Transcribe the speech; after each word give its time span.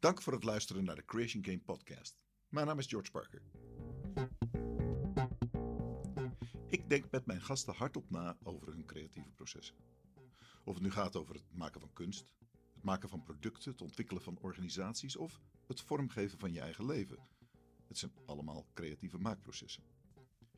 Dank 0.00 0.22
voor 0.22 0.32
het 0.32 0.44
luisteren 0.44 0.84
naar 0.84 0.94
de 0.94 1.04
Creation 1.04 1.44
Game 1.44 1.58
podcast. 1.58 2.22
Mijn 2.48 2.66
naam 2.66 2.78
is 2.78 2.86
George 2.86 3.10
Parker. 3.10 3.42
Ik 6.68 6.88
denk 6.88 7.10
met 7.10 7.26
mijn 7.26 7.40
gasten 7.40 7.74
hardop 7.74 8.10
na 8.10 8.36
over 8.42 8.68
hun 8.68 8.84
creatieve 8.84 9.30
processen. 9.30 9.76
Of 10.64 10.74
het 10.74 10.82
nu 10.82 10.90
gaat 10.90 11.16
over 11.16 11.34
het 11.34 11.44
maken 11.52 11.80
van 11.80 11.92
kunst, 11.92 12.32
het 12.74 12.82
maken 12.82 13.08
van 13.08 13.22
producten, 13.22 13.70
het 13.70 13.80
ontwikkelen 13.80 14.22
van 14.22 14.38
organisaties 14.40 15.16
of 15.16 15.40
het 15.66 15.80
vormgeven 15.80 16.38
van 16.38 16.52
je 16.52 16.60
eigen 16.60 16.86
leven. 16.86 17.18
Het 17.86 17.98
zijn 17.98 18.12
allemaal 18.26 18.66
creatieve 18.74 19.18
maakprocessen. 19.18 19.82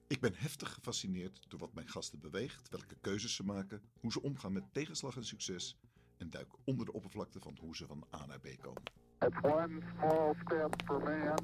Ik 0.07 0.21
ben 0.21 0.35
heftig 0.35 0.73
gefascineerd 0.73 1.45
door 1.49 1.59
wat 1.61 1.75
mijn 1.75 1.89
gasten 1.89 2.21
beweegt, 2.21 2.69
welke 2.69 2.97
keuzes 3.01 3.35
ze 3.35 3.45
maken, 3.45 3.83
hoe 4.01 4.13
ze 4.13 4.23
omgaan 4.23 4.53
met 4.53 4.73
tegenslag 4.73 5.17
en 5.17 5.25
succes 5.25 5.77
en 6.17 6.31
duik 6.31 6.49
onder 6.65 6.87
de 6.87 6.93
oppervlakte 6.93 7.41
van 7.41 7.57
hoe 7.61 7.77
ze 7.77 7.87
van 7.87 8.07
A 8.15 8.27
naar 8.27 8.41
B 8.41 8.49
komen. 8.61 8.83
It's 9.23 9.37
one 9.43 9.83
small 9.99 10.35
step 10.47 10.83
for 10.87 10.99
man, 10.99 11.37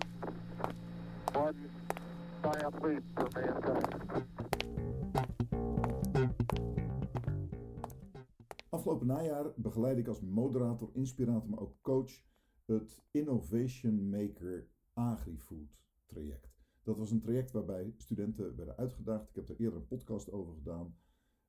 one 1.35 1.71
giant 2.43 2.83
leap 2.83 3.03
for 3.15 3.29
mankind. 3.35 4.25
Afgelopen 8.69 9.07
najaar 9.07 9.53
begeleid 9.57 9.99
ik 9.99 10.09
als 10.09 10.21
moderator, 10.21 10.91
inspirator, 10.93 11.51
maar 11.51 11.59
ook 11.59 11.77
coach 11.81 12.11
het 12.65 13.03
Innovation 13.11 14.09
Maker 14.09 14.69
AgriFood 14.93 15.79
traject. 16.07 16.61
Dat 16.83 16.97
was 16.97 17.11
een 17.11 17.21
traject 17.21 17.51
waarbij 17.51 17.95
studenten 17.97 18.57
werden 18.57 18.77
uitgedaagd. 18.77 19.29
Ik 19.29 19.35
heb 19.35 19.49
er 19.49 19.57
eerder 19.57 19.79
een 19.79 19.87
podcast 19.87 20.31
over 20.31 20.55
gedaan. 20.55 20.97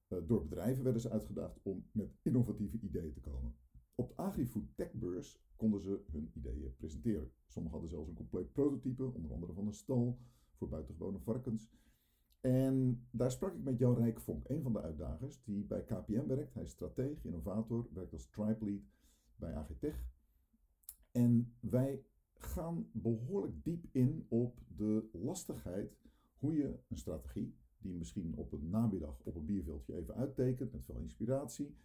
Eh, 0.08 0.17
door 0.25 0.41
bedrijven 0.41 0.84
werden 0.84 1.02
ze 1.02 1.09
uitgedaagd 1.09 1.59
om 1.64 1.86
met 1.91 2.17
innovatieve 2.22 2.80
ideeën 2.80 3.14
te 3.14 3.20
komen. 3.20 3.55
Op 3.95 4.08
de 4.08 4.16
AgriFood 4.16 4.75
Techbeurs 4.75 5.45
konden 5.57 5.81
ze 5.81 6.02
hun 6.11 6.31
ideeën 6.34 6.75
presenteren. 6.75 7.31
Sommigen 7.47 7.79
hadden 7.79 7.89
zelfs 7.89 8.09
een 8.09 8.16
compleet 8.16 8.53
prototype, 8.53 9.03
onder 9.13 9.34
andere 9.34 9.53
van 9.53 9.67
een 9.67 9.73
stal 9.73 10.17
voor 10.55 10.69
buitengewone 10.69 11.19
varkens. 11.19 11.69
En 12.41 13.08
daar 13.11 13.31
sprak 13.31 13.53
ik 13.53 13.64
met 13.64 13.80
Jan 13.80 13.95
Rijk 13.95 14.19
Vonk, 14.19 14.49
een 14.49 14.61
van 14.61 14.73
de 14.73 14.81
uitdagers, 14.81 15.44
die 15.44 15.64
bij 15.66 15.83
KPM 15.83 16.27
werkt. 16.27 16.53
Hij 16.53 16.64
is 16.64 16.72
strateeg, 16.72 17.23
innovator, 17.23 17.88
werkt 17.94 18.14
als 18.14 18.30
tribe 18.30 18.66
lead 18.66 18.81
bij 19.36 19.55
AGTech. 19.55 20.05
En 21.11 21.53
wij 21.59 22.05
gaan 22.33 22.89
behoorlijk 22.92 23.64
diep 23.64 23.86
in 23.92 24.25
op 24.27 24.59
de 24.75 25.09
lastigheid 25.11 25.97
hoe 26.39 26.53
je 26.53 26.80
een 26.88 26.97
strategie, 26.97 27.55
die 27.77 27.94
misschien 27.94 28.36
op 28.36 28.52
een 28.52 28.69
namiddag 28.69 29.19
op 29.23 29.36
een 29.36 29.45
bierveldje 29.45 29.95
even 29.95 30.16
uittekent 30.16 30.71
met 30.71 30.86
veel 30.86 30.99
inspiratie, 30.99 31.75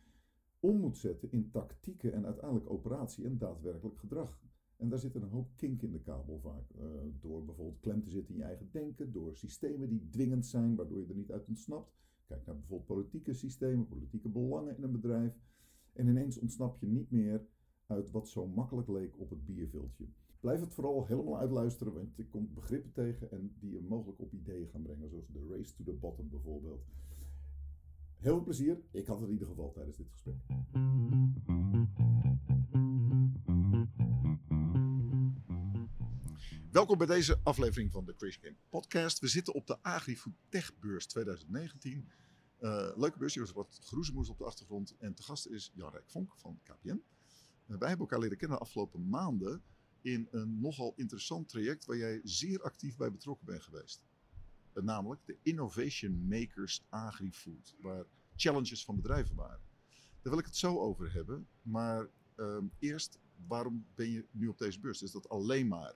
om 0.63 0.77
moet 0.81 0.99
zetten 0.99 1.33
in 1.33 1.51
tactieken 1.51 2.13
en 2.13 2.25
uiteindelijk 2.25 2.71
operatie 2.71 3.25
en 3.25 3.39
daadwerkelijk 3.39 3.99
gedrag. 3.99 4.41
En 4.77 4.89
daar 4.89 4.99
zit 4.99 5.15
een 5.15 5.23
hoop 5.23 5.57
kink 5.57 5.83
in 5.83 5.93
de 5.93 6.01
kabel 6.01 6.39
vaak. 6.39 6.71
eh, 6.71 6.85
door 7.21 7.45
bijvoorbeeld 7.45 7.81
klem 7.81 8.03
te 8.03 8.11
zitten 8.11 8.35
in 8.35 8.41
je 8.41 8.47
eigen 8.47 8.69
denken, 8.71 9.13
door 9.13 9.37
systemen 9.37 9.89
die 9.89 10.09
dwingend 10.11 10.47
zijn, 10.47 10.75
waardoor 10.75 11.01
je 11.01 11.07
er 11.07 11.15
niet 11.15 11.33
uit 11.33 11.49
ontsnapt. 11.49 11.93
Kijk 12.27 12.47
naar 12.47 12.57
bijvoorbeeld 12.57 12.89
politieke 12.89 13.33
systemen, 13.33 13.87
politieke 13.87 14.29
belangen 14.29 14.77
in 14.77 14.83
een 14.83 14.93
bedrijf. 14.93 15.39
En 15.93 16.07
ineens 16.07 16.39
ontsnap 16.39 16.79
je 16.79 16.87
niet 16.87 17.11
meer 17.11 17.47
uit 17.87 18.11
wat 18.11 18.29
zo 18.29 18.47
makkelijk 18.47 18.89
leek 18.89 19.21
op 19.21 19.31
het 19.31 19.45
bierveldje. 19.45 20.07
Blijf 20.41 20.61
het 20.61 20.75
vooral 20.75 21.07
helemaal 21.07 21.39
uitluisteren, 21.39 21.93
want 21.93 22.17
je 22.17 22.27
komt 22.27 22.55
begrippen 22.55 22.93
tegen 22.93 23.31
en 23.31 23.55
die 23.59 23.73
je 23.73 23.81
mogelijk 23.81 24.21
op 24.21 24.33
ideeën 24.33 24.69
gaan 24.69 24.83
brengen, 24.83 25.09
zoals 25.09 25.27
de 25.33 25.47
race 25.49 25.75
to 25.75 25.85
the 25.85 25.93
bottom 25.93 26.29
bijvoorbeeld. 26.29 26.85
Heel 28.23 28.35
veel 28.35 28.45
plezier. 28.45 28.81
Ik 28.91 29.07
had 29.07 29.17
het 29.17 29.27
in 29.27 29.33
ieder 29.33 29.49
geval 29.49 29.73
tijdens 29.73 29.97
dit 29.97 30.09
gesprek. 30.11 30.37
Welkom 36.71 36.99
bij 36.99 37.07
deze 37.07 37.41
aflevering 37.43 37.93
van 37.93 38.05
de 38.05 38.15
Creation 38.15 38.45
Game 38.45 38.57
podcast. 38.69 39.19
We 39.19 39.29
zitten 39.29 39.55
op 39.55 39.67
de 39.67 39.83
AgriFood 39.83 40.33
Techbeurs 40.49 41.07
2019. 41.07 42.09
Eh, 42.59 42.93
leuke 42.97 43.19
beurs, 43.19 43.35
hier 43.35 43.43
is 43.43 43.53
wat 43.53 43.79
geroezemoes 43.83 44.29
op 44.29 44.39
de 44.39 44.45
achtergrond. 44.45 44.97
En 44.99 45.15
te 45.15 45.23
gast 45.23 45.47
is 45.47 45.73
Jan 45.75 45.91
Rijk 45.91 46.11
Vonk 46.11 46.33
van 46.37 46.61
KPN. 46.63 46.89
Eh, 46.89 46.99
wij 47.67 47.89
hebben 47.89 47.99
elkaar 47.99 48.19
leren 48.19 48.37
kennen 48.37 48.59
de 48.59 48.65
afgelopen 48.65 49.09
maanden 49.09 49.63
in 50.01 50.29
een 50.31 50.61
nogal 50.61 50.93
interessant 50.97 51.49
traject 51.49 51.85
waar 51.85 51.97
jij 51.97 52.21
zeer 52.23 52.63
actief 52.63 52.97
bij 52.97 53.13
betrokken 53.13 53.47
bent 53.47 53.63
geweest. 53.63 54.03
Eh, 54.73 54.83
namelijk 54.83 55.21
de 55.25 55.37
Innovation 55.43 56.27
Makers 56.29 56.83
AgriFood, 56.89 57.75
waar 57.81 58.05
challenges 58.37 58.85
van 58.85 58.97
bedrijven 58.97 59.35
waren. 59.35 59.61
Daar 60.23 60.33
wil 60.33 60.39
ik 60.39 60.45
het 60.47 60.57
zo 60.57 60.79
over 60.79 61.13
hebben, 61.13 61.47
maar 61.63 62.09
ehm, 62.37 62.65
eerst, 62.79 63.19
waarom 63.47 63.87
ben 63.95 64.11
je 64.11 64.25
nu 64.31 64.49
op 64.49 64.59
deze 64.59 64.81
beurs? 64.81 65.03
Is 65.03 65.11
dat 65.11 65.29
alleen 65.29 65.69
maar 65.69 65.95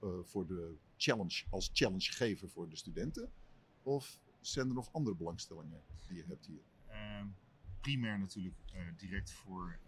eh, 0.00 0.08
voor 0.22 0.46
de 0.46 0.74
challenge 0.96 1.44
als 1.50 1.70
challengegever 1.72 2.48
voor 2.50 2.68
de 2.68 2.76
studenten? 2.76 3.30
Of 3.82 4.20
zijn 4.40 4.68
er 4.68 4.74
nog 4.74 4.92
andere 4.92 5.16
belangstellingen 5.16 5.80
die 6.08 6.16
je 6.16 6.24
hebt 6.26 6.46
hier? 6.46 6.62
Ehm, 6.86 7.26
primair 7.80 8.18
natuurlijk 8.18 8.56
eh, 8.72 8.80
direct 8.96 9.30
voor 9.32 9.78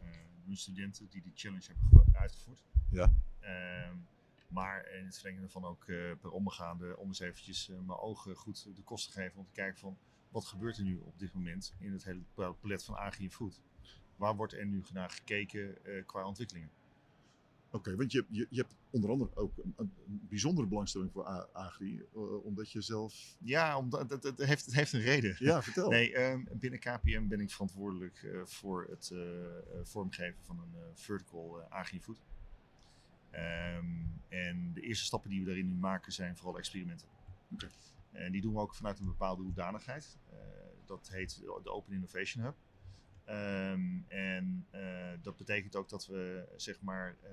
mijn 0.45 0.57
studenten 0.59 1.09
die 1.09 1.23
die 1.23 1.33
challenge 1.35 1.67
hebben 1.67 2.05
ge- 2.13 2.19
uitgevoerd. 2.19 2.63
Ja. 2.91 3.13
Maar 4.49 4.91
in 4.91 5.05
het 5.05 5.15
verlengde 5.15 5.41
daarvan 5.41 5.65
ook 5.65 5.85
eh, 5.85 6.13
per 6.21 6.31
omgaande 6.31 6.97
om 6.97 7.09
eens 7.09 7.21
eventjes 7.21 7.69
eh, 7.69 7.77
mijn 7.77 7.99
ogen 7.99 8.37
goed 8.37 8.77
de 8.77 8.83
kosten 8.83 9.13
te 9.13 9.21
geven 9.21 9.39
om 9.39 9.47
te 9.47 9.53
kijken 9.53 9.79
van 9.79 9.99
wat 10.31 10.45
gebeurt 10.45 10.77
er 10.77 10.85
nu 10.85 10.99
op 10.99 11.19
dit 11.19 11.33
moment 11.33 11.75
in 11.79 11.93
het 11.93 12.05
hele 12.05 12.23
palet 12.61 12.85
van 12.85 12.95
agri 12.95 13.25
en 13.25 13.31
food. 13.31 13.63
Waar 14.17 14.37
wordt 14.37 14.53
er 14.53 14.67
nu 14.67 14.85
naar 14.93 15.11
gekeken 15.11 15.85
eh, 15.85 16.07
qua 16.07 16.27
ontwikkelingen? 16.27 16.71
Oké, 17.71 17.97
want 17.97 18.13
je, 18.13 18.25
je, 18.29 18.47
je 18.51 18.61
hebt 18.61 18.75
onder 18.91 19.11
andere 19.11 19.37
ook 19.37 19.59
een, 19.59 19.75
een 19.77 19.93
bijzondere 20.29 20.67
belangstelling 20.67 21.13
voor 21.13 21.25
Agri, 21.53 22.03
eh, 22.15 22.45
omdat 22.45 22.71
je 22.73 22.81
zelf... 22.81 23.37
Ja, 23.39 23.79
omdat, 23.79 24.11
het, 24.11 24.23
het, 24.23 24.39
heeft, 24.39 24.65
het 24.65 24.75
heeft 24.75 24.93
een 24.93 25.01
reden. 25.01 25.37
Ja, 25.39 25.63
vertel. 25.63 25.89
Nee, 25.89 26.15
ehm, 26.15 26.45
binnen 26.53 26.79
KPM 26.79 27.29
ben 27.29 27.41
ik 27.41 27.51
verantwoordelijk 27.51 28.23
eh, 28.23 28.41
voor 28.45 28.87
het 28.91 29.11
eh, 29.11 29.47
eh, 29.47 29.61
vormgeven 29.83 30.45
van 30.45 30.59
een 30.59 30.81
eh, 30.81 30.87
vertical 30.95 31.61
agri-food. 31.69 32.21
Ehm, 33.39 33.87
en 34.29 34.73
de 34.73 34.81
eerste 34.81 35.05
stappen 35.05 35.31
die 35.31 35.41
we 35.41 35.47
daarin 35.47 35.69
nu 35.69 35.75
maken 35.75 36.13
zijn 36.13 36.37
vooral 36.37 36.59
experimenten. 36.59 37.09
En 38.13 38.33
die 38.33 38.41
doen 38.41 38.55
we 38.55 38.61
ook 38.61 38.75
vanuit 38.75 38.99
een 38.99 39.07
bepaalde 39.07 39.43
hoedanigheid. 39.43 40.19
Eh, 40.31 40.37
dat 40.85 41.09
heet 41.13 41.41
de 41.63 41.71
Open 41.71 41.93
Innovation 41.93 42.45
Hub. 42.45 42.57
Ehm, 43.25 44.01
en 44.09 44.67
eh, 44.71 45.11
dat 45.23 45.37
betekent 45.37 45.77
ook 45.77 45.89
dat 45.89 46.07
we 46.07 46.49
zeg 46.57 46.81
maar 46.81 47.17
eh, 47.23 47.31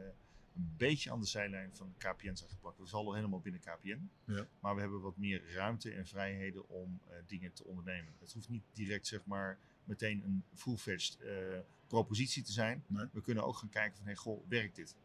een 0.56 0.74
beetje 0.78 1.12
aan 1.12 1.20
de 1.20 1.26
zijlijn 1.26 1.76
van 1.76 1.94
KPN 1.98 2.36
zijn 2.36 2.50
geplakt. 2.50 2.78
We 2.78 2.86
vallen 2.86 3.16
helemaal 3.16 3.40
binnen 3.40 3.62
KPN. 3.62 4.10
Ja. 4.26 4.48
Maar 4.60 4.76
we 4.76 4.82
hebben 4.82 5.02
wat 5.02 5.18
meer 5.18 5.54
ruimte 5.54 5.92
en 5.92 6.08
vrijheden 6.08 6.70
om 6.70 7.02
dingen 7.28 7.54
te 7.54 7.64
ondernemen. 7.64 8.14
Het 8.20 8.34
hoeft 8.34 8.50
niet 8.50 8.64
direct 8.74 9.08
zeg 9.08 9.26
maar 9.26 9.60
meteen 9.84 10.24
een 10.24 10.44
full-fledged 10.54 11.18
propositie 11.88 12.44
te 12.44 12.52
zijn. 12.52 12.84
Nee. 12.88 13.06
We 13.12 13.22
kunnen 13.22 13.46
ook 13.46 13.56
gaan 13.56 13.70
kijken 13.70 13.98
van, 13.98 14.06
hey, 14.06 14.16
goh, 14.16 14.50
werkt 14.50 14.76
dit? 14.76 14.96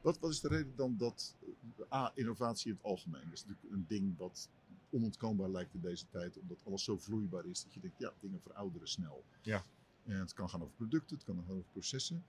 Wat, 0.00 0.18
wat 0.18 0.30
is 0.30 0.40
de 0.40 0.48
reden 0.48 0.76
dan 0.76 0.96
dat 0.96 1.36
eh, 1.78 1.92
A, 1.92 2.12
innovatie 2.14 2.70
in 2.70 2.76
het 2.76 2.84
algemeen 2.84 3.32
is 3.32 3.44
natuurlijk 3.44 3.74
een 3.74 3.84
ding 3.88 4.16
wat 4.16 4.48
onontkoombaar 4.90 5.48
lijkt 5.48 5.74
in 5.74 5.80
deze 5.80 6.08
tijd, 6.08 6.38
omdat 6.38 6.64
alles 6.64 6.84
zo 6.84 6.98
vloeibaar 6.98 7.46
is 7.46 7.62
dat 7.62 7.74
je 7.74 7.80
denkt, 7.80 7.98
ja, 7.98 8.12
dingen 8.20 8.40
verouderen 8.40 8.88
snel. 8.88 9.24
Ja. 9.42 9.64
En 10.04 10.18
het 10.18 10.32
kan 10.32 10.50
gaan 10.50 10.62
over 10.62 10.74
producten, 10.74 11.16
het 11.16 11.24
kan 11.24 11.44
gaan 11.46 11.54
over 11.56 11.70
processen. 11.72 12.24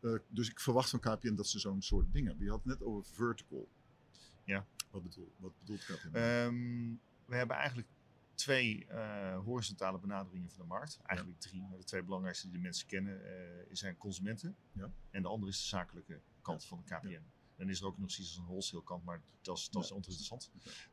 Eh, 0.00 0.14
dus 0.28 0.50
ik 0.50 0.60
verwacht 0.60 0.90
van 0.90 1.00
KPN 1.00 1.34
dat 1.34 1.46
ze 1.46 1.58
zo'n 1.58 1.82
soort 1.82 2.12
dingen 2.12 2.28
hebben. 2.28 2.44
Je 2.44 2.50
had 2.50 2.64
het 2.64 2.78
net 2.78 2.88
over 2.88 3.04
vertical. 3.04 3.68
Ja. 4.44 4.66
Wat, 4.90 5.02
bedoel, 5.02 5.32
wat 5.36 5.52
bedoelt 5.58 5.84
KPN? 5.84 6.16
Ehm, 6.16 6.94
we 7.26 7.36
hebben 7.36 7.56
eigenlijk 7.56 7.88
twee 8.34 8.86
eh, 8.86 9.38
horizontale 9.38 9.98
benaderingen 9.98 10.50
van 10.50 10.58
de 10.58 10.68
markt. 10.68 10.98
Eigenlijk 11.02 11.40
drie, 11.40 11.62
maar 11.62 11.78
de 11.78 11.84
twee 11.84 12.02
belangrijkste 12.02 12.46
die 12.46 12.56
de 12.56 12.62
mensen 12.62 12.86
kennen 12.86 13.24
eh, 13.24 13.66
zijn 13.70 13.96
consumenten. 13.96 14.56
Ja. 14.72 14.90
En 15.10 15.22
de 15.22 15.28
andere 15.28 15.50
is 15.52 15.58
de 15.58 15.66
zakelijke 15.66 16.20
kant 16.42 16.64
van 16.64 16.82
de 16.84 16.94
KPN. 16.94 17.22
Dan 17.56 17.68
is 17.68 17.80
er 17.80 17.86
ook 17.86 17.98
nog 17.98 18.10
zoiets 18.10 18.32
als 18.32 18.42
een 18.42 18.46
wholesale 18.48 18.82
kant, 18.82 19.04
maar 19.04 19.20
dat 19.42 19.58
is, 19.58 19.70
dat 19.70 20.06
is. 20.06 20.30
Oké. 20.30 20.46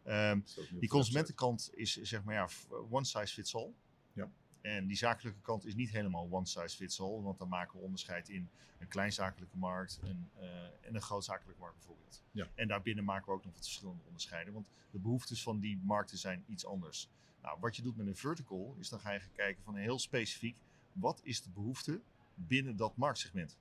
Ehm, 0.03 0.39
Die 0.79 0.89
consumentenkant 0.89 1.69
is 1.73 1.95
zeg 1.95 2.23
maar 2.23 2.33
ja, 2.33 2.47
one 2.89 3.05
size 3.05 3.33
fits 3.33 3.55
all. 3.55 3.73
Ja. 4.13 4.31
En 4.61 4.87
die 4.87 4.97
zakelijke 4.97 5.41
kant 5.41 5.65
is 5.65 5.75
niet 5.75 5.89
helemaal 5.89 6.27
one 6.31 6.45
size 6.45 6.75
fits 6.75 6.99
all, 6.99 7.21
want 7.21 7.37
dan 7.37 7.47
maken 7.47 7.77
we 7.77 7.83
onderscheid 7.85 8.29
in 8.29 8.49
een 8.77 8.87
kleinzakelijke 8.87 9.57
markt 9.57 9.99
een, 10.01 10.29
eh, 10.35 10.63
en 10.81 10.95
een 10.95 11.01
grootzakelijke 11.01 11.59
markt 11.59 11.75
bijvoorbeeld. 11.75 12.23
Ja. 12.31 12.47
En 12.55 12.67
daarbinnen 12.67 13.03
maken 13.03 13.25
we 13.25 13.31
ook 13.31 13.43
nog 13.43 13.53
wat 13.53 13.63
verschillende 13.63 14.03
onderscheiden, 14.03 14.53
want 14.53 14.67
de 14.91 14.99
behoeftes 14.99 15.43
van 15.43 15.59
die 15.59 15.79
markten 15.83 16.17
zijn 16.17 16.43
iets 16.47 16.65
anders. 16.65 17.09
Nou, 17.41 17.59
wat 17.59 17.75
je 17.75 17.81
doet 17.81 17.95
met 17.97 18.07
een 18.07 18.15
vertical 18.15 18.75
is 18.79 18.89
dan 18.89 18.99
ga 18.99 19.11
je 19.11 19.19
gaan 19.19 19.31
kijken 19.31 19.63
van 19.63 19.75
heel 19.75 19.99
specifiek, 19.99 20.57
wat 20.91 21.19
is 21.23 21.41
de 21.41 21.49
behoefte 21.49 22.01
binnen 22.35 22.75
dat 22.75 22.97
marktsegment? 22.97 23.57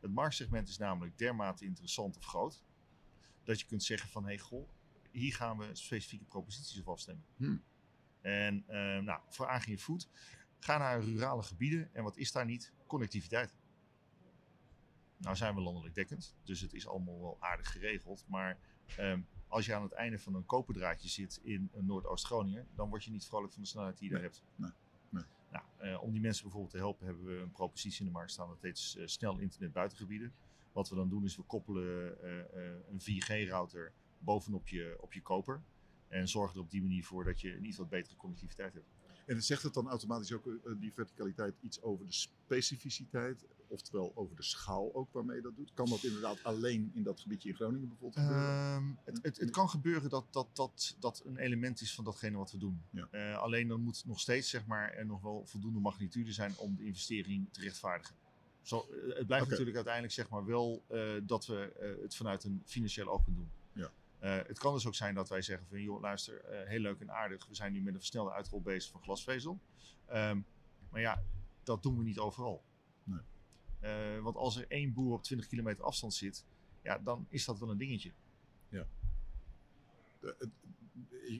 Het 0.00 0.12
marktsegment 0.12 0.68
is 0.68 0.78
namelijk 0.78 1.18
dermate 1.18 1.64
interessant 1.64 2.16
of 2.16 2.24
groot, 2.24 2.62
dat 3.44 3.60
je 3.60 3.66
kunt 3.66 3.82
zeggen 3.82 4.08
van, 4.08 4.24
hey, 4.24 4.38
goh, 4.38 4.68
hier 5.10 5.34
gaan 5.34 5.58
we 5.58 5.74
specifieke 5.74 6.24
proposities 6.24 6.80
op 6.80 6.88
afstemmen. 6.88 7.24
Hmm. 7.36 7.62
En 8.20 8.64
eh, 8.66 8.98
nou, 8.98 9.20
voor 9.28 9.46
Agri 9.46 9.78
Food, 9.78 10.08
ga 10.58 10.78
naar 10.78 11.00
rurale 11.00 11.42
gebieden. 11.42 11.94
En 11.94 12.02
wat 12.02 12.16
is 12.16 12.32
daar 12.32 12.44
niet? 12.44 12.72
Connectiviteit. 12.86 13.54
Nou 15.16 15.36
zijn 15.36 15.54
we 15.54 15.60
landelijk 15.60 15.94
dekkend, 15.94 16.34
dus 16.44 16.60
het 16.60 16.72
is 16.72 16.86
allemaal 16.86 17.20
wel 17.20 17.36
aardig 17.40 17.72
geregeld. 17.72 18.24
Maar 18.28 18.58
ehm, 18.96 19.20
als 19.52 19.66
je 19.66 19.74
aan 19.74 19.82
het 19.82 19.92
einde 19.92 20.18
van 20.18 20.34
een 20.34 20.46
koperdraadje 20.46 21.08
zit 21.08 21.40
in 21.42 21.70
een 21.72 21.86
Noordoost-Groningen, 21.86 22.66
dan 22.74 22.88
word 22.88 23.04
je 23.04 23.10
niet 23.10 23.26
vrolijk 23.26 23.52
van 23.52 23.62
de 23.62 23.68
snelheid 23.68 23.98
die 23.98 24.08
je 24.08 24.14
daar 24.14 24.22
hebt. 24.22 24.42
nee, 24.56 24.70
nee. 25.08 25.24
Nou, 25.50 25.64
eh, 25.78 26.02
om 26.02 26.12
die 26.12 26.20
mensen 26.20 26.42
bijvoorbeeld 26.42 26.72
te 26.72 26.78
helpen, 26.78 27.06
hebben 27.06 27.24
we 27.24 27.34
een 27.34 27.50
propositie 27.50 28.00
in 28.00 28.06
de 28.06 28.12
markt 28.12 28.30
staan. 28.30 28.48
Dat 28.48 28.62
heet 28.62 28.94
eh, 28.98 29.06
snel 29.06 29.38
internet 29.38 29.72
buitengebieden. 29.72 30.32
Wat 30.72 30.88
we 30.88 30.94
dan 30.94 31.08
doen 31.08 31.24
is 31.24 31.36
we 31.36 31.42
koppelen 31.42 32.22
eh, 32.22 32.38
eh, 32.40 32.76
een 32.88 33.00
4G-router 33.00 33.92
bovenop 34.18 34.68
je, 34.68 34.96
op 35.00 35.12
je 35.12 35.22
koper. 35.22 35.62
En 36.08 36.28
zorgen 36.28 36.56
er 36.56 36.62
op 36.62 36.70
die 36.70 36.82
manier 36.82 37.04
voor 37.04 37.24
dat 37.24 37.40
je 37.40 37.56
een 37.56 37.64
iets 37.64 37.76
wat 37.76 37.88
betere 37.88 38.16
connectiviteit 38.16 38.74
hebt. 38.74 38.90
En 39.26 39.42
zegt 39.42 39.62
het 39.62 39.74
dan 39.74 39.88
automatisch 39.88 40.32
ook, 40.32 40.46
eh, 40.46 40.72
die 40.80 40.92
verticaliteit, 40.92 41.54
iets 41.60 41.82
over 41.82 42.06
de 42.06 42.12
specificiteit? 42.12 43.46
Oftewel 43.72 44.12
over 44.14 44.36
de 44.36 44.42
schaal 44.42 44.94
ook 44.94 45.12
waarmee 45.12 45.36
je 45.36 45.42
dat 45.42 45.56
doet? 45.56 45.70
Kan 45.74 45.88
dat 45.88 46.02
inderdaad 46.02 46.42
alleen 46.42 46.90
in 46.94 47.02
dat 47.02 47.20
gebiedje 47.20 47.48
in 47.48 47.54
Groningen 47.54 47.88
bijvoorbeeld 47.88 48.26
gebeuren? 48.26 48.48
Ehm, 48.48 48.84
het, 49.04 49.18
het, 49.22 49.38
het 49.38 49.50
kan 49.50 49.68
gebeuren 49.68 50.10
dat 50.10 50.26
dat, 50.30 50.48
dat 50.52 50.96
dat 51.00 51.22
een 51.24 51.36
element 51.36 51.80
is 51.80 51.94
van 51.94 52.04
datgene 52.04 52.36
wat 52.36 52.52
we 52.52 52.58
doen. 52.58 52.82
Ja. 52.90 53.08
Eh, 53.10 53.38
alleen 53.38 53.68
dan 53.68 53.80
moet 53.80 54.04
nog 54.06 54.20
steeds 54.20 54.50
zeg 54.50 54.66
maar, 54.66 54.92
er 54.92 55.06
nog 55.06 55.22
wel 55.22 55.46
voldoende 55.46 55.80
magnitude 55.80 56.32
zijn 56.32 56.56
om 56.56 56.76
de 56.76 56.84
investering 56.84 57.52
te 57.52 57.60
rechtvaardigen. 57.60 58.14
Zo, 58.62 58.78
eh, 58.78 59.16
het 59.16 59.26
blijft 59.26 59.48
natuurlijk 59.48 59.76
uiteindelijk 59.76 60.14
zeg 60.14 60.28
maar, 60.28 60.44
wel 60.44 60.82
eh, 60.86 61.12
dat 61.22 61.46
we 61.46 61.72
het 62.02 62.14
vanuit 62.14 62.44
een 62.44 62.62
financieel 62.64 63.08
oogpunt 63.08 63.36
doen. 63.36 63.50
Ja. 63.72 63.90
Het 64.18 64.58
kan 64.58 64.74
dus 64.74 64.86
ook 64.86 64.94
zijn 64.94 65.14
dat 65.14 65.28
wij 65.28 65.42
zeggen 65.42 65.66
van 65.66 65.80
joh, 65.80 66.00
luister, 66.00 66.42
heel 66.66 66.80
leuk 66.80 67.00
en 67.00 67.10
aardig. 67.10 67.46
We 67.46 67.54
zijn 67.54 67.72
nu 67.72 67.82
met 67.82 67.94
een 67.94 68.00
versnelde 68.00 68.32
uitrol 68.32 68.60
bezig 68.60 68.90
van 68.90 69.02
glasvezel. 69.02 69.58
Ehm, 70.06 70.40
maar 70.90 71.00
ja, 71.00 71.22
dat 71.62 71.82
doen 71.82 71.98
we 71.98 72.04
niet 72.04 72.18
overal. 72.18 72.62
Nee. 73.04 73.20
Eh, 73.82 74.18
want 74.22 74.36
als 74.36 74.56
er 74.56 74.64
één 74.68 74.92
boer 74.92 75.12
op 75.12 75.22
20 75.22 75.46
kilometer 75.48 75.84
afstand 75.84 76.14
zit, 76.14 76.44
ja, 76.82 76.98
dan 76.98 77.26
is 77.28 77.44
dat 77.44 77.58
wel 77.58 77.70
een 77.70 77.78
dingetje. 77.78 78.12
Het- 80.20 80.48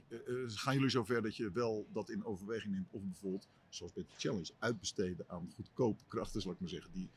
eh, 0.09 0.17
eh, 0.19 0.51
gaan 0.51 0.75
jullie 0.75 0.89
zover 0.91 1.23
dat 1.23 1.37
je 1.37 1.51
wel 1.51 1.87
dat 1.93 2.09
in 2.11 2.25
overweging 2.25 2.73
neemt? 2.73 2.89
Of 2.91 3.03
bijvoorbeeld, 3.03 3.49
zoals 3.69 3.93
bij 3.93 4.03
de 4.03 4.09
challenge, 4.17 4.53
uitbesteden 4.59 5.25
aan 5.29 5.53
goedkope 5.55 6.03
krachten, 6.09 6.41
zal 6.41 6.53
ik 6.53 6.61
maar 6.61 6.69
zeggen. 6.69 6.93
Die, 6.93 7.09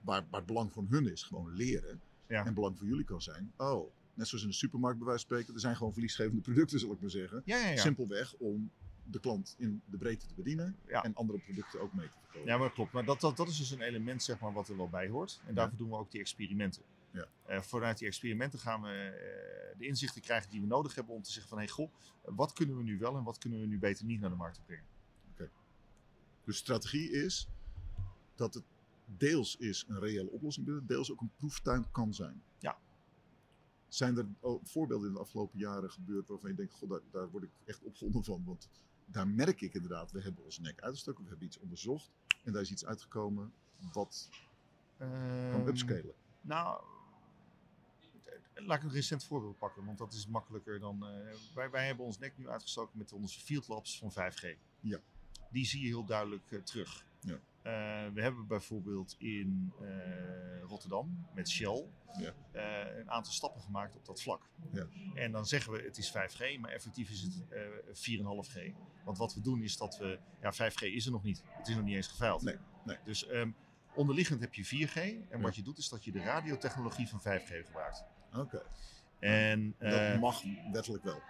waar, 0.00 0.26
waar 0.30 0.40
het 0.40 0.46
belang 0.46 0.72
van 0.72 0.86
hun 0.90 1.06
is, 1.12 1.22
gewoon 1.22 1.52
leren. 1.54 2.00
Ja. 2.26 2.44
En 2.46 2.54
belang 2.54 2.78
voor 2.78 2.86
jullie 2.86 3.04
kan 3.04 3.22
zijn, 3.22 3.52
oh, 3.56 3.90
net 4.14 4.28
zoals 4.28 4.44
in 4.44 4.50
de 4.50 4.56
supermarkt 4.56 4.98
bij 4.98 5.06
wijze 5.06 5.26
van 5.26 5.30
spreken. 5.36 5.54
Er 5.54 5.60
zijn 5.60 5.76
gewoon 5.76 5.92
verliesgevende 5.92 6.40
producten, 6.40 6.78
zal 6.80 6.92
ik 6.92 7.00
maar 7.00 7.10
zeggen. 7.10 7.42
Ja, 7.44 7.56
ja, 7.56 7.68
ja. 7.68 7.76
Simpelweg 7.76 8.34
om 8.34 8.70
de 9.04 9.20
klant 9.20 9.54
in 9.58 9.82
de 9.84 9.96
breedte 9.96 10.26
te 10.26 10.34
bedienen. 10.34 10.76
Ja. 10.86 11.02
En 11.02 11.14
andere 11.14 11.38
producten 11.38 11.80
ook 11.80 11.92
mee 11.92 12.06
te 12.06 12.12
verkopen. 12.18 12.48
Ja, 12.48 12.56
maar 12.56 12.66
dat 12.66 12.74
klopt. 12.74 12.92
Maar 12.92 13.04
dat, 13.04 13.20
dat, 13.20 13.36
dat 13.36 13.48
is 13.48 13.58
dus 13.58 13.70
een 13.70 13.80
element 13.80 14.22
zeg 14.22 14.40
maar, 14.40 14.52
wat 14.52 14.68
er 14.68 14.76
wel 14.76 14.88
bij 14.88 15.08
hoort. 15.08 15.40
En 15.46 15.54
daarvoor 15.54 15.78
doen 15.78 15.88
we 15.90 15.96
ook 15.96 16.10
die 16.10 16.20
experimenten. 16.20 16.82
Ja. 17.10 17.26
Eh, 17.46 17.60
vanuit 17.60 17.98
die 17.98 18.06
experimenten 18.06 18.58
gaan 18.58 18.82
we 18.82 18.88
eh, 18.88 19.78
de 19.78 19.86
inzichten 19.86 20.22
krijgen 20.22 20.50
die 20.50 20.60
we 20.60 20.66
nodig 20.66 20.94
hebben 20.94 21.14
om 21.14 21.22
te 21.22 21.32
zeggen 21.32 21.48
van... 21.48 21.58
Hey, 21.58 21.68
goh, 21.68 21.90
wat 22.22 22.52
kunnen 22.52 22.76
we 22.76 22.82
nu 22.82 22.98
wel 22.98 23.16
en 23.16 23.24
wat 23.24 23.38
kunnen 23.38 23.60
we 23.60 23.66
nu 23.66 23.78
beter 23.78 24.04
niet 24.04 24.20
naar 24.20 24.30
de 24.30 24.36
markt 24.36 24.60
brengen? 24.66 24.90
Dus 26.44 26.56
strategie 26.56 27.10
is 27.10 27.48
dat 28.34 28.54
het 28.54 28.64
deels 29.04 29.56
is 29.56 29.84
een 29.88 29.98
reële 29.98 30.30
oplossing 30.30 30.86
deels 30.86 31.12
ook 31.12 31.20
een 31.20 31.32
proeftuin 31.36 31.90
kan 31.90 32.14
zijn. 32.14 32.42
Ja. 32.58 32.78
Zijn 33.88 34.16
er 34.16 34.26
voorbeelden 34.62 35.08
in 35.08 35.14
de 35.14 35.20
afgelopen 35.20 35.58
jaren 35.58 35.90
gebeurd 35.90 36.28
waarvan 36.28 36.50
je 36.50 36.56
denkt, 36.56 36.72
god, 36.72 36.88
daar, 36.88 37.00
daar 37.10 37.30
word 37.30 37.44
ik 37.44 37.50
echt 37.64 37.82
opgewonden 37.82 38.24
van? 38.24 38.44
Want 38.44 38.68
daar 39.12 39.28
merk 39.28 39.60
ik 39.60 39.74
inderdaad, 39.74 40.10
we 40.12 40.20
hebben 40.20 40.44
ons 40.44 40.58
nek 40.58 40.80
uitgestoken, 40.80 41.22
we 41.22 41.28
hebben 41.28 41.46
iets 41.46 41.58
onderzocht 41.58 42.10
en 42.44 42.52
daar 42.52 42.62
is 42.62 42.70
iets 42.70 42.84
uitgekomen 42.86 43.52
wat 43.92 44.28
kan 44.98 45.08
Ehm, 45.60 45.66
upscalen. 45.66 46.14
Nou, 46.40 46.84
laat 48.54 48.76
ik 48.78 48.82
een 48.84 48.90
recent 48.90 49.24
voorbeeld 49.24 49.58
pakken, 49.58 49.84
want 49.84 49.98
dat 49.98 50.12
is 50.12 50.26
makkelijker 50.26 50.80
dan. 50.80 51.06
eh, 51.06 51.34
wij, 51.54 51.70
wij 51.70 51.86
hebben 51.86 52.04
ons 52.04 52.18
nek 52.18 52.38
nu 52.38 52.48
uitgestoken 52.48 52.98
met 52.98 53.12
onze 53.12 53.40
Field 53.40 53.68
Labs 53.68 53.98
van 53.98 54.12
5G. 54.12 54.56
Ja. 54.80 55.00
Die 55.50 55.66
zie 55.66 55.80
je 55.80 55.86
heel 55.86 56.04
duidelijk 56.04 56.52
eh, 56.52 56.58
terug. 56.58 57.04
Ja. 57.20 57.38
Eh, 57.62 57.72
we 58.14 58.22
hebben 58.22 58.46
bijvoorbeeld 58.46 59.14
in 59.18 59.72
eh, 59.80 59.88
Rotterdam 60.68 61.26
met 61.34 61.48
Shell 61.50 61.84
Ja. 62.18 62.32
eh, 62.52 62.98
een 62.98 63.10
aantal 63.10 63.32
stappen 63.32 63.60
gemaakt 63.62 63.96
op 63.96 64.04
dat 64.06 64.22
vlak. 64.22 64.42
Ja. 64.72 64.86
En 65.14 65.32
dan 65.32 65.46
zeggen 65.46 65.72
we 65.72 65.82
het 65.82 65.98
is 65.98 66.10
5G, 66.10 66.58
maar 66.60 66.70
effectief 66.70 67.10
is 67.10 67.20
het 67.20 67.44
eh 67.48 67.60
4,5G. 67.92 68.72
Want 69.04 69.18
wat 69.18 69.34
we 69.34 69.40
doen 69.40 69.62
is 69.62 69.76
dat 69.76 69.96
we, 69.98 70.18
ja 70.40 70.52
5G 70.52 70.80
is 70.82 71.06
er 71.06 71.12
nog 71.12 71.22
niet. 71.22 71.42
Het 71.46 71.68
is 71.68 71.74
nog 71.74 71.84
niet 71.84 71.96
eens 71.96 72.06
geveild. 72.08 72.42
Nee, 72.42 72.56
nee. 72.84 72.96
Dus 73.04 73.26
ehm, 73.26 73.50
onderliggend 73.94 74.40
heb 74.40 74.54
je 74.54 74.64
4G. 74.64 74.94
En 74.96 75.26
Ja. 75.30 75.38
wat 75.38 75.56
je 75.56 75.62
doet 75.62 75.78
is 75.78 75.88
dat 75.88 76.04
je 76.04 76.12
de 76.12 76.20
radiotechnologie 76.22 77.08
van 77.08 77.20
5G 77.20 77.64
gebruikt. 77.66 78.04
Oké, 78.36 78.62
En 79.18 79.74
dat 79.78 80.20
mag 80.20 80.42
wettelijk 80.72 81.04
wel. 81.04 81.22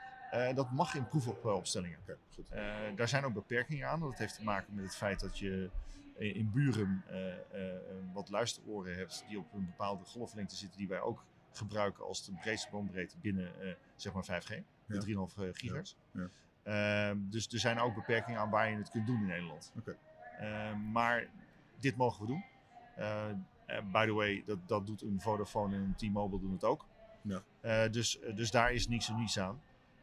Dat 0.54 0.70
mag 0.70 0.94
in 0.94 1.06
proefopstellingen. 1.08 1.98
goed. 2.34 2.48
Eh, 2.48 2.74
daar 2.96 3.08
zijn 3.08 3.24
ook 3.24 3.32
beperkingen 3.34 3.88
aan. 3.88 4.00
Dat 4.00 4.18
heeft 4.18 4.34
te 4.34 4.42
maken 4.44 4.74
met 4.74 4.84
het 4.84 4.96
feit 4.96 5.20
dat 5.20 5.38
je 5.38 5.70
in 6.16 6.50
buren 6.50 7.04
eh, 7.06 7.32
eh, 7.32 7.74
eh, 7.74 7.80
wat 8.12 8.30
luisteroren 8.30 8.96
hebt 8.96 9.24
die 9.28 9.38
op 9.38 9.52
een 9.52 9.66
bepaalde 9.66 10.04
golflengte 10.04 10.56
zitten, 10.56 10.78
die 10.78 10.88
wij 10.88 11.00
ook 11.00 11.24
gebruiken 11.52 12.04
als 12.04 12.24
de 12.24 12.32
breedste 12.32 12.70
bandbreedte 12.70 13.18
binnen 13.20 13.60
eh, 13.60 13.74
zeg 13.96 14.12
maar 14.12 14.24
5G, 14.24 14.48
de 14.48 14.64
Ja. 14.86 15.00
3,5 15.00 15.56
gigahertz. 15.56 15.94
Ja. 16.10 16.28
Ehm, 16.62 17.18
dus 17.30 17.48
er 17.48 17.58
zijn 17.58 17.78
ook 17.78 17.94
beperkingen 17.94 18.40
aan 18.40 18.50
waar 18.50 18.70
je 18.70 18.76
het 18.76 18.90
kunt 18.90 19.06
doen 19.06 19.20
in 19.20 19.26
Nederland. 19.26 19.72
Ehm, 20.38 20.90
maar 20.92 21.26
dit 21.80 21.96
mogen 21.96 22.20
we 22.20 22.26
doen. 22.26 22.44
Eh, 22.96 23.30
eh, 23.66 23.84
by 23.92 24.06
the 24.06 24.12
way, 24.12 24.42
dat, 24.46 24.58
dat 24.66 24.86
doet 24.86 25.02
een 25.02 25.20
Vodafone 25.20 25.76
en 25.76 25.82
een 25.82 25.94
T-Mobile 25.94 26.40
doen 26.40 26.52
het 26.52 26.64
ook. 26.64 26.86
Ja. 27.22 27.42
Eh, 27.60 27.90
dus, 27.90 28.18
dus 28.34 28.50
daar 28.50 28.72
is 28.72 28.88
niks 28.88 29.08
en 29.08 29.16
niets 29.16 29.38
aan. 29.38 29.60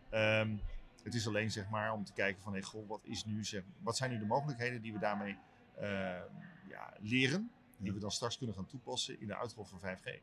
Ehm, 0.10 0.56
het 1.04 1.14
is 1.14 1.28
alleen 1.28 1.52
zeg 1.52 1.70
maar 1.70 1.94
om 1.94 2.04
te 2.04 2.14
kijken 2.14 2.42
van 2.42 2.52
hey, 2.52 2.62
goh, 2.62 2.88
wat, 2.88 3.02
is 3.04 3.26
nu, 3.26 3.44
zeg, 3.44 3.64
wat 3.82 3.98
zijn 3.98 4.12
nu 4.12 4.20
de 4.20 4.26
mogelijkheden 4.26 4.82
die 4.82 4.94
we 4.94 5.00
daarmee 5.00 5.32
eh, 5.32 5.38
ja, 6.70 6.94
leren. 7.00 7.52
Die 7.78 7.94
we 7.94 8.00
dan 8.00 8.12
straks 8.12 8.38
kunnen 8.38 8.56
gaan 8.56 8.66
toepassen 8.66 9.20
in 9.20 9.28
de 9.28 9.36
uitrol 9.38 9.66
van 9.66 9.80
5G. 9.80 10.20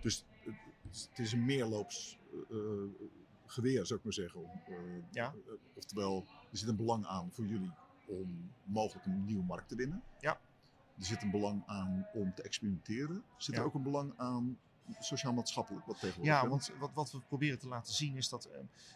Dus 0.00 0.24
het, 0.82 1.18
is 1.18 1.32
een 1.32 1.44
meerloops 1.44 2.18
eh, 2.50 2.56
eh, 2.56 2.88
geweer, 3.46 3.86
zou 3.86 3.98
ik 3.98 4.04
maar 4.04 4.14
zeggen. 4.14 4.40
Om, 4.40 4.50
eh, 4.66 4.74
Ja. 5.10 5.34
oftewel, 5.74 6.26
er 6.50 6.58
zit 6.58 6.68
een 6.68 6.76
belang 6.76 7.06
aan 7.06 7.32
voor 7.32 7.44
jullie 7.46 7.72
om 8.06 8.52
mogelijk 8.64 9.06
een 9.06 9.24
nieuwe 9.24 9.44
markt 9.44 9.68
te 9.68 9.74
winnen. 9.76 10.02
Ja. 10.20 10.40
Er 10.98 11.04
zit 11.04 11.22
een 11.22 11.30
belang 11.30 11.62
aan 11.66 12.06
om 12.12 12.34
te 12.34 12.42
experimenteren. 12.42 13.24
Zit 13.36 13.54
er 13.54 13.60
Ja. 13.60 13.66
ook 13.66 13.74
een 13.74 13.82
belang 13.82 14.12
aan 14.16 14.58
sociaal-maatschappelijk 15.00 15.86
wat 15.86 16.00
tegenwoordig 16.00 16.34
Ja, 16.34 16.48
want 16.48 16.70
wat, 16.78 16.90
wat 16.94 17.12
we 17.12 17.20
proberen 17.20 17.58
te 17.58 17.68
laten 17.68 17.94
zien 17.94 18.16
is 18.16 18.28
dat... 18.28 18.48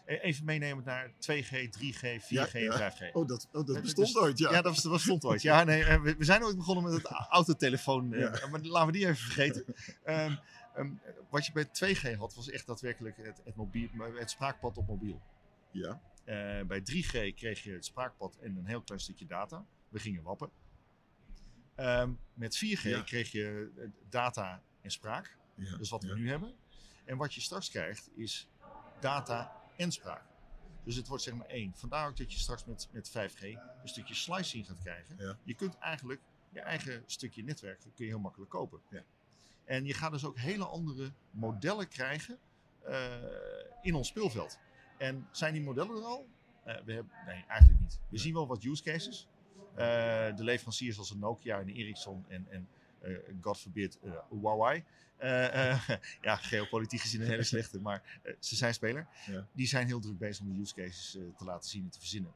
eh, 0.04 0.24
even 0.24 0.44
meenemen 0.44 0.84
naar 0.84 1.10
2G, 1.10 1.68
3G, 1.70 2.20
4G 2.22 2.28
Ja, 2.28 2.46
ja. 2.52 2.80
en 2.80 2.92
5G. 2.92 3.12
Oh, 3.12 3.28
dat, 3.28 3.48
oh, 3.52 3.66
dat 3.66 3.76
Eh, 3.76 3.82
bestond 3.82 4.06
dus- 4.06 4.16
ooit, 4.16 4.38
ja. 4.38 4.50
Ja, 4.50 4.62
dat, 4.62 4.74
was, 4.74 4.82
dat 4.82 5.00
stond 5.00 5.24
ooit. 5.24 5.42
Ja, 5.42 5.64
nee, 5.64 5.84
eh, 5.84 6.00
we, 6.02 6.16
we 6.16 6.24
zijn 6.24 6.44
ooit 6.44 6.56
begonnen 6.56 6.84
met 6.84 6.92
het 6.92 7.04
autotelefoon. 7.28 8.12
eh. 8.12 8.50
Maar 8.50 8.60
laten 8.60 8.86
we 8.86 8.92
die 8.92 9.06
even 9.06 9.16
vergeten. 9.16 9.64
Ehm, 10.04 10.34
ehm, 10.74 10.90
wat 11.30 11.46
je 11.46 11.52
bij 11.52 11.64
2G 11.66 12.16
had, 12.16 12.34
was 12.34 12.50
echt 12.50 12.66
daadwerkelijk 12.66 13.16
het, 13.16 13.40
het, 13.44 13.54
mobiel, 13.56 13.88
het 14.18 14.30
spraakpad 14.30 14.76
op 14.76 14.86
mobiel. 14.86 15.20
Ja, 15.70 16.00
bij 16.66 16.80
3G 16.82 17.34
kreeg 17.34 17.62
je 17.62 17.72
het 17.72 17.84
spraakpad 17.84 18.36
en 18.40 18.56
een 18.56 18.66
heel 18.66 18.82
klein 18.82 19.00
stukje 19.00 19.26
data. 19.26 19.64
We 19.88 19.98
gingen 19.98 20.22
wappen. 20.22 20.50
Ehm, 21.74 22.10
met 22.34 22.56
4G 22.56 22.82
Ja. 22.82 23.00
kreeg 23.02 23.32
je 23.32 23.70
data 24.08 24.62
en 24.80 24.90
spraak. 24.90 25.36
Ja, 25.54 25.76
Dus 25.76 25.90
wat 25.90 26.02
ja. 26.02 26.08
we 26.08 26.14
nu 26.14 26.28
hebben. 26.28 26.54
En 27.04 27.16
wat 27.16 27.34
je 27.34 27.40
straks 27.40 27.70
krijgt 27.70 28.10
is 28.14 28.48
data 29.00 29.62
en 29.76 29.92
spraak. 29.92 30.24
Dus 30.84 30.96
het 30.96 31.08
wordt 31.08 31.22
zeg 31.22 31.34
maar 31.34 31.46
één. 31.46 31.72
Vandaar 31.74 32.08
ook 32.08 32.16
dat 32.16 32.32
je 32.32 32.38
straks 32.38 32.64
met, 32.64 32.88
met 32.92 33.10
5G 33.10 33.42
een 33.42 33.58
stukje 33.88 34.14
slicing 34.14 34.66
gaat 34.66 34.78
krijgen. 34.78 35.16
Ja. 35.18 35.38
Je 35.44 35.54
kunt 35.54 35.78
eigenlijk 35.78 36.20
je 36.52 36.60
eigen 36.60 37.02
stukje 37.06 37.44
netwerk 37.44 37.80
kun 37.80 38.04
je 38.04 38.10
heel 38.10 38.18
makkelijk 38.18 38.50
kopen. 38.50 38.80
Ja. 38.90 39.02
En 39.64 39.84
je 39.84 39.94
gaat 39.94 40.12
dus 40.12 40.24
ook 40.24 40.38
hele 40.38 40.64
andere 40.64 41.12
modellen 41.30 41.88
krijgen 41.88 42.38
eh, 42.80 43.12
in 43.82 43.94
ons 43.94 44.08
speelveld. 44.08 44.58
En 44.98 45.28
zijn 45.30 45.52
die 45.52 45.62
modellen 45.62 45.96
er 45.96 46.04
al? 46.04 46.26
Eh, 46.64 46.74
we 46.84 46.92
hebben, 46.92 47.12
nee, 47.26 47.44
eigenlijk 47.48 47.80
niet. 47.80 48.00
We 48.08 48.18
zien 48.18 48.34
wel 48.34 48.46
wat 48.46 48.64
use 48.64 48.82
cases. 48.82 49.28
Eh, 49.74 50.36
de 50.36 50.44
leveranciers 50.44 50.98
als 50.98 51.10
een 51.10 51.18
Nokia 51.18 51.58
en 51.58 51.68
Ericsson 51.68 52.24
en, 52.28 52.46
en 52.50 52.68
eh, 53.02 53.34
God 53.40 53.58
forbid, 53.58 53.98
eh, 54.00 54.12
Huawei. 54.30 54.84
Eh, 55.16 55.88
ja, 56.20 56.36
geopolitiek 56.36 57.00
gezien 57.00 57.20
een 57.20 57.26
hele 57.26 57.42
slechte, 57.54 57.80
maar 57.80 58.20
ze 58.40 58.56
zijn 58.56 58.74
speler. 58.74 59.06
Ja. 59.26 59.46
Die 59.52 59.66
zijn 59.66 59.86
heel 59.86 60.00
druk 60.00 60.18
bezig 60.18 60.44
om 60.44 60.54
de 60.54 60.60
use 60.60 60.74
cases 60.74 61.18
te 61.36 61.44
laten 61.44 61.70
zien 61.70 61.84
en 61.84 61.90
te 61.90 61.98
verzinnen. 61.98 62.32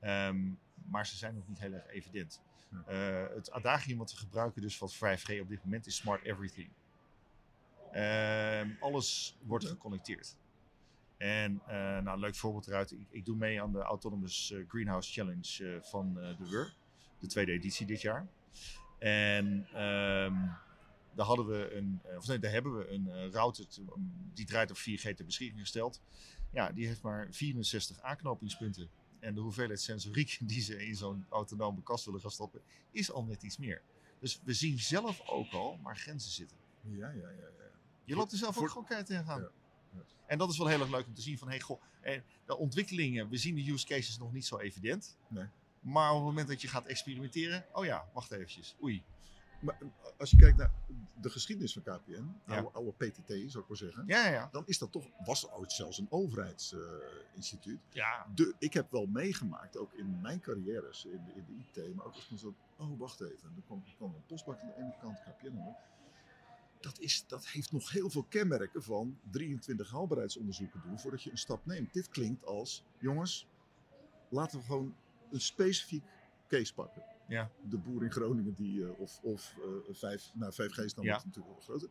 Ehm, 0.00 0.50
maar 0.90 1.06
ze 1.06 1.16
zijn 1.16 1.34
nog 1.34 1.48
niet 1.48 1.58
heel 1.58 1.72
erg 1.72 1.86
evident. 1.86 2.40
Ja. 2.70 2.92
Het 3.34 3.50
adagium 3.50 3.98
wat 3.98 4.12
we 4.12 4.16
gebruiken 4.16 4.62
dus 4.62 4.76
van 4.76 4.90
5G 4.90 5.40
op 5.40 5.48
dit 5.48 5.64
moment 5.64 5.86
is 5.86 5.96
smart 5.96 6.22
everything. 6.22 6.68
Ehm, 7.92 8.70
alles 8.80 9.36
wordt 9.42 9.66
geconnecteerd. 9.66 10.36
En 11.16 11.62
nou, 11.66 12.08
een 12.08 12.18
leuk 12.18 12.34
voorbeeld 12.34 12.66
eruit. 12.66 12.92
Ik, 12.92 13.06
ik 13.10 13.24
doe 13.24 13.36
mee 13.36 13.62
aan 13.62 13.72
de 13.72 13.82
Autonomous 13.82 14.54
Greenhouse 14.68 15.12
Challenge 15.12 15.78
van 15.82 16.14
de 16.14 16.36
WUR. 16.38 16.74
De 17.18 17.26
tweede 17.26 17.52
editie 17.52 17.86
dit 17.86 18.00
jaar. 18.00 18.26
En 18.98 19.66
ehm, 19.72 20.34
Daar, 21.14 21.26
hadden 21.26 21.46
we 21.46 21.74
een, 21.74 22.00
eh, 22.04 22.16
of 22.16 22.26
nee, 22.26 22.38
daar 22.38 22.50
hebben 22.52 22.78
we 22.78 22.88
een 22.90 23.08
eh, 23.10 23.30
router 23.30 23.68
te- 23.68 23.84
die 24.34 24.46
draait 24.46 24.70
op 24.70 24.76
4G 24.76 25.14
ter 25.14 25.24
beschikking 25.24 25.60
gesteld. 25.60 26.00
Ja, 26.52 26.72
die 26.72 26.86
heeft 26.86 27.02
maar 27.02 27.28
64 27.30 28.00
aanknopingspunten. 28.00 28.88
En 29.20 29.34
de 29.34 29.40
hoeveelheid 29.40 29.80
sensoriek 29.80 30.38
die 30.48 30.60
ze 30.60 30.86
in 30.86 30.96
zo'n 30.96 31.26
autonome 31.28 31.82
kast 31.82 32.04
willen 32.04 32.20
gaan 32.20 32.30
stoppen, 32.30 32.60
is 32.90 33.10
al 33.12 33.24
net 33.24 33.42
iets 33.42 33.56
meer. 33.58 33.82
Dus 34.20 34.40
we 34.44 34.52
zien 34.52 34.78
zelf 34.78 35.20
ook 35.28 35.52
al 35.52 35.76
maar 35.76 35.96
grenzen 35.96 36.30
zitten. 36.32 36.56
Ja, 36.82 37.10
ja, 37.10 37.28
ja. 37.28 37.28
ja. 37.30 37.64
Je 38.04 38.14
loopt 38.16 38.32
er 38.32 38.38
zelf 38.38 38.54
voor- 38.54 38.62
ook 38.62 38.68
gewoon 38.70 38.84
keihard 38.86 39.10
tegenaan. 39.10 39.40
Ja, 39.40 39.50
ja. 39.94 40.00
En 40.26 40.38
dat 40.38 40.50
is 40.50 40.58
wel 40.58 40.66
heel 40.66 40.80
erg 40.80 40.90
leuk 40.90 41.06
om 41.06 41.14
te 41.14 41.20
zien 41.22 41.38
van, 41.38 41.48
hey, 41.48 41.60
goh, 41.60 41.82
eh, 42.00 42.20
de 42.46 42.56
ontwikkelingen, 42.56 43.28
we 43.28 43.36
zien 43.36 43.54
de 43.54 43.70
use 43.72 43.86
cases 43.86 44.18
nog 44.18 44.32
niet 44.32 44.46
zo 44.46 44.58
evident. 44.58 45.16
Nee. 45.28 45.46
Maar 45.86 46.10
op 46.10 46.16
het 46.16 46.24
moment 46.24 46.48
dat 46.48 46.60
je 46.60 46.68
gaat 46.68 46.86
experimenteren, 46.86 47.64
oh 47.72 47.84
ja, 47.84 48.08
wacht 48.12 48.30
eventjes, 48.30 48.76
oei. 48.82 49.02
Maar 49.60 49.76
eh, 49.80 49.88
als 50.18 50.30
je 50.30 50.36
kijkt 50.36 50.56
naar 50.56 50.72
de 51.20 51.30
geschiedenis 51.30 51.72
van 51.72 51.82
KPN, 51.82 52.12
Ja. 52.46 52.54
oude, 52.56 52.70
oude 52.72 52.92
PTT 52.92 53.50
zou 53.50 53.62
ik 53.62 53.68
maar 53.68 53.76
zeggen, 53.76 54.04
Ja, 54.06 54.28
ja, 54.28 54.48
dan 54.52 54.62
is 54.66 54.78
dat 54.78 54.92
toch, 54.92 55.06
was 55.24 55.50
ooit 55.50 55.72
zelfs 55.72 55.98
een 55.98 56.06
overheidsinstituut. 56.10 57.80
Ja, 57.90 58.26
de, 58.34 58.54
ik 58.58 58.72
heb 58.72 58.90
wel 58.90 59.06
meegemaakt, 59.06 59.76
ook 59.76 59.92
in 59.92 60.20
mijn 60.20 60.40
carrières 60.40 61.04
in 61.04 61.24
de, 61.24 61.32
in 61.34 61.44
de 61.72 61.80
IT, 61.82 61.94
maar 61.94 62.06
ook 62.06 62.14
als 62.14 62.28
ik 62.30 62.38
zo, 62.38 62.54
oh 62.76 62.98
wacht 62.98 63.20
even, 63.20 63.52
er 63.56 63.62
kwam, 63.66 63.84
kwam 63.96 64.14
een 64.14 64.26
postbak 64.26 64.60
aan 64.60 64.66
de 64.66 64.76
ene 64.76 64.94
kant, 65.00 65.20
KPN 65.22 65.58
aan. 65.58 65.76
Dat, 66.80 66.98
is, 66.98 67.24
dat 67.26 67.46
heeft 67.46 67.72
nog 67.72 67.90
heel 67.90 68.10
veel 68.10 68.24
kenmerken 68.28 68.82
van 68.82 69.18
23 69.30 69.90
haalbaarheidsonderzoeken 69.90 70.82
doen 70.86 71.00
voordat 71.00 71.22
je 71.22 71.30
een 71.30 71.38
stap 71.38 71.66
neemt. 71.66 71.92
Dit 71.92 72.08
klinkt 72.08 72.44
als, 72.44 72.84
jongens, 72.98 73.46
laten 74.28 74.58
we 74.58 74.64
gewoon 74.64 74.94
een 75.30 75.40
specifiek 75.40 76.04
case 76.48 76.74
pakken. 76.74 77.02
Ja. 77.28 77.50
De 77.68 77.78
boer 77.78 78.02
in 78.02 78.10
Groningen 78.10 78.54
die, 78.54 78.84
eh, 78.84 79.00
of, 79.00 79.20
of 79.22 79.54
eh, 79.58 79.94
vijf, 79.94 80.30
nou 80.34 80.52
5G 80.52 80.78
is 80.84 80.94
dan 80.94 81.04
Ja. 81.04 81.12
natuurlijk 81.24 81.46
wel 81.54 81.60
groter. 81.62 81.88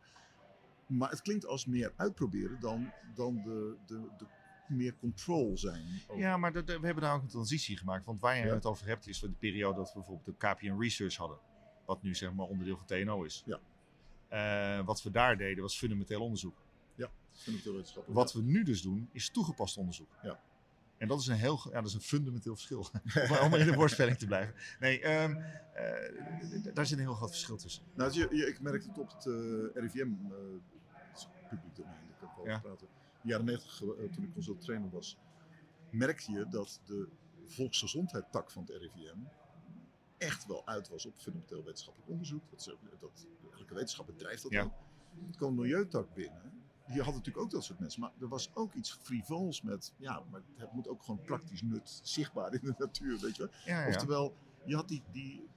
Maar 0.86 1.10
het 1.10 1.22
klinkt 1.22 1.46
als 1.46 1.66
meer 1.66 1.92
uitproberen 1.96 2.60
dan, 2.60 2.92
dan 3.14 3.34
de, 3.34 3.76
de, 3.86 4.00
de 4.18 4.26
meer 4.68 4.96
control 4.96 5.58
zijn. 5.58 5.84
over- 6.06 6.22
ja 6.22 6.36
maar 6.36 6.52
we 6.52 6.72
hebben 6.72 7.00
daar 7.00 7.14
ook 7.14 7.22
een 7.22 7.28
transitie 7.28 7.76
gemaakt. 7.76 8.04
Want 8.04 8.20
waar 8.20 8.36
je 8.36 8.44
Ja. 8.46 8.54
het 8.54 8.66
over 8.66 8.86
hebt, 8.86 9.06
is 9.08 9.20
de 9.20 9.30
periode 9.30 9.76
dat 9.76 9.88
we 9.88 9.94
bijvoorbeeld 9.94 10.26
de 10.40 10.46
KPN 10.46 10.80
Research 10.80 11.16
hadden. 11.16 11.38
Wat 11.86 12.02
nu 12.02 12.14
zeg 12.14 12.32
maar 12.32 12.46
onderdeel 12.46 12.76
van 12.76 12.86
TNO 12.86 13.22
is. 13.22 13.42
Ja. 13.46 13.60
Eh, 14.78 14.84
wat 14.86 15.02
we 15.02 15.10
daar 15.10 15.36
deden, 15.36 15.62
was 15.62 15.78
fundamenteel 15.78 16.20
onderzoek. 16.22 16.64
fundamenteel 17.32 17.72
wetenschappelijk. 17.74 18.20
Wat 18.20 18.32
we 18.32 18.42
nu 18.42 18.62
dus 18.62 18.82
doen, 18.82 19.08
is 19.12 19.28
toegepast 19.30 19.76
onderzoek. 19.76 20.08
Ja. 20.22 20.40
En 20.98 21.08
dat 21.08 21.20
is 21.20 21.26
een 21.26 21.36
heel, 21.36 21.58
ja, 21.64 21.74
dat 21.80 21.86
is 21.86 21.94
een 21.94 22.00
fundamenteel 22.00 22.54
verschil. 22.54 22.78
Om- 23.42 23.54
in 23.54 23.66
de 23.66 23.74
woordspeling 23.80 24.16
te 24.18 24.26
blijven. 24.26 24.54
Nee, 24.80 25.00
ehm, 25.00 25.34
eh, 25.74 26.74
daar 26.74 26.86
zit 26.86 26.98
een 26.98 27.04
heel 27.04 27.14
groot 27.14 27.30
verschil 27.30 27.56
tussen. 27.56 27.82
Nou, 27.94 28.12
je, 28.12 28.28
je- 28.36 28.46
ik 28.46 28.60
merkte 28.60 28.88
het 28.88 28.98
op 28.98 29.08
het 29.12 29.26
eh, 29.26 29.82
RIVM, 29.82 30.08
eh, 30.30 30.36
het 31.48 31.76
domein, 31.76 31.96
ik 32.08 32.16
kan 32.20 32.30
wel 32.36 32.46
Ja. 32.46 32.58
praten. 32.58 32.86
In 32.86 33.22
de 33.22 33.28
jaren 33.28 33.44
90, 33.44 33.82
eh, 33.82 33.88
toen 34.12 34.24
ik 34.24 34.32
consult 34.32 34.60
trainer 34.60 34.90
was, 34.90 35.16
merkte 35.90 36.32
je 36.32 36.46
dat 36.48 36.80
de 36.84 37.08
volksgezondheid-tak 37.46 38.50
van 38.50 38.62
het 38.66 38.70
RIVM 38.76 39.18
echt 40.18 40.46
wel 40.46 40.66
uit 40.66 40.88
was 40.88 41.06
op 41.06 41.16
fundamenteel 41.16 41.64
wetenschappelijk 41.64 42.10
onderzoek. 42.10 42.42
Dat, 42.50 42.76
dat 43.00 43.26
elke 43.58 43.74
wetenschapper 43.74 44.16
drijft 44.16 44.42
dat 44.42 44.52
Ja. 44.52 44.62
ook. 44.62 44.72
Er 45.30 45.36
kwam 45.36 45.48
een 45.50 45.54
milieutak 45.54 46.14
binnen. 46.14 46.52
Die 46.88 47.02
had 47.02 47.14
natuurlijk 47.14 47.44
ook 47.44 47.50
dat 47.50 47.64
soort 47.64 47.78
mensen. 47.78 48.00
Maar 48.00 48.12
er 48.20 48.28
was 48.28 48.50
ook 48.54 48.74
iets 48.74 48.92
frivols 48.92 49.62
met, 49.62 49.92
ja, 49.96 50.22
maar 50.30 50.42
het 50.56 50.72
moet 50.72 50.88
ook 50.88 51.02
gewoon 51.02 51.20
praktisch 51.20 51.62
nut 51.62 52.00
zichtbaar 52.02 52.52
in 52.52 52.60
de 52.62 52.74
natuur, 52.78 53.18
weet 53.18 53.36
je 53.36 53.42
wel. 53.42 53.52
Ja, 53.64 53.80
ja. 53.80 53.88
Oftewel, 53.88 54.36
je 54.64 54.74
had 54.74 54.88
die, 54.88 55.02
die, 55.12 55.48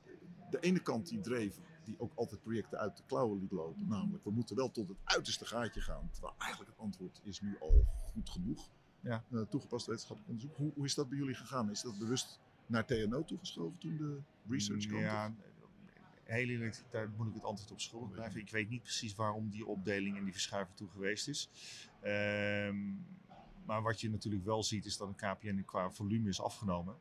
de 0.49 0.59
ene 0.59 0.79
kant 0.79 1.07
die 1.07 1.19
dreef, 1.19 1.59
die 1.83 1.99
ook 1.99 2.11
altijd 2.15 2.41
projecten 2.41 2.79
uit 2.79 2.97
de 2.97 3.03
klauwen 3.05 3.39
liet 3.39 3.51
lopen. 3.51 3.87
Namelijk, 3.87 4.23
we 4.23 4.31
moeten 4.31 4.55
wel 4.55 4.71
tot 4.71 4.87
het 4.87 4.97
uiterste 5.03 5.45
gaatje 5.45 5.81
gaan. 5.81 6.09
Terwijl 6.11 6.33
eigenlijk 6.37 6.71
het 6.71 6.79
antwoord 6.79 7.21
is 7.23 7.41
nu 7.41 7.57
al 7.59 7.85
goed 8.13 8.29
genoeg. 8.29 8.69
Ja. 9.01 9.23
Eh, 9.31 9.41
toegepast 9.41 9.85
wetenschappelijk 9.85 10.31
onderzoek. 10.31 10.57
Hoe, 10.57 10.71
hoe 10.75 10.85
is 10.85 10.95
dat 10.95 11.09
bij 11.09 11.17
jullie 11.17 11.35
gegaan? 11.35 11.69
Is 11.69 11.81
dat 11.81 11.97
bewust 11.97 12.39
naar 12.65 12.85
TNO 12.85 13.23
toegeschoven 13.23 13.77
toen 13.77 13.97
de 13.97 14.21
research 14.49 14.85
kwam? 14.85 15.01
Ja, 15.01 15.33
heel 16.29 16.47
eerlijk, 16.47 16.83
daar 16.89 17.09
moet 17.17 17.27
ik 17.27 17.33
het 17.33 17.43
antwoord 17.43 17.71
op 17.71 17.81
schuldig 17.81 18.11
blijven. 18.11 18.39
Ik 18.39 18.49
weet 18.49 18.69
niet 18.69 18.81
precies 18.81 19.15
waarom 19.15 19.49
die 19.49 19.65
opdeling 19.65 20.17
en 20.17 20.23
die 20.23 20.33
verschuiving 20.33 20.77
toe 20.77 20.89
geweest 20.89 21.27
is. 21.27 21.49
Ehm, 22.01 22.77
maar 23.65 23.81
wat 23.81 24.01
je 24.01 24.09
natuurlijk 24.09 24.45
wel 24.45 24.63
ziet, 24.63 24.85
is 24.85 24.97
dat 24.97 25.07
een 25.07 25.15
KPN 25.15 25.63
qua 25.65 25.91
volume 25.91 26.29
is 26.29 26.41
afgenomen. 26.41 26.95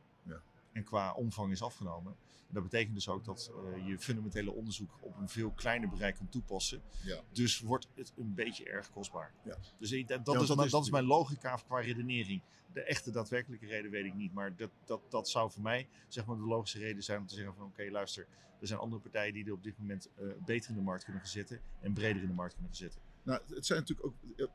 En 0.72 0.84
qua 0.84 1.12
omvang 1.12 1.52
is 1.52 1.62
afgenomen. 1.62 2.16
En 2.48 2.54
dat 2.54 2.62
betekent 2.62 2.94
dus 2.94 3.08
ook 3.08 3.24
dat 3.24 3.52
eh, 3.76 3.86
je 3.86 3.98
fundamentele 3.98 4.52
onderzoek 4.52 4.90
op 5.00 5.16
een 5.16 5.28
veel 5.28 5.50
kleiner 5.50 5.88
bereik 5.88 6.14
kan 6.14 6.28
toepassen. 6.28 6.82
Ja. 7.04 7.20
Dus 7.32 7.60
wordt 7.60 7.88
het 7.94 8.12
een 8.16 8.34
beetje 8.34 8.64
erg 8.64 8.90
kostbaar. 8.90 9.32
Ja. 9.44 9.56
Dus 9.78 9.90
dat, 9.90 9.98
Ja, 10.08 10.18
dat, 10.18 10.40
is, 10.40 10.46
dat 10.46 10.56
mijn- 10.56 10.66
is 10.66 10.72
dat 10.72 10.84
is 10.84 10.90
mijn 10.90 11.04
logica 11.04 11.58
qua 11.66 11.80
redenering. 11.80 12.40
De 12.72 12.82
echte 12.82 13.10
daadwerkelijke 13.10 13.66
reden 13.66 13.90
weet 13.90 14.04
ik 14.04 14.14
niet. 14.14 14.32
Maar 14.34 14.56
dat, 14.56 14.70
dat, 14.84 15.00
dat 15.08 15.28
zou 15.28 15.50
voor 15.50 15.62
mij 15.62 15.88
zeg 16.08 16.26
maar, 16.26 16.36
de 16.36 16.42
logische 16.42 16.78
reden 16.78 17.02
zijn 17.02 17.20
om 17.20 17.26
te 17.26 17.34
zeggen 17.34 17.54
van 17.54 17.66
oké 17.66 17.88
luister. 17.90 18.26
Er 18.60 18.66
zijn 18.66 18.78
andere 18.78 19.02
partijen 19.02 19.32
die 19.34 19.44
er 19.46 19.52
op 19.52 19.62
dit 19.62 19.78
moment 19.78 20.08
eh, 20.14 20.26
beter 20.44 20.70
in 20.70 20.76
de 20.76 20.82
markt 20.82 21.04
kunnen 21.04 21.22
gaan 21.22 21.30
zitten. 21.30 21.60
En 21.80 21.92
breder 21.92 22.22
in 22.22 22.28
de 22.28 22.34
markt 22.34 22.52
kunnen 22.54 22.70
gaan 22.70 22.80
zitten. 22.80 23.00
Nou, 23.22 23.40
het 23.54 23.66
zijn 23.66 23.78
natuurlijk 23.78 24.06
ook, 24.06 24.14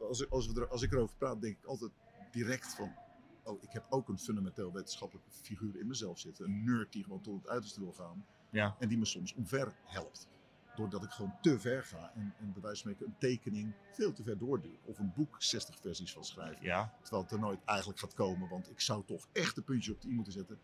als, 0.10 0.30
als, 0.30 0.48
we 0.48 0.62
er, 0.62 0.68
als 0.68 0.82
ik 0.82 0.92
erover 0.92 1.16
praat, 1.18 1.42
denk 1.42 1.58
ik 1.58 1.66
altijd 1.66 1.92
direct 2.32 2.74
van. 2.76 2.94
Oh, 3.44 3.64
ik 3.64 3.72
heb 3.72 3.86
ook 3.90 4.10
een 4.10 4.20
fundamenteel 4.20 4.72
wetenschappelijke 4.72 5.32
figuur 5.32 5.80
in 5.80 5.88
mezelf 5.88 6.20
zitten. 6.20 6.46
Een 6.46 6.64
nerd 6.64 6.92
die 6.92 7.04
gewoon 7.04 7.22
tot 7.22 7.42
het 7.42 7.48
uiterste 7.48 7.80
wil 7.80 7.92
gaan. 7.92 8.26
Ja. 8.50 8.76
En 8.80 8.88
die 8.88 8.98
me 8.98 9.06
soms 9.06 9.34
omver 9.34 9.74
helpt. 9.84 10.28
Doordat 10.76 11.04
ik 11.04 11.10
gewoon 11.10 11.36
te 11.42 11.60
ver 11.60 11.84
ga 11.84 12.12
en, 12.16 12.34
en 12.40 12.54
bij 12.54 12.62
wijze 12.62 12.84
van 12.84 12.92
spreken 12.92 13.06
een 13.06 13.18
tekening 13.18 13.74
veel 13.92 14.14
te 14.14 14.24
ver 14.24 14.38
doorduw. 14.38 14.78
Of 14.86 15.00
een 15.00 15.14
boek 15.16 15.36
60 15.40 15.80
versies 15.80 16.14
van 16.14 16.24
schrijven. 16.24 16.66
Ja, 16.66 16.94
Terwijl 17.02 17.24
het 17.24 17.32
er 17.32 17.40
nooit 17.40 17.60
eigenlijk 17.66 18.00
gaat 18.00 18.14
komen, 18.14 18.50
want 18.50 18.70
ik 18.70 18.82
zou 18.82 19.04
toch 19.06 19.28
echt 19.32 19.56
de 19.56 19.62
puntjes 19.62 19.96
op 19.96 20.02
de 20.02 20.08
i 20.08 20.14
moeten 20.14 20.34
zetten. 20.34 20.60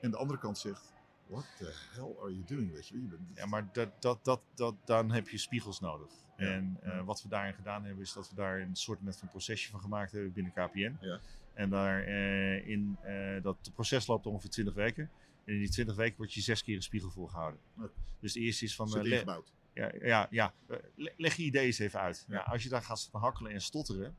En 0.00 0.10
de 0.10 0.16
andere 0.16 0.38
kant 0.38 0.58
zegt, 0.58 0.92
what 1.26 1.44
the 1.58 1.72
hell 1.92 2.14
are 2.20 2.32
you 2.32 2.44
doing? 2.44 2.72
Weet 2.72 2.88
je, 2.88 3.00
je 3.00 3.06
bent, 3.06 3.20
ja 3.34 3.46
maar 3.46 3.72
dat, 3.72 4.02
dat, 4.02 4.24
dat, 4.24 4.40
dat, 4.54 4.74
dan 4.84 5.10
heb 5.10 5.28
je 5.28 5.38
spiegels 5.38 5.80
nodig. 5.80 6.10
Ja. 6.36 6.46
En 6.46 6.78
eh, 6.82 7.04
wat 7.04 7.22
we 7.22 7.28
daarin 7.28 7.54
gedaan 7.54 7.84
hebben, 7.84 8.02
is 8.04 8.12
dat 8.12 8.28
we 8.28 8.34
daar 8.34 8.60
een 8.60 8.76
soort 8.76 8.98
van 9.02 9.28
procesje 9.28 9.70
van 9.70 9.80
gemaakt 9.80 10.12
hebben 10.12 10.32
binnen 10.32 10.52
KPN. 10.52 10.96
Ja. 11.00 11.20
En 11.54 11.70
daar 11.70 12.02
eh, 12.04 12.68
in 12.68 12.96
eh, 13.02 13.42
dat 13.42 13.70
proces 13.74 14.06
loopt 14.06 14.26
ongeveer 14.26 14.50
20 14.50 14.74
weken. 14.74 15.10
En 15.44 15.52
in 15.54 15.58
die 15.58 15.68
20 15.70 15.96
weken 15.96 16.16
wordt 16.16 16.32
je 16.32 16.40
zes 16.40 16.62
keer 16.62 16.76
een 16.76 16.82
spiegel 16.82 17.10
voorgehouden. 17.10 17.60
Oké. 17.78 17.90
Dus 18.20 18.32
de 18.32 18.40
eerste 18.40 18.64
is 18.64 18.74
van. 18.74 18.88
zit 18.88 19.04
eh, 19.04 19.10
ingebouwd. 19.10 19.52
ja, 19.74 19.92
ja, 20.02 20.26
ja. 20.30 20.54
le- 20.94 21.12
leg 21.16 21.34
je 21.36 21.42
idee 21.42 21.66
eens 21.66 21.78
even 21.78 22.00
uit. 22.00 22.24
Ja. 22.28 22.34
Ja. 22.34 22.40
als 22.42 22.62
je 22.62 22.68
daar 22.68 22.82
gaat 22.82 22.98
staan 22.98 23.20
hakkelen 23.20 23.52
en 23.52 23.60
stotteren, 23.60 24.16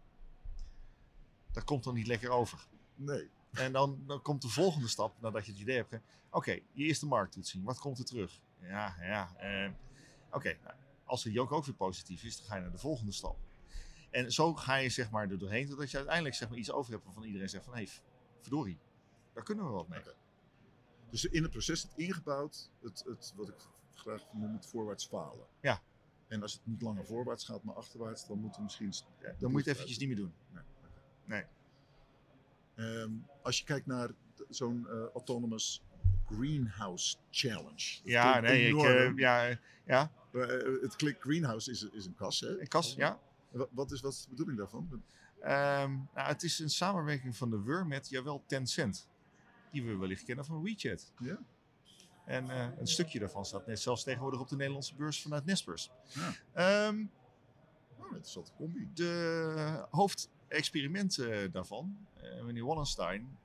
dat 1.52 1.64
komt 1.64 1.84
dan 1.84 1.94
niet 1.94 2.08
lekker 2.08 2.30
over. 2.30 2.68
Nee. 2.96 3.30
En 3.54 3.72
dan, 3.72 4.04
dan 4.08 4.22
komt 4.22 4.42
de 4.42 4.48
volgende 4.50 4.88
stap, 4.88 5.22
nadat 5.22 5.46
je 5.46 5.52
het 5.52 5.62
idee 5.62 5.76
hebt. 5.76 5.98
Oké, 6.30 6.52
je 6.52 6.84
eerste 6.84 7.06
markttoetsing, 7.06 7.64
wat 7.64 7.80
komt 7.80 8.00
er 8.00 8.06
terug? 8.06 8.40
Ja, 8.62 8.96
ja. 9.02 9.36
eh, 9.38 9.72
Oké, 10.32 10.58
nou, 10.64 10.76
als 11.04 11.24
de 11.24 11.32
jook 11.32 11.52
ook 11.52 11.66
weer 11.66 11.76
positief 11.76 12.24
is, 12.24 12.38
dan 12.38 12.46
ga 12.46 12.56
je 12.56 12.62
naar 12.62 12.72
de 12.72 12.78
volgende 12.78 13.12
stap. 13.12 13.38
En 14.14 14.32
zo 14.32 14.54
ga 14.54 14.76
je 14.76 14.90
zeg 14.90 15.12
maar 15.12 15.30
er 15.30 15.38
doorheen, 15.40 15.68
totdat 15.68 15.92
je 15.92 15.98
uiteindelijk 15.98 16.36
zeg 16.36 16.50
maar, 16.50 16.58
iets 16.58 16.72
over 16.72 16.92
hebt 16.92 17.04
waarvan 17.04 17.24
iedereen 17.24 17.50
zegt 17.50 17.64
van... 17.64 17.74
Hé, 17.74 17.84
hey, 17.84 17.92
verdorie, 18.42 18.80
daar 19.34 19.44
kunnen 19.44 19.66
we 19.66 19.72
wat 19.72 19.88
mee. 19.88 20.02
Dus 21.10 21.26
in 21.26 21.44
het 21.44 21.52
proces 21.52 21.82
zit 21.82 21.92
ingebouwd 21.96 22.72
het, 22.82 23.04
het 23.06 23.34
wat 23.36 23.50
ik 23.50 23.56
graag 23.94 24.24
noem 24.34 24.54
het 24.54 24.66
voorwaarts 24.66 25.08
falen. 25.08 25.48
Ja. 25.60 25.82
En 26.28 26.42
als 26.42 26.54
het 26.54 26.62
niet 26.66 26.82
langer 26.82 27.06
voorwaarts 27.06 27.46
gaat, 27.46 27.64
maar 27.64 27.76
achterwaarts, 27.76 28.28
dan 28.28 28.40
moeten 28.40 28.58
we 28.58 28.64
misschien... 28.64 28.94
Ja, 29.22 29.36
dan 29.40 29.52
moet 29.52 29.64
je 29.64 29.70
het 29.70 29.78
eventjes 29.78 29.98
niet 29.98 30.08
meer 30.08 30.18
doen. 30.18 30.34
Nee. 30.52 30.64
Nee. 31.26 31.46
Ehm, 32.76 33.12
als 33.42 33.58
je 33.60 33.66
kijkt 33.66 33.86
naar 33.86 34.10
zo'n 34.50 34.88
eh, 34.88 35.06
autonomous 35.14 35.84
greenhouse 36.26 37.16
challenge. 37.32 38.00
Dat 38.02 38.02
Ja, 38.04 38.40
nee, 38.40 38.68
ik, 38.68 38.84
eh, 38.84 39.16
ja, 39.16 39.60
ja, 39.86 40.12
Eh, 40.32 40.82
het 40.82 40.96
klinkt 40.96 41.22
greenhouse 41.22 41.72
is, 41.72 41.84
is 41.84 42.06
een 42.06 42.16
kas, 42.16 42.40
hè? 42.40 42.60
een 42.60 42.68
kas, 42.68 42.94
ja. 42.94 43.20
Wat, 43.72 43.92
is, 43.92 44.02
wat 44.02 44.14
is 44.14 44.24
de 44.24 44.30
bedoeling 44.30 44.58
daarvan? 44.58 45.04
Ehm, 45.42 45.92
nou, 45.92 46.28
het 46.28 46.44
is 46.44 46.60
een 46.60 46.70
samenwerking 46.70 47.38
van 47.38 47.50
de 47.50 47.62
WUR 47.62 47.88
met, 47.88 48.10
jawel, 48.10 48.44
Tencent. 48.48 49.10
Die 49.72 49.84
we 49.84 49.96
wellicht 49.98 50.24
kennen 50.24 50.46
van 50.46 50.64
WeChat. 50.64 51.12
Ja. 51.20 51.40
En 52.26 52.50
eh, 52.50 52.68
een 52.78 52.88
stukje 52.88 53.20
daarvan 53.20 53.46
staat 53.46 53.68
net 53.68 53.80
zelfs 53.80 54.04
tegenwoordig 54.04 54.40
op 54.40 54.50
de 54.50 54.56
Nederlandse 54.56 54.96
beurs 54.96 55.22
vanuit 55.22 55.46
Nespers. 55.46 55.92
Ja. 56.08 56.34
Ehm, 56.54 57.06
Oh, 57.98 58.06
interessante 58.10 58.52
combi. 58.56 58.90
de 58.94 59.86
hoofdexperiment 59.90 61.18
eh, 61.18 61.52
daarvan, 61.52 62.08
eh, 62.14 62.44
meneer 62.44 62.66
Wallenstein, 62.66 63.38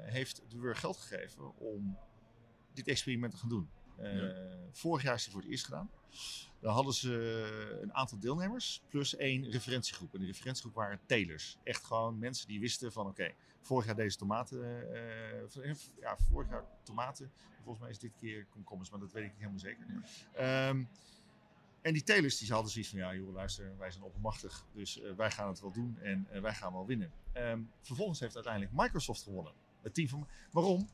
heeft 0.00 0.42
de 0.48 0.58
WUR 0.58 0.76
geld 0.76 0.96
gegeven 0.96 1.56
om 1.58 1.98
dit 2.72 2.88
experiment 2.88 3.32
te 3.32 3.38
gaan 3.38 3.48
doen. 3.48 3.70
Ja. 3.98 4.34
Vorig 4.72 5.02
jaar 5.02 5.14
is 5.14 5.22
het 5.22 5.32
voor 5.32 5.40
het 5.40 5.50
eerst 5.50 5.64
gedaan. 5.64 5.90
Dan 6.64 6.74
hadden 6.74 6.94
ze 6.94 7.78
een 7.82 7.94
aantal 7.94 8.18
deelnemers 8.18 8.82
plus 8.88 9.16
één 9.16 9.50
referentiegroep. 9.50 10.14
En 10.14 10.20
de 10.20 10.26
referentiegroep 10.26 10.74
waren 10.74 11.00
telers. 11.06 11.58
Echt 11.62 11.84
gewoon 11.84 12.18
mensen 12.18 12.46
die 12.48 12.60
wisten 12.60 12.92
van 12.92 13.06
oké, 13.06 13.32
vorig 13.60 13.86
jaar 13.86 13.94
deze 13.94 14.16
tomaten, 14.16 14.92
eh, 14.94 15.42
van- 15.46 15.62
ja, 16.00 16.16
vorig 16.16 16.48
jaar 16.50 16.64
tomaten. 16.82 17.32
Volgens 17.62 17.78
mij 17.80 17.90
is 17.90 17.98
dit 17.98 18.12
keer 18.16 18.46
komkommers, 18.50 18.90
maar 18.90 19.00
dat 19.00 19.12
weet 19.12 19.22
ik 19.24 19.28
niet 19.30 19.38
helemaal 19.38 19.58
zeker. 19.58 19.86
Ehm, 20.32 20.84
En 21.82 21.92
die 21.92 22.02
telers 22.02 22.38
die 22.38 22.52
hadden 22.52 22.70
zoiets 22.70 22.90
van, 22.90 22.98
ja 22.98 23.14
joh, 23.14 23.32
luister, 23.32 23.78
wij 23.78 23.90
zijn 23.90 24.04
oppermachtig, 24.04 24.66
dus 24.72 25.00
eh, 25.00 25.12
wij 25.12 25.30
gaan 25.30 25.48
het 25.48 25.60
wel 25.60 25.72
doen 25.72 25.98
en 26.02 26.26
eh, 26.30 26.40
wij 26.40 26.54
gaan 26.54 26.72
wel 26.72 26.86
winnen. 26.86 27.12
Ehm, 27.32 27.60
vervolgens 27.82 28.20
heeft 28.20 28.34
uiteindelijk 28.34 28.72
Microsoft 28.74 29.22
gewonnen. 29.22 29.52
Het 29.82 29.94
team 29.94 30.08
van, 30.08 30.28
waarom? 30.52 30.88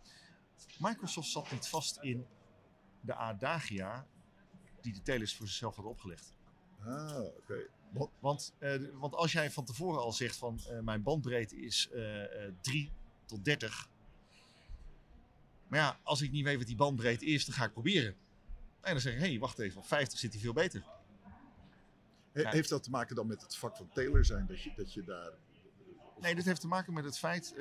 Microsoft 0.78 1.28
zat 1.30 1.50
niet 1.52 1.66
vast 1.68 1.98
in 2.00 2.26
de 3.00 3.14
adagia 3.14 4.06
die 4.82 4.92
de 4.92 5.02
telers 5.02 5.36
voor 5.36 5.46
zichzelf 5.46 5.74
hadden 5.74 5.92
opgelegd. 5.92 6.32
Ah, 6.84 7.20
oké. 7.24 7.66
Wat- 7.92 8.10
Want, 8.18 8.54
eh, 8.58 8.74
want 8.92 9.14
als 9.14 9.32
jij 9.32 9.50
van 9.50 9.64
tevoren 9.64 10.00
al 10.00 10.12
zegt 10.12 10.36
van 10.36 10.58
eh, 10.68 10.78
mijn 10.80 11.02
bandbreedte 11.02 11.56
is 11.56 11.88
eh, 11.92 12.44
eh, 12.46 12.52
3 12.60 12.92
tot 13.26 13.44
30. 13.44 13.88
Maar 15.68 15.78
ja, 15.78 15.98
als 16.02 16.20
ik 16.22 16.30
niet 16.30 16.44
weet 16.44 16.56
wat 16.58 16.66
die 16.66 16.76
bandbreedte 16.76 17.24
is, 17.26 17.44
dan 17.44 17.54
ga 17.54 17.64
ik 17.64 17.72
proberen. 17.72 18.16
En 18.80 18.92
dan 18.92 19.00
zeg 19.00 19.12
ik, 19.14 19.18
hé, 19.20 19.26
hey, 19.28 19.38
wacht 19.38 19.58
even, 19.58 19.78
op 19.80 19.86
50 19.86 20.18
zit 20.18 20.32
hij 20.32 20.40
veel 20.40 20.52
beter. 20.52 20.84
He- 22.32 22.40
Ja. 22.40 22.50
Heeft 22.50 22.68
dat 22.68 22.82
te 22.82 22.90
maken 22.90 23.16
dan 23.16 23.26
met 23.26 23.42
het 23.42 23.56
vak 23.56 23.76
van 23.76 23.88
tailor 23.92 24.24
zijn, 24.24 24.46
dat 24.46 24.60
je, 24.62 24.72
dat 24.76 24.92
je 24.92 25.04
daar... 25.04 25.32
Nee, 26.20 26.34
dit 26.34 26.44
heeft 26.44 26.60
te 26.60 26.66
maken 26.66 26.92
met 26.92 27.04
het 27.04 27.18
feit 27.18 27.54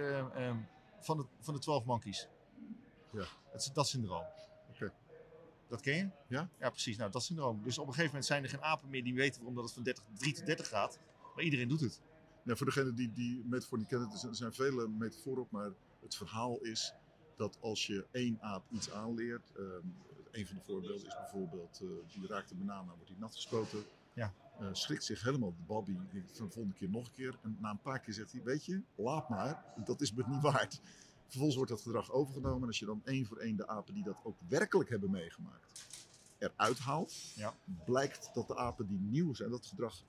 van, 1.00 1.18
de, 1.18 1.26
van 1.40 1.54
de 1.54 1.60
12 1.60 1.86
monkeys. 1.86 2.28
Ja. 3.12 3.26
Het 3.52 3.62
is 3.62 3.72
dat 3.74 3.88
syndroom. 3.88 4.24
Dat 5.70 5.82
ken 5.82 5.96
je? 5.96 6.10
Ja. 6.28 6.50
Ja, 6.60 6.70
precies. 6.70 6.98
Nou, 6.98 7.12
dat 7.12 7.24
syndroom. 7.24 7.62
Dus 7.64 7.78
op 7.78 7.88
een 7.88 7.94
gegeven 7.94 8.06
moment 8.12 8.26
zijn 8.26 8.44
er 8.44 8.50
geen 8.50 8.62
apen 8.64 8.90
meer 8.90 9.04
die 9.04 9.14
weten 9.14 9.36
waarom 9.38 9.56
dat 9.56 9.64
het 9.64 9.74
van 9.74 9.84
30, 9.84 10.04
3 10.18 10.34
tot 10.34 10.46
30 10.46 10.68
gaat. 10.68 11.00
Maar 11.36 11.44
iedereen 11.44 11.68
doet 11.68 11.80
het. 11.80 12.02
Nou, 12.44 12.58
voor 12.58 12.66
degene 12.68 12.94
die 12.94 13.14
die 13.14 13.44
metafoor 13.46 13.78
niet 13.78 13.88
kennen, 13.88 14.12
er 14.12 14.18
zijn- 14.18 14.36
zijn 14.36 14.54
vele 14.54 14.88
metaforen 14.88 15.42
op, 15.42 15.52
maar 15.52 15.72
het 16.02 16.16
verhaal 16.16 16.58
is 16.62 16.94
dat 17.36 17.58
als 17.62 17.88
je 17.88 18.06
één 18.12 18.38
aap 18.42 18.64
iets 18.72 18.92
aanleert, 18.92 19.52
ehm, 19.56 19.88
een 20.32 20.48
van 20.48 20.56
de 20.56 20.62
voorbeelden 20.64 21.06
is 21.08 21.16
bijvoorbeeld, 21.16 21.80
eh, 21.82 21.88
die 22.14 22.28
raakt 22.28 22.52
een 22.52 22.58
banaan, 22.58 22.86
dan 22.86 22.96
wordt 22.96 23.10
hij 23.10 23.20
nat 23.20 23.36
gespoten. 23.36 23.84
Ja. 24.14 24.34
Eh, 24.60 24.68
schrikt 24.72 25.04
zich 25.04 25.24
helemaal 25.24 25.54
de 25.68 25.84
denkt 26.12 26.38
van 26.38 26.46
de 26.46 26.52
volgende 26.52 26.78
keer 26.78 26.90
nog 26.90 27.06
een 27.06 27.14
keer. 27.14 27.38
En 27.44 27.58
na 27.60 27.70
een 27.70 27.82
paar 27.82 28.00
keer 28.00 28.14
zegt 28.14 28.32
hij, 28.32 28.44
weet 28.44 28.66
je, 28.66 28.82
laat 28.96 29.30
maar, 29.30 29.64
dat 29.86 30.02
is 30.02 30.14
me 30.14 30.24
niet 30.28 30.42
waard. 30.42 30.82
Vervolgens 31.30 31.56
wordt 31.56 31.72
dat 31.72 31.82
gedrag 31.82 32.12
overgenomen 32.12 32.62
en 32.62 32.68
als 32.68 32.80
je 32.80 32.86
dan 32.86 33.02
één 33.06 33.26
voor 33.26 33.38
één 33.38 33.56
de 33.56 33.68
apen 33.68 33.94
die 33.94 34.04
dat 34.04 34.20
ook 34.24 34.38
werkelijk 34.48 34.90
hebben 34.90 35.12
meegemaakt 35.12 35.88
eruit 36.40 36.80
haalt, 36.80 37.14
Ja. 37.36 37.56
blijkt 37.86 38.30
dat 38.34 38.48
de 38.48 38.56
apen 38.56 38.88
die 38.88 39.00
nieuw 39.00 39.34
zijn, 39.34 39.50
dat 39.50 39.66
gedrag 39.66 40.04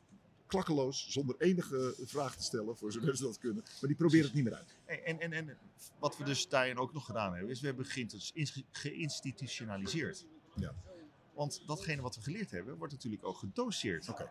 klakkeloos, 0.47 1.11
zonder 1.11 1.35
enige 1.39 1.95
vraag 2.05 2.37
te 2.37 2.43
stellen, 2.43 2.77
voor 2.77 2.93
zover 2.93 3.17
ze 3.17 3.23
dat 3.23 3.39
kunnen. 3.39 3.63
Maar 3.65 3.89
die 3.89 3.97
proberen 3.97 4.25
het 4.25 4.35
niet 4.35 4.45
meer 4.45 4.55
uit. 4.55 4.77
En, 4.85 5.21
en, 5.21 5.33
en, 5.33 5.59
wat 5.99 6.17
we 6.17 6.25
dus 6.25 6.49
daarin 6.49 6.79
ook 6.79 6.93
nog 6.93 7.05
gedaan 7.05 7.33
hebben, 7.33 7.51
is 7.51 7.61
we 7.61 7.67
hebben 7.67 7.87
geïnstitutionaliseerd. 8.71 10.27
Ja. 10.57 10.75
Want 11.35 11.63
datgene 11.67 12.03
wat 12.03 12.15
we 12.15 12.23
geleerd 12.23 12.51
hebben, 12.51 12.77
wordt 12.77 12.93
natuurlijk 12.93 13.25
ook 13.25 13.37
gedoseerd. 13.37 14.09
Oké. 14.09 14.31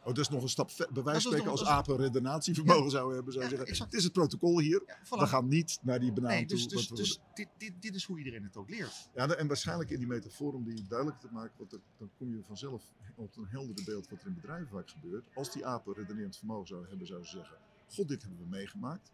Oh, 0.00 0.14
dat 0.14 0.18
is 0.18 0.28
nog 0.28 0.42
een 0.42 0.48
stap. 0.48 0.70
Bij 0.76 1.02
wijze 1.02 1.20
van 1.20 1.20
spreken, 1.20 1.50
als 1.50 1.64
apen 1.64 1.96
redenatievermogen 1.96 2.90
zouden 2.90 3.14
hebben, 3.14 3.32
zou 3.32 3.44
Ja, 3.44 3.50
zeggen: 3.50 3.68
exact. 3.68 3.90
Het 3.90 3.98
is 3.98 4.04
het 4.04 4.12
protocol 4.12 4.58
hier. 4.60 4.82
Ja, 4.86 4.98
voilà. 5.04 5.08
We 5.08 5.26
gaan 5.26 5.48
niet 5.48 5.78
naar 5.82 6.00
die 6.00 6.12
banaan 6.12 6.30
nee, 6.30 6.46
dus, 6.46 6.66
toe. 6.66 6.76
dus, 6.78 6.88
dus 6.88 7.20
dit, 7.34 7.48
dit, 7.56 7.72
dit 7.80 7.94
is 7.94 8.04
hoe 8.04 8.18
iedereen 8.18 8.42
het 8.42 8.56
ook 8.56 8.70
leert. 8.70 9.08
Ja, 9.14 9.28
en 9.28 9.46
waarschijnlijk 9.46 9.90
in 9.90 9.98
die 9.98 10.06
metafoor, 10.06 10.52
om 10.54 10.64
die 10.64 10.84
duidelijk 10.88 11.20
te 11.20 11.28
maken, 11.32 11.52
want 11.58 11.70
dan- 11.70 11.80
dan 11.98 12.10
kom 12.18 12.30
je 12.34 12.42
vanzelf 12.46 12.82
op 13.14 13.36
een 13.36 13.46
helder 13.46 13.84
beeld 13.84 14.08
wat 14.08 14.20
er 14.20 14.26
in 14.26 14.34
bedrijven 14.34 14.68
vaak 14.68 14.90
gebeurt. 14.90 15.28
Als 15.34 15.52
die 15.52 15.66
apen 15.66 15.94
redenerend 15.94 16.36
vermogen 16.36 16.66
zouden 16.66 16.88
hebben, 16.88 17.06
zouden 17.06 17.28
ze 17.28 17.36
zeggen: 17.36 17.56
God, 17.88 18.08
dit 18.08 18.22
hebben 18.22 18.40
we 18.40 18.46
meegemaakt. 18.48 19.10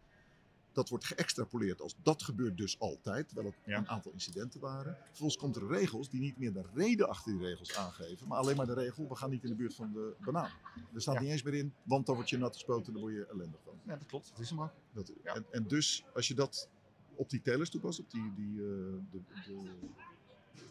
Dat 0.75 0.89
wordt 0.89 1.05
geëxtrapoleerd 1.05 1.81
als 1.81 1.95
dat 2.03 2.23
gebeurt 2.23 2.57
dus 2.57 2.79
altijd, 2.79 3.27
terwijl 3.29 3.49
het 3.49 3.57
Ja. 3.65 3.79
een 3.79 3.89
aantal 3.89 4.13
incidenten 4.13 4.61
waren. 4.61 4.97
Vervolgens 5.07 5.39
komt 5.41 5.57
er 5.57 5.67
regels 5.67 6.11
die 6.11 6.21
niet 6.21 6.39
meer 6.39 6.53
de 6.53 6.63
reden 6.75 7.09
achter 7.09 7.33
die 7.33 7.41
regels 7.47 7.75
aangeven, 7.77 8.29
maar 8.29 8.39
alleen 8.39 8.57
maar 8.57 8.67
de 8.67 8.75
regel: 8.75 9.09
we 9.09 9.15
gaan 9.17 9.31
niet 9.31 9.43
in 9.43 9.49
de 9.49 9.55
buurt 9.55 9.75
van 9.75 9.93
de 9.93 10.15
banaan. 10.25 10.51
Er 10.95 11.01
staat 11.01 11.15
Ja. 11.15 11.21
niet 11.21 11.31
eens 11.31 11.43
meer 11.43 11.55
in, 11.55 11.75
want 11.83 12.07
dan 12.07 12.15
word 12.15 12.31
je 12.31 12.39
nat 12.39 12.55
gespoten 12.55 12.87
en 12.87 12.93
dan 12.93 13.03
word 13.03 13.15
je 13.15 13.27
ellendig 13.27 13.61
van. 13.65 13.75
Ja, 13.83 13.97
dat 13.97 14.07
klopt. 14.07 14.29
Dat 14.31 14.39
is 14.41 14.51
hem 14.51 14.61
ook. 14.63 14.73
Dat, 14.93 15.13
Ja. 15.25 15.35
en, 15.35 15.45
en 15.51 15.67
dus, 15.69 16.05
als 16.15 16.29
je 16.29 16.35
dat 16.35 16.69
op 17.15 17.31
die 17.31 17.43
telers 17.43 17.71
toepast, 17.71 17.99
op 18.01 18.11
die, 18.11 18.33
die 18.35 18.59
eh, 18.59 18.65
de, 19.11 19.21
de 19.47 19.59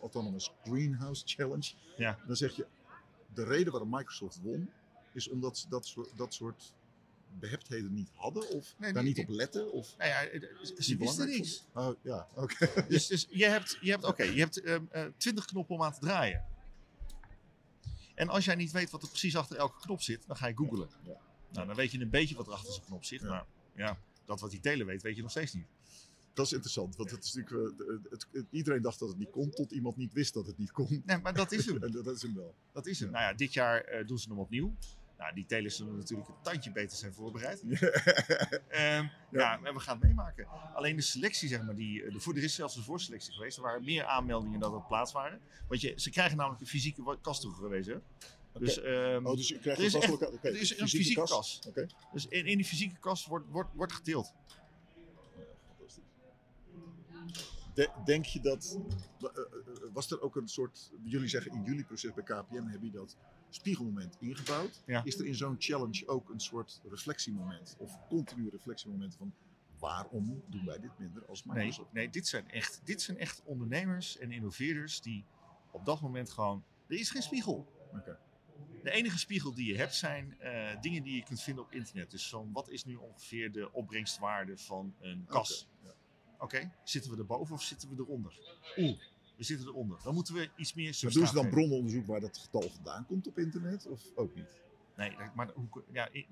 Autonomous 0.02 0.52
Greenhouse 0.64 1.24
Challenge, 1.26 1.74
Ja. 1.98 2.20
dan 2.28 2.36
zeg 2.36 2.56
je, 2.56 2.66
de 3.34 3.44
reden 3.44 3.72
waarom 3.72 3.90
Microsoft 3.90 4.42
won, 4.42 4.70
is 5.14 5.30
omdat 5.30 5.58
ze 5.58 5.70
dat 5.70 5.86
soort, 5.86 6.12
dat 6.18 6.34
soort 6.34 6.74
beheptheden 7.40 7.94
niet 7.94 8.10
hadden, 8.14 8.50
of 8.50 8.76
Nee, 8.78 8.94
daar 8.94 9.04
niet 9.04 9.20
op 9.20 9.30
letten, 9.30 9.72
of 9.72 9.98
Nou 9.98 10.10
ja, 10.10 10.24
eh, 10.26 10.42
ze 10.64 10.90
niet 10.90 11.00
wisten 11.00 11.28
niks. 11.28 11.66
Oh, 11.74 11.94
ja, 12.02 12.28
oké. 12.36 12.72
Dus, 12.88 13.08
dus 13.08 13.28
je 13.30 13.46
hebt, 13.46 13.78
je 13.82 13.92
hebt, 13.92 14.04
oké, 14.04 14.24
je 14.24 14.40
hebt 14.40 14.62
ehm, 14.62 14.84
eh, 14.92 15.06
20 15.18 15.46
knoppen 15.46 15.76
om 15.76 15.84
aan 15.84 15.94
te 15.94 16.00
draaien. 16.00 16.46
En 18.16 18.30
als 18.30 18.46
jij 18.46 18.56
niet 18.56 18.72
weet 18.72 18.90
wat 18.90 19.02
er 19.04 19.10
precies 19.10 19.36
achter 19.36 19.58
elke 19.58 19.80
knop 19.80 20.02
zit, 20.02 20.24
dan 20.28 20.36
ga 20.36 20.48
je 20.48 20.56
googlen. 20.56 20.90
Ja. 21.04 21.18
Nou, 21.52 21.68
dan 21.68 21.76
weet 21.76 21.92
je 21.92 22.00
een 22.00 22.10
beetje 22.10 22.36
wat 22.36 22.48
er 22.48 22.54
achter 22.54 22.74
zo'n 22.74 22.84
knop 22.86 23.04
zit. 23.06 23.22
Ja. 23.22 23.28
Maar 23.28 23.46
ja, 23.76 23.98
dat 24.26 24.40
wat 24.40 24.52
die 24.52 24.60
teler 24.60 24.86
weet, 24.86 25.02
weet 25.02 25.16
je 25.16 25.22
nog 25.22 25.32
steeds 25.32 25.54
niet. 25.54 25.66
Dat 26.34 26.46
is 26.46 26.52
interessant, 26.54 26.96
want 26.96 27.12
het 27.12 27.24
is 27.24 27.34
natuurlijk, 27.34 27.82
eh, 27.82 28.12
het, 28.12 28.28
het- 28.32 28.46
iedereen 28.50 28.82
dacht 28.82 29.00
dat 29.00 29.10
het 29.10 29.18
niet 29.18 29.30
kon, 29.30 29.50
tot 29.52 29.72
iemand 29.72 29.98
niet 29.98 30.14
wist 30.14 30.34
dat 30.34 30.46
het 30.48 30.58
niet 30.58 30.72
kon. 30.72 31.02
Nee, 31.06 31.18
maar 31.18 31.34
dat 31.34 31.52
is 31.52 31.66
hem. 31.66 31.76
En 31.84 31.92
dat, 31.92 32.06
dat 32.06 32.16
is 32.16 32.22
hem 32.22 32.36
wel. 32.36 32.56
Dat 32.72 32.88
is 32.88 33.00
hem. 33.00 33.12
Nou 33.12 33.24
ja, 33.24 33.34
dit 33.34 33.54
jaar 33.54 33.82
eh, 33.82 34.08
doen 34.08 34.20
ze 34.20 34.30
hem 34.30 34.40
opnieuw. 34.40 34.76
Nou, 35.24 35.36
die 35.36 35.46
telers 35.46 35.76
zullen 35.76 35.96
natuurlijk 35.98 36.30
een 36.30 36.36
tandje 36.42 36.72
beter 36.72 36.98
zijn 36.98 37.14
voorbereid. 37.14 37.62
Ehm, 38.70 39.08
ja. 39.32 39.60
en 39.64 39.74
we 39.74 39.80
gaan 39.80 39.98
het 39.98 40.06
meemaken. 40.08 40.48
Alleen 40.76 40.96
de 40.96 41.02
selectie, 41.02 41.48
zeg 41.50 41.62
maar, 41.64 41.76
die, 41.76 42.12
de, 42.12 42.20
voor- 42.20 42.36
er 42.36 42.44
is 42.44 42.56
zelfs 42.56 42.76
een 42.76 42.84
voorselectie 42.84 43.34
geweest. 43.34 43.58
Er 43.58 43.64
waren 43.64 43.84
meer 43.84 44.06
aanmeldingen 44.06 44.60
dan 44.60 44.74
er 44.74 44.82
plaats 44.82 45.12
waren. 45.12 45.40
Want 45.68 45.82
je, 45.82 45.94
ze 45.96 46.10
krijgen 46.10 46.38
namelijk 46.38 46.62
een 46.62 46.68
fysieke 46.68 47.18
kast 47.22 47.42
toegewezen. 47.42 48.04
Dus, 48.60 48.82
ehm, 48.82 49.26
Oh, 49.26 49.36
dus 49.36 49.48
je 49.48 49.60
krijgt 49.60 49.80
Er 49.80 49.86
is 49.86 49.94
een 49.94 50.02
echt- 50.02 50.12
oké, 50.12 50.48
er 50.48 50.56
is 50.56 50.70
een 50.80 50.88
fysieke 50.88 50.88
fysieke 50.98 51.20
kas. 51.20 51.30
kas. 51.30 51.62
Oké. 51.68 51.88
dus 52.14 52.28
in, 52.28 52.46
in 52.46 52.58
die 52.58 52.66
fysieke 52.66 53.00
kast 53.00 53.26
wordt, 53.26 53.46
wordt, 53.50 53.70
wordt 53.74 53.94
geteeld. 53.94 54.34
Fantastisch. 55.68 56.04
De- 57.74 57.90
denk 58.06 58.26
je 58.26 58.40
dat. 58.40 58.80
eh, 59.22 59.28
eh, 59.28 59.44
Was 59.94 60.12
er 60.12 60.22
ook 60.22 60.36
een 60.36 60.48
soort. 60.48 60.92
Jullie 61.04 61.28
zeggen 61.28 61.52
in 61.52 61.64
jullie 61.64 61.84
proces 61.84 62.14
bij 62.14 62.24
KPN 62.24 62.66
heb 62.68 62.82
je 62.84 62.92
dat 62.92 63.18
spiegelmoment 63.50 64.18
ingebouwd. 64.20 64.84
Ja. 64.86 65.04
Is 65.04 65.20
er 65.20 65.26
in 65.26 65.36
zo'n 65.36 65.56
challenge 65.58 66.08
ook 66.08 66.30
een 66.30 66.40
soort 66.40 66.82
reflectiemoment? 66.90 67.76
Of 67.80 68.00
continu 68.10 68.50
reflectiemomenten 68.50 69.18
van. 69.20 69.34
Waarom 69.80 70.44
doen 70.50 70.66
wij 70.66 70.80
dit 70.80 70.98
minder 71.00 71.26
als 71.26 71.46
Nee, 71.46 71.56
Microsoft? 71.56 71.94
nee 71.94 72.10
dit, 72.10 72.28
zijn 72.28 72.50
echt, 72.52 72.82
dit 72.84 73.02
zijn 73.02 73.18
echt 73.18 73.42
ondernemers 73.44 74.18
en 74.18 74.32
innoveerders 74.32 75.02
die 75.02 75.26
op 75.72 75.86
dat 75.86 76.02
moment 76.02 76.30
gewoon... 76.30 76.64
Er 76.88 77.00
is 77.00 77.10
geen 77.10 77.22
spiegel. 77.22 77.68
De 78.84 78.92
enige 78.92 79.18
spiegel 79.18 79.54
die 79.54 79.68
je 79.68 79.78
hebt 79.78 79.96
zijn 79.96 80.40
eh, 80.40 80.82
dingen 80.82 81.04
die 81.04 81.16
je 81.16 81.24
kunt 81.24 81.42
vinden 81.42 81.64
op 81.64 81.72
internet. 81.72 82.12
Dus 82.12 82.30
van 82.30 82.50
wat 82.52 82.70
is 82.70 82.86
nu 82.86 82.96
ongeveer 82.96 83.52
de 83.52 83.72
opbrengstwaarde 83.72 84.58
van 84.58 84.96
een 85.00 85.26
kas? 85.28 85.68
Oké, 86.44 86.72
zitten 86.84 87.12
we 87.12 87.18
erboven 87.18 87.56
of 87.56 87.62
zitten 87.64 87.90
we 87.90 87.96
eronder? 87.98 88.34
Oeh, 88.78 89.00
we 89.38 89.44
zitten 89.44 89.68
eronder. 89.68 90.00
Dan 90.04 90.14
moeten 90.14 90.34
we 90.34 90.50
iets 90.56 90.74
meer 90.74 90.86
Maar 90.86 90.94
substraat 90.94 91.14
doen 91.14 91.28
ze 91.28 91.34
dan 91.34 91.44
geven. 91.44 91.58
bronnenonderzoek 91.58 92.06
waar 92.08 92.20
dat 92.20 92.38
getal 92.38 92.70
vandaan 92.70 93.06
komt 93.06 93.28
op 93.28 93.38
internet? 93.38 93.86
Of 93.88 94.02
ook 94.16 94.36
niet? 94.36 94.60
Nee, 94.98 95.16
maar 95.36 95.52
hoe, 95.54 95.84
ja, 95.92 96.10
eh, 96.10 96.24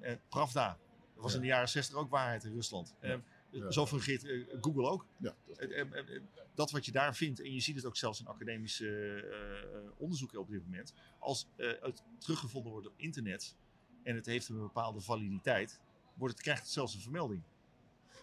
eh, 0.00 0.18
Pravda. 0.28 0.78
Dat 1.14 1.22
was 1.22 1.30
Ja. 1.30 1.36
in 1.36 1.42
de 1.42 1.48
jaren 1.48 1.68
60 1.68 1.96
ook 1.96 2.10
waarheid 2.10 2.44
in 2.44 2.52
Rusland. 2.52 2.94
Ja. 3.00 3.08
Eh, 3.08 3.18
Ja. 3.52 3.70
Zo 3.70 3.86
fungeert 3.86 4.26
Google 4.60 4.88
ook. 4.88 5.06
Ja, 5.16 5.34
dat 5.46 6.06
dat 6.54 6.70
wat 6.70 6.84
je 6.84 6.92
daar 6.92 7.14
vindt, 7.16 7.40
en 7.40 7.52
je 7.52 7.60
ziet 7.60 7.76
het 7.76 7.84
ook 7.84 7.96
zelfs 7.96 8.20
in 8.20 8.26
academische 8.26 9.92
onderzoeken 9.96 10.40
op 10.40 10.48
dit 10.50 10.64
moment, 10.64 10.92
als 11.18 11.46
het 11.56 12.02
teruggevonden 12.18 12.72
wordt 12.72 12.86
op 12.86 12.92
internet 12.96 13.56
en 14.02 14.14
het 14.14 14.26
heeft 14.26 14.48
een 14.48 14.58
bepaalde 14.60 15.00
validiteit, 15.00 15.80
wordt 16.14 16.34
het, 16.34 16.42
krijgt 16.42 16.62
het 16.62 16.70
zelfs 16.70 16.94
een 16.94 17.00
vermelding. 17.00 17.42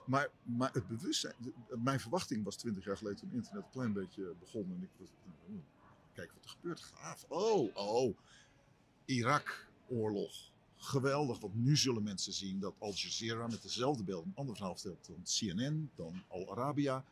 Maar, 0.07 0.29
maar 0.43 0.73
het 0.73 0.87
bewustzijn. 0.87 1.33
Mijn 1.77 1.99
verwachting 1.99 2.43
was 2.43 2.55
20 2.55 2.85
jaar 2.85 2.97
geleden 2.97 3.19
toen 3.19 3.31
internet 3.33 3.63
een 3.63 3.69
klein 3.71 3.93
beetje 3.93 4.33
begon. 4.39 4.63
En 4.63 4.81
ik 4.81 4.89
was. 4.97 5.09
oh, 5.49 5.55
Kijk 6.13 6.31
wat 6.33 6.43
er 6.43 6.49
gebeurt. 6.49 6.79
Gaaf. 6.79 7.25
Oh, 7.27 7.75
oh. 7.75 8.17
Irak-oorlog. 9.05 10.51
Geweldig. 10.75 11.39
Want 11.39 11.55
nu 11.55 11.77
zullen 11.77 12.03
mensen 12.03 12.33
zien 12.33 12.59
dat 12.59 12.73
Al 12.77 12.93
Jazeera 12.93 13.47
met 13.47 13.61
dezelfde 13.61 14.03
beelden 14.03 14.27
een 14.27 14.35
ander 14.35 14.55
verhaal 14.55 14.75
vertelt 14.75 15.07
dan 15.07 15.23
CNN, 15.23 15.91
dan 15.95 16.23
Al 16.27 16.51
Arabiya. 16.51 17.03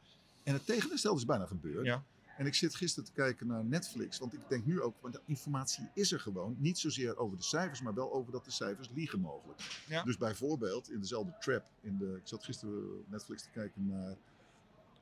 En 0.43 0.53
het 0.53 0.65
tegenovergestelde 0.65 1.19
is 1.19 1.25
bijna 1.25 1.45
gebeurd. 1.45 1.86
Ja. 1.86 2.03
En 2.38 2.45
ik 2.45 2.54
zit 2.56 2.76
gisteren 2.76 3.06
te 3.06 3.12
kijken 3.15 3.48
naar 3.48 3.65
Netflix. 3.65 4.17
Want 4.19 4.34
ik 4.34 4.39
denk 4.50 4.65
nu 4.65 4.82
ook, 4.82 4.95
want 5.02 5.13
de 5.13 5.21
informatie 5.26 5.89
is 5.93 6.12
er 6.12 6.19
gewoon. 6.19 6.56
Niet 6.60 6.78
zozeer 6.80 7.17
over 7.17 7.38
de 7.38 7.43
cijfers, 7.43 7.82
maar 7.82 7.93
wel 7.93 8.13
over 8.13 8.32
dat 8.32 8.45
de 8.45 8.52
cijfers 8.52 8.89
liegen 8.93 9.19
mogelijk. 9.19 9.84
Ja. 9.88 10.04
Dus 10.04 10.17
bijvoorbeeld 10.17 10.91
in 10.91 11.00
dezelfde 11.00 11.36
trap. 11.39 11.65
In 11.82 11.98
de, 11.98 12.15
ik 12.15 12.28
zat 12.28 12.43
gisteren 12.43 12.98
op 13.00 13.10
Netflix 13.10 13.43
te 13.43 13.50
kijken 13.50 13.86
naar 13.88 14.15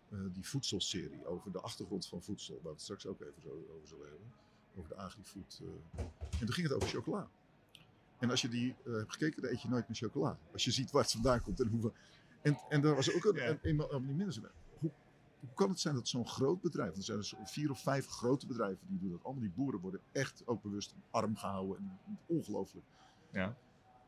eh, 0.10 0.20
die 0.34 0.48
voedselserie. 0.48 1.26
Over 1.26 1.52
de 1.52 1.60
achtergrond 1.60 2.08
van 2.08 2.22
voedsel. 2.24 2.54
Waar 2.54 2.64
we 2.64 2.70
het 2.70 2.82
straks 2.82 3.06
ook 3.06 3.22
even 3.22 3.42
zo, 3.42 3.66
over 3.76 3.88
zullen 3.88 4.08
hebben. 4.10 4.34
Over 4.76 4.90
de 4.90 4.96
agri-food. 4.96 5.62
eh. 5.62 6.04
En 6.40 6.46
toen 6.46 6.54
ging 6.54 6.68
het 6.68 6.76
over 6.76 6.90
chocola. 6.90 7.30
En 8.20 8.30
als 8.30 8.42
je 8.42 8.50
die 8.50 8.76
eh, 8.86 8.94
hebt 8.94 9.12
gekeken, 9.12 9.42
dan 9.42 9.52
eet 9.52 9.62
je 9.62 9.70
nooit 9.70 9.88
meer 9.88 9.98
chocola. 9.98 10.38
Als 10.54 10.64
je 10.64 10.72
ziet 10.72 10.92
waar 10.92 11.02
het 11.04 11.12
vandaan 11.12 11.42
komt 11.42 11.60
en 11.60 11.68
hoeveel. 11.68 11.94
En, 12.42 12.58
en 12.70 12.82
daar 12.82 12.96
was 12.96 13.14
ook 13.14 13.26
een, 13.26 13.36
Ja. 13.36 13.48
een, 13.48 13.60
een, 13.62 13.94
een. 14.10 14.48
Hoe 15.46 15.54
kan 15.54 15.70
het 15.70 15.80
zijn 15.80 15.96
dat 15.96 16.08
zo'n 16.08 16.28
groot 16.28 16.62
bedrijf, 16.62 16.96
er 16.96 17.04
zijn 17.04 17.24
zo 17.24 17.38
vier 17.46 17.72
of 17.72 17.80
vijf 17.82 18.08
grote 18.08 18.48
bedrijven 18.48 18.88
die 18.88 19.00
doen 19.00 19.12
dat 19.12 19.24
allemaal, 19.24 19.42
die 19.42 19.52
boeren 19.52 19.80
worden 19.80 20.02
echt 20.12 20.42
ook 20.48 20.62
bewust 20.62 20.96
arm 21.12 21.36
gehouden 21.36 21.78
en 21.78 22.18
ongelooflijk. 22.26 22.86
Ja. 23.32 23.58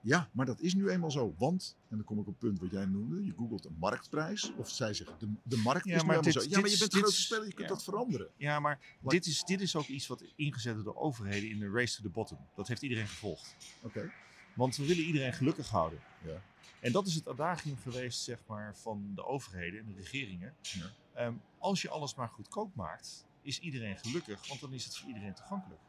Ja, 0.02 0.30
maar 0.32 0.45
dat 0.45 0.60
is 0.62 0.74
nu 0.74 0.89
eenmaal 0.89 1.12
zo. 1.12 1.36
Want, 1.38 1.78
en 1.89 1.95
dan 1.98 2.06
kom 2.06 2.15
ik 2.19 2.28
op 2.28 2.28
het 2.28 2.39
punt 2.39 2.60
wat 2.60 2.71
jij 2.71 2.86
noemde, 2.86 3.26
je 3.26 3.34
googelt 3.38 3.65
een 3.65 3.76
marktprijs. 3.80 4.54
Of 4.58 4.69
zij 4.69 4.93
zeggen, 4.93 5.15
de, 5.19 5.28
de 5.43 5.58
markt 5.58 5.86
Ja, 5.86 5.95
is 5.95 6.04
maar 6.04 6.21
dit- 6.21 6.34
zo. 6.34 6.39
Ja, 6.50 6.60
maar 6.60 6.69
je 6.69 6.78
bent 6.78 6.93
een 6.93 7.00
grote 7.00 7.15
speler, 7.15 7.45
je 7.48 7.54
kunt 7.54 7.67
ja. 7.69 7.74
dat 7.74 7.84
veranderen. 7.84 8.28
Ja, 8.38 8.60
maar 8.60 8.80
Like- 9.02 9.10
dit, 9.15 9.26
is, 9.26 9.43
dit 9.43 9.62
is 9.62 9.76
ook 9.76 9.88
iets 9.88 10.08
wat 10.08 10.24
ingezet 10.36 10.76
door 10.76 10.84
de 10.84 10.95
overheden 10.95 11.50
in 11.50 11.60
de 11.60 11.69
race 11.69 11.95
to 11.95 12.02
the 12.02 12.10
bottom. 12.10 12.38
Dat 12.56 12.67
heeft 12.67 12.82
iedereen 12.82 13.08
gevolgd. 13.08 13.56
Oké. 13.82 14.12
Want 14.56 14.76
we 14.76 14.86
willen 14.86 15.04
iedereen 15.04 15.34
gelukkig 15.34 15.70
houden. 15.70 16.00
Ja. 16.26 16.41
En 16.80 16.91
dat 16.91 17.08
is 17.08 17.15
het 17.15 17.28
adagium 17.28 17.78
geweest 17.78 18.22
zeg 18.22 18.39
maar, 18.48 18.78
van 18.78 19.12
de 19.15 19.26
overheden 19.26 19.80
en 19.80 19.86
de 19.86 20.02
regeringen. 20.02 20.56
Ja. 20.62 20.91
Ehm, 21.13 21.34
als 21.58 21.82
je 21.82 21.89
alles 21.89 22.15
maar 22.15 22.30
goedkoop 22.30 22.76
maakt, 22.76 23.26
is 23.41 23.60
iedereen 23.60 23.98
gelukkig, 23.98 24.48
want 24.48 24.60
dan 24.60 24.74
is 24.74 24.86
het 24.86 24.98
voor 24.98 25.08
iedereen 25.08 25.34
toegankelijk. 25.34 25.82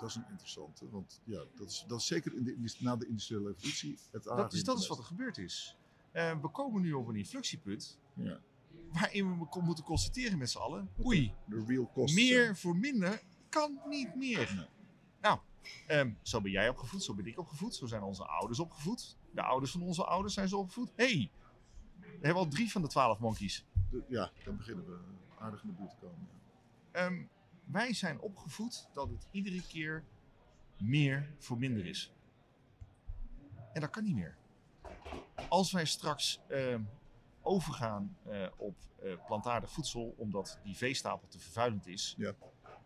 Dat 0.00 0.08
is 0.08 0.14
een 0.14 0.28
interessante, 0.28 0.90
want 0.90 1.20
ja, 1.24 1.44
dat 1.56 1.70
is, 1.70 1.84
dat 1.86 2.00
is 2.00 2.06
zeker 2.06 2.36
in 2.36 2.44
de, 2.44 2.74
na 2.78 2.96
de 2.96 3.06
industriële 3.06 3.48
revolutie 3.48 3.98
het 4.10 4.22
Dat 4.22 4.52
is, 4.52 4.64
dat 4.64 4.78
is 4.78 4.86
wat 4.86 4.98
er 4.98 5.04
gebeurd 5.04 5.38
is. 5.38 5.76
Eh, 6.12 6.40
we 6.40 6.48
komen 6.48 6.82
nu 6.82 6.92
op 6.92 7.08
een 7.08 7.16
inflectiepunt 7.16 7.98
Ja, 8.14 8.40
waarin 8.92 9.38
we 9.38 9.60
moeten 9.60 9.84
constateren 9.84 10.38
met 10.38 10.50
z'n 10.50 10.58
allen. 10.58 10.90
Oei, 11.04 11.34
de 11.46 11.64
real 11.66 11.90
cost. 11.92 12.14
meer 12.14 12.56
voor 12.56 12.76
minder 12.76 13.22
kan 13.48 13.80
niet 13.88 14.14
meer. 14.14 14.54
Nee. 14.54 14.66
Nou, 15.20 15.38
ehm, 15.86 16.12
zo 16.22 16.40
ben 16.40 16.50
jij 16.50 16.68
opgevoed, 16.68 17.02
zo 17.02 17.14
ben 17.14 17.26
ik 17.26 17.38
opgevoed, 17.38 17.74
zo 17.74 17.86
zijn 17.86 18.02
onze 18.02 18.24
ouders 18.26 18.58
opgevoed. 18.60 19.16
De 19.30 19.42
ouders 19.42 19.72
van 19.72 19.82
onze 19.82 20.04
ouders 20.04 20.34
zijn 20.34 20.48
zo 20.48 20.58
opgevoed. 20.58 20.92
hey, 20.96 21.30
we 22.00 22.06
hebben 22.26 22.42
al 22.42 22.48
drie 22.48 22.70
van 22.70 22.82
de 22.82 22.88
twaalf 22.88 23.18
monkeys. 23.18 23.64
De- 23.90 24.04
ja, 24.08 24.30
dan 24.44 24.56
beginnen 24.56 24.86
we 24.86 24.98
aardig 25.38 25.62
in 25.62 25.68
de 25.68 25.74
buurt 25.74 25.90
te 25.90 25.96
komen. 25.96 26.28
ja. 26.92 26.98
Ehm, 27.06 27.22
wij 27.64 27.92
zijn 27.94 28.20
opgevoed 28.20 28.88
dat 28.92 29.08
het 29.08 29.26
iedere 29.30 29.62
keer 29.66 30.04
meer 30.78 31.34
voor 31.38 31.58
minder 31.58 31.86
is. 31.86 32.12
En 33.72 33.80
dat 33.80 33.90
kan 33.90 34.04
niet 34.04 34.14
meer. 34.14 34.36
Als 35.48 35.72
wij 35.72 35.84
straks 35.84 36.40
ehm, 36.48 36.82
overgaan 37.42 38.16
eh, 38.24 38.46
op 38.56 38.76
eh, 39.02 39.12
plantaardig 39.26 39.70
voedsel, 39.70 40.14
omdat 40.16 40.58
die 40.64 40.76
veestapel 40.76 41.28
te 41.28 41.38
vervuilend 41.38 41.86
is, 41.86 42.14
Ja. 42.18 42.34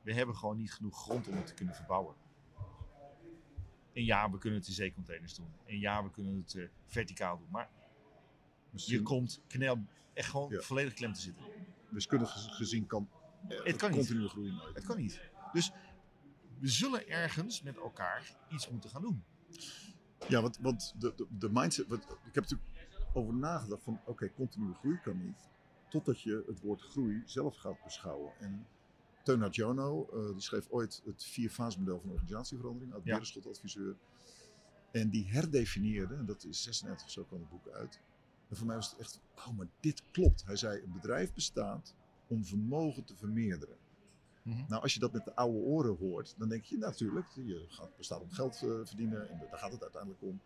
we 0.02 0.12
hebben 0.14 0.36
gewoon 0.36 0.56
niet 0.56 0.72
genoeg 0.74 0.96
grond 0.98 1.28
om 1.28 1.34
het 1.36 1.46
te 1.46 1.54
kunnen 1.54 1.74
verbouwen. 1.74 2.14
En 3.92 4.04
ja, 4.04 4.30
we 4.30 4.38
kunnen 4.38 4.58
het 4.58 4.68
in 4.68 4.74
zeecontainers 4.74 5.34
doen. 5.34 5.52
En 5.66 5.78
ja, 5.78 6.02
we 6.04 6.10
kunnen 6.10 6.36
het 6.36 6.54
eh, 6.54 6.64
verticaal 6.86 7.38
doen. 7.38 7.48
Maar 7.50 7.68
je 8.70 9.02
komt 9.02 9.40
knel 9.46 9.84
echt 10.12 10.30
gewoon 10.30 10.50
Ja. 10.50 10.60
volledig 10.60 10.94
klem 10.94 11.12
te 11.12 11.20
zitten. 11.20 11.44
wiskundig 11.88 12.32
gez- 12.32 12.56
gezien 12.56 12.86
kan 12.86 13.08
eh, 13.48 13.64
Het 13.64 13.76
kan 13.76 13.90
continue 13.90 14.28
groeien 14.28 14.54
nooit. 14.54 14.74
Het 14.74 14.84
kan 14.84 14.96
niet. 14.96 15.20
Dus 15.52 15.72
we 16.58 16.68
zullen 16.68 17.08
ergens 17.08 17.62
met 17.62 17.76
elkaar 17.76 18.36
iets 18.48 18.68
moeten 18.68 18.90
gaan 18.90 19.02
doen. 19.02 19.24
Ja, 20.28 20.40
want, 20.42 20.58
want 20.58 20.94
de, 20.98 21.12
de, 21.16 21.26
de 21.38 21.48
mindset. 21.50 21.86
Wat, 21.86 21.98
ik 22.24 22.34
heb 22.34 22.42
natuurlijk 22.50 22.70
over 23.12 23.34
nagedacht 23.34 23.82
van 23.82 24.00
oké, 24.04 24.32
continue 24.32 24.74
groei 24.74 24.98
kan 25.00 25.24
niet. 25.24 25.48
Totdat 25.88 26.20
je 26.20 26.44
het 26.46 26.60
woord 26.60 26.80
groei 26.82 27.22
zelf 27.24 27.56
gaat 27.56 27.82
beschouwen. 27.84 28.32
En 28.38 28.66
Teun 29.22 29.48
Jono, 29.50 30.08
eh 30.12 30.32
die 30.32 30.40
schreef 30.40 30.66
ooit 30.70 31.02
het 31.04 31.24
vierfase-model 31.24 32.00
van 32.00 32.10
organisatieverandering, 32.10 32.92
Ja. 32.92 33.00
Berenschot-adviseur. 33.00 33.96
En 34.90 35.10
die 35.10 35.26
herdefinieerde, 35.26 36.14
en 36.14 36.26
dat 36.26 36.44
is 36.44 36.62
36 36.62 37.10
zo 37.10 37.24
kwam 37.24 37.40
het 37.40 37.48
boek 37.48 37.68
uit. 37.68 38.00
En 38.48 38.56
voor 38.56 38.66
mij 38.66 38.76
was 38.76 38.90
het 38.90 39.00
echt, 39.00 39.20
oh 39.34 39.56
maar 39.56 39.68
dit 39.80 40.02
klopt. 40.10 40.44
Hij 40.44 40.56
zei, 40.56 40.82
een 40.82 40.92
bedrijf 40.92 41.32
bestaat 41.32 41.94
om 42.26 42.44
vermogen 42.44 43.04
te 43.04 43.16
vermeerderen. 43.16 43.76
Mhm. 44.42 44.64
Nou, 44.68 44.82
als 44.82 44.94
je 44.94 45.00
dat 45.00 45.12
met 45.12 45.24
de 45.24 45.34
oude 45.34 45.58
oren 45.58 45.96
hoort, 45.96 46.34
dan 46.38 46.48
denk 46.48 46.64
je 46.64 46.78
natuurlijk, 46.78 47.30
je 47.30 47.66
gaat, 47.68 47.96
bestaat 47.96 48.20
om 48.20 48.30
geld 48.30 48.54
eh, 48.62 48.80
verdienen 48.84 49.28
en 49.28 49.38
daar 49.38 49.58
gaat 49.58 49.72
het 49.72 49.82
uiteindelijk 49.82 50.22
om. 50.22 50.40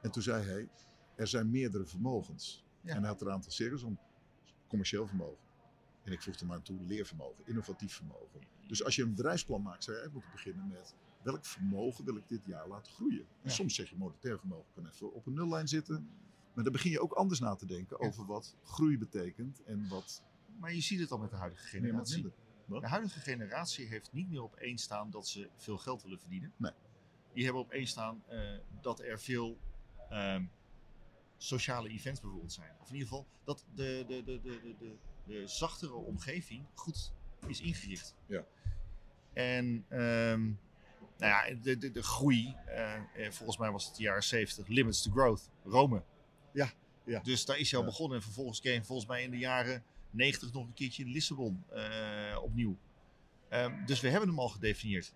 En 0.00 0.10
toen 0.10 0.22
zei 0.22 0.44
hij, 0.44 0.68
er 1.14 1.26
zijn 1.26 1.50
meerdere 1.50 1.84
vermogens. 1.84 2.64
Ja. 2.80 2.94
En 2.94 2.98
hij 3.00 3.08
had 3.08 3.20
er 3.20 3.26
een 3.26 3.32
aantal 3.32 3.50
series 3.50 3.82
om 3.82 3.98
commercieel 4.68 5.06
vermogen. 5.06 5.48
En 6.10 6.16
ik 6.16 6.22
voegde 6.22 6.46
maar 6.46 6.56
aan 6.56 6.62
toe 6.62 6.80
leervermogen, 6.82 7.46
innovatief 7.46 7.94
vermogen. 7.94 8.40
Dus 8.66 8.84
als 8.84 8.96
je 8.96 9.02
een 9.02 9.14
bedrijfsplan 9.14 9.62
maakt, 9.62 9.84
zou 9.84 9.96
je 9.96 10.02
eigenlijk 10.02 10.32
moeten 10.32 10.52
beginnen 10.52 10.78
met 10.78 10.94
welk 11.22 11.44
vermogen 11.44 12.04
wil 12.04 12.16
ik 12.16 12.28
dit 12.28 12.44
jaar 12.44 12.68
laten 12.68 12.92
groeien. 12.92 13.26
En 13.42 13.50
soms 13.50 13.74
zeg 13.74 13.90
je 13.90 13.96
monetair 13.96 14.38
vermogen 14.38 14.72
kan 14.74 14.86
even 14.86 15.12
op 15.12 15.26
een 15.26 15.34
nullijn 15.34 15.68
zitten. 15.68 16.08
Maar 16.54 16.64
dan 16.64 16.72
begin 16.72 16.90
je 16.90 17.00
ook 17.00 17.12
anders 17.12 17.40
na 17.40 17.54
te 17.54 17.66
denken 17.66 18.00
over 18.00 18.26
wat 18.26 18.56
groei 18.64 18.98
betekent 18.98 19.62
en 19.62 19.88
wat 19.88 20.22
Maar 20.58 20.74
je 20.74 20.80
ziet 20.80 21.00
het 21.00 21.10
al 21.10 21.18
met 21.18 21.30
de 21.30 21.36
huidige 21.36 21.66
generatie. 21.66 22.32
De 22.66 22.88
huidige 22.88 23.20
generatie 23.20 23.86
heeft 23.86 24.12
niet 24.12 24.28
meer 24.28 24.42
op 24.42 24.54
één 24.54 24.78
staan 24.78 25.10
dat 25.10 25.28
ze 25.28 25.48
veel 25.56 25.78
geld 25.78 26.02
willen 26.02 26.20
verdienen. 26.20 26.52
Nee. 26.56 26.72
Die 27.32 27.44
hebben 27.44 27.62
op 27.62 27.70
één 27.70 27.86
staan 27.86 28.22
eh, 28.26 28.58
dat 28.80 29.00
er 29.00 29.20
veel 29.20 29.58
ehm, 30.08 30.44
sociale 31.36 31.88
events 31.88 32.20
bijvoorbeeld 32.20 32.52
zijn. 32.52 32.74
Of 32.80 32.88
in 32.88 32.94
ieder 32.94 33.08
geval 33.08 33.26
dat 33.44 33.64
de, 33.74 34.04
de, 34.06 34.22
de, 34.24 34.40
de, 34.40 34.74
de, 34.78 34.96
de, 35.24 35.46
zachtere 35.46 35.94
omgeving 35.94 36.66
goed 36.74 37.12
is 37.46 37.60
ingericht. 37.60 38.14
Ja. 38.26 38.44
En 39.32 39.84
ehm, 39.88 40.40
nou 41.18 41.48
ja, 41.48 41.54
de, 41.62 41.78
de, 41.78 41.90
de 41.90 42.02
groei, 42.02 42.56
eh, 42.66 42.94
eh, 42.94 43.32
volgens 43.32 43.58
mij 43.58 43.70
was 43.70 43.86
het 43.86 43.96
de 43.96 44.02
jaren 44.02 44.22
70, 44.22 44.66
limits 44.66 45.02
to 45.02 45.10
growth, 45.10 45.50
Rome. 45.64 46.02
Ja, 46.52 46.72
ja. 47.04 47.20
Dus 47.20 47.44
daar 47.44 47.58
is 47.58 47.70
hij 47.70 47.78
al 47.80 47.84
Ja. 47.86 47.90
begonnen 47.90 48.16
en 48.16 48.22
vervolgens 48.24 48.60
kreeg 48.60 48.74
hij 48.76 48.84
volgens 48.84 49.08
mij 49.08 49.22
in 49.22 49.30
de 49.30 49.38
jaren 49.38 49.82
90 50.10 50.52
nog 50.52 50.66
een 50.66 50.72
keertje 50.74 51.04
in 51.04 51.10
Lissabon 51.10 51.64
eh, 51.70 52.38
opnieuw. 52.42 52.76
Ehm, 53.48 53.84
dus 53.86 54.00
we 54.00 54.08
hebben 54.08 54.28
hem 54.28 54.38
al 54.38 54.48
gedefinieerd. 54.48 55.14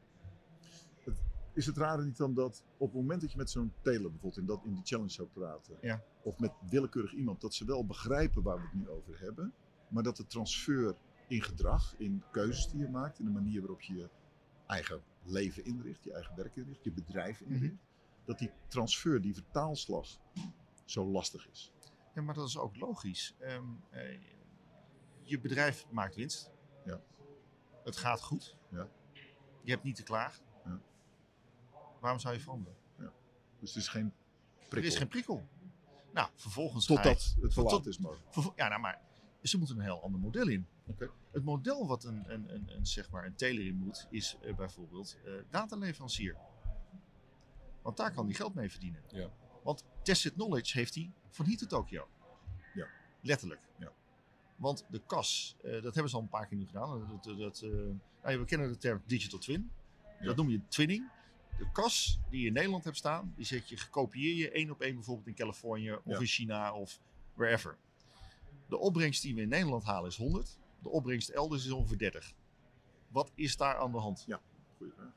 Is 1.54 1.66
het 1.66 1.76
rare 1.76 2.04
niet 2.04 2.16
dan 2.16 2.34
dat 2.34 2.64
op 2.76 2.86
het 2.92 3.00
moment 3.00 3.20
dat 3.20 3.30
je 3.30 3.36
met 3.36 3.50
zo'n 3.50 3.72
teler 3.82 4.10
bijvoorbeeld 4.10 4.36
in, 4.36 4.46
dat, 4.46 4.60
in 4.64 4.74
die 4.74 4.84
challenge 4.84 5.10
zou 5.10 5.28
praten, 5.28 5.76
Ja. 5.80 6.02
of 6.22 6.38
met 6.38 6.52
willekeurig 6.70 7.12
iemand, 7.12 7.40
dat 7.40 7.54
ze 7.54 7.64
wel 7.64 7.86
begrijpen 7.86 8.42
waar 8.42 8.56
we 8.56 8.62
het 8.62 8.74
nu 8.74 8.88
over 8.88 9.20
hebben, 9.20 9.52
maar 9.94 10.02
dat 10.02 10.16
de 10.16 10.26
transfer 10.26 10.94
in 11.28 11.42
gedrag, 11.42 11.94
in 11.98 12.22
keuzes 12.30 12.68
die 12.68 12.80
je 12.80 12.88
maakt, 12.88 13.18
in 13.18 13.24
de 13.24 13.30
manier 13.30 13.60
waarop 13.60 13.80
je 13.80 13.94
je 13.94 14.08
eigen 14.66 15.02
leven 15.22 15.64
inricht, 15.64 16.04
je 16.04 16.12
eigen 16.12 16.36
werk 16.36 16.56
inricht, 16.56 16.84
je 16.84 16.92
bedrijf 16.92 17.40
Mhm. 17.40 17.52
inricht, 17.52 17.74
dat 18.24 18.38
die 18.38 18.50
transfer, 18.68 19.20
die 19.20 19.34
vertaalslag, 19.34 20.06
zo 20.84 21.06
lastig 21.06 21.48
is. 21.48 21.72
Ja, 22.14 22.22
maar 22.22 22.34
dat 22.34 22.48
is 22.48 22.58
ook 22.58 22.76
logisch. 22.76 23.34
Ehm, 23.38 23.64
eh, 23.90 24.18
je 25.22 25.40
bedrijf 25.40 25.86
maakt 25.90 26.14
winst. 26.14 26.50
Ja. 26.84 27.00
Het 27.84 27.96
gaat 27.96 28.22
goed. 28.22 28.56
Ja. 28.70 28.88
Je 29.62 29.70
hebt 29.70 29.82
niet 29.84 29.96
te 29.96 30.02
klagen. 30.02 30.44
Ja. 30.64 30.80
Waarom 32.00 32.20
zou 32.20 32.34
je 32.34 32.40
veranderen? 32.40 32.76
Dus 33.58 33.74
het 33.74 33.82
is 33.82 33.88
geen 33.88 34.12
prikkel. 34.58 34.78
Er 34.78 34.84
is 34.84 34.96
geen 34.96 35.08
prikkel. 35.08 35.48
Nou, 36.12 36.28
vervolgens 36.34 36.86
Totdat 36.86 37.04
het 37.22 37.36
Tot- 37.40 37.52
verlaat 37.52 37.86
is 37.86 37.98
maar. 37.98 38.16
Vervol- 38.28 38.52
Ja, 38.56 38.68
nou, 38.68 38.80
maar 38.80 39.00
ze 39.48 39.58
moeten 39.58 39.76
een 39.76 39.82
heel 39.84 40.02
ander 40.02 40.20
model 40.20 40.48
in. 40.48 40.66
Het 41.32 41.44
model 41.44 41.86
wat 41.86 42.04
een, 42.04 42.32
een, 42.32 42.54
een, 42.54 42.76
een, 42.76 42.86
zeg 42.86 43.10
maar 43.10 43.24
een 43.24 43.34
teler 43.34 43.66
in 43.66 43.76
moet, 43.76 44.06
is 44.10 44.36
eh, 44.42 44.54
bijvoorbeeld 44.54 45.18
eh 45.24 45.32
dataleverancier. 45.50 46.36
Want 47.82 47.96
daar 47.96 48.12
kan 48.12 48.24
hij 48.26 48.34
geld 48.34 48.54
mee 48.54 48.70
verdienen. 48.70 49.02
Ja. 49.08 49.30
Want 49.62 49.84
tested 50.02 50.32
knowledge 50.32 50.78
heeft 50.78 50.94
hij 50.94 51.10
van 51.30 51.44
hier 51.46 51.56
tot 51.56 51.68
Tokio. 51.68 52.08
Ja. 52.74 52.86
Letterlijk. 53.20 53.60
Ja. 53.78 53.92
Want 54.56 54.86
de 54.90 55.00
kas, 55.06 55.56
eh, 55.62 55.72
dat 55.72 55.94
hebben 55.94 56.08
ze 56.08 56.16
al 56.16 56.22
een 56.22 56.28
paar 56.28 56.46
keer 56.46 56.58
nu 56.58 56.66
gedaan. 56.66 57.08
Dat, 57.08 57.24
dat, 57.24 57.38
dat, 57.38 57.60
nou 58.22 58.38
we 58.38 58.44
kennen 58.44 58.68
de 58.68 58.76
term 58.76 59.02
digital 59.06 59.38
twin. 59.38 59.70
Ja. 60.20 60.26
Dat 60.26 60.36
noem 60.36 60.50
je 60.50 60.60
twinning. 60.68 61.10
De 61.58 61.70
kas 61.72 62.20
die 62.30 62.40
je 62.40 62.46
in 62.46 62.52
Nederland 62.52 62.84
hebt 62.84 62.96
staan, 62.96 63.32
die 63.36 63.44
zet 63.44 63.68
je, 63.68 63.88
kopieer 63.90 64.36
je 64.36 64.50
één 64.50 64.70
op 64.70 64.80
één 64.80 64.94
bijvoorbeeld 64.94 65.26
in 65.26 65.34
Californië 65.34 65.92
of 65.92 66.02
Ja. 66.04 66.18
in 66.18 66.26
China 66.26 66.74
of 66.74 67.00
wherever. 67.34 67.76
De 68.68 68.78
opbrengst 68.78 69.22
die 69.22 69.34
we 69.34 69.40
in 69.40 69.48
Nederland 69.48 69.84
halen 69.84 70.10
is 70.10 70.16
100. 70.16 70.58
De 70.82 70.88
opbrengst 70.88 71.28
elders 71.28 71.64
is 71.64 71.70
ongeveer 71.70 71.98
30. 71.98 72.34
Wat 73.08 73.32
is 73.34 73.56
daar 73.56 73.76
aan 73.76 73.92
de 73.92 73.98
hand? 73.98 74.26
Goeie 74.76 74.92
vraag. 74.92 75.12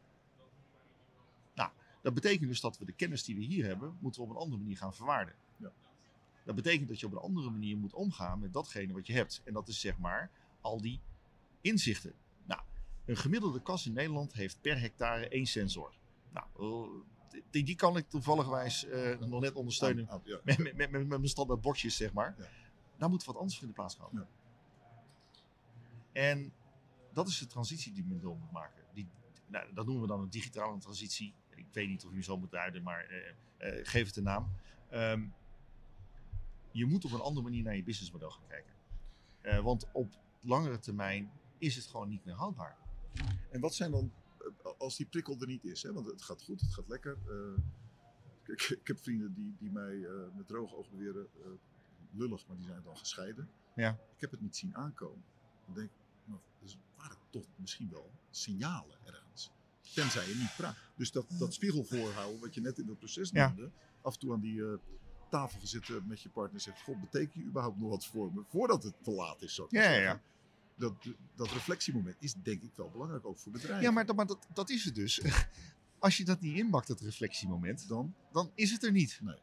Dat 2.08 2.16
betekent 2.16 2.50
dus 2.50 2.62
dat 2.62 2.78
we 2.78 2.86
de 2.86 2.92
kennis 2.92 3.24
die 3.24 3.36
we 3.36 3.42
hier 3.42 3.66
hebben, 3.66 3.98
moeten 4.00 4.22
we 4.22 4.28
op 4.28 4.36
een 4.36 4.42
andere 4.42 4.62
manier 4.62 4.78
gaan 4.78 4.94
verwaarden. 4.94 5.36
Ja. 5.58 5.72
Dat 6.44 6.56
betekent 6.56 6.88
dat 6.88 7.00
je 7.00 7.06
op 7.06 7.12
een 7.12 7.18
andere 7.18 7.50
manier 7.50 7.78
moet 7.78 7.94
omgaan 7.94 8.40
met 8.40 8.54
datgene 8.54 8.94
wat 8.94 9.08
je 9.08 9.14
hebt. 9.14 9.42
En 9.44 9.54
dat 9.54 9.68
is 9.68 9.80
zeg 9.80 9.98
maar 9.98 10.32
al 10.62 10.82
die 10.82 11.00
inzichten. 11.62 12.14
Nou, 12.46 12.62
een 13.06 13.18
gemiddelde 13.18 13.62
kas 13.62 13.86
in 13.86 13.94
Nederland 13.94 14.34
heeft 14.34 14.62
per 14.62 14.80
hectare 14.80 15.28
één 15.28 15.46
sensor. 15.46 15.94
Nou, 16.34 16.46
eh, 16.60 17.42
die, 17.50 17.64
die 17.64 17.76
kan 17.76 17.98
ik 17.98 18.10
toevallig 18.10 18.46
uh, 18.86 19.20
nog 19.20 19.42
net 19.42 19.54
ondersteunen. 19.54 20.08
Ah, 20.08 20.14
ah, 20.14 20.26
ja. 20.26 20.40
met, 20.44 20.58
met, 20.58 20.76
met, 20.76 20.92
met 20.92 21.08
mijn 21.08 21.28
standaard 21.28 21.62
boxjes, 21.62 21.96
zeg 21.96 22.14
maar. 22.14 22.36
Ja. 22.38 22.46
Daar 22.98 23.10
moet 23.10 23.24
wat 23.24 23.36
anders 23.36 23.62
in 23.62 23.68
de 23.68 23.74
plaats 23.74 23.98
komen. 23.98 24.22
Ja. 24.22 24.36
En 26.12 26.54
dat 27.14 27.28
is 27.28 27.40
de 27.40 27.48
transitie 27.48 27.94
die 27.94 28.06
men 28.06 28.20
door 28.20 28.38
moet 28.38 28.52
maken. 28.52 28.84
Die, 28.94 29.08
nou, 29.48 29.74
dat 29.74 29.86
noemen 29.86 30.04
we 30.04 30.10
dan 30.10 30.20
een 30.22 30.30
digitale 30.30 30.78
transitie. 30.78 31.34
Ik 31.56 31.66
weet 31.72 31.88
niet 31.88 32.04
of 32.04 32.10
je 32.10 32.16
hem 32.16 32.24
zo 32.24 32.38
moet 32.38 32.52
duiden, 32.52 32.84
maar 32.84 33.06
eh, 33.06 33.30
eh, 33.58 33.86
geef 33.86 34.06
het 34.06 34.16
een 34.16 34.24
naam. 34.24 34.48
Um, 34.94 35.34
je 36.72 36.86
moet 36.86 37.06
op 37.06 37.12
een 37.12 37.20
andere 37.20 37.44
manier 37.44 37.64
naar 37.64 37.76
je 37.76 37.84
businessmodel 37.84 38.30
gaan 38.30 38.48
kijken. 38.48 38.74
Eh, 39.42 39.60
want 39.60 39.88
op 39.92 40.14
langere 40.42 40.80
termijn 40.80 41.32
is 41.58 41.76
het 41.76 41.86
gewoon 41.86 42.10
niet 42.10 42.26
meer 42.26 42.36
houdbaar. 42.36 42.78
En 43.52 43.60
wat 43.60 43.76
zijn 43.76 43.92
dan, 43.92 44.12
als 44.78 44.98
die 44.98 45.06
prikkel 45.06 45.40
er 45.40 45.48
niet 45.48 45.64
is, 45.64 45.84
hè? 45.84 45.94
want 45.94 46.06
het 46.06 46.22
gaat 46.22 46.42
goed, 46.42 46.62
het 46.62 46.74
gaat 46.74 46.88
lekker. 46.88 47.18
ik, 48.46 48.62
ik 48.62 48.88
heb 48.88 49.00
vrienden 49.00 49.34
die, 49.34 49.56
die 49.60 49.72
mij 49.72 50.08
met 50.36 50.48
droge 50.48 50.76
ogen 50.76 50.92
beweren, 50.92 51.28
lullig, 52.12 52.48
maar 52.48 52.56
die 52.58 52.66
zijn 52.66 52.82
dan 52.84 52.98
gescheiden. 52.98 53.50
Ja. 53.76 53.90
Ik 53.92 54.22
heb 54.22 54.32
het 54.32 54.42
niet 54.42 54.56
zien 54.56 54.76
aankomen. 54.76 55.24
Dan 55.66 55.76
denk 55.76 55.88
ik, 55.88 55.94
nou, 56.26 56.40
dus 56.62 56.78
waren 56.98 57.18
toch 57.30 57.46
misschien 57.56 57.90
wel 57.90 58.12
signalen 58.30 58.96
ergens. 59.06 59.52
Tenzij 59.94 60.28
je 60.28 60.36
niet 60.36 60.56
praat. 60.58 60.76
Dus 60.96 61.12
dat, 61.12 61.26
dat 61.40 61.54
spiegel 61.54 61.84
voorhouden, 61.84 62.40
wat 62.40 62.54
je 62.54 62.62
net 62.62 62.78
in 62.78 62.86
dat 62.86 62.98
proces 62.98 63.30
Ja. 63.30 63.48
noemde, 63.48 63.72
af 64.02 64.14
en 64.14 64.20
toe 64.20 64.34
aan 64.34 64.40
die 64.40 64.66
eh, 64.66 64.74
tafel 65.30 65.58
gaan 65.60 65.68
zitten 65.68 66.08
met 66.08 66.22
je 66.22 66.30
partner 66.30 66.54
en 66.56 66.62
zegt, 66.62 66.82
god, 66.82 67.02
betekent 67.02 67.34
je 67.34 67.44
überhaupt 67.44 67.80
nog 67.80 67.90
wat 67.90 68.06
voor 68.06 68.34
me, 68.34 68.44
voordat 68.48 68.84
het 68.84 69.04
te 69.04 69.12
laat 69.12 69.42
is, 69.42 69.58
maar 69.60 69.68
Ja, 69.70 69.92
ja. 69.92 70.22
Dat, 70.76 70.94
dat 71.36 71.52
reflectiemoment 71.52 72.16
is 72.20 72.34
denk 72.34 72.62
ik 72.62 72.72
wel 72.76 72.90
belangrijk, 72.90 73.26
ook 73.26 73.38
voor 73.38 73.52
bedrijven. 73.52 73.82
Ja, 73.84 73.92
maar, 73.92 74.06
dat, 74.06 74.16
maar 74.16 74.28
dat, 74.28 74.48
dat 74.54 74.70
is 74.70 74.84
het 74.86 74.96
dus. 74.96 75.22
Als 76.00 76.18
je 76.18 76.26
dat 76.26 76.40
niet 76.42 76.58
inbakt, 76.58 76.88
dat 76.88 77.00
reflectiemoment, 77.02 77.88
Dan, 77.88 78.16
dan 78.32 78.52
is 78.56 78.72
het 78.72 78.84
er 78.84 78.92
niet. 78.92 79.20
Nee. 79.22 79.38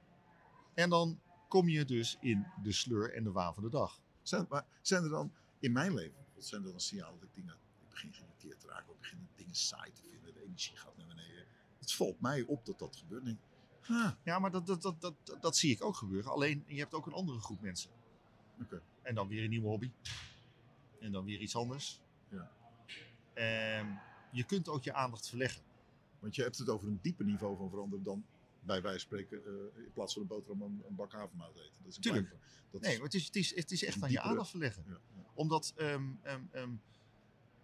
En 0.75 0.91
dan 0.91 1.21
kom 1.55 1.69
je 1.69 1.85
dus 1.85 2.17
in 2.21 2.47
de 2.63 2.73
sleur 2.73 3.15
en 3.15 3.25
de 3.25 3.33
waan 3.33 3.55
van 3.55 3.63
de 3.63 3.69
dag. 3.69 4.01
zijn, 4.23 4.47
maar 4.49 4.67
zijn 4.81 5.03
er 5.03 5.09
dan, 5.09 5.33
in 5.59 5.73
mijn 5.73 5.95
leven, 5.95 6.25
wat 6.35 6.45
zijn 6.45 6.65
er 6.65 6.71
dan 6.71 6.81
signalen 6.81 7.19
dat 7.19 7.29
ik 7.29 7.35
dingen, 7.35 7.55
ik 7.55 7.89
begin 7.91 8.13
geïrriteerd 8.13 8.61
te 8.61 8.67
raken, 8.67 8.93
ik 8.93 9.01
begin 9.01 9.29
dingen 9.37 9.55
saai 9.55 9.93
te 9.93 10.03
vinden, 10.11 10.35
de 10.35 10.43
energie 10.45 10.77
gaat 10.77 10.97
naar 10.97 11.07
beneden. 11.07 11.45
Het 11.79 11.93
valt 11.93 12.21
mij 12.21 12.43
op 12.43 12.67
dat 12.67 12.79
dat 12.79 12.97
gebeurt. 12.97 13.25
En 13.25 13.41
ha, 13.81 14.19
Ja, 14.23 14.39
maar 14.39 14.51
dat, 14.51 14.67
dat, 14.67 14.83
dat, 14.83 15.01
dat, 15.01 15.15
dat, 15.23 15.43
dat 15.43 15.57
zie 15.57 15.71
ik 15.71 15.85
ook 15.85 15.97
gebeuren. 15.97 16.31
Alleen, 16.31 16.65
je 16.67 16.79
hebt 16.79 16.95
ook 16.95 17.07
een 17.07 17.13
andere 17.13 17.39
groep 17.39 17.61
mensen. 17.61 17.91
oké. 18.61 18.83
En 19.03 19.15
dan 19.15 19.29
weer 19.29 19.45
een 19.45 19.51
nieuwe 19.51 19.69
hobby. 19.69 19.91
En 21.01 21.13
dan 21.13 21.25
weer 21.25 21.41
iets 21.41 21.57
anders. 21.57 22.01
Ja. 22.29 22.51
Ehm, 23.33 23.87
je 24.31 24.45
kunt 24.45 24.69
ook 24.69 24.85
je 24.85 24.93
aandacht 24.93 25.29
verleggen. 25.29 25.63
Want 26.19 26.35
je 26.35 26.43
hebt 26.43 26.59
het 26.59 26.69
over 26.69 26.89
een 26.89 26.99
dieper 27.03 27.25
niveau 27.25 27.57
van 27.57 27.71
veranderen 27.71 28.05
dan 28.05 28.25
bij 28.67 28.83
wijze 28.83 29.07
van 29.09 29.19
spreken 29.19 29.45
eh, 29.45 29.85
in 29.85 29.93
plaats 29.93 30.13
van 30.13 30.23
een 30.23 30.29
boterham 30.29 30.63
een, 30.63 30.83
een 30.89 30.95
bak 30.95 31.13
havermout 31.13 31.57
eten. 31.57 31.73
Dat 31.83 31.91
is 31.91 31.97
een 31.97 32.03
Tuurlijk. 32.03 32.27
klein- 32.27 32.43
Dat 32.71 32.81
Nee, 32.81 32.91
is, 32.93 32.97
maar 32.97 33.07
het 33.07 33.15
is, 33.15 33.27
het 33.27 33.37
is, 33.37 33.55
het 33.55 33.71
is 33.71 33.85
echt 33.85 34.03
aan 34.03 34.11
je 34.11 34.21
aandacht 34.21 34.51
verleggen. 34.51 34.85
ja, 34.87 34.93
ja. 35.17 35.23
Omdat 35.35 35.73
ehm, 35.77 36.03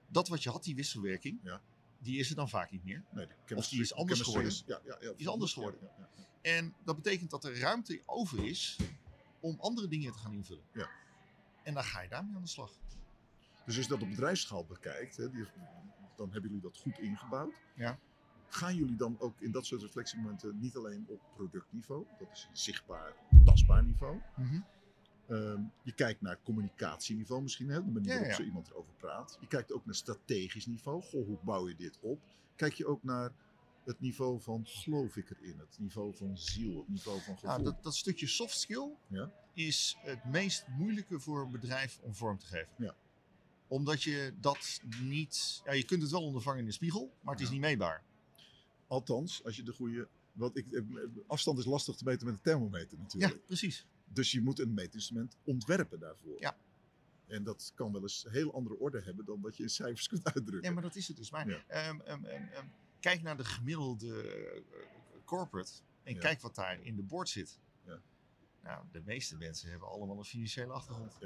dat 0.08 0.28
wat 0.28 0.42
je 0.42 0.50
had, 0.50 0.64
die 0.64 0.74
wisselwerking, 0.74 1.38
Ja. 1.42 1.60
die 1.98 2.18
is 2.18 2.30
er 2.30 2.36
dan 2.36 2.48
vaak 2.48 2.70
niet 2.70 2.84
meer. 2.84 3.04
Nee, 3.10 3.26
de 3.46 3.54
Of 3.56 3.68
die 3.68 3.80
is 3.80 3.94
anders 3.94 4.20
geworden. 4.20 4.50
Is, 4.50 4.62
ja, 4.66 4.80
ja, 4.84 4.96
ja, 5.00 5.08
Die 5.10 5.14
is 5.16 5.28
anders 5.28 5.52
geworden. 5.52 5.80
En 6.42 6.74
dat 6.84 6.96
betekent 6.96 7.30
dat 7.30 7.44
er 7.44 7.58
ruimte 7.58 8.02
over 8.06 8.44
is 8.46 8.76
om 9.40 9.56
andere 9.60 9.88
dingen 9.88 10.12
te 10.12 10.18
gaan 10.18 10.32
invullen. 10.32 10.64
Ja. 10.72 10.88
En 11.62 11.74
dan 11.74 11.84
ga 11.84 12.00
je 12.00 12.08
daarmee 12.08 12.34
aan 12.34 12.42
de 12.42 12.48
slag. 12.48 12.72
Dus 13.64 13.76
als 13.76 13.84
je 13.86 13.90
dat 13.90 14.02
op 14.02 14.08
bedrijfsschaal 14.08 14.64
bekijkt, 14.64 15.16
hè, 15.16 15.30
die, 15.30 15.44
dan 16.16 16.32
hebben 16.32 16.50
jullie 16.50 16.60
dat 16.64 16.76
goed 16.76 16.98
ingebouwd. 16.98 17.54
Ja. 17.74 17.98
Gaan 18.52 18.74
jullie 18.74 18.96
dan 18.96 19.16
ook 19.20 19.40
in 19.40 19.50
dat 19.50 19.66
soort 19.66 19.82
reflectiemomenten 19.82 20.58
niet 20.58 20.76
alleen 20.76 21.04
op 21.08 21.20
productniveau, 21.34 22.06
dat 22.18 22.28
is 22.32 22.46
een 22.50 22.56
zichtbaar, 22.56 23.14
tastbaar 23.44 23.84
niveau. 23.84 24.20
Ehm, 25.28 25.62
je 25.82 25.92
kijkt 25.92 26.20
naar 26.20 26.38
communicatieniveau 26.42 27.42
misschien, 27.42 27.68
hè, 27.68 27.84
de 27.84 27.90
manier 27.90 28.08
waarop 28.08 28.26
ja. 28.28 28.34
zo 28.34 28.42
iemand 28.42 28.68
erover 28.70 28.92
praat. 28.98 29.36
Je 29.40 29.46
kijkt 29.46 29.72
ook 29.72 29.84
naar 29.84 29.94
strategisch 29.94 30.66
niveau. 30.66 31.02
Goh, 31.02 31.26
hoe 31.26 31.38
bouw 31.44 31.68
je 31.68 31.74
dit 31.76 31.98
op? 32.00 32.20
Kijk 32.56 32.74
je 32.74 32.86
ook 32.86 33.02
naar 33.02 33.32
het 33.84 34.00
niveau 34.00 34.40
van 34.40 34.66
geloof 34.66 35.16
ik 35.16 35.30
erin, 35.30 35.58
het 35.58 35.78
niveau 35.78 36.16
van 36.16 36.38
ziel, 36.38 36.76
het 36.78 36.88
niveau 36.88 37.20
van 37.20 37.34
gevoel. 37.34 37.50
Nou, 37.50 37.62
dat, 37.62 37.82
dat 37.82 37.96
stukje 37.96 38.26
soft 38.26 38.58
skill 38.58 38.88
Ja. 39.06 39.32
is 39.54 39.96
het 40.00 40.24
meest 40.24 40.66
moeilijke 40.68 41.20
voor 41.20 41.42
een 41.44 41.50
bedrijf 41.50 41.98
om 42.02 42.14
vorm 42.14 42.38
te 42.38 42.46
geven. 42.46 42.72
Ja. 42.78 42.94
Omdat 43.68 44.02
je 44.02 44.34
dat 44.40 44.80
niet. 45.00 45.62
Ja, 45.64 45.72
je 45.72 45.84
kunt 45.84 46.02
het 46.02 46.10
wel 46.10 46.22
ondervangen 46.22 46.58
in 46.60 46.64
de 46.66 46.72
spiegel, 46.72 47.12
maar 47.20 47.34
het 47.34 47.42
is 47.42 47.50
niet 47.50 47.60
meetbaar. 47.60 48.02
Althans, 48.90 49.44
als 49.44 49.56
je 49.56 49.62
de 49.62 49.72
goede... 49.72 50.08
Want 50.32 50.56
ik, 50.56 50.72
eh, 50.72 50.82
afstand 51.26 51.58
is 51.58 51.64
lastig 51.64 51.96
te 51.96 52.04
meten 52.04 52.26
met 52.26 52.34
een 52.34 52.40
thermometer 52.40 52.98
natuurlijk. 52.98 53.32
Ja, 53.32 53.38
precies. 53.46 53.86
Dus 54.04 54.30
je 54.32 54.40
moet 54.42 54.58
een 54.58 54.74
meetinstrument 54.74 55.36
ontwerpen 55.44 55.98
daarvoor. 56.00 56.40
Ja. 56.40 56.56
En 57.26 57.44
dat 57.44 57.72
kan 57.74 57.92
wel 57.92 58.02
eens 58.02 58.24
een 58.24 58.32
heel 58.32 58.54
andere 58.54 58.78
orde 58.78 59.00
hebben 59.02 59.24
dan 59.24 59.40
dat 59.40 59.56
je 59.56 59.62
in 59.62 59.68
cijfers 59.70 60.08
kunt 60.12 60.24
uitdrukken. 60.24 60.62
Ja, 60.68 60.70
maar 60.74 60.82
dat 60.82 60.96
is 60.96 61.08
het 61.08 61.16
dus. 61.16 61.30
Maar 61.30 61.48
Ja. 61.48 61.62
ehm, 61.66 62.00
ehm, 62.00 62.24
ehm, 62.24 62.66
kijk 63.00 63.22
naar 63.22 63.36
de 63.36 63.44
gemiddelde 63.44 64.22
eh, 64.22 64.60
corporate 65.24 65.72
en 66.02 66.14
Ja. 66.14 66.20
kijk 66.20 66.40
wat 66.40 66.54
daar 66.54 66.80
in 66.82 66.96
de 66.96 67.02
board 67.02 67.28
zit. 67.28 67.58
Ja. 67.86 68.00
Nou, 68.62 68.84
de 68.92 69.02
meeste 69.04 69.36
mensen 69.36 69.70
hebben 69.70 69.88
allemaal 69.88 70.18
een 70.18 70.24
financiële 70.24 70.72
achtergrond. 70.72 71.16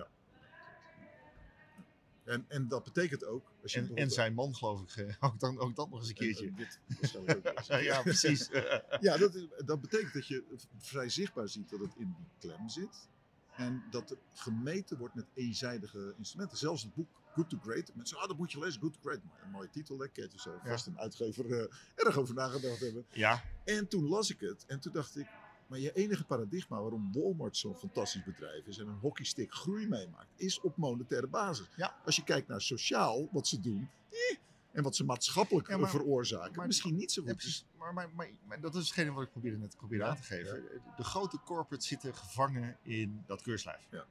En, 2.25 2.45
en 2.49 2.69
dat 2.69 2.85
betekent 2.85 3.25
ook... 3.25 3.53
Als 3.63 3.73
je 3.73 3.91
En, 3.95 4.11
zijn 4.11 4.35
man, 4.35 4.55
geloof 4.55 4.81
ik, 4.83 4.97
eh, 4.97 5.15
ook, 5.29 5.41
dan, 5.41 5.59
ook 5.59 5.77
dat 5.77 5.91
nog 5.91 5.99
eens 6.01 6.09
een 6.09 6.17
en- 6.17 6.23
keertje. 6.25 6.47
en 6.47 6.55
dit 6.55 7.17
ook 7.17 7.83
ja, 7.83 8.03
precies. 8.03 8.49
Ja, 9.01 9.17
dat, 9.17 9.35
is- 9.35 9.47
dat 9.65 9.81
betekent 9.81 10.13
dat 10.13 10.27
je 10.27 10.45
vrij 10.79 11.09
zichtbaar 11.09 11.49
ziet 11.49 11.71
dat 11.71 11.81
het 11.81 11.95
in 11.97 12.15
die 12.17 12.27
klem 12.51 12.69
zit. 12.69 13.09
En 13.57 13.83
dat 13.91 14.11
er 14.11 14.17
gemeten 14.33 14.99
wordt 14.99 15.15
met 15.15 15.27
eenzijdige 15.35 16.15
instrumenten. 16.19 16.59
Zelfs 16.59 16.83
het 16.83 16.95
boek 16.95 17.09
Good 17.35 17.49
to 17.51 17.59
Great. 17.63 17.91
Mensen 17.95 18.17
ah, 18.19 18.29
dat 18.29 18.37
moet 18.37 18.53
je 18.53 18.59
lezen, 18.59 18.81
Good 18.81 18.93
to 18.93 18.99
Great. 19.03 19.21
Een 19.45 19.51
mooie 19.51 19.71
titel, 19.71 20.05
Ja. 20.15 20.61
vast 20.65 20.87
een 20.87 20.99
uitgever 20.99 21.53
eh, 21.61 21.67
erg 21.95 22.17
over 22.17 22.35
nagedacht 22.35 22.81
hebben. 22.81 23.07
ja, 23.11 23.45
En 23.65 23.89
toen 23.89 24.09
las 24.09 24.31
ik 24.31 24.41
het 24.41 24.65
en 24.67 24.81
toen 24.81 24.93
dacht 24.93 25.17
ik, 25.17 25.27
maar 25.67 25.79
je 25.79 25.93
enige 25.93 26.25
paradigma 26.25 26.81
waarom 26.81 27.13
Walmart 27.13 27.57
zo'n 27.57 27.75
fantastisch 27.77 28.25
bedrijf 28.25 28.67
is 28.67 28.79
en 28.79 28.87
een 28.87 28.99
hockeystick 28.99 29.53
groei 29.53 29.87
meemaakt, 29.89 30.29
is 30.37 30.61
op 30.61 30.77
monetaire 30.77 31.27
basis. 31.27 31.67
Ja. 31.77 31.97
Als 32.05 32.17
je 32.17 32.25
kijkt 32.25 32.49
naar 32.49 32.61
sociaal, 32.61 33.29
wat 33.33 33.47
ze 33.47 33.61
doen, 33.61 33.89
eh, 34.11 34.37
en 34.73 34.83
wat 34.83 34.97
ze 34.97 35.05
maatschappelijk 35.05 35.69
Ja, 35.69 35.77
maar- 35.77 35.91
veroorzaken, 35.91 36.57
maar- 36.57 36.67
misschien 36.67 36.95
niet 36.97 37.13
zo 37.13 37.23
goed. 37.23 37.37
precies. 37.37 37.65
Maar, 37.79 37.95
maar, 37.95 38.11
maar, 38.47 38.61
dat 38.61 38.75
is 38.75 38.83
hetgene 38.85 39.13
wat 39.13 39.23
ik 39.25 39.31
probeerde 39.31 39.59
net 39.59 39.77
probeerde 39.77 40.05
Ja, 40.05 40.11
aan 40.11 40.17
te 40.17 40.23
geven. 40.23 40.65
De 40.97 41.05
grote 41.05 41.39
corporates 41.45 41.89
zitten 41.89 42.15
gevangen 42.15 42.77
in 42.83 43.23
dat 43.27 43.43
keurslijf. 43.43 43.89
Ja. 43.91 44.05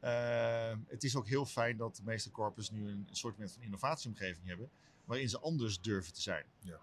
Ehm, 0.00 0.78
het 0.86 1.04
is 1.04 1.16
ook 1.16 1.26
heel 1.28 1.46
fijn 1.46 1.76
dat 1.76 1.96
de 1.96 2.02
meeste 2.04 2.30
corporates 2.30 2.70
nu 2.70 2.88
een, 2.88 3.06
een 3.08 3.16
soort 3.16 3.34
van 3.36 3.62
innovatieomgeving 3.62 4.46
hebben. 4.46 4.70
waarin 5.04 5.28
ze 5.28 5.40
anders 5.40 5.80
durven 5.80 6.12
te 6.12 6.20
zijn. 6.22 6.44
Ja. 6.60 6.78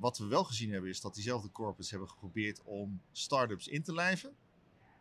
Wat 0.00 0.18
we 0.18 0.26
wel 0.26 0.44
gezien 0.44 0.70
hebben 0.72 0.90
is 0.90 1.00
dat 1.00 1.14
diezelfde 1.14 1.50
corporates 1.52 1.90
hebben 1.90 2.08
geprobeerd 2.08 2.60
om 2.64 3.00
start-ups 3.12 3.68
in 3.68 3.82
te 3.82 3.92
lijven. 3.94 4.36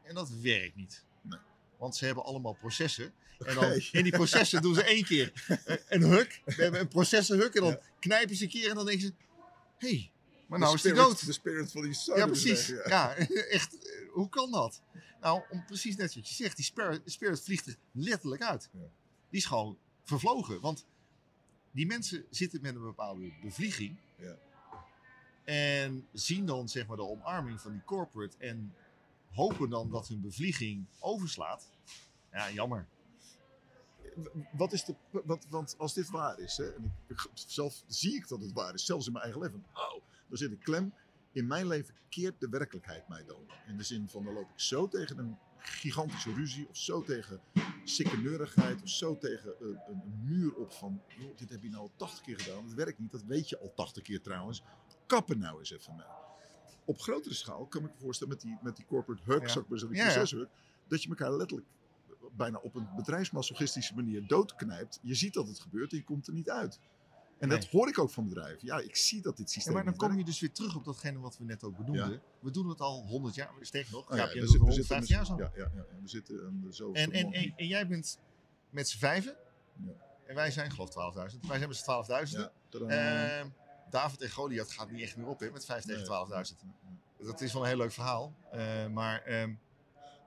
En 0.04 0.16
dat 0.16 0.30
werkt 0.30 0.76
niet. 0.76 1.06
Nee. 1.22 1.40
Want 1.78 1.96
ze 1.96 2.06
hebben 2.06 2.24
allemaal 2.24 2.54
processen. 2.54 3.14
En 3.40 3.56
dan 3.56 3.72
in 3.92 4.04
die 4.04 4.12
processen 4.12 4.62
doen 4.62 4.74
ze 4.76 4.84
één 4.84 5.04
keer 5.04 5.46
eh, 5.66 5.76
een 5.88 6.02
huk. 6.04 6.42
We 6.46 6.62
hebben 6.64 6.80
een 6.80 6.88
processenhuk. 6.88 7.56
En 7.56 7.62
dan 7.62 7.72
Ja. 7.72 7.80
knijpen 8.00 8.36
ze 8.36 8.44
een 8.44 8.50
keer 8.50 8.70
en 8.70 8.76
dan 8.76 8.86
denken 8.86 9.06
ze... 9.08 9.14
Hé, 9.78 9.88
hey, 9.90 10.12
maar 10.48 10.60
nou 10.60 10.76
is 10.76 10.82
die 10.82 10.94
dood. 10.94 11.26
De 11.26 11.34
spirit 11.34 11.72
van 11.72 11.82
die 11.82 11.96
Ja, 12.16 12.26
precies. 12.26 12.68
weg, 12.68 12.88
Ja, 12.88 13.16
echt. 13.58 13.78
eh, 13.78 14.10
Hoe 14.12 14.30
kan 14.30 14.52
dat? 14.52 14.82
Nou, 15.22 15.42
om 15.50 15.66
precies 15.66 15.96
net 15.96 16.16
wat 16.16 16.28
je 16.28 16.36
zegt, 16.36 16.56
die 16.56 16.66
spirit, 16.66 17.02
spirit 17.06 17.42
vliegt 17.42 17.68
er 17.68 17.76
letterlijk 17.92 18.42
uit. 18.42 18.70
Ja. 18.74 18.80
Die 19.30 19.40
is 19.40 19.46
gewoon 19.46 19.78
vervlogen. 20.04 20.62
Want 20.62 20.86
die 21.72 21.86
mensen 21.86 22.26
zitten 22.30 22.62
met 22.62 22.76
een 22.76 22.82
bepaalde 22.82 23.32
bevlieging. 23.42 23.96
Ja. 24.18 24.38
En 25.50 26.08
zien 26.14 26.46
dan 26.46 26.70
zeg 26.70 26.88
maar 26.88 26.98
de 26.98 27.04
omarming 27.04 27.62
van 27.62 27.72
die 27.72 27.84
corporate. 27.84 28.38
En 28.38 28.74
hopen 29.32 29.70
dan 29.70 29.90
dat 29.90 30.08
hun 30.08 30.22
bevlieging 30.22 30.86
overslaat. 31.00 31.70
Ja, 32.32 32.52
jammer. 32.52 32.88
Wat 34.52 34.74
is 34.74 34.86
de, 34.86 34.96
wat, 35.12 35.46
want 35.50 35.76
als 35.78 35.94
dit 35.94 36.10
waar 36.10 36.40
is, 36.40 36.58
hè, 36.58 36.74
en 36.76 36.94
ik, 37.08 37.28
zelf 37.34 37.84
zie 37.88 38.16
ik 38.16 38.28
dat 38.28 38.42
het 38.42 38.52
waar 38.52 38.74
is, 38.74 38.86
zelfs 38.86 39.06
in 39.06 39.12
mijn 39.12 39.24
eigen 39.24 39.42
leven. 39.42 39.66
Oh, 39.74 40.02
daar 40.28 40.38
zit 40.38 40.52
een 40.52 40.60
klem. 40.60 40.94
In 41.32 41.48
mijn 41.48 41.68
leven 41.68 41.96
keert 42.10 42.40
de 42.40 42.50
werkelijkheid 42.50 43.08
mij 43.08 43.24
dan. 43.26 43.42
In 43.68 43.78
de 43.78 43.84
zin 43.84 44.10
van, 44.10 44.24
dan 44.24 44.34
loop 44.34 44.50
ik 44.50 44.60
zo 44.60 44.88
tegen 44.88 45.18
een 45.18 45.38
gigantische 45.58 46.34
ruzie, 46.34 46.68
of 46.70 46.78
zo 46.78 47.04
tegen 47.04 47.42
sikkeneurigheid, 47.84 48.82
of 48.82 48.90
zo 48.90 49.18
tegen 49.18 49.54
een, 49.60 49.80
een, 49.88 50.02
muur 50.24 50.56
op 50.56 50.74
van, 50.74 51.02
dit 51.36 51.50
heb 51.50 51.64
je 51.64 51.70
nou 51.70 51.82
al 51.82 51.92
80 51.96 52.22
keer 52.22 52.40
gedaan, 52.40 52.66
dat 52.66 52.74
werkt 52.74 53.00
niet, 53.00 53.12
dat 53.12 53.24
weet 53.24 53.50
je 53.50 53.60
al 53.60 53.74
80 53.76 54.04
keer 54.04 54.22
trouwens. 54.22 54.64
Kappen 55.10 55.39
nou 55.39 55.60
eens 55.60 55.72
even 55.72 55.95
mee. 55.95 56.06
Op 56.86 57.00
grotere 57.02 57.34
schaal 57.34 57.65
kan 57.65 57.84
ik 57.86 57.91
me 57.91 57.98
voorstellen 58.00 58.34
met 58.34 58.41
die, 58.43 58.58
met 58.62 58.76
die 58.76 58.86
corporate 58.86 59.22
hug, 59.26 59.54
Ja. 59.54 59.63
maar 59.67 59.80
zeggen, 59.80 60.39
Ja, 60.39 60.48
dat 60.88 61.04
je 61.04 61.10
elkaar 61.10 61.32
letterlijk 61.36 61.67
bijna 62.32 62.58
op 62.58 62.76
een 62.76 62.88
bedrijfsmasochistische 62.95 63.95
manier 63.95 64.28
doodknijpt. 64.28 65.00
Je 65.02 65.15
ziet 65.15 65.34
dat 65.34 65.48
het 65.48 65.60
gebeurt 65.60 65.91
en 65.91 65.98
je 65.98 66.04
komt 66.04 66.28
er 66.28 66.34
niet 66.34 66.50
uit. 66.50 66.80
En 67.39 67.48
Nee. 67.48 67.58
dat 67.60 67.67
hoor 67.69 67.88
ik 67.88 68.00
ook 68.00 68.10
van 68.10 68.28
bedrijven. 68.28 68.65
Ja, 68.67 68.80
ik 68.80 68.95
zie 68.95 69.22
dat 69.22 69.38
dit 69.38 69.48
Ja, 69.48 69.54
systeem 69.54 69.74
maar 69.74 69.84
dan 69.84 69.95
kom 69.95 70.17
je 70.17 70.24
dus 70.24 70.39
weer 70.39 70.52
terug 70.52 70.76
op 70.76 70.86
datgene 70.86 71.19
wat 71.19 71.38
we 71.38 71.43
net 71.43 71.63
ook 71.63 71.78
benoemden. 71.78 72.22
We 72.39 72.52
doen 72.52 72.69
het 72.69 72.80
al 72.82 73.04
100 73.06 73.36
jaar. 73.36 73.52
Sterker 73.62 73.91
nog, 73.91 74.12
Oh 74.12 74.17
ja, 74.17 74.24
we 74.26 74.30
zitten- 74.32 74.52
we 74.52 74.58
150 74.58 74.98
zitten 75.08 75.15
jaar 75.15 75.26
zo. 75.26 75.38
Ja, 75.38 75.52
ja, 75.76 75.86
we 76.02 76.08
zitten 76.08 76.65
zo. 76.74 76.91
En, 76.91 77.12
en, 77.12 77.32
en, 77.34 77.54
en 77.56 77.67
jij 77.67 77.88
bent 77.88 78.19
met 78.69 78.89
z'n 78.89 78.98
vijven. 78.98 79.36
En 80.26 80.36
wij 80.36 80.52
zijn 80.52 80.72
geloof 80.72 80.89
ik 80.89 80.95
12.000. 81.34 81.39
Wij 81.48 81.58
zijn 81.58 81.69
met 81.69 81.78
z'n 81.78 81.89
12.000. 82.30 82.38
ja, 82.39 82.52
tadaa. 82.69 83.52
David 83.89 84.21
en 84.21 84.30
Goliath 84.30 84.71
gaat 84.71 84.91
niet 84.91 85.02
echt 85.02 85.17
meer 85.17 85.28
op 85.28 85.39
hè, 85.39 85.52
met 85.52 85.65
5 85.65 85.84
tegen 85.84 86.28
Nee. 86.30 86.45
12.000. 86.45 86.56
Dat 87.17 87.41
is 87.41 87.54
wel 87.54 87.62
een 87.62 87.67
heel 87.67 87.78
leuk 87.78 87.91
verhaal. 87.91 88.34
Eh, 88.52 88.88
maar 88.88 89.21
ehm, 89.21 89.54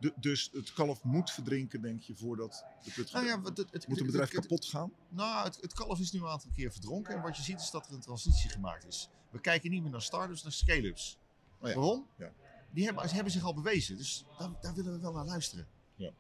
Du- 0.00 0.12
dus 0.16 0.50
het 0.52 0.72
kalf 0.72 1.02
moet 1.02 1.30
verdrinken, 1.30 1.80
denk 1.82 2.02
je, 2.02 2.14
voordat 2.16 2.64
de 2.84 2.90
put 2.92 3.12
Nou 3.12 3.26
ja, 3.26 3.40
het, 3.42 3.56
het, 3.58 3.72
Moet 3.72 3.82
een 3.84 3.92
het- 3.96 4.04
bedrijf 4.06 4.30
kapot 4.30 4.64
gaan? 4.64 4.92
Nou, 5.08 5.44
het, 5.44 5.58
het 5.60 5.72
kalf 5.72 6.00
is 6.00 6.10
nu 6.12 6.20
een 6.20 6.26
aantal 6.26 6.50
keer 6.54 6.72
verdronken. 6.72 7.14
En 7.14 7.22
wat 7.22 7.36
je 7.36 7.42
ziet 7.42 7.60
is 7.60 7.70
dat 7.70 7.86
er 7.88 7.92
een 7.94 8.00
transitie 8.00 8.50
gemaakt 8.50 8.86
is. 8.86 9.08
We 9.30 9.40
kijken 9.40 9.70
niet 9.70 9.82
meer 9.82 9.90
naar 9.90 10.02
start-ups, 10.02 10.42
naar 10.42 10.52
scale-ups. 10.52 11.18
Oh 11.60 11.68
ja. 11.68 11.74
Waarom? 11.74 12.06
Ja. 12.18 12.32
Die 12.70 12.84
hebben, 12.84 13.08
hebben 13.10 13.32
zich 13.32 13.44
al 13.44 13.54
bewezen. 13.54 13.96
Dus 13.96 14.24
daar, 14.38 14.50
daar 14.60 14.74
willen 14.74 14.92
we 14.92 14.98
wel 15.00 15.12
naar 15.12 15.24
luisteren. 15.24 15.66
Ja. 15.94 16.10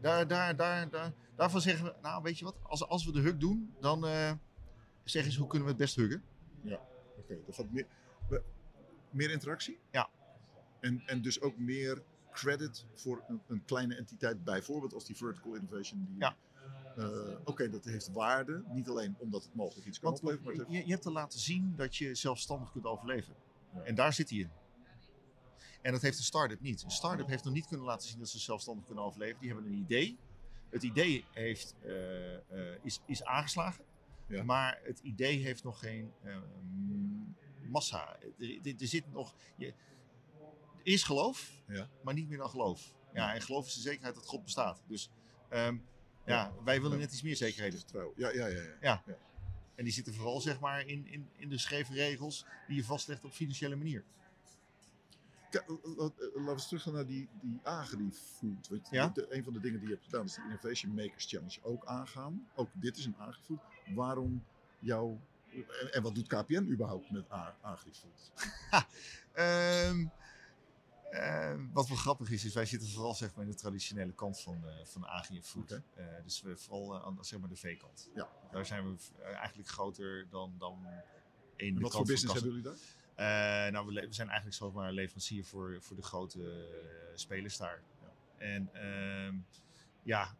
Daar, 0.00 0.26
daar, 0.28 0.56
daar, 0.56 0.90
daar, 0.90 1.12
daarvan 1.36 1.60
zeggen 1.60 1.84
we, 1.84 1.94
nou 2.02 2.22
weet 2.22 2.38
je 2.38 2.44
wat, 2.44 2.56
als, 2.62 2.88
als 2.88 3.04
we 3.04 3.12
de 3.12 3.20
hug 3.20 3.36
doen, 3.36 3.74
dan 3.80 4.06
eh 4.06 4.32
zeggen 5.04 5.32
ze 5.32 5.38
hoe 5.38 5.48
kunnen 5.48 5.66
we 5.66 5.72
het 5.74 5.82
best 5.82 5.96
huggen. 5.96 6.22
Oké, 7.28 7.40
dat 7.46 7.54
gaat 7.54 7.70
meer, 7.70 7.86
meer 9.10 9.30
interactie? 9.30 9.78
Ja. 9.90 10.08
En, 10.80 11.02
en 11.06 11.22
dus 11.22 11.40
ook 11.40 11.58
meer 11.58 12.02
credit 12.32 12.86
voor 12.94 13.24
een, 13.28 13.40
een 13.46 13.64
kleine 13.64 13.94
entiteit, 13.96 14.44
bijvoorbeeld 14.44 14.94
als 14.94 15.04
die 15.04 15.16
vertical 15.16 15.54
innovation. 15.54 16.04
Die, 16.06 16.16
Ja. 16.18 16.36
eh, 16.96 17.36
Oké, 17.44 17.68
dat 17.68 17.84
heeft 17.84 18.12
waarde. 18.12 18.62
Niet 18.68 18.88
alleen 18.88 19.16
omdat 19.18 19.42
het 19.42 19.54
mogelijk 19.54 19.86
iets 19.86 19.98
kan 19.98 20.10
Want 20.10 20.22
opleveren, 20.22 20.56
maar 20.56 20.70
je, 20.76 20.84
je 20.84 20.90
hebt 20.90 21.02
te 21.02 21.10
laten 21.10 21.38
zien 21.40 21.72
dat 21.76 21.96
je 21.96 22.14
zelfstandig 22.14 22.72
kunt 22.72 22.84
overleven. 22.84 23.34
Ja. 23.74 23.80
En 23.82 23.94
daar 23.94 24.12
zit 24.12 24.30
hij 24.30 24.38
in. 24.38 24.50
En 25.82 25.92
dat 25.92 26.02
heeft 26.02 26.18
een 26.18 26.24
start-up 26.24 26.60
niet. 26.60 26.82
Een 26.82 26.90
start-up 26.90 27.26
heeft 27.26 27.44
nog 27.44 27.52
niet 27.54 27.66
kunnen 27.66 27.86
laten 27.86 28.08
zien 28.08 28.18
dat 28.18 28.28
ze 28.28 28.38
zelfstandig 28.38 28.84
kunnen 28.86 29.04
overleven. 29.04 29.40
Die 29.40 29.52
hebben 29.52 29.70
een 29.72 29.78
idee. 29.78 30.18
Het 30.70 30.82
idee 30.82 31.24
heeft, 31.30 31.74
eh, 31.82 32.34
eh, 32.34 32.78
is, 32.82 33.00
is 33.06 33.24
aangeslagen. 33.24 33.84
Ja. 34.28 34.42
Maar 34.42 34.80
het 34.82 34.98
idee 34.98 35.38
heeft 35.38 35.64
nog 35.64 35.78
geen 35.78 36.12
eh, 36.22 36.36
massa. 37.68 38.16
Er, 38.20 38.32
er- 38.62 38.74
er 38.80 38.86
zit 38.86 39.12
nog... 39.12 39.34
Je, 39.56 39.66
er 39.66 40.94
is 40.94 41.02
geloof, 41.02 41.52
Ja. 41.66 41.88
maar 42.02 42.14
niet 42.14 42.28
meer 42.28 42.38
dan 42.38 42.50
geloof. 42.50 42.94
Ja, 43.12 43.34
en 43.34 43.42
geloof 43.42 43.66
is 43.66 43.74
de 43.74 43.80
zekerheid 43.80 44.14
dat 44.14 44.26
God 44.26 44.44
bestaat. 44.44 44.82
Dus 44.86 45.10
ehm, 45.48 45.76
ja, 46.26 46.52
wij 46.64 46.80
willen 46.82 46.98
net 46.98 47.12
iets 47.12 47.22
meer 47.22 47.36
zekerheden. 47.36 47.78
vertrouwen. 47.78 48.14
Ja, 48.16 48.30
ja, 48.32 48.46
ja. 48.46 48.62
ja. 48.80 49.02
En 49.74 49.84
die 49.84 49.92
zitten 49.92 50.14
vooral 50.14 50.40
zeg 50.40 50.60
maar, 50.60 50.86
in, 50.86 51.06
in, 51.06 51.28
in 51.36 51.48
de 51.48 51.58
scheve 51.58 51.92
regels 51.92 52.44
die 52.66 52.76
je 52.76 52.84
vastlegt 52.84 53.24
op 53.24 53.32
financiële 53.32 53.76
manier. 53.76 54.04
Laten 55.50 55.76
we 56.44 56.50
eens 56.50 56.66
teruggaan 56.68 56.92
naar 56.92 57.06
die, 57.06 57.28
die 57.42 57.60
agri-food. 57.62 58.68
Want 58.68 58.88
Ja? 58.90 59.12
een 59.28 59.44
van 59.44 59.52
de 59.52 59.60
dingen 59.60 59.78
die 59.78 59.88
je 59.88 59.94
hebt 59.94 60.04
gedaan 60.06 60.24
is 60.24 60.34
de 60.34 60.42
Innovation 60.42 60.94
Makers 60.94 61.26
Challenge 61.26 61.58
ook 61.62 61.86
aangaan. 61.86 62.48
Ook 62.54 62.68
dit 62.72 62.96
is 62.96 63.04
een 63.04 63.16
agri-food. 63.16 63.60
Waarom 63.94 64.44
jouw... 64.78 65.20
En, 65.52 65.92
en 65.92 66.02
wat 66.02 66.14
doet 66.14 66.26
KPN 66.26 66.68
überhaupt 66.70 67.10
met 67.10 67.24
agri-food? 67.60 68.30
Ehm, 69.32 70.06
ehm, 71.10 71.66
wat 71.72 71.88
wel 71.88 71.96
grappig 71.96 72.30
is, 72.30 72.44
is 72.44 72.54
wij 72.54 72.66
zitten 72.66 72.88
vooral 72.88 73.14
zeg 73.14 73.34
maar, 73.34 73.44
in 73.44 73.50
de 73.50 73.56
traditionele 73.56 74.12
kant 74.12 74.40
van, 74.40 74.64
eh 74.66 74.84
van 74.84 75.04
agri 75.04 75.36
en 75.36 75.42
food. 75.42 75.72
Oké. 75.72 75.82
Eh, 75.94 76.04
dus 76.24 76.42
we 76.42 76.56
vooral 76.56 76.94
eh, 76.94 77.04
aan 77.04 77.24
zeg 77.24 77.38
maar, 77.38 77.48
de 77.48 77.56
V-kant. 77.56 78.10
Ja. 78.14 78.28
Daar 78.50 78.66
zijn 78.66 78.84
we 78.84 78.96
eigenlijk 79.20 79.68
groter 79.68 80.26
dan, 80.30 80.54
dan 80.58 80.86
één 81.56 81.76
En 81.76 81.82
wat 81.82 81.92
voor 81.92 82.04
business 82.04 82.34
hebben 82.34 82.52
jullie 82.52 82.76
daar? 83.16 83.72
Nou, 83.72 83.86
we, 83.86 84.06
zijn 84.10 84.28
eigenlijk 84.28 84.58
zomaar 84.58 84.92
leverancier 84.92 85.44
voor, 85.44 85.78
voor 85.80 85.96
de 85.96 86.02
grote 86.02 86.68
spelers 87.14 87.56
daar. 87.56 87.82
En 88.36 88.68
ehm, 88.72 89.36
ja, 90.02 90.36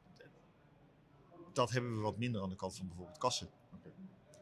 dat 1.59 1.71
hebben 1.71 1.95
we 1.95 2.01
wat 2.01 2.19
minder 2.19 2.43
aan 2.43 2.49
de 2.49 2.57
kant 2.57 2.77
van 2.77 2.87
bijvoorbeeld 2.87 3.19
kassen. 3.19 3.49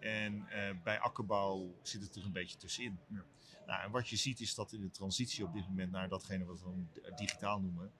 En 0.00 0.48
eh, 0.48 0.82
bij 0.82 1.00
akkerbouw 1.00 1.74
zit 1.82 2.02
het 2.02 2.16
er 2.16 2.24
een 2.24 2.32
beetje 2.32 2.56
tussenin. 2.56 2.98
Ja. 3.08 3.24
Nou, 3.66 3.82
en 3.82 3.90
wat 3.90 4.08
je 4.08 4.16
ziet 4.16 4.40
is 4.40 4.54
dat 4.54 4.72
in 4.72 4.80
de 4.80 4.90
transitie 4.90 5.44
op 5.44 5.52
dit 5.52 5.68
moment 5.68 5.90
naar 5.90 6.08
datgene 6.08 6.44
wat 6.44 6.58
we 6.60 6.64
dan 6.64 6.88
digitaal 7.16 7.60
noemen, 7.60 7.92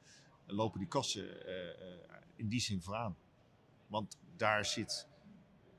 lopen 0.47 0.79
die 0.79 0.89
kassen 0.89 1.47
eh, 1.47 1.69
eh, 1.69 1.99
in 2.35 2.49
die 2.49 2.61
zin 2.61 2.83
vooraan. 2.83 3.17
Want 3.87 4.19
daar 4.37 4.65
zit 4.65 5.09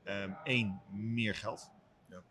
ehm, 0.02 0.32
één, 0.44 0.82
meer 0.90 1.34
geld. 1.34 1.70
Ja. 2.08 2.22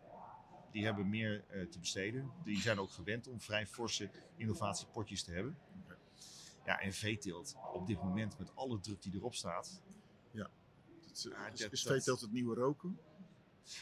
Die 0.72 0.84
hebben 0.84 1.08
meer 1.08 1.44
te 1.70 1.78
besteden. 1.78 2.30
Die 2.44 2.60
zijn 2.60 2.78
ook 2.78 2.90
gewend 2.90 3.26
om 3.26 3.40
vrij 3.40 3.66
forse 3.66 4.10
innovatiepotjes 4.36 5.22
te 5.22 5.32
hebben. 5.32 5.58
Ja, 6.64 6.80
en 6.80 6.92
veeteelt 6.92 7.56
op 7.72 7.86
dit 7.86 8.02
moment 8.02 8.38
met 8.38 8.56
alle 8.56 8.80
druk 8.80 9.02
die 9.02 9.14
erop 9.14 9.34
staat. 9.34 9.82
Het, 11.22 11.54
is- 11.54 11.60
Ja, 11.60 11.68
is 11.70 11.82
dat- 11.82 12.04
dat- 12.04 12.20
het 12.20 12.32
nieuwe 12.32 12.54
roken? 12.54 12.98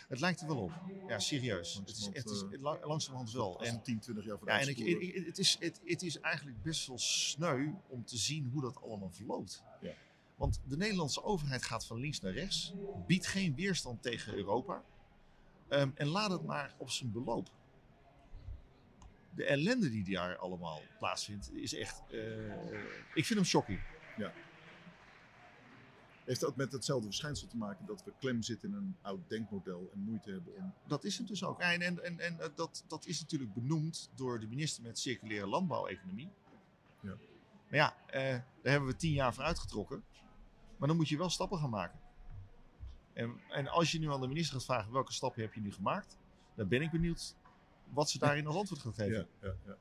Het 0.08 0.20
lijkt 0.20 0.40
er 0.40 0.46
wel 0.46 0.56
op. 0.56 0.72
Ja, 1.08 1.18
serieus. 1.18 1.74
Het 1.74 1.88
is, 1.88 2.04
het 2.12 2.30
is, 2.30 2.42
eh, 2.42 2.50
het 2.50 2.60
la- 2.60 2.78
langzamerhand 2.82 3.32
wel. 3.32 3.60
En, 3.64 3.74
we 3.74 3.82
10, 3.82 3.98
20 4.00 4.24
jaar 4.24 4.38
ja, 4.44 4.60
en 4.60 4.68
ik, 4.68 4.76
spoelen. 4.76 5.02
ik- 5.16 5.26
het, 5.26 5.38
is, 5.38 5.56
het, 5.60 5.80
het 5.84 6.02
is 6.02 6.20
eigenlijk 6.20 6.62
best 6.62 6.86
wel 6.86 6.98
sneu 6.98 7.70
om 7.88 8.04
te 8.04 8.16
zien 8.16 8.50
hoe 8.52 8.62
dat 8.62 8.82
allemaal 8.82 9.10
verloopt. 9.10 9.62
Ja. 9.80 9.92
Want 10.36 10.60
de 10.68 10.76
Nederlandse 10.76 11.22
overheid 11.22 11.62
gaat 11.62 11.86
van 11.86 11.98
links 11.98 12.20
naar 12.20 12.32
rechts, 12.32 12.72
biedt 13.06 13.26
geen 13.26 13.54
weerstand 13.54 14.02
tegen 14.02 14.34
Europa 14.34 14.82
ehm, 15.68 15.90
en 15.94 16.06
laat 16.06 16.30
het 16.30 16.42
maar 16.44 16.74
op 16.78 16.90
zijn 16.90 17.12
beloop. 17.12 17.48
De 19.34 19.44
ellende 19.44 19.90
die 19.90 20.04
daar 20.14 20.36
allemaal 20.36 20.80
plaatsvindt 20.98 21.50
is 21.54 21.74
echt. 21.74 22.02
eh, 22.10 22.52
ik 23.14 23.24
vind 23.24 23.28
hem 23.38 23.44
shocking. 23.44 23.80
Heeft 26.26 26.40
dat 26.40 26.56
met 26.56 26.72
hetzelfde 26.72 27.06
verschijnsel 27.06 27.48
te 27.48 27.56
maken 27.56 27.86
dat 27.86 28.04
we 28.04 28.12
klem 28.18 28.42
zitten 28.42 28.68
in 28.68 28.74
een 28.74 28.96
oud 29.02 29.28
denkmodel 29.28 29.90
en 29.92 29.98
moeite 29.98 30.30
hebben 30.30 30.54
om... 30.56 30.74
Dat 30.86 31.04
is 31.04 31.18
het 31.18 31.28
dus 31.28 31.44
ook. 31.44 31.60
En, 31.60 31.82
en, 31.82 32.04
en, 32.04 32.20
en 32.20 32.40
eh, 32.40 32.48
dat, 32.54 32.84
dat 32.88 33.06
is 33.06 33.20
natuurlijk 33.20 33.54
benoemd 33.54 34.10
door 34.14 34.40
de 34.40 34.46
minister 34.46 34.82
met 34.82 34.98
circulaire 34.98 35.46
landbouweconomie. 35.46 36.30
Ja. 37.00 37.16
Maar 37.68 37.78
ja, 37.78 37.96
eh, 38.06 38.20
daar 38.22 38.72
hebben 38.72 38.88
we 38.88 38.96
tien 38.96 39.12
jaar 39.12 39.34
voor 39.34 39.44
uitgetrokken. 39.44 40.04
Maar 40.76 40.88
dan 40.88 40.96
moet 40.96 41.08
je 41.08 41.16
wel 41.16 41.30
stappen 41.30 41.58
gaan 41.58 41.70
maken. 41.70 41.98
En, 43.12 43.40
en 43.48 43.68
als 43.68 43.92
je 43.92 43.98
nu 43.98 44.10
aan 44.10 44.20
de 44.20 44.28
minister 44.28 44.54
gaat 44.54 44.64
vragen 44.64 44.92
welke 44.92 45.12
stappen 45.12 45.42
heb 45.42 45.54
je 45.54 45.60
nu 45.60 45.72
gemaakt, 45.72 46.16
dan 46.54 46.68
ben 46.68 46.82
ik 46.82 46.90
benieuwd 46.90 47.36
wat 47.92 48.10
ze 48.10 48.18
daarin 48.18 48.46
als 48.46 48.56
antwoord 48.56 48.80
gaat 48.80 48.94
geven. 49.02 49.28
Ja, 49.40 49.48
ja, 49.48 49.54
ja. 49.66 49.76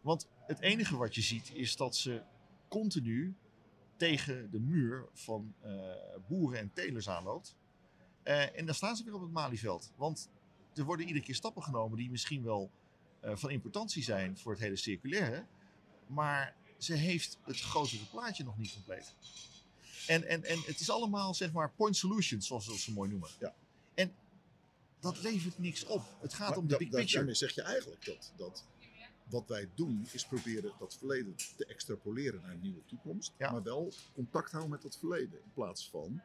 Want 0.00 0.28
het 0.46 0.60
enige 0.60 0.96
wat 0.96 1.14
je 1.14 1.20
ziet 1.20 1.50
is 1.54 1.76
dat 1.76 1.96
ze 1.96 2.22
continu 2.68 3.34
tegen 4.00 4.50
de 4.50 4.60
muur 4.60 5.08
van 5.12 5.54
eh, 5.60 5.72
boeren 6.28 6.58
en 6.58 6.72
telers 6.72 7.08
aanloopt. 7.08 7.56
Eh, 8.22 8.58
en 8.58 8.66
dan 8.66 8.74
staan 8.74 8.96
ze 8.96 9.04
weer 9.04 9.14
op 9.14 9.20
het 9.20 9.30
Malieveld. 9.30 9.92
Want 9.96 10.30
er 10.74 10.84
worden 10.84 11.06
iedere 11.06 11.24
keer 11.24 11.34
stappen 11.34 11.62
genomen 11.62 11.98
die 11.98 12.10
misschien 12.10 12.42
wel 12.42 12.70
eh, 13.20 13.36
van 13.36 13.50
importantie 13.50 14.02
zijn 14.02 14.38
voor 14.38 14.52
het 14.52 14.60
hele 14.60 14.76
circulaire. 14.76 15.44
Maar 16.06 16.54
ze 16.78 16.94
heeft 16.94 17.38
het 17.44 17.60
grotere 17.60 18.04
plaatje 18.04 18.44
nog 18.44 18.58
niet 18.58 18.72
compleet. 18.72 19.14
En, 20.06 20.24
en, 20.24 20.44
en 20.44 20.60
het 20.66 20.80
is 20.80 20.90
allemaal 20.90 21.34
zeg 21.34 21.52
maar 21.52 21.70
point 21.70 21.96
solutions, 21.96 22.46
zoals 22.46 22.66
we 22.66 22.72
dat 22.72 22.80
zo 22.80 22.92
mooi 22.92 23.10
noemen. 23.10 23.30
Ja. 23.38 23.54
En 23.94 24.14
dat 25.00 25.22
levert 25.22 25.58
niks 25.58 25.84
op. 25.84 26.02
Het 26.20 26.34
gaat 26.34 26.48
Maar 26.48 26.58
om 26.58 26.66
de 26.66 26.76
big 26.76 26.88
picture. 26.88 27.12
Daarmee 27.12 27.34
zeg 27.34 27.54
je 27.54 27.62
eigenlijk 27.62 28.04
dat, 28.04 28.32
dat 28.36 28.64
wat 29.30 29.48
wij 29.48 29.68
doen 29.74 30.06
is 30.12 30.26
proberen 30.26 30.72
dat 30.78 30.96
verleden 30.98 31.34
te 31.56 31.66
extrapoleren 31.66 32.40
naar 32.42 32.50
een 32.50 32.60
nieuwe 32.60 32.84
toekomst. 32.86 33.32
Ja. 33.38 33.50
Maar 33.52 33.62
wel 33.62 33.92
contact 34.14 34.50
houden 34.50 34.70
met 34.70 34.82
dat 34.82 34.98
verleden. 34.98 35.42
In 35.44 35.52
plaats 35.54 35.90
van, 35.90 36.20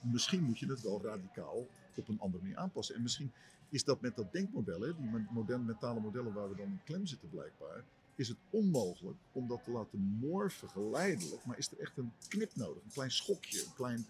misschien 0.00 0.42
moet 0.42 0.58
je 0.58 0.66
het 0.66 0.80
wel 0.82 1.02
radicaal 1.02 1.66
op 1.94 2.08
een 2.08 2.20
andere 2.20 2.42
manier 2.42 2.58
aanpassen. 2.58 2.94
En 2.94 3.02
misschien 3.02 3.32
is 3.68 3.84
dat 3.84 4.00
met 4.00 4.16
dat 4.16 4.32
denkmodel, 4.32 4.80
hè, 4.80 4.96
die 4.96 5.06
mo- 5.10 5.26
moderne 5.30 5.64
mentale 5.64 6.00
modellen 6.00 6.32
waar 6.32 6.48
we 6.48 6.56
dan 6.56 6.66
in 6.66 6.80
klem 6.84 7.06
zitten 7.06 7.30
blijkbaar, 7.30 7.84
is 8.14 8.28
het 8.28 8.36
onmogelijk 8.50 9.16
om 9.32 9.48
dat 9.48 9.64
te 9.64 9.70
laten 9.70 9.98
morfen 10.00 10.68
geleidelijk. 10.68 11.44
Maar 11.44 11.58
is 11.58 11.70
er 11.70 11.78
echt 11.80 11.96
een 11.96 12.12
knip 12.28 12.56
nodig, 12.56 12.82
een 12.82 12.92
klein 12.92 13.10
schokje, 13.10 13.64
een 13.64 13.74
klein 13.74 14.06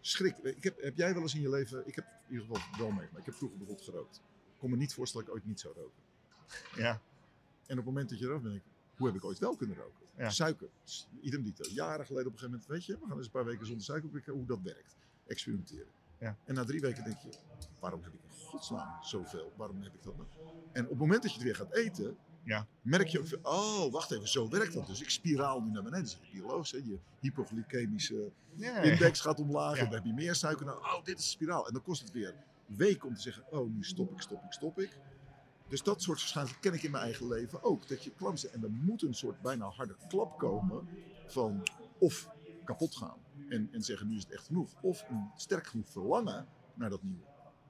schrik. 0.00 0.36
Ik 0.38 0.64
heb, 0.64 0.80
heb 0.82 0.96
jij 0.96 1.12
wel 1.12 1.22
eens 1.22 1.34
in 1.34 1.40
je 1.40 1.48
leven, 1.50 1.86
ik 1.86 1.94
heb 1.94 2.04
in 2.04 2.34
ieder 2.34 2.46
geval 2.46 2.78
wel 2.78 2.90
meegemaakt, 2.90 3.18
ik 3.18 3.24
heb 3.24 3.34
vroeger 3.34 3.58
bijvoorbeeld 3.58 3.88
gerookt. 3.88 4.16
Ik 4.16 4.58
kon 4.58 4.70
me 4.70 4.76
niet 4.76 4.94
voorstellen 4.94 5.26
dat 5.26 5.36
ik 5.36 5.40
ooit 5.42 5.50
niet 5.50 5.60
zou 5.60 5.74
roken. 5.74 6.02
Ja. 6.76 7.00
En 7.70 7.78
op 7.78 7.84
het 7.84 7.94
moment 7.94 8.10
dat 8.10 8.18
je 8.18 8.24
eraf 8.24 8.42
bent, 8.42 8.62
hoe 8.96 9.06
heb 9.06 9.16
ik 9.16 9.24
ooit 9.24 9.38
wel 9.38 9.56
kunnen 9.56 9.76
roken? 9.76 10.06
Ja. 10.16 10.30
Suiker. 10.30 10.68
Idem 11.20 11.42
dito. 11.42 11.70
Jaren 11.70 12.06
geleden 12.06 12.26
op 12.26 12.32
een 12.32 12.38
gegeven 12.38 12.50
moment, 12.50 12.66
weet 12.66 12.84
je, 12.84 12.92
we 12.92 13.06
gaan 13.08 13.16
eens 13.16 13.26
een 13.26 13.32
paar 13.32 13.44
weken 13.44 13.66
zonder 13.66 13.84
suiker 13.84 14.08
prikken, 14.08 14.32
hoe 14.32 14.46
dat 14.46 14.60
werkt. 14.62 14.96
Experimenteren. 15.26 15.92
Ja. 16.18 16.36
En 16.44 16.54
na 16.54 16.64
drie 16.64 16.80
weken 16.80 17.04
denk 17.04 17.18
je, 17.18 17.28
waarom 17.80 18.02
heb 18.02 18.12
ik 18.12 18.20
in 18.22 18.30
godsnaam 18.30 19.02
zoveel? 19.02 19.52
Waarom 19.56 19.82
heb 19.82 19.94
ik 19.94 20.02
dat? 20.02 20.16
nog? 20.16 20.26
En 20.72 20.84
op 20.84 20.90
het 20.90 20.98
moment 20.98 21.22
dat 21.22 21.30
je 21.30 21.36
het 21.36 21.46
weer 21.46 21.56
gaat 21.56 21.74
eten, 21.74 22.16
Ja. 22.42 22.66
merk 22.82 23.08
je 23.08 23.38
oh, 23.42 23.92
wacht 23.92 24.10
even, 24.10 24.28
zo 24.28 24.48
werkt 24.48 24.72
dat 24.72 24.86
dus. 24.86 25.00
Ik 25.00 25.10
spiraal 25.10 25.60
nu 25.60 25.70
naar 25.70 25.82
beneden. 25.82 26.04
Dat 26.04 26.18
is 26.22 26.30
biologisch, 26.32 26.70
hè? 26.70 26.78
je 26.78 26.98
hypoglycemische 27.20 28.30
Ja, 28.54 28.76
index 28.78 29.20
gaat 29.20 29.40
omlaag 29.40 29.76
en 29.78 29.84
dan 29.84 29.94
heb 29.94 30.04
je 30.04 30.12
meer 30.12 30.34
suiker. 30.34 30.66
Nou, 30.66 30.78
oh, 30.78 31.04
dit 31.04 31.18
is 31.18 31.24
een 31.24 31.30
spiraal. 31.30 31.66
En 31.66 31.72
dan 31.72 31.82
kost 31.82 32.02
het 32.02 32.12
weer 32.12 32.34
weken 32.66 33.08
om 33.08 33.14
te 33.14 33.20
zeggen, 33.20 33.44
oh, 33.50 33.70
nu 33.74 33.84
stop 33.84 34.12
ik, 34.12 34.20
stop 34.20 34.44
ik, 34.44 34.52
stop 34.52 34.78
ik. 34.78 34.98
Dus 35.70 35.82
dat 35.82 36.02
soort 36.02 36.20
verschijnselen 36.20 36.60
ken 36.60 36.74
ik 36.74 36.82
in 36.82 36.90
mijn 36.90 37.04
eigen 37.04 37.28
leven 37.28 37.62
ook. 37.62 37.88
Dat 37.88 38.04
je 38.04 38.12
zit 38.34 38.50
en 38.50 38.62
er 38.62 38.70
moet 38.70 39.02
een 39.02 39.14
soort 39.14 39.40
bijna 39.42 39.68
harde 39.68 39.96
klap 40.08 40.38
komen 40.38 40.88
van 41.26 41.62
of 41.98 42.28
kapot 42.64 42.96
gaan 42.96 43.18
en, 43.48 43.68
en 43.72 43.82
zeggen 43.82 44.08
nu 44.08 44.16
is 44.16 44.22
het 44.22 44.32
echt 44.32 44.46
genoeg. 44.46 44.72
Of 44.80 45.04
een 45.08 45.30
sterk 45.36 45.66
genoeg 45.66 45.90
verlangen 45.90 46.46
naar 46.74 46.90
dat 46.90 47.02
nieuwe. 47.02 47.22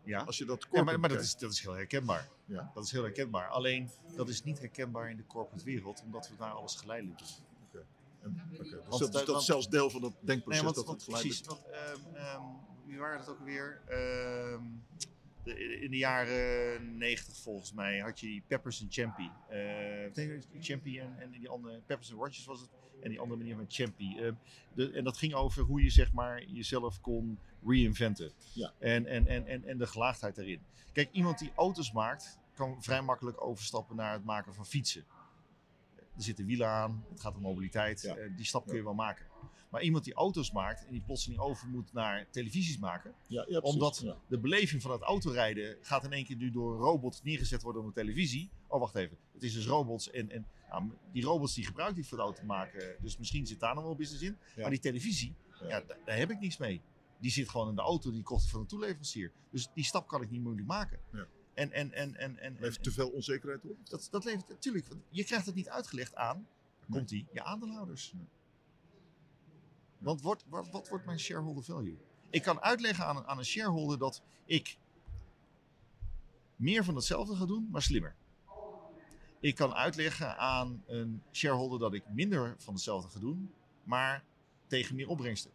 Ja. 0.04 0.22
Als 0.22 0.38
je 0.38 0.44
dat 0.44 0.66
Ja, 0.72 0.82
maar, 0.82 1.00
maar 1.00 1.08
dat, 1.08 1.20
is, 1.20 1.36
dat 1.36 1.52
is 1.52 1.60
heel 1.60 1.72
herkenbaar. 1.72 2.28
Ja. 2.44 2.70
Dat 2.74 2.84
is 2.84 2.90
heel 2.92 3.02
herkenbaar. 3.02 3.48
Alleen, 3.48 3.90
dat 4.16 4.28
is 4.28 4.44
niet 4.44 4.58
herkenbaar 4.58 5.10
in 5.10 5.16
de 5.16 5.26
corporate 5.26 5.64
wereld, 5.64 6.02
omdat 6.04 6.28
we 6.28 6.36
daar 6.36 6.50
alles 6.52 6.74
geleidelijk 6.74 7.18
doen. 7.18 7.28
Oké. 7.68 7.84
En- 8.22 8.42
Oké, 8.52 8.62
dus 8.62 8.70
Want, 8.72 8.88
dat, 8.88 8.98
dus 8.98 9.10
dat 9.10 9.26
want- 9.26 9.40
is 9.40 9.44
zelfs 9.46 9.68
deel 9.68 9.90
van 9.90 10.00
dat 10.00 10.12
denkproces 10.20 10.62
Nee, 10.62 10.72
want, 10.72 10.74
dat 10.74 10.86
want 10.86 11.06
het 11.06 11.14
geleidelijk... 11.14 11.44
precies. 11.44 11.62
Want, 11.62 12.14
ehm, 12.14 12.16
ehm, 12.16 12.42
wie 12.86 12.98
waren 12.98 13.18
het 13.18 13.28
ook 13.28 13.38
alweer? 13.38 13.80
Ehm, 13.86 14.62
de, 15.44 15.80
in 15.80 15.90
de 15.90 15.96
jaren 15.96 16.96
90 16.98 17.36
volgens 17.36 17.72
mij 17.72 17.98
had 17.98 18.20
je 18.20 18.26
die 18.26 18.42
Peppers 18.46 18.80
en 18.80 18.86
Champy. 18.90 19.28
Nee, 20.14 20.40
Champy 20.60 20.98
en, 20.98 21.18
en 21.20 21.30
die 21.30 21.48
andere, 21.48 21.80
Peppers 21.86 22.10
en 22.10 22.16
Rogers 22.16 22.44
was 22.44 22.60
het. 22.60 22.70
En 23.02 23.08
die 23.10 23.20
andere 23.20 23.38
manier 23.40 23.56
met 23.56 23.74
Champy. 23.74 24.16
Ehm, 24.18 24.34
de, 24.74 24.90
en 24.92 25.04
dat 25.04 25.16
ging 25.16 25.34
over 25.34 25.62
hoe 25.62 25.82
je 25.82 25.90
zeg 25.90 26.12
maar 26.12 26.44
jezelf 26.44 27.00
kon 27.00 27.38
reinventen. 27.66 28.32
Ja. 28.52 28.72
En, 28.78 29.06
en, 29.06 29.26
en, 29.26 29.46
en, 29.46 29.64
en 29.64 29.78
de 29.78 29.86
gelaagdheid 29.86 30.34
daarin. 30.34 30.60
Kijk, 30.92 31.08
iemand 31.12 31.38
die 31.38 31.52
auto's 31.54 31.92
maakt, 31.92 32.38
kan 32.54 32.82
vrij 32.82 33.02
makkelijk 33.02 33.44
overstappen 33.44 33.96
naar 33.96 34.12
het 34.12 34.24
maken 34.24 34.54
van 34.54 34.66
fietsen. 34.66 35.04
Er 35.96 36.22
zitten 36.22 36.46
wielen 36.46 36.68
aan, 36.68 37.04
het 37.10 37.20
gaat 37.20 37.34
om 37.36 37.42
mobiliteit. 37.42 38.02
Ja. 38.02 38.16
eh, 38.16 38.30
die 38.36 38.44
stap 38.46 38.62
kun 38.64 38.72
Ja. 38.72 38.78
je 38.78 38.84
wel 38.84 38.94
maken. 38.94 39.26
Maar 39.70 39.82
iemand 39.82 40.04
die 40.04 40.14
auto's 40.14 40.52
maakt 40.52 40.86
en 40.86 40.92
die 40.92 41.02
plotseling 41.02 41.40
over 41.40 41.68
moet 41.68 41.92
naar 41.92 42.26
televisies 42.30 42.78
maken. 42.78 43.14
Ja, 43.26 43.44
ja. 43.48 43.58
Omdat 43.58 44.00
Ja. 44.04 44.16
de 44.28 44.38
beleving 44.38 44.82
van 44.82 44.90
het 44.90 45.00
autorijden 45.00 45.76
gaat 45.82 46.04
in 46.04 46.12
één 46.12 46.24
keer 46.24 46.36
nu 46.36 46.50
door 46.50 46.72
een 46.72 46.78
robot 46.80 47.20
neergezet 47.24 47.62
worden 47.62 47.82
op 47.82 47.88
de 47.88 48.00
televisie. 48.00 48.50
Oh, 48.66 48.80
wacht 48.80 48.94
even. 48.94 49.16
Het 49.32 49.42
is 49.42 49.52
dus 49.52 49.66
robots 49.66 50.10
en, 50.10 50.30
en 50.30 50.46
nou, 50.68 50.90
die 51.12 51.24
robots 51.24 51.54
die 51.54 51.64
gebruik 51.66 51.96
ik 51.96 52.04
voor 52.04 52.16
de 52.18 52.22
auto 52.24 52.44
maken. 52.44 52.96
Dus 53.00 53.18
misschien 53.18 53.46
zit 53.46 53.60
daar 53.60 53.74
nog 53.74 53.84
wel 53.84 53.96
business 53.96 54.22
in. 54.22 54.36
Maar 54.56 54.70
die 54.70 54.78
televisie, 54.78 55.34
daar, 55.68 55.84
daar 56.04 56.16
heb 56.16 56.30
ik 56.30 56.40
niks 56.40 56.56
mee. 56.56 56.80
Die 57.18 57.30
zit 57.30 57.48
gewoon 57.48 57.68
in 57.68 57.74
de 57.74 57.80
auto 57.82 58.10
die 58.10 58.22
kocht 58.22 58.50
van 58.50 58.60
een 58.60 58.66
toeleverancier. 58.66 59.32
Dus 59.50 59.68
die 59.74 59.84
stap 59.84 60.08
kan 60.08 60.22
ik 60.22 60.30
niet 60.30 60.42
moeilijk 60.42 60.66
maken. 60.66 61.00
Ja. 61.12 61.26
En, 61.54 61.72
en, 61.72 61.92
en, 61.92 62.16
en, 62.16 62.16
en, 62.16 62.38
en, 62.38 62.56
Levert 62.60 62.82
te 62.82 62.92
veel 62.92 63.08
onzekerheid 63.10 63.64
op? 63.64 63.76
dat, 63.88 64.08
dat 64.10 64.24
levert 64.24 64.48
natuurlijk. 64.48 64.86
Je 65.08 65.24
krijgt 65.24 65.46
het 65.46 65.54
niet 65.54 65.68
uitgelegd 65.68 66.14
aan. 66.14 66.46
Komt 66.90 67.08
die? 67.08 67.26
Je 67.32 67.42
aandeelhouders. 67.44 68.12
Nee. 68.12 68.26
Want 70.00 70.20
wordt, 70.20 70.44
wat, 70.48 70.70
wat 70.70 70.88
wordt 70.88 71.04
mijn 71.04 71.20
shareholder 71.20 71.62
value? 71.64 71.98
Ik 72.30 72.42
kan 72.42 72.60
uitleggen 72.60 73.04
aan, 73.06 73.16
een- 73.16 73.26
aan 73.26 73.38
een 73.38 73.44
shareholder 73.44 73.98
dat 73.98 74.22
ik 74.44 74.78
meer 76.56 76.84
van 76.84 76.94
hetzelfde 76.94 77.34
ga 77.36 77.46
doen, 77.46 77.68
maar 77.70 77.82
slimmer. 77.82 78.14
Ik 79.40 79.54
kan 79.54 79.74
uitleggen 79.74 80.36
aan 80.38 80.82
een 80.86 81.22
shareholder 81.32 81.78
dat 81.78 81.94
ik 81.94 82.08
minder 82.08 82.54
van 82.58 82.74
hetzelfde 82.74 83.08
ga 83.10 83.18
doen, 83.18 83.52
maar 83.84 84.24
tegen 84.66 84.94
meer 84.96 85.08
opbrengsten. 85.08 85.50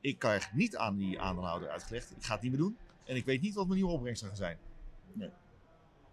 Ik 0.00 0.18
krijg 0.18 0.52
niet 0.52 0.76
aan 0.76 0.96
die 0.96 1.20
aandeelhouder 1.20 1.68
uitgelegd. 1.68 2.10
Ik 2.16 2.24
ga 2.24 2.32
het 2.32 2.42
niet 2.42 2.50
meer 2.50 2.60
doen. 2.60 2.76
En 3.04 3.16
ik 3.16 3.24
weet 3.24 3.40
niet 3.40 3.54
wat 3.54 3.66
mijn 3.66 3.78
nieuwe 3.78 3.94
opbrengsten 3.94 4.28
gaan 4.28 4.36
zijn. 4.36 4.58
Nee. 5.12 5.30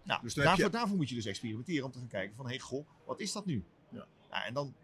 Nou, 0.02 0.22
Dus 0.22 0.34
daarvoor, 0.34 0.64
je- 0.64 0.70
daarvoor 0.70 0.96
moet 0.96 1.08
je 1.08 1.14
dus 1.14 1.24
experimenteren 1.26 1.84
om 1.84 1.90
te 1.92 1.98
gaan 1.98 2.08
kijken 2.08 2.36
van, 2.36 2.44
hé 2.44 2.50
hey, 2.50 2.60
goh, 2.60 2.86
wat 3.06 3.20
is 3.20 3.32
dat 3.32 3.46
nu? 3.46 3.64
Ja. 3.90 4.06
Nou, 4.30 4.44
en 4.44 4.54
dan 4.54 4.74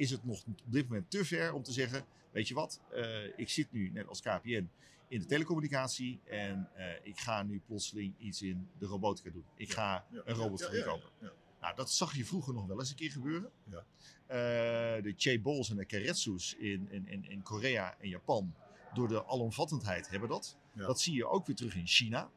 is 0.00 0.10
het 0.10 0.24
nog 0.24 0.44
op 0.46 0.72
dit 0.72 0.88
moment 0.88 1.10
te 1.10 1.24
ver 1.24 1.52
om 1.52 1.62
te 1.62 1.72
zeggen, 1.72 2.04
weet 2.30 2.48
je 2.48 2.54
wat, 2.54 2.80
eh, 2.90 3.38
ik 3.38 3.48
zit 3.48 3.72
nu 3.72 3.90
net 3.90 4.06
als 4.08 4.20
KPN 4.20 4.68
in 5.08 5.18
de 5.20 5.26
telecommunicatie 5.26 6.20
en 6.24 6.68
eh, 6.74 6.86
ik 7.02 7.18
ga 7.18 7.42
nu 7.42 7.62
plotseling 7.66 8.14
iets 8.18 8.42
in 8.42 8.68
de 8.78 8.86
robotica 8.86 9.30
doen. 9.30 9.44
Ik 9.56 9.72
ga 9.72 10.06
Ja, 10.10 10.22
een 10.24 10.34
robot 10.34 10.58
ja, 10.58 10.66
voor 10.66 10.74
je 10.74 10.80
ja, 10.80 10.86
ja, 10.86 10.92
kopen. 10.92 11.10
ja. 11.20 11.32
Nou, 11.60 11.74
dat 11.76 11.90
zag 11.90 12.16
je 12.16 12.24
vroeger 12.24 12.54
nog 12.54 12.66
wel 12.66 12.78
eens 12.78 12.90
een 12.90 12.96
keer 12.96 13.10
gebeuren. 13.10 13.50
Ja. 13.70 13.84
Eh, 14.26 15.02
de 15.02 15.14
chaebols 15.16 15.70
en 15.70 15.76
de 15.76 15.84
karetsus 15.84 16.54
in, 16.54 16.88
in, 16.90 17.08
in, 17.08 17.24
in 17.30 17.42
Korea 17.42 17.96
en 17.98 18.08
Japan, 18.08 18.54
door 18.94 19.08
de 19.08 19.24
alomvattendheid, 19.26 20.08
hebben 20.08 20.28
dat. 20.28 20.56
Dat 20.74 21.00
zie 21.00 21.14
je 21.14 21.26
ook 21.26 21.46
weer 21.46 21.56
terug 21.56 21.74
in 21.74 21.86
China. 21.86 22.30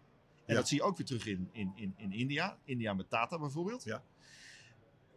En 0.46 0.56
dat 0.56 0.68
zie 0.68 0.78
je 0.78 0.84
ook 0.84 0.98
weer 0.98 1.06
terug 1.06 1.26
in, 1.26 1.50
in, 1.52 1.72
in, 1.76 1.94
in 1.98 2.12
India. 2.12 2.58
India 2.64 2.94
met 2.94 3.10
Tata 3.10 3.40
bijvoorbeeld. 3.40 3.84
Ja. 3.84 4.04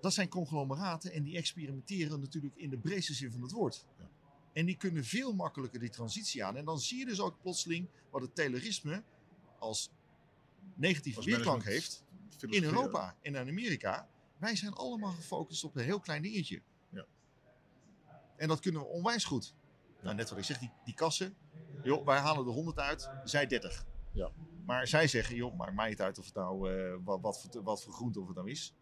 Dat 0.07 0.15
zijn 0.15 0.29
conglomeraten 0.29 1.13
en 1.13 1.23
die 1.23 1.37
experimenteren 1.37 2.21
natuurlijk 2.21 2.57
in 2.57 2.71
de 2.71 2.79
breedste 2.79 3.15
zin 3.15 3.31
van 3.31 3.43
het 3.43 3.51
woord. 3.51 3.87
Ja. 3.99 4.09
En 4.53 4.67
die 4.67 4.77
kunnen 4.77 5.05
veel 5.05 5.35
makkelijker 5.35 5.81
die 5.81 5.91
transitie 5.91 6.45
aan. 6.45 6.57
En 6.57 6.65
dan 6.65 6.81
zie 6.81 6.99
je 6.99 7.05
dus 7.05 7.21
ook 7.21 7.41
plotseling 7.41 7.89
wat 8.11 8.21
het 8.21 8.35
Taylorisme 8.35 9.03
als 9.59 9.91
negatieve 10.75 11.23
weerklank 11.23 11.65
heeft 11.65 12.05
in 12.41 12.65
Europa 12.65 13.17
en 13.23 13.35
in 13.35 13.49
Amerika. 13.49 14.09
Wij 14.39 14.57
zijn 14.57 14.73
allemaal 14.73 15.13
gefocust 15.13 15.65
op 15.65 15.77
een 15.77 15.85
heel 15.85 16.01
klein 16.01 16.23
dingetje. 16.23 16.63
Ja. 16.89 17.07
En 18.37 18.49
dat 18.49 18.61
kunnen 18.61 18.81
we 18.81 18.87
onwijs 18.87 19.25
goed. 19.25 19.55
Nou, 20.03 20.15
net 20.17 20.29
wat 20.29 20.39
ik 20.39 20.45
zeg, 20.45 20.59
die, 20.59 20.71
die 20.85 20.95
kassen. 20.95 21.37
Joh, 21.83 22.05
wij 22.05 22.19
halen 22.19 22.47
er 22.47 22.53
100 22.53 22.79
uit, 22.79 23.11
zij 23.25 23.47
30. 23.47 23.87
Ja. 24.13 24.31
Maar 24.65 24.87
zij 24.87 25.09
zeggen, 25.09 25.37
joh, 25.37 25.57
maakt 25.57 25.75
mij 25.75 25.89
niet 25.89 26.01
uit 26.01 26.19
of 26.19 26.25
het 26.25 26.35
nou, 26.35 26.73
eh, 26.73 26.97
wat, 27.05 27.21
wat, 27.21 27.41
voor, 27.41 27.63
wat 27.63 27.83
voor 27.83 27.93
groente 27.93 28.21
of 28.21 28.27
het 28.27 28.37
nou 28.37 28.51
is. 28.51 28.75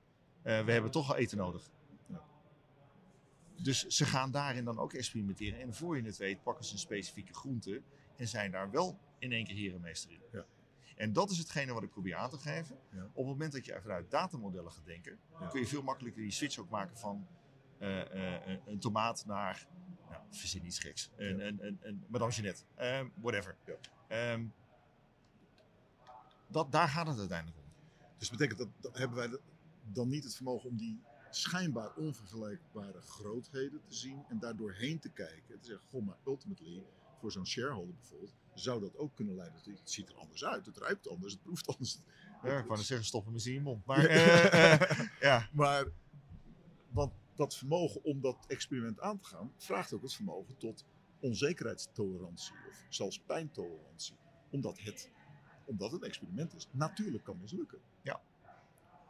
Eh, 0.44 0.64
we 0.64 0.72
hebben 0.72 0.90
toch 0.90 1.08
al 1.10 1.16
eten 1.16 1.38
nodig. 1.38 1.70
Ja. 2.06 2.22
Dus 3.62 3.86
ze 3.86 4.04
gaan 4.04 4.30
daarin 4.30 4.64
dan 4.64 4.78
ook 4.78 4.92
experimenteren. 4.92 5.60
En 5.60 5.74
voor 5.74 5.96
je 5.96 6.02
het 6.02 6.16
weet 6.16 6.42
pakken 6.42 6.64
ze 6.64 6.72
een 6.72 6.78
specifieke 6.78 7.34
groente 7.34 7.82
en 8.16 8.28
zijn 8.28 8.50
daar 8.50 8.70
wel 8.70 8.98
in 9.18 9.32
één 9.32 9.44
keer 9.44 9.56
herenmeester 9.56 10.10
in. 10.10 10.20
Ja. 10.32 10.44
En 10.96 11.12
dat 11.12 11.30
is 11.30 11.38
hetgene 11.38 11.72
wat 11.72 11.82
ik 11.82 11.90
probeer 11.90 12.14
aan 12.16 12.30
te 12.30 12.38
geven. 12.38 12.78
Ja. 12.90 13.02
Op 13.04 13.16
het 13.16 13.26
moment 13.26 13.52
dat 13.52 13.64
je 13.64 13.78
vanuit 13.82 14.10
datamodellen 14.10 14.72
gaat 14.72 14.84
denken, 14.84 15.18
Ja. 15.40 15.46
kun 15.46 15.60
je 15.60 15.66
veel 15.66 15.82
makkelijker 15.82 16.22
die 16.22 16.30
switch 16.30 16.58
ook 16.58 16.68
maken 16.70 16.96
van 16.98 17.26
eh, 17.78 18.00
eh, 18.36 18.46
een, 18.46 18.60
een 18.66 18.78
tomaat 18.78 19.24
naar, 19.26 19.66
nou, 20.10 20.22
verzin 20.30 20.64
iets 20.66 20.78
geks, 20.78 21.10
een, 21.16 21.46
een, 21.46 21.66
een, 21.66 21.78
een 21.80 22.04
Madame 22.08 22.32
Jeanette, 22.32 22.62
Ehm, 22.74 23.08
whatever. 23.20 23.56
Ja. 23.66 23.74
Ehm, 24.08 24.44
dat, 26.46 26.72
daar 26.72 26.88
gaat 26.88 27.06
het 27.06 27.18
uiteindelijk 27.18 27.58
om. 27.58 27.64
Dus 28.18 28.30
betekent 28.30 28.58
dat, 28.58 28.68
dat 28.80 28.98
hebben 28.98 29.16
wij 29.16 29.38
dan 29.92 30.08
niet 30.08 30.24
het 30.24 30.34
vermogen 30.34 30.70
om 30.70 30.76
die 30.76 31.00
schijnbaar 31.30 31.94
onvergelijkbare 31.94 33.00
grootheden 33.00 33.80
te 33.88 33.94
zien 33.94 34.24
en 34.28 34.38
daardoor 34.38 34.72
heen 34.72 34.98
te 34.98 35.08
kijken 35.08 35.54
en 35.54 35.60
te 35.60 35.66
zeggen, 35.66 35.86
goh, 35.90 36.06
maar 36.06 36.18
ultimately, 36.26 36.82
voor 37.18 37.32
zo'n 37.32 37.46
shareholder 37.46 37.94
bijvoorbeeld, 37.94 38.34
zou 38.54 38.80
dat 38.80 38.96
ook 38.96 39.14
kunnen 39.14 39.34
leiden 39.34 39.62
tot, 39.62 39.78
het 39.78 39.90
ziet 39.90 40.08
er 40.08 40.16
anders 40.16 40.44
uit, 40.44 40.66
het 40.66 40.76
ruikt 40.76 41.08
anders, 41.08 41.32
het 41.32 41.42
proeft 41.42 41.66
anders. 41.66 41.98
Ja, 42.42 42.58
ik 42.58 42.66
wou 42.66 42.82
zeggen, 42.82 43.06
stoppen 43.06 43.32
met 43.32 43.46
in 43.46 43.52
je 43.52 43.60
mond. 43.60 43.86
Maar 43.86 44.04
eh, 44.04 44.80
eh, 44.80 45.08
ja, 45.20 45.48
Maar 45.52 45.86
want 46.90 47.12
dat 47.34 47.56
vermogen 47.56 48.04
om 48.04 48.20
dat 48.20 48.44
experiment 48.46 49.00
aan 49.00 49.18
te 49.18 49.28
gaan, 49.28 49.52
vraagt 49.56 49.92
ook 49.92 50.02
het 50.02 50.14
vermogen 50.14 50.56
tot 50.56 50.84
onzekerheidstolerantie 51.20 52.54
of 52.68 52.86
zelfs 52.88 53.18
pijntolerantie. 53.18 54.16
Omdat 54.50 54.80
het, 54.80 55.10
omdat 55.64 55.92
het 55.92 56.00
een 56.00 56.08
experiment 56.08 56.54
is. 56.54 56.68
Natuurlijk 56.70 57.24
kan 57.24 57.38
mislukken. 57.40 57.78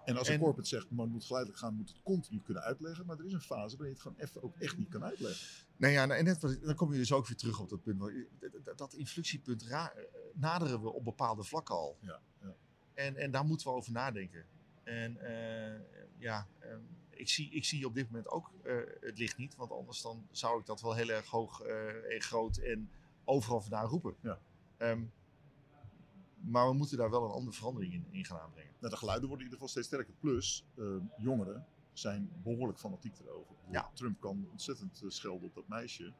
En 0.04 0.16
als 0.16 0.28
een 0.28 0.34
En- 0.34 0.40
corporate 0.40 0.68
zegt, 0.68 0.90
maar 0.90 1.04
het 1.04 1.12
moet 1.14 1.24
geleidelijk 1.24 1.60
gaan, 1.62 1.74
moet 1.74 1.88
het 1.88 2.02
continu 2.02 2.40
kunnen 2.40 2.62
uitleggen. 2.62 3.06
Maar 3.06 3.18
er 3.18 3.24
is 3.24 3.32
een 3.32 3.40
fase 3.40 3.76
waarin 3.76 3.86
je 3.86 3.92
het 3.92 4.00
gewoon 4.00 4.18
even 4.18 4.42
ook 4.42 4.56
echt 4.56 4.76
niet 4.76 4.88
kan 4.88 5.04
uitleggen. 5.04 5.46
Nou 5.76 5.92
ja, 5.92 6.08
en 6.08 6.24
net, 6.24 6.40
dan 6.40 6.74
kom 6.74 6.92
je 6.92 6.98
dus 6.98 7.12
ook 7.12 7.26
weer 7.26 7.36
terug 7.36 7.60
op 7.60 7.68
dat 7.68 7.82
punt. 7.82 7.98
dat- 8.00 8.64
dat- 8.64 8.78
Dat 8.78 8.94
inflectiepunt 8.94 9.62
ra- 9.62 9.92
naderen 10.34 10.82
we 10.82 10.92
op 10.92 11.04
bepaalde 11.04 11.42
vlakken 11.44 11.74
al. 11.74 11.96
Ja, 12.00 12.20
ja. 12.42 12.54
En, 12.94 13.16
en 13.16 13.30
daar 13.30 13.44
moeten 13.44 13.66
we 13.66 13.72
over 13.72 13.92
nadenken. 13.92 14.44
En 14.82 15.16
eh, 15.16 15.80
ja, 16.18 16.46
ehm, 16.58 16.80
ik, 17.10 17.28
zie, 17.28 17.50
ik 17.50 17.64
zie 17.64 17.86
op 17.86 17.94
dit 17.94 18.06
moment 18.06 18.28
ook 18.28 18.50
eh, 18.62 18.76
het 19.00 19.18
licht 19.18 19.36
niet. 19.36 19.56
Want 19.56 19.70
anders 19.70 20.02
dan 20.02 20.26
zou 20.30 20.60
ik 20.60 20.66
dat 20.66 20.80
wel 20.80 20.94
heel 20.94 21.08
erg 21.08 21.26
hoog 21.26 21.60
eh, 21.60 22.14
en 22.14 22.20
groot 22.20 22.56
en 22.56 22.90
overal 23.24 23.60
vandaan 23.60 23.86
roepen. 23.88 24.14
Ja. 24.20 24.38
Ehm, 24.76 25.02
maar 26.46 26.68
we 26.68 26.74
moeten 26.74 26.96
daar 26.96 27.10
wel 27.10 27.24
een 27.24 27.30
andere 27.30 27.56
verandering 27.56 27.92
in, 27.92 28.06
in 28.10 28.24
gaan 28.24 28.38
aanbrengen. 28.38 28.72
Nou, 28.80 28.92
de 28.92 28.98
geluiden 28.98 29.28
worden 29.28 29.46
in 29.46 29.52
ieder 29.52 29.66
geval 29.66 29.68
steeds 29.82 29.86
sterker. 29.86 30.14
Plus, 30.20 30.64
eh, 30.74 30.84
jongeren 31.18 31.66
zijn 31.92 32.30
behoorlijk 32.42 32.78
fanatiek 32.78 33.18
erover. 33.18 33.54
Ja. 33.70 33.90
Trump 33.94 34.20
kan 34.20 34.46
ontzettend 34.50 35.00
eh, 35.02 35.08
schelden 35.10 35.48
op 35.48 35.54
dat 35.54 35.68
meisje. 35.68 36.12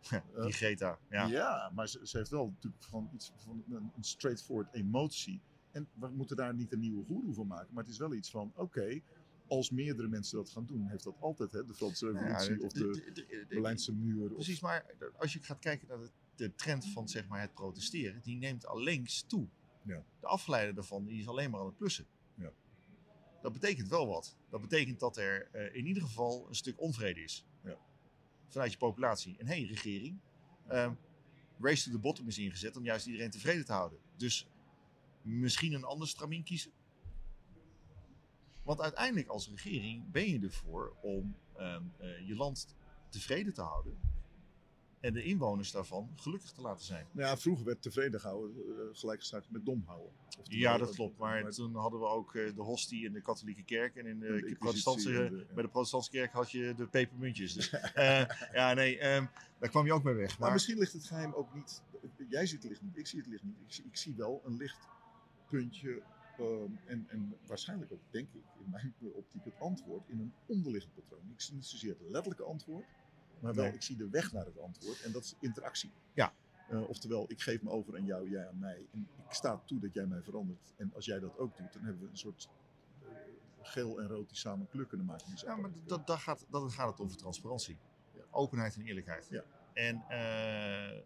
Die 0.42 0.52
Greta. 0.52 0.98
Ja. 1.10 1.26
Ja, 1.26 1.70
maar 1.74 1.88
ze, 1.88 2.00
ze 2.02 2.16
heeft 2.16 2.30
wel 2.30 2.46
natuurlijk 2.46 2.82
van 2.84 3.10
iets 3.14 3.32
van 3.36 3.64
een, 3.70 3.90
een 3.96 4.04
straightforward 4.04 4.74
emotie. 4.74 5.40
En 5.70 5.88
we 5.94 6.08
moeten 6.08 6.36
daar 6.36 6.54
niet 6.54 6.72
een 6.72 6.80
nieuwe 6.80 7.04
goeroe 7.04 7.34
van 7.34 7.46
maken. 7.46 7.68
Maar 7.74 7.82
het 7.84 7.92
is 7.92 7.98
wel 7.98 8.14
iets 8.14 8.30
van, 8.30 8.52
oké, 8.56 9.00
als 9.46 9.70
meerdere 9.70 10.08
mensen 10.08 10.36
dat 10.36 10.50
gaan 10.50 10.66
doen, 10.66 10.86
heeft 10.86 11.04
dat 11.04 11.16
altijd 11.20 11.52
hè, 11.52 11.64
de 11.64 11.74
Franse 11.74 12.06
ja, 12.06 12.12
revolutie 12.12 12.62
of 12.64 12.72
de, 12.72 12.78
de- 12.90 13.12
de- 13.12 13.26
de- 13.26 13.46
Berlijnse 13.48 13.92
muur. 13.92 14.28
Of, 14.28 14.34
Precies, 14.34 14.60
maar 14.60 14.86
als 15.18 15.32
je 15.32 15.40
gaat 15.42 15.58
kijken 15.58 15.88
naar 15.88 15.98
de, 15.98 16.10
de 16.36 16.54
trend 16.54 16.86
van 16.86 17.08
zeg 17.08 17.28
maar, 17.28 17.40
het 17.40 17.54
protesteren, 17.54 18.20
die 18.22 18.36
neemt 18.36 18.66
allengs 18.66 19.22
toe. 19.22 19.46
Ja. 19.88 20.04
De 20.20 20.26
afgeleider 20.26 20.74
daarvan 20.74 21.04
die 21.04 21.20
is 21.20 21.28
alleen 21.28 21.50
maar 21.50 21.60
aan 21.60 21.66
het 21.66 21.76
plussen. 21.76 22.06
Ja. 22.34 22.52
Dat 23.42 23.52
betekent 23.52 23.88
wel 23.88 24.06
wat. 24.06 24.36
Dat 24.50 24.60
betekent 24.60 25.00
dat 25.00 25.16
er 25.16 25.48
eh, 25.52 25.74
in 25.74 25.86
ieder 25.86 26.02
geval 26.02 26.46
een 26.48 26.54
stuk 26.54 26.80
onvrede 26.80 27.22
is. 27.22 27.46
Ja. 27.64 27.76
Vanuit 28.48 28.72
je 28.72 28.78
populatie. 28.78 29.38
En 29.38 29.46
hé, 29.46 29.54
hey, 29.54 29.64
regering, 29.64 30.18
ehm, 30.66 30.94
race 31.60 31.84
to 31.84 31.90
the 31.90 31.98
bottom 31.98 32.26
is 32.26 32.38
ingezet 32.38 32.76
om 32.76 32.84
juist 32.84 33.06
iedereen 33.06 33.30
tevreden 33.30 33.64
te 33.64 33.72
houden. 33.72 33.98
Dus 34.16 34.48
misschien 35.22 35.72
een 35.72 35.84
ander 35.84 36.08
stramien 36.08 36.42
kiezen. 36.42 36.72
Want 38.62 38.80
uiteindelijk 38.80 39.28
als 39.28 39.48
regering 39.48 40.10
ben 40.10 40.28
je 40.28 40.40
ervoor 40.40 40.96
om 41.00 41.36
ehm, 41.56 41.82
eh, 41.98 42.26
je 42.26 42.34
land 42.34 42.76
tevreden 43.08 43.54
te 43.54 43.62
houden. 43.62 43.98
En 45.00 45.12
de 45.12 45.22
inwoners 45.22 45.70
daarvan 45.70 46.10
gelukkig 46.16 46.52
te 46.52 46.60
laten 46.60 46.84
zijn. 46.84 47.06
Nou 47.12 47.28
ja, 47.28 47.36
vroeger 47.36 47.64
werd 47.64 47.82
tevreden 47.82 48.20
gehouden 48.20 48.56
uh, 48.56 48.74
gelijkgesteld 48.92 49.50
met 49.50 49.64
dom 49.64 49.82
houden. 49.86 50.12
Ja, 50.42 50.78
dat 50.78 50.88
eh, 50.88 50.94
klopt. 50.94 51.18
Maar, 51.18 51.50
toen 51.50 51.74
hadden 51.74 52.00
we 52.00 52.06
ook 52.06 52.34
eh, 52.34 52.54
de 52.54 52.62
hostie 52.62 53.04
in 53.04 53.12
de 53.12 53.20
katholieke 53.22 53.62
kerk. 53.64 53.96
En 53.96 54.06
in 54.06 54.18
de, 54.20 54.56
protestantse, 54.58 55.24
en 55.24 55.32
de- 55.32 55.36
ja. 55.48 55.54
bij 55.54 55.62
de 55.62 55.68
protestantse 55.68 56.10
kerk 56.10 56.32
had 56.32 56.50
je 56.50 56.74
de 56.76 56.86
pepermuntjes. 56.86 57.52
Dus, 57.54 57.70
eh, 57.70 58.24
ja, 58.52 58.74
nee, 58.74 58.98
ehm, 58.98 59.26
daar 59.58 59.68
kwam 59.70 59.86
je 59.86 59.92
ook 59.92 60.02
mee 60.02 60.14
weg. 60.14 60.28
Maar 60.30 60.38
Maar, 60.40 60.52
misschien 60.52 60.78
ligt 60.78 60.92
het 60.92 61.04
geheim 61.06 61.32
ook 61.32 61.54
niet. 61.54 61.82
Jij 62.28 62.46
ziet 62.46 62.62
het 62.62 62.70
licht 62.70 62.82
niet, 62.82 62.96
ik 62.96 63.06
zie 63.06 63.18
het 63.18 63.28
licht 63.28 63.42
niet. 63.42 63.56
Ik 63.66 63.72
zie, 63.72 63.84
ik 63.84 63.96
zie 63.96 64.14
wel 64.14 64.42
een 64.44 64.56
lichtpuntje. 64.56 66.02
ehm, 66.38 66.70
en, 66.86 67.06
en 67.08 67.36
waarschijnlijk 67.46 67.92
ook, 67.92 68.00
denk 68.10 68.28
ik, 68.32 68.42
in 68.64 68.70
mijn 68.70 68.94
optiek 69.14 69.44
het 69.44 69.60
antwoord 69.60 70.08
in 70.08 70.18
een 70.20 70.32
onderliggend 70.46 70.94
patroon. 70.94 71.30
Ik 71.32 71.40
zie 71.40 71.54
niet 71.54 71.66
zozeer 71.66 71.90
het 71.90 72.10
letterlijke 72.10 72.44
antwoord, 72.44 72.84
maar 73.40 73.54
wel 73.54 73.64
Nee. 73.64 73.74
ik 73.74 73.82
zie 73.82 73.96
de 73.96 74.08
weg 74.08 74.32
naar 74.32 74.44
het 74.44 74.58
antwoord. 74.58 75.02
En 75.02 75.12
dat 75.12 75.22
is 75.22 75.34
interactie. 75.40 75.90
Ja. 76.14 76.32
Eh, 76.68 76.88
oftewel, 76.88 77.24
ik 77.30 77.40
geef 77.40 77.62
me 77.62 77.70
over 77.70 77.96
aan 77.96 78.04
jou, 78.04 78.30
jij 78.30 78.48
aan 78.48 78.58
mij. 78.58 78.86
En 78.92 79.08
ik 79.26 79.32
sta 79.32 79.62
toe 79.64 79.80
dat 79.80 79.94
jij 79.94 80.06
mij 80.06 80.22
verandert. 80.22 80.72
En 80.76 80.92
als 80.94 81.04
jij 81.04 81.18
dat 81.18 81.38
ook 81.38 81.56
doet, 81.56 81.72
dan 81.72 81.82
hebben 81.82 82.02
we 82.02 82.08
een 82.10 82.16
soort 82.16 82.48
eh, 83.02 83.08
geel 83.62 84.00
en 84.00 84.08
rood 84.08 84.28
die 84.28 84.38
samen 84.38 84.68
kleur 84.68 84.86
kunnen 84.86 85.06
maken. 85.06 85.26
Ja, 85.34 85.56
maar 85.56 85.70
dat, 85.86 86.10
gaat, 86.10 86.46
dat 86.50 86.72
gaat 86.72 86.90
het 86.90 87.00
over 87.00 87.16
transparantie. 87.16 87.78
Ja. 88.14 88.22
Openheid 88.30 88.74
en 88.74 88.82
eerlijkheid. 88.82 89.26
Ja. 89.30 89.44
En 89.72 90.04
eh, 90.08 91.00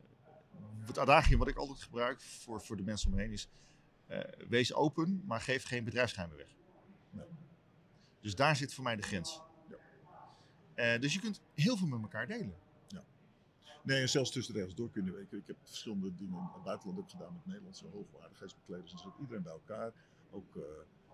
het 0.87 0.99
adagium 0.99 1.39
wat 1.39 1.49
ik 1.49 1.57
altijd 1.57 1.83
gebruik 1.83 2.21
voor, 2.21 2.61
voor 2.61 2.77
de 2.77 2.83
mensen 2.83 3.11
om 3.11 3.17
me 3.17 3.23
heen 3.23 3.33
is... 3.33 3.49
wees 4.49 4.75
open, 4.75 5.23
maar 5.27 5.41
geef 5.41 5.65
geen 5.65 5.85
bedrijfsgeheimen 5.85 6.39
weg. 6.39 6.55
Nee. 7.11 7.27
Dus 8.21 8.35
daar 8.35 8.57
zit 8.57 8.75
voor 8.75 8.85
mij 8.85 8.97
de 8.97 9.03
grens. 9.03 9.43
Ja. 10.87 10.95
Eh, 10.95 11.01
dus 11.01 11.15
je 11.15 11.21
kunt 11.21 11.41
heel 11.55 11.77
veel 11.77 11.87
met 11.87 12.03
elkaar 12.03 12.27
delen. 12.27 12.55
Nee, 13.85 14.01
en 14.01 14.09
zelfs 14.09 14.31
tussen 14.31 14.53
de 14.55 14.59
regels 14.61 14.77
door 14.77 14.91
kunnen 14.91 15.15
weken. 15.15 15.39
Ik 15.39 15.47
heb 15.47 15.57
verschillende 15.63 16.15
dingen 16.15 16.39
in 16.39 16.49
het 16.55 16.63
buitenland 16.63 16.99
ook 16.99 17.11
gedaan 17.11 17.33
met 17.33 17.47
Nederlandse 17.47 17.87
hoogwaardigheidsbekleders. 17.87 18.93
En 18.93 18.99
zo 18.99 19.15
iedereen 19.21 19.43
bij 19.43 19.53
elkaar. 19.53 19.93
Ook 20.31 20.57
eh, 20.57 20.63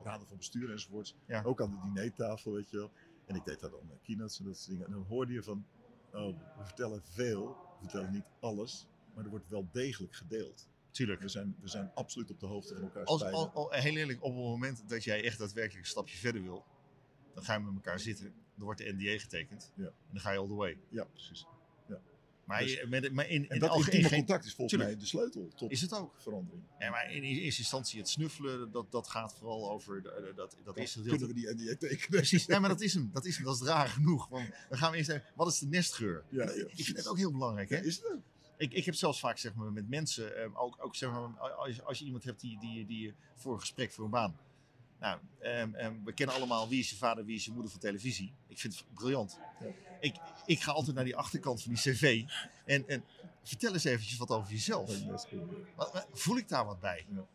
raden 0.02 0.26
van 0.26 0.36
bestuur 0.36 0.70
enzovoorts. 0.70 1.14
Ja. 1.26 1.42
Ook 1.42 1.60
aan 1.60 1.70
de 1.70 1.76
dinertafel, 1.82 2.52
weet 2.52 2.70
je 2.70 2.76
wel. 2.76 2.90
En 3.26 3.34
ik 3.36 3.44
deed 3.44 3.60
daar 3.60 3.70
dan 3.70 3.90
keynotes 4.02 4.38
en 4.38 4.44
dat 4.44 4.56
soort 4.56 4.68
dingen. 4.70 4.86
En 4.86 4.92
dan 4.92 5.02
hoorde 5.02 5.32
je 5.32 5.42
van, 5.42 5.66
oh, 6.12 6.38
we 6.58 6.64
vertellen 6.64 7.02
veel, 7.04 7.46
we 7.46 7.76
vertellen 7.80 8.12
niet 8.12 8.26
alles. 8.40 8.86
Maar 9.14 9.24
er 9.24 9.30
wordt 9.30 9.48
wel 9.48 9.68
degelijk 9.72 10.14
gedeeld. 10.14 10.68
Tuurlijk. 10.90 11.20
We 11.20 11.28
zijn, 11.28 11.56
we 11.60 11.68
zijn 11.68 11.90
absoluut 11.94 12.30
op 12.30 12.40
de 12.40 12.46
hoogte 12.46 12.74
van 12.74 12.82
elkaar. 12.82 13.04
Als, 13.04 13.24
al, 13.24 13.50
al- 13.50 13.70
heel 13.70 13.96
eerlijk, 13.96 14.22
op 14.22 14.32
het 14.34 14.42
moment 14.44 14.88
dat 14.88 15.04
jij 15.04 15.24
echt 15.24 15.38
daadwerkelijk 15.38 15.84
een 15.84 15.90
stapje 15.90 16.16
verder 16.16 16.42
wil, 16.42 16.64
dan 17.34 17.44
ga 17.44 17.54
je 17.54 17.60
met 17.60 17.74
elkaar 17.74 18.00
zitten. 18.00 18.34
Dan 18.58 18.66
wordt 18.66 18.80
de 18.80 18.92
NDA 18.98 19.18
getekend. 19.18 19.72
Ja. 19.76 19.84
En 19.84 19.92
dan 20.12 20.20
ga 20.20 20.30
je 20.30 20.38
all 20.38 20.46
the 20.46 20.54
way. 20.54 20.78
Ja, 20.88 21.04
precies. 21.04 21.46
Maar, 22.44 22.60
Dus- 22.62 22.72
je- 22.72 22.86
met, 22.86 23.12
maar 23.12 23.28
in, 23.28 23.42
En 23.48 23.54
in 23.54 23.60
dat 23.60 23.70
algemeen 23.70 24.08
contact 24.10 24.44
is 24.44 24.54
volgens 24.54 24.70
Tuurlijk. 24.78 24.90
mij 24.90 25.00
de 25.00 25.06
sleutel 25.06 25.48
tot 25.56 25.70
is 25.70 25.80
het 25.80 25.92
ook. 25.94 26.14
verandering. 26.18 26.62
Ja, 26.78 26.90
maar 26.90 27.12
in 27.12 27.22
eerste 27.22 27.60
instantie 27.60 27.98
het 27.98 28.08
snuffelen, 28.08 28.70
dat, 28.70 28.90
dat 28.92 29.08
gaat 29.08 29.34
vooral 29.34 29.70
over 29.70 30.02
de- 30.02 30.08
de- 30.08 30.32
dat, 30.36 30.56
dat 30.64 30.74
gedeelte. 30.90 31.08
Kunnen 31.10 31.26
we 31.28 31.34
die 31.34 31.54
NDA 31.54 31.76
tekenen? 31.78 32.08
Precies, 32.08 32.46
nee, 32.46 32.58
maar 32.60 32.68
dat 32.68 32.80
is 32.80 32.94
hem. 32.94 33.10
Dat 33.12 33.24
is 33.24 33.36
hem. 33.36 33.44
Dat 33.44 33.54
is 33.60 33.66
raar 33.66 33.88
genoeg. 33.88 34.28
Want 34.28 34.50
dan 34.68 34.78
gaan 34.78 34.90
we 34.90 34.96
eerst 34.96 35.10
even, 35.10 35.22
wat 35.34 35.48
is 35.52 35.58
de 35.58 35.66
nestgeur? 35.66 36.24
Ja, 36.28 36.44
ja, 36.44 36.50
ik 36.50 36.84
vind 36.84 36.96
het 36.96 37.06
ook 37.08 37.16
heel 37.16 37.32
belangrijk. 37.32 37.68
Hè? 37.68 37.76
Ja, 37.76 37.82
is 37.82 37.96
het 37.96 38.12
ook? 38.12 38.20
Ik, 38.56 38.72
ik 38.72 38.84
heb 38.84 38.94
zelfs 38.94 39.20
vaak 39.20 39.38
zeg 39.38 39.54
maar, 39.54 39.72
met 39.72 39.88
mensen, 39.88 40.36
ehm, 40.36 40.56
ook, 40.56 40.76
ook 40.84 40.96
zeg 40.96 41.10
maar, 41.10 41.20
als, 41.38 41.82
als 41.82 41.98
je 41.98 42.04
iemand 42.04 42.24
hebt 42.24 42.40
die, 42.40 42.58
die, 42.60 42.86
die 42.86 43.14
voor 43.36 43.52
een 43.54 43.60
gesprek 43.60 43.92
voor 43.92 44.04
een 44.04 44.10
baan. 44.10 44.36
Nou, 45.00 45.18
ehm, 45.40 45.74
ehm, 45.74 45.94
we 46.04 46.12
kennen 46.12 46.36
allemaal 46.36 46.68
wie 46.68 46.78
is 46.80 46.90
je 46.90 46.96
vader, 46.96 47.24
wie 47.24 47.36
is 47.36 47.44
je 47.44 47.50
moeder 47.52 47.70
van 47.70 47.80
televisie. 47.80 48.32
Ik 48.46 48.58
vind 48.58 48.74
het 48.74 48.84
briljant. 48.94 49.38
Ja. 49.60 49.66
Ik, 50.00 50.16
ik 50.46 50.60
ga 50.60 50.72
altijd 50.72 50.94
naar 50.96 51.04
die 51.04 51.16
achterkant 51.16 51.62
van 51.62 51.72
die 51.74 51.80
cv 51.80 52.24
en, 52.64 52.88
en 52.88 53.04
vertel 53.42 53.72
eens 53.72 53.84
eventjes 53.84 54.18
wat 54.18 54.30
over 54.30 54.50
jezelf. 54.52 54.90
Wat- 55.76 56.06
Voel 56.12 56.36
ik 56.36 56.48
daar 56.48 56.64
wat 56.64 56.80
bij? 56.80 57.06
Ja. 57.14 57.26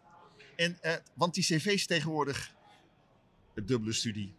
En, 0.56 0.78
eh, 0.82 0.94
want 1.14 1.34
die 1.34 1.44
cv's 1.44 1.86
tegenwoordig, 1.86 2.56
een 3.54 3.66
dubbele 3.66 3.94
studie, 3.94 4.34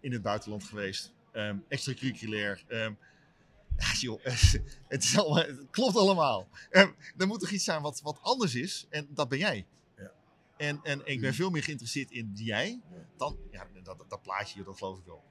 in 0.00 0.12
het 0.12 0.22
buitenland 0.22 0.64
geweest, 0.64 1.12
ehm 1.32 1.56
extracurriculair. 1.68 2.64
ja, 2.68 3.92
joh, 3.98 4.24
het, 4.88 5.04
is 5.04 5.18
allemaal, 5.18 5.44
het 5.44 5.70
klopt 5.70 5.96
allemaal. 5.96 6.48
Er 6.70 7.26
moet 7.26 7.40
toch 7.40 7.50
iets 7.50 7.64
zijn 7.64 7.82
wat, 7.82 8.00
wat 8.00 8.18
anders 8.22 8.54
is 8.54 8.86
en 8.90 9.06
dat 9.10 9.28
ben 9.28 9.38
jij. 9.38 9.66
En, 10.66 10.80
en 10.82 10.98
ik 11.06 11.20
ben 11.20 11.28
Mm. 11.30 11.34
veel 11.36 11.50
meer 11.50 11.62
geïnteresseerd 11.62 12.10
in 12.10 12.30
jij 12.34 12.80
dan, 13.16 13.38
ja, 13.50 13.66
dat, 13.82 14.04
dat 14.08 14.22
plaatje, 14.22 14.62
dat 14.64 14.76
geloof 14.78 14.98
ik 14.98 15.04
wel. 15.04 15.22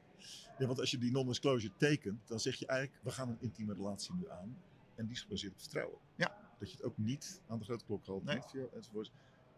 Ja, 0.58 0.66
want 0.68 0.80
als 0.80 0.92
je 0.92 0.98
die 0.98 1.12
non-disclosure 1.12 1.74
tekent, 1.78 2.28
dan 2.28 2.40
zeg 2.40 2.56
je 2.56 2.66
eigenlijk, 2.66 3.04
we 3.04 3.12
gaan 3.12 3.30
een 3.30 3.38
intieme 3.40 3.74
relatie 3.74 4.14
nu 4.16 4.30
aan. 4.30 4.58
En 4.96 5.06
die 5.06 5.16
is 5.16 5.22
gebaseerd 5.22 5.54
op 5.54 5.60
vertrouwen. 5.60 5.98
Ja. 6.16 6.38
Dat 6.60 6.70
je 6.72 6.76
het 6.76 6.86
ook 6.86 6.98
niet 6.98 7.42
aan 7.48 7.58
de 7.60 7.64
grote 7.64 7.86
klok 7.86 8.06
houdt, 8.06 8.24
Nee. 8.26 8.36
niet 8.36 8.46
via. 8.52 8.68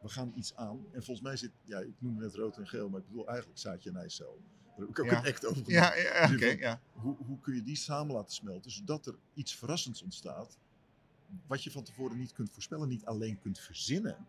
We 0.02 0.10
gaan 0.10 0.34
iets 0.36 0.56
aan. 0.56 0.86
En 0.92 1.04
volgens 1.04 1.22
mij 1.22 1.38
zit, 1.38 1.52
ja, 1.64 1.80
ik 1.80 1.94
noemde 1.98 2.22
net 2.24 2.36
rood 2.36 2.58
en 2.58 2.68
geel, 2.68 2.90
maar 2.90 3.00
ik 3.00 3.08
bedoel 3.08 3.28
eigenlijk 3.28 3.60
zaadje 3.60 3.90
en 3.90 3.96
ijscel. 3.96 4.40
Daar 4.66 4.76
heb 4.80 4.90
ik 4.90 5.00
ook 5.00 5.06
Ja. 5.06 5.20
een 5.20 5.26
act 5.32 5.46
over 5.46 5.66
gemaakt. 5.66 5.98
Ja, 6.02 6.28
ja, 6.28 6.28
Dus 6.28 6.54
ja. 6.60 6.82
Hoe, 6.94 7.16
hoe 7.26 7.40
kun 7.40 7.56
je 7.56 7.64
die 7.64 7.76
samen 7.76 8.16
laten 8.16 8.34
smelten, 8.36 8.72
zodat 8.72 9.06
er 9.06 9.16
iets 9.34 9.56
verrassends 9.56 10.02
ontstaat, 10.02 10.58
wat 11.48 11.64
je 11.64 11.72
van 11.72 11.84
tevoren 11.84 12.18
niet 12.18 12.34
kunt 12.34 12.52
voorspellen, 12.52 12.88
niet 12.88 13.06
alleen 13.06 13.40
kunt 13.40 13.60
verzinnen, 13.60 14.28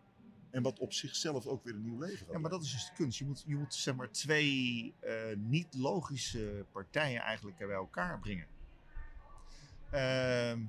en 0.51 0.61
wat 0.63 0.79
op 0.79 0.93
zichzelf 0.93 1.45
ook 1.45 1.63
weer 1.63 1.73
een 1.73 1.81
nieuw 1.83 1.99
leven 1.99 2.17
gaat 2.17 2.31
Ja, 2.31 2.39
maar 2.39 2.49
dat 2.51 2.63
is 2.63 2.71
dus 2.71 2.85
de 2.85 2.91
kunst. 2.95 3.19
Je 3.19 3.25
moet, 3.25 3.43
je 3.47 3.55
moet 3.55 3.73
zeg 3.73 3.95
maar 3.95 4.11
twee 4.11 4.93
eh, 4.99 5.13
niet 5.37 5.67
logische 5.73 6.65
partijen 6.71 7.21
eigenlijk 7.21 7.57
bij 7.57 7.69
elkaar 7.69 8.19
brengen. 8.19 8.47
Ehm, 9.91 10.61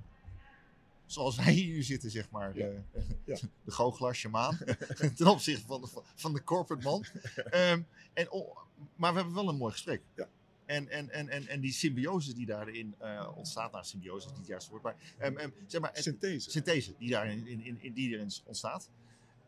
zoals 1.07 1.37
wij 1.37 1.53
hier 1.53 1.83
zitten, 1.83 2.11
zeg 2.11 2.31
maar. 2.31 2.57
Ja. 2.57 2.66
eh, 2.66 3.03
Ja. 3.24 3.37
De 3.64 3.70
goochelaar, 3.70 4.14
shamaan. 4.14 4.59
ten 5.16 5.26
opzichte 5.26 5.66
van 5.66 5.81
de, 5.81 5.89
van 6.14 6.33
de 6.33 6.45
corporate 6.45 6.85
man. 6.85 7.05
Ehm, 7.35 7.83
en, 8.12 8.31
oh, 8.31 8.57
maar 8.97 9.11
we 9.12 9.16
hebben 9.18 9.35
wel 9.37 9.49
een 9.49 9.57
mooi 9.57 9.72
gesprek. 9.72 10.03
Ja. 10.14 10.29
En, 10.64 10.89
en, 10.89 11.11
en, 11.11 11.29
en, 11.29 11.47
en 11.47 11.61
die 11.61 11.72
symbiose 11.72 12.35
die 12.35 12.47
daarin 12.47 12.95
eh, 12.99 13.29
ontstaat, 13.37 13.72
nou 13.72 13.85
symbiose 13.85 14.24
is 14.24 14.31
niet 14.31 14.39
het 14.39 14.47
juiste 14.49 14.70
woord, 14.70 14.83
maar, 14.83 14.97
ehm, 15.18 15.51
zeg 15.66 15.81
maar 15.81 15.93
het- 15.93 16.03
Synthese. 16.03 16.51
synthese 16.51 16.95
die 16.99 17.11
daarin 17.11 17.47
in, 17.47 17.61
in, 17.64 17.79
in, 17.83 17.93
die 17.93 18.11
erin 18.14 18.31
ontstaat. 18.45 18.91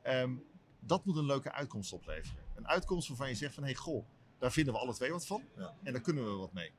Ehm, 0.03 0.35
dat 0.81 1.05
moet 1.05 1.17
een 1.17 1.25
leuke 1.27 1.53
uitkomst 1.53 1.93
opleveren. 1.93 2.45
Een 2.55 2.69
uitkomst 2.69 3.09
waarvan 3.09 3.29
je 3.29 3.35
zegt 3.35 3.55
van, 3.55 3.63
hé 3.63 3.69
hey, 3.71 3.79
goh, 3.79 4.05
daar 4.39 4.53
vinden 4.53 4.75
we 4.75 4.81
alle 4.81 4.95
twee 4.95 5.11
wat 5.13 5.27
van. 5.27 5.43
Ja. 5.57 5.75
En 5.83 5.93
daar 5.93 6.03
kunnen 6.03 6.25
we 6.25 6.31
wat 6.31 6.53
mee. 6.53 6.73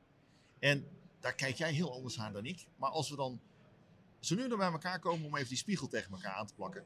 En 0.58 0.86
daar 1.20 1.34
kijk 1.34 1.56
jij 1.56 1.72
heel 1.72 1.92
anders 1.92 2.18
aan 2.20 2.32
dan 2.32 2.44
ik. 2.46 2.66
Maar 2.76 2.90
als 2.90 3.10
we 3.10 3.16
dan 3.16 3.40
zo 4.20 4.34
nu 4.34 4.48
dan 4.48 4.58
bij 4.58 4.70
elkaar 4.72 4.98
komen 4.98 5.26
om 5.26 5.36
even 5.36 5.48
die 5.48 5.56
spiegel 5.56 5.86
tegen 5.88 6.12
elkaar 6.12 6.32
aan 6.34 6.46
te 6.46 6.54
plakken, 6.54 6.84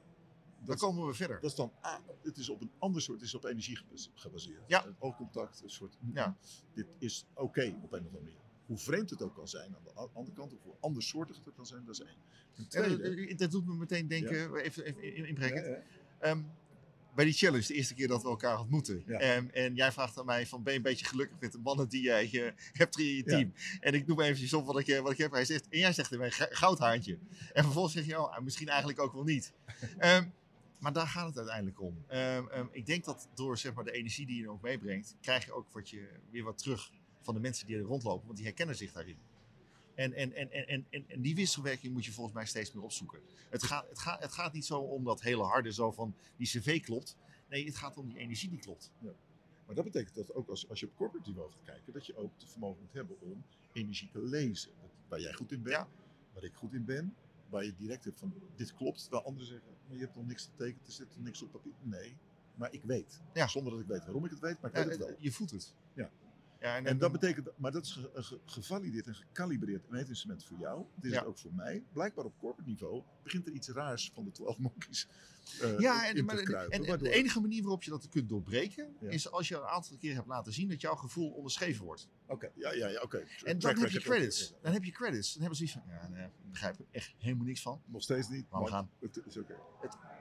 dan 0.56 0.66
Dat- 0.66 0.78
komen 0.78 1.06
we 1.06 1.14
verder. 1.14 1.40
Dat 1.40 1.50
is 1.50 1.56
dan, 1.56 1.72
ah, 1.80 1.98
het 2.22 2.36
is 2.36 2.48
op 2.48 2.60
een 2.60 2.70
ander 2.78 3.02
soort, 3.02 3.18
het 3.20 3.28
is 3.28 3.34
op 3.34 3.44
energie 3.44 3.76
gebas- 3.76 4.10
gebaseerd. 4.14 4.62
Ja. 4.66 4.84
Het 4.84 4.94
oogcontact, 4.98 5.62
een 5.62 5.70
soort, 5.70 5.98
Ja. 6.14 6.36
dit 6.74 6.86
is 6.98 7.26
oké 7.34 7.66
op 7.82 7.92
een 7.92 8.04
of 8.04 8.06
andere 8.06 8.22
manier. 8.22 8.36
Hoe 8.66 8.78
vreemd 8.78 9.10
het 9.10 9.22
ook 9.22 9.34
kan 9.34 9.48
zijn 9.48 9.76
aan 9.76 9.82
de 9.84 10.08
andere 10.12 10.36
kant, 10.36 10.52
of 10.54 10.62
hoe 10.62 10.74
andersoortig 10.80 11.36
het 11.36 11.48
ook 11.48 11.54
kan 11.56 11.66
zijn, 11.66 11.84
dat 11.84 11.94
is 11.94 12.00
één. 12.06 12.16
En 12.56 12.68
tweede, 12.68 13.26
dat, 13.26 13.38
dat 13.38 13.50
doet 13.50 13.66
me 13.66 13.74
meteen 13.74 14.08
denken, 14.08 14.54
even, 14.54 14.84
even 14.84 15.02
in- 15.16 15.26
inbreken. 15.26 15.70
Ja, 15.70 15.82
Ehm, 16.18 16.42
bij 17.14 17.24
die 17.24 17.34
challenge, 17.34 17.66
de 17.66 17.74
eerste 17.74 17.94
keer 17.94 18.08
dat 18.08 18.22
we 18.22 18.28
elkaar 18.28 18.60
ontmoeten. 18.60 19.02
Ja. 19.06 19.18
Ehm, 19.18 19.46
en 19.52 19.74
jij 19.74 19.92
vraagt 19.92 20.18
aan 20.18 20.26
mij 20.26 20.46
van, 20.46 20.62
ben 20.62 20.72
je 20.72 20.78
een 20.78 20.84
beetje 20.84 21.04
gelukkig 21.06 21.36
met 21.40 21.52
de 21.52 21.58
mannen 21.58 21.88
die 21.88 22.02
jij 22.02 22.30
eh, 22.32 22.52
hebt 22.72 22.98
in 22.98 23.04
je 23.04 23.16
Ja. 23.16 23.22
team? 23.22 23.52
En 23.80 23.94
ik 23.94 24.06
noem 24.06 24.20
eventjes 24.20 24.52
op 24.52 24.66
wat 24.66 24.78
ik, 24.78 24.88
eh, 24.88 25.00
wat 25.00 25.12
ik 25.12 25.18
heb. 25.18 25.32
Hij 25.32 25.44
zegt, 25.44 25.68
en 25.68 25.78
jij 25.78 25.92
zegt 25.92 26.12
in 26.12 26.18
mij, 26.18 26.30
goudhaantje. 26.30 27.18
En 27.52 27.62
vervolgens 27.62 27.94
zeg 27.94 28.06
je, 28.06 28.20
oh, 28.20 28.38
misschien 28.38 28.68
eigenlijk 28.68 29.00
ook 29.00 29.12
wel 29.12 29.24
niet. 29.24 29.52
Ehm, 29.98 30.28
maar 30.80 30.92
daar 30.92 31.06
gaat 31.06 31.26
het 31.26 31.36
uiteindelijk 31.36 31.80
om. 31.80 32.04
Ik 32.72 32.86
denk 32.86 33.04
dat 33.04 33.28
door 33.34 33.58
zeg 33.58 33.74
maar, 33.74 33.84
de 33.84 33.92
energie 33.92 34.26
die 34.26 34.40
je 34.40 34.50
ook 34.50 34.62
meebrengt, 34.62 35.16
krijg 35.20 35.44
je 35.44 35.52
ook 35.52 35.72
wat 35.72 35.90
je, 35.90 36.08
weer 36.30 36.42
wat 36.42 36.58
terug 36.58 36.90
van 37.22 37.34
de 37.34 37.40
mensen 37.40 37.66
die 37.66 37.76
er 37.76 37.82
rondlopen. 37.82 38.24
Want 38.26 38.36
die 38.36 38.46
herkennen 38.46 38.76
zich 38.76 38.92
daarin. 38.92 39.16
En, 39.96 40.12
en, 40.12 40.32
en, 40.34 40.50
en, 40.52 40.86
en, 40.90 41.04
en, 41.08 41.20
die 41.22 41.34
wisselwerking 41.34 41.92
moet 41.92 42.04
je 42.04 42.12
volgens 42.12 42.34
mij 42.36 42.46
steeds 42.46 42.72
meer 42.72 42.82
opzoeken. 42.84 43.20
Het 43.50 43.62
gaat, 43.62 43.88
het, 43.88 43.98
gaat, 43.98 44.20
het 44.22 44.32
gaat 44.32 44.52
niet 44.52 44.64
zo 44.64 44.78
om 44.78 45.04
dat 45.04 45.20
hele 45.22 45.42
harde 45.42 45.72
zo 45.72 45.92
van 45.92 46.14
die 46.36 46.46
cv 46.46 46.80
klopt. 46.82 47.16
Nee, 47.48 47.64
het 47.66 47.76
gaat 47.76 47.96
om 47.96 48.08
die 48.08 48.18
energie 48.18 48.48
die 48.48 48.58
klopt. 48.58 48.90
Maar 49.66 49.74
dat 49.74 49.84
betekent 49.84 50.14
dat 50.14 50.34
ook 50.34 50.48
als, 50.48 50.68
als 50.68 50.80
je 50.80 50.86
op 50.86 50.96
corporate 50.96 51.28
niveau 51.28 51.50
gaat 51.50 51.62
kijken, 51.64 51.92
dat 51.92 52.06
je 52.06 52.16
ook 52.16 52.32
het 52.38 52.50
vermogen 52.50 52.80
moet 52.82 52.92
hebben 52.92 53.20
om 53.20 53.44
energie 53.72 54.08
te 54.12 54.22
lezen. 54.22 54.70
Dat- 54.80 54.90
Waar 55.08 55.20
jij 55.20 55.32
goed 55.32 55.52
in 55.52 55.62
bent, 55.62 55.74
Ja. 55.76 55.88
waar 56.34 56.44
ik 56.44 56.54
goed 56.54 56.72
in 56.72 56.84
ben, 56.84 57.14
waar 57.48 57.64
je 57.64 57.74
direct 57.76 58.04
hebt 58.04 58.18
van 58.18 58.34
dit 58.56 58.74
klopt, 58.74 59.08
waar 59.08 59.22
anderen 59.22 59.48
zeggen, 59.48 59.68
maar 59.86 59.96
je 59.96 60.02
hebt 60.02 60.16
nog 60.16 60.26
niks 60.26 60.44
getekend, 60.56 60.86
er 60.86 60.92
zit 60.92 61.08
nog 61.14 61.24
niks 61.24 61.42
op 61.42 61.52
papier. 61.52 61.72
Nee, 61.82 62.16
maar 62.54 62.72
ik 62.72 62.82
weet. 62.82 63.20
Ja. 63.34 63.46
Zonder 63.48 63.72
dat 63.72 63.80
ik 63.80 63.86
weet 63.86 64.04
waarom 64.04 64.24
ik 64.24 64.30
het 64.30 64.40
weet, 64.40 64.60
maar 64.60 64.70
ik 64.70 64.76
Eh, 64.76 64.82
weet 64.82 64.98
het 64.98 65.08
wel. 65.08 65.16
je 65.18 65.32
voelt 65.32 65.50
het. 65.50 65.74
Ja. 66.60 66.76
En, 66.76 66.86
En 66.86 66.98
dat 66.98 67.12
betekent, 67.12 67.48
maar 67.56 67.72
dat 67.72 67.84
is 67.84 67.92
ge- 67.92 68.10
ge- 68.22 68.40
gevalideerd 68.44 69.06
en 69.06 69.14
gecalibreerd 69.14 69.88
meetinstrument 69.90 70.44
voor 70.44 70.58
jou. 70.58 70.84
Het 70.94 71.04
is 71.04 71.10
Ja. 71.10 71.18
het 71.18 71.26
ook 71.26 71.38
voor 71.38 71.52
mij. 71.54 71.82
Blijkbaar 71.92 72.24
op 72.24 72.38
corporate 72.38 72.68
niveau 72.70 73.02
begint 73.22 73.46
er 73.46 73.52
iets 73.52 73.68
raars 73.68 74.10
van 74.14 74.24
de 74.24 74.30
12 74.30 74.58
monkeys 74.58 75.08
eh, 75.60 75.78
Ja, 75.86 76.08
en, 76.08 76.24
maar, 76.24 76.42
kruipen. 76.42 76.78
en, 76.78 76.84
en 76.92 76.98
de 76.98 77.10
enige 77.10 77.40
manier 77.40 77.62
waarop 77.62 77.82
je 77.82 77.90
dat 77.90 78.08
kunt 78.08 78.28
doorbreken, 78.28 78.96
Ja. 79.00 79.08
is 79.10 79.30
als 79.30 79.48
je 79.48 79.54
een 79.56 79.62
aantal 79.62 79.96
keer 79.96 80.14
hebt 80.14 80.26
laten 80.26 80.52
zien 80.52 80.68
dat 80.68 80.80
jouw 80.80 80.94
gevoel 80.94 81.30
onderschreven 81.30 81.84
wordt. 81.84 82.08
Oké, 82.26 82.50
ja, 82.54 82.72
ja, 82.72 82.88
ja, 82.88 83.00
oké. 83.02 83.24
En 83.44 83.58
dan 83.58 83.78
heb 83.78 83.90
je 83.90 84.00
credits. 84.00 84.54
Dan 84.62 84.72
heb 84.72 84.84
je 84.84 84.92
credits. 84.92 85.30
Dan 85.32 85.40
hebben 85.40 85.58
ze 85.58 85.64
iets 85.64 85.72
van, 85.72 85.82
ja, 85.88 86.08
nee, 86.08 86.24
ik 86.24 86.50
begrijp 86.50 86.78
er 86.78 86.84
echt 86.90 87.14
helemaal 87.18 87.44
niks 87.46 87.62
van. 87.62 87.82
Nog 87.86 88.02
steeds 88.02 88.28
niet, 88.28 88.50
Maar 88.50 88.62
we 88.62 88.68
gaan. 88.68 88.90
het 89.00 89.20
is 89.26 89.36
oké. 89.36 89.56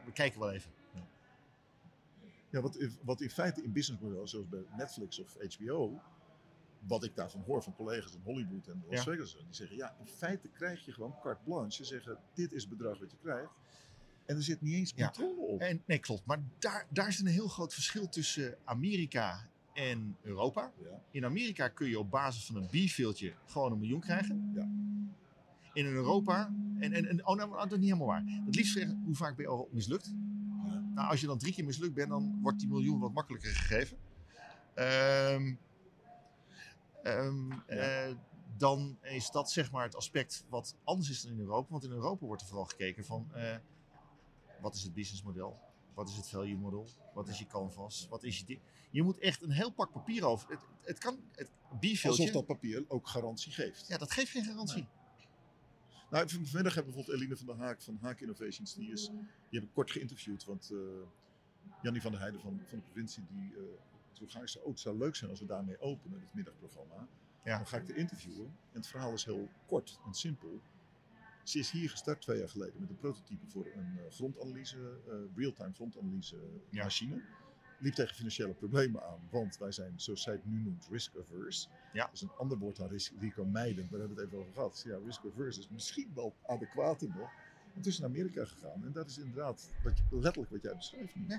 We 0.05 0.11
kijken 0.11 0.39
wel 0.39 0.51
even. 0.51 0.71
Ja, 2.49 2.61
wat, 2.61 2.75
in- 2.75 2.97
wat 3.03 3.21
in 3.21 3.29
feite 3.29 3.63
in 3.63 3.71
businessmodellen, 3.71 4.27
zoals 4.27 4.47
bij 4.49 4.63
Netflix 4.77 5.19
of 5.19 5.37
HBO, 5.57 6.01
wat 6.87 7.03
ik 7.03 7.15
daarvan 7.15 7.41
hoor 7.45 7.63
van 7.63 7.75
collega's 7.75 8.13
in 8.13 8.21
Hollywood 8.23 8.67
en 8.67 8.83
Las 8.89 9.03
Ja. 9.03 9.11
Vegas, 9.11 9.33
die 9.33 9.45
zeggen, 9.49 9.77
ja, 9.77 9.95
in 9.99 10.07
feite 10.07 10.47
krijg 10.47 10.85
je 10.85 10.91
gewoon 10.93 11.15
carte 11.21 11.43
blanche. 11.43 11.71
Ze 11.71 11.83
zeggen, 11.83 12.17
dit 12.33 12.51
is 12.51 12.61
het 12.61 12.77
bedrag 12.77 12.99
wat 12.99 13.11
je 13.11 13.17
krijgt. 13.21 13.51
En 14.25 14.35
er 14.35 14.43
zit 14.43 14.61
niet 14.61 14.73
eens 14.73 14.93
Ja. 14.95 15.05
controle 15.05 15.41
op. 15.41 15.59
En, 15.59 15.81
nee, 15.85 15.99
klopt. 15.99 16.25
Maar 16.25 16.39
daar, 16.59 16.87
daar 16.89 17.07
is 17.07 17.19
een 17.19 17.27
heel 17.27 17.47
groot 17.47 17.73
verschil 17.73 18.09
tussen 18.09 18.57
Amerika 18.63 19.49
en 19.73 20.17
Europa. 20.21 20.71
Ja. 20.83 21.01
In 21.11 21.25
Amerika 21.25 21.67
kun 21.67 21.87
je 21.89 21.99
op 21.99 22.09
basis 22.11 22.45
van 22.45 22.55
een 22.55 22.67
bierveeltje 22.71 23.33
gewoon 23.45 23.71
een 23.71 23.79
miljoen 23.79 23.99
krijgen. 23.99 24.51
Ja. 24.55 24.69
In 25.73 25.85
Europa, 25.85 26.53
en, 26.79 26.93
en, 26.93 27.05
en 27.05 27.27
oh, 27.27 27.35
nou, 27.35 27.51
dat 27.51 27.71
is 27.71 27.77
niet 27.77 27.83
helemaal 27.83 28.07
waar. 28.07 28.23
Het 28.45 28.55
liefst 28.55 28.73
zeggen, 28.73 29.01
hoe 29.05 29.15
vaak 29.15 29.35
ben 29.35 29.45
je 29.45 29.51
al 29.51 29.69
mislukt? 29.71 30.13
Nou, 30.93 31.09
als 31.09 31.21
je 31.21 31.27
dan 31.27 31.37
drie 31.37 31.53
keer 31.53 31.65
mislukt 31.65 31.93
bent, 31.93 32.09
dan 32.09 32.39
wordt 32.41 32.59
die 32.59 32.67
miljoen 32.67 32.99
wat 32.99 33.13
makkelijker 33.13 33.51
gegeven. 33.51 33.97
Ehm, 37.05 37.51
eh, 37.67 38.15
dan 38.57 38.97
is 39.01 39.29
dat 39.31 39.51
zeg 39.51 39.71
maar 39.71 39.83
het 39.83 39.95
aspect 39.95 40.45
wat 40.49 40.75
anders 40.83 41.09
is 41.09 41.21
dan 41.21 41.31
in 41.31 41.39
Europa. 41.39 41.71
Want 41.71 41.83
in 41.83 41.91
Europa 41.91 42.25
wordt 42.25 42.41
er 42.41 42.47
vooral 42.47 42.65
gekeken 42.65 43.05
van 43.05 43.27
eh, 43.33 43.55
wat 44.61 44.75
is 44.75 44.83
het 44.83 44.93
businessmodel? 44.93 45.59
Wat 45.93 46.09
is 46.09 46.15
het 46.15 46.29
value 46.29 46.57
model? 46.57 46.87
Wat 47.13 47.27
is 47.27 47.39
je 47.39 47.47
canvas? 47.47 48.07
Wat 48.09 48.23
is 48.23 48.37
je 48.39 48.45
di- 48.45 48.59
Je 48.89 49.03
moet 49.03 49.17
echt 49.19 49.41
een 49.41 49.51
heel 49.51 49.71
pak 49.71 49.91
papier 49.91 50.25
over. 50.25 50.49
Het, 50.49 50.59
het 50.81 50.97
kan, 50.97 51.19
het 51.31 51.49
bierveeltje, 51.79 52.09
Alsof 52.21 52.31
dat 52.35 52.45
papier 52.45 52.85
ook 52.87 53.07
garantie 53.07 53.51
geeft. 53.51 53.87
ja, 53.87 53.97
dat 53.97 54.11
geeft 54.11 54.31
geen 54.31 54.43
garantie. 54.43 54.87
Nou, 56.09 56.29
van- 56.29 56.45
vanmiddag 56.45 56.73
hebben 56.73 56.93
we 56.93 56.97
bijvoorbeeld 56.97 57.17
Eline 57.17 57.37
van 57.37 57.45
der 57.45 57.55
Haak 57.65 57.81
van 57.81 57.97
Haak 58.01 58.19
Innovations. 58.19 58.73
Die, 58.73 58.91
is, 58.91 59.05
die 59.49 59.59
heb 59.59 59.63
ik 59.63 59.73
kort 59.73 59.91
geïnterviewd. 59.91 60.45
Want 60.45 60.69
eh 60.71 60.77
Jannie 61.81 62.01
van 62.01 62.11
der 62.11 62.19
Heijden 62.19 62.41
van, 62.41 62.61
van 62.65 62.77
de 62.77 62.83
provincie, 62.83 63.23
die 63.29 63.51
uh, 63.51 63.57
vroeg 64.15 64.33
haar, 64.33 64.53
oh, 64.63 64.69
het 64.69 64.79
zou 64.79 64.97
leuk 64.97 65.15
zijn 65.15 65.29
als 65.29 65.39
we 65.39 65.45
daarmee 65.45 65.79
openen, 65.79 66.19
het 66.19 66.33
middagprogramma. 66.33 67.07
Ja. 67.43 67.57
Dan 67.57 67.67
ga 67.67 67.77
ik 67.77 67.85
de 67.87 67.95
interviewen. 67.95 68.45
En 68.45 68.79
het 68.79 68.87
verhaal 68.87 69.13
is 69.13 69.25
heel 69.25 69.49
kort 69.65 69.99
en 70.05 70.13
simpel. 70.13 70.61
Ze 71.43 71.59
is 71.59 71.71
hier 71.71 71.89
gestart 71.89 72.21
twee 72.21 72.37
jaar 72.39 72.49
geleden 72.49 72.79
met 72.79 72.89
een 72.89 72.97
prototype 72.97 73.47
voor 73.47 73.65
een 73.75 73.97
eh, 73.99 74.11
grondsanalyse, 74.11 74.99
eh, 75.07 75.13
real-time 75.35 75.73
grondanalyse 75.73 76.35
Ja. 76.69 76.83
machine. 76.83 77.21
Liep 77.79 77.93
tegen 77.93 78.15
financiële 78.15 78.53
problemen 78.53 79.03
aan, 79.03 79.19
want 79.29 79.57
wij 79.57 79.71
zijn, 79.71 79.93
zoals 79.99 80.21
zij 80.21 80.33
het 80.33 80.45
nu 80.45 80.59
noemt, 80.59 80.87
risk-averse. 80.91 81.67
Ja. 81.93 82.05
Dat 82.05 82.13
is 82.13 82.21
een 82.21 82.31
ander 82.37 82.57
woord 82.57 82.75
dan 82.75 82.87
ris- 82.87 83.11
risicomijdend, 83.19 83.89
daar 83.91 83.99
hebben 83.99 84.17
we 84.17 84.23
het 84.23 84.31
even 84.31 84.41
over 84.43 84.53
gehad. 84.53 84.83
Ja, 84.87 84.97
risk-averse 85.05 85.59
is 85.59 85.69
misschien 85.69 86.11
wel 86.15 86.35
adequater 86.45 87.07
nog. 87.07 87.29
En 87.73 87.81
toen 87.81 87.83
is 87.91 87.95
ze 87.95 88.01
naar 88.01 88.09
Amerika 88.09 88.45
gegaan 88.45 88.85
en 88.85 88.91
dat 88.91 89.09
is 89.09 89.17
inderdaad 89.17 89.69
wat 89.83 89.97
je, 89.97 90.03
letterlijk 90.19 90.51
wat 90.51 90.61
jij 90.61 90.75
beschrijft 90.75 91.15
nu. 91.15 91.25
Ja. 91.27 91.33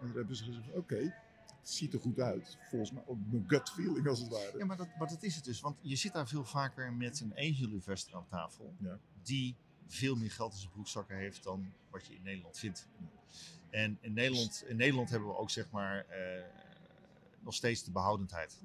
En 0.00 0.06
daar 0.06 0.14
hebben 0.16 0.36
ze 0.36 0.44
gezegd, 0.44 0.72
oké, 0.72 1.14
ziet 1.62 1.94
er 1.94 2.00
goed 2.00 2.18
uit. 2.18 2.58
Volgens 2.68 2.90
mij 2.92 3.02
ook 3.06 3.18
mijn 3.30 3.44
gut 3.46 3.70
feeling 3.70 4.08
als 4.08 4.18
het 4.18 4.28
ware. 4.28 4.58
Ja, 4.58 4.64
maar 4.64 4.76
dat, 4.76 4.88
maar 4.98 5.08
dat 5.08 5.22
is 5.22 5.34
het 5.34 5.44
dus. 5.44 5.60
Want 5.60 5.76
je 5.80 5.96
zit 5.96 6.12
daar 6.12 6.28
veel 6.28 6.44
vaker 6.44 6.92
met 6.92 7.20
een 7.20 7.34
angel 7.36 7.68
investor 7.68 8.14
aan 8.14 8.26
tafel. 8.28 8.74
Ja. 8.78 8.98
Die 9.22 9.56
veel 9.86 10.16
meer 10.16 10.30
geld 10.30 10.52
in 10.52 10.58
zijn 10.58 10.72
broekzakken 10.72 11.16
heeft 11.16 11.42
dan 11.42 11.72
wat 11.90 12.06
je 12.06 12.14
in 12.14 12.22
Nederland 12.22 12.58
vindt. 12.58 12.88
En 13.70 13.98
in 14.00 14.12
Nederland, 14.12 14.64
in 14.66 14.76
Nederland 14.76 15.10
hebben 15.10 15.28
we 15.28 15.36
ook 15.36 15.50
zeg 15.50 15.70
maar 15.70 16.06
eh, 16.06 16.44
nog 17.40 17.54
steeds 17.54 17.84
de 17.84 17.90
behoudendheid. 17.90 18.58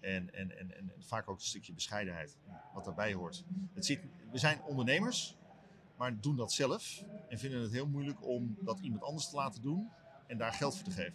En, 0.00 0.34
en, 0.34 0.58
en, 0.58 0.76
en 0.76 0.92
vaak 0.98 1.28
ook 1.28 1.38
een 1.38 1.44
stukje 1.44 1.72
bescheidenheid. 1.72 2.36
Wat 2.74 2.84
daarbij 2.84 3.12
hoort. 3.12 3.44
Het 3.72 3.86
zit, 3.86 4.00
we 4.30 4.38
zijn 4.38 4.62
ondernemers, 4.62 5.36
maar 5.96 6.20
doen 6.20 6.36
dat 6.36 6.52
zelf. 6.52 7.04
En 7.28 7.38
vinden 7.38 7.60
het 7.60 7.72
heel 7.72 7.86
moeilijk 7.86 8.26
om 8.26 8.56
dat 8.60 8.78
iemand 8.78 9.02
anders 9.02 9.28
te 9.28 9.36
laten 9.36 9.62
doen. 9.62 9.90
En 10.30 10.38
daar 10.38 10.52
geld 10.52 10.74
voor 10.74 10.84
te 10.84 10.90
geven. 10.90 11.14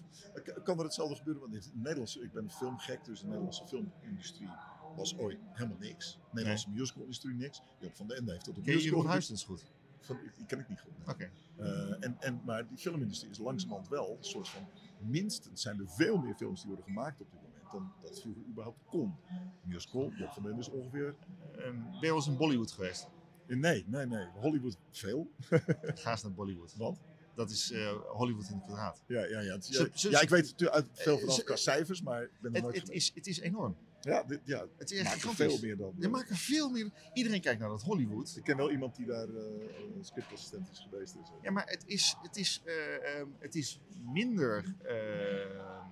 Kan 0.64 0.78
er 0.78 0.84
hetzelfde 0.84 1.16
gebeuren? 1.16 1.42
Want 1.42 1.54
in 1.54 1.82
Nederlandse, 1.82 2.22
ik 2.22 2.32
ben 2.32 2.52
filmgek, 2.52 3.06
dus 3.06 3.20
de 3.20 3.26
Nederlandse 3.26 3.68
filmindustrie 3.68 4.50
was 4.96 5.18
ooit 5.18 5.40
helemaal 5.54 5.78
niks. 5.78 6.14
De 6.14 6.20
Nederlandse 6.32 6.70
musicalindustrie 6.70 7.36
niks. 7.36 7.62
Joop 7.80 7.96
van 7.96 8.08
den 8.08 8.18
Ende 8.18 8.32
heeft 8.32 8.46
dat 8.46 8.56
je 8.56 8.62
musical. 8.62 8.84
Jeroen 8.84 9.06
Huisdens 9.06 9.44
goed? 9.44 9.72
Van, 10.00 10.18
die 10.38 10.46
ken 10.46 10.60
ik 10.60 10.70
niet 10.70 10.80
goed. 10.80 10.92
nee. 10.98 11.16
Oké. 11.16 11.32
Eh, 11.58 12.04
en, 12.04 12.16
en, 12.20 12.42
maar 12.46 12.68
die 12.68 12.78
filmindustrie 12.78 13.32
is 13.32 13.38
langzamerhand 13.38 13.88
wel 13.88 14.18
een 14.18 14.24
soort 14.24 14.50
van... 14.50 14.68
Minstens 15.00 15.62
zijn 15.62 15.80
er 15.80 15.90
veel 15.90 16.18
meer 16.18 16.36
films 16.36 16.60
die 16.60 16.68
worden 16.68 16.86
gemaakt 16.86 17.22
op 17.22 17.32
dit 17.32 17.42
moment 17.42 17.72
dan 17.72 17.94
dat 18.02 18.22
vroeger 18.22 18.44
überhaupt 18.46 18.80
kon. 18.86 19.16
Musical, 19.62 20.12
Joop 20.12 20.32
van 20.32 20.44
den 20.44 20.52
Ende 20.52 20.64
is 20.64 20.70
ongeveer... 20.70 21.16
Ehm, 21.52 21.82
ben 21.82 21.94
je 21.94 22.08
wel 22.08 22.16
eens 22.16 22.28
in 22.28 22.38
Bollywood 22.38 22.72
geweest? 22.72 23.08
Nee, 23.48 23.86
nee, 23.88 24.06
nee. 24.06 24.28
Hollywood 24.34 24.78
veel. 24.92 25.32
Ga 25.96 26.12
eens 26.12 26.24
naar 26.24 26.34
Bollywood. 26.34 26.76
Want? 26.86 27.00
Dat 27.36 27.50
is 27.50 27.72
eh, 27.72 27.92
Hollywood 28.08 28.48
in 28.50 28.56
het 28.56 28.64
kwadraat. 28.66 29.02
Ja, 29.08 29.26
ja, 29.26 29.40
ja. 29.40 29.54
Het, 29.54 30.02
ja, 30.02 30.22
ik 30.22 30.30
weet 30.30 30.50
het 30.58 30.70
uit 30.70 30.88
veel 30.94 31.20
vanaf 31.20 31.44
qua 31.44 31.56
cijfers, 31.56 32.02
maar 32.02 32.24
ik 32.24 32.30
ben 32.42 32.50
er 32.50 32.56
Het, 32.56 32.64
nooit 32.64 32.76
het, 32.76 32.90
is, 32.90 33.12
het 33.16 33.28
is 33.28 33.40
enorm. 33.40 33.76
Ja, 34.02 34.24
dit, 34.24 34.40
ja, 34.44 34.66
Het 34.78 34.92
is 34.92 35.00
echt 35.00 35.20
veel 35.22 35.58
meer 35.62 35.78
dan... 35.78 35.94
Je 36.00 36.08
maakt 36.08 36.30
er 36.30 36.36
veel 36.36 36.70
meer. 36.70 36.92
Iedereen 37.14 37.42
kijkt 37.42 37.60
naar 37.60 37.70
dat 37.70 37.82
Hollywood. 37.82 38.34
Ik 38.36 38.44
ken 38.44 38.58
wel 38.58 38.72
iemand 38.72 38.96
die 38.96 39.06
daar 39.06 39.28
een 39.28 39.98
scriptassistent 40.02 40.70
is 40.72 40.88
geweest. 40.90 41.14
Dus. 41.14 41.28
Ja, 41.42 41.52
maar 41.52 41.68
het 41.68 41.84
is, 41.86 42.16
het 42.22 42.36
is, 42.38 42.62
eh, 42.66 43.20
ehm, 43.20 43.28
het 43.40 43.56
is 43.56 43.80
minder 44.14 44.76
ehm, 44.84 45.84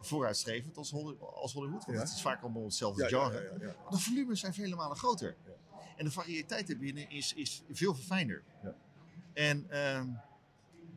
vooruitstrevend 0.00 0.76
als, 0.76 0.90
Holly- 0.90 1.16
als 1.20 1.52
Hollywood. 1.52 1.84
Want 1.84 1.96
Ja. 1.98 2.04
het 2.04 2.12
is 2.14 2.22
vaak 2.22 2.42
allemaal 2.42 2.64
hetzelfde 2.64 3.06
genre. 3.08 3.56
Maar 3.58 3.90
de 3.90 3.98
volumes 3.98 4.40
zijn 4.40 4.54
vele 4.54 4.74
malen 4.76 4.96
groter. 4.96 5.36
En 5.96 6.04
de 6.04 6.10
variëteit 6.10 6.70
erbinnen 6.70 7.10
is, 7.10 7.32
is 7.34 7.62
veel 7.70 7.94
verfijnder. 7.94 8.42
Ja. 8.62 8.74
En 9.32 9.70
ehm, 9.70 10.08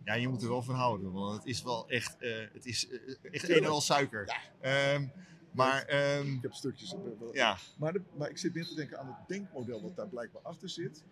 ja, 0.04 0.14
je 0.14 0.28
moet 0.28 0.42
er 0.42 0.50
wel 0.50 0.62
van 0.62 0.76
houden. 0.76 1.12
Want 1.12 1.36
het 1.38 1.46
is 1.46 1.64
wel 1.64 1.90
echt, 1.90 2.18
eh, 2.22 2.48
het 2.54 2.66
is, 2.66 2.88
eh, 2.90 3.16
echt 3.32 3.50
een 3.50 3.64
en 3.64 3.70
al 3.70 3.82
suiker. 3.82 4.50
Ehm, 4.60 5.08
maar 5.52 5.84
ehm, 5.86 6.28
Ik 6.34 6.42
heb 6.42 6.54
stukjes. 6.54 6.94
eh, 6.94 7.00
ja, 7.34 7.58
Maar, 7.78 7.94
de- 7.94 8.02
maar 8.18 8.30
ik 8.30 8.38
zit 8.38 8.54
meer 8.54 8.66
te 8.66 8.76
denken 8.76 9.00
aan 9.00 9.08
het 9.08 9.28
denkmodel 9.28 9.82
wat 9.82 9.96
daar 9.96 10.08
blijkbaar 10.08 10.42
achter 10.42 10.70
zit. 10.70 11.04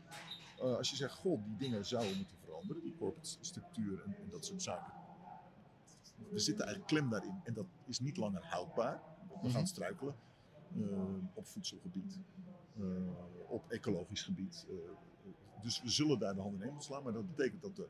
Eh, 0.59 0.75
als 0.75 0.89
je 0.89 0.95
zegt, 0.95 1.13
goh, 1.13 1.43
die 1.45 1.57
dingen 1.57 1.85
zouden 1.85 2.17
moeten 2.17 2.35
veranderen, 2.45 2.83
die 2.83 2.95
corporate 2.97 3.37
structuur 3.41 4.03
en, 4.05 4.15
en 4.23 4.29
dat 4.29 4.45
soort 4.45 4.61
zaken. 4.61 4.93
We 6.29 6.39
zitten 6.39 6.65
eigenlijk 6.65 6.93
klem 6.95 7.09
daarin 7.09 7.41
en 7.43 7.53
dat 7.53 7.65
is 7.85 7.99
niet 7.99 8.17
langer 8.17 8.41
houdbaar. 8.45 9.01
We 9.29 9.35
Mhm. 9.47 9.49
gaan 9.51 9.67
struikelen 9.67 10.15
eh, 10.75 11.03
op 11.33 11.47
voedselgebied, 11.47 12.19
eh, 12.77 12.83
op 13.47 13.69
ecologisch 13.71 14.21
gebied. 14.21 14.65
eh, 14.69 14.75
dus 15.61 15.81
we 15.81 15.89
zullen 15.89 16.19
daar 16.19 16.35
de 16.35 16.41
handen 16.41 16.67
in 16.69 16.81
slaan, 16.81 17.03
maar 17.03 17.13
dat 17.13 17.35
betekent 17.35 17.61
dat 17.61 17.75
de 17.75 17.87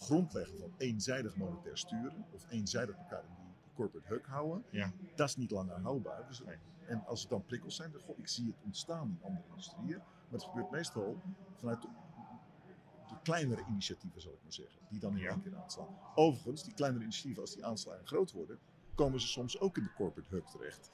grondlegger 0.00 0.58
van 0.58 0.72
eenzijdig 0.76 1.36
monetair 1.36 1.78
sturen 1.78 2.24
of 2.32 2.46
eenzijdig 2.50 2.96
elkaar 2.96 3.22
in 3.24 3.34
die 3.44 3.54
corporate 3.74 4.08
huk 4.14 4.26
houden, 4.26 4.64
Ja. 4.70 4.92
dat 5.14 5.28
is 5.28 5.36
niet 5.36 5.50
langer 5.50 5.80
houdbaar. 5.80 6.26
Dus. 6.28 6.42
En 6.86 7.04
als 7.06 7.20
het 7.20 7.30
dan 7.30 7.44
prikkels 7.44 7.76
zijn, 7.76 7.92
dan, 7.92 8.00
goh, 8.00 8.18
ik 8.18 8.28
zie 8.28 8.46
het 8.46 8.56
ontstaan 8.64 9.08
in 9.08 9.24
andere 9.26 9.44
industrieën, 9.48 9.96
maar 9.98 10.30
het 10.40 10.42
gebeurt 10.42 10.70
meestal 10.70 11.20
vanuit 11.54 11.82
de, 11.82 11.88
de 13.08 13.14
kleinere 13.22 13.64
initiatieven, 13.68 14.20
zal 14.20 14.32
ik 14.32 14.38
maar 14.42 14.52
zeggen, 14.52 14.80
die 14.88 15.00
dan 15.00 15.12
in 15.16 15.18
Ja. 15.22 15.30
één 15.30 15.42
keer 15.42 15.56
aanslaan. 15.56 15.98
Overigens, 16.14 16.62
die 16.64 16.74
kleinere 16.74 17.02
initiatieven, 17.02 17.42
als 17.42 17.54
die 17.54 17.64
aanslaan 17.64 17.98
en 17.98 18.06
groot 18.06 18.32
worden, 18.32 18.58
komen 18.94 19.20
ze 19.20 19.26
soms 19.26 19.60
ook 19.60 19.76
in 19.76 19.82
de 19.82 19.92
corporate 19.96 20.34
hub 20.34 20.46
terecht. 20.46 20.90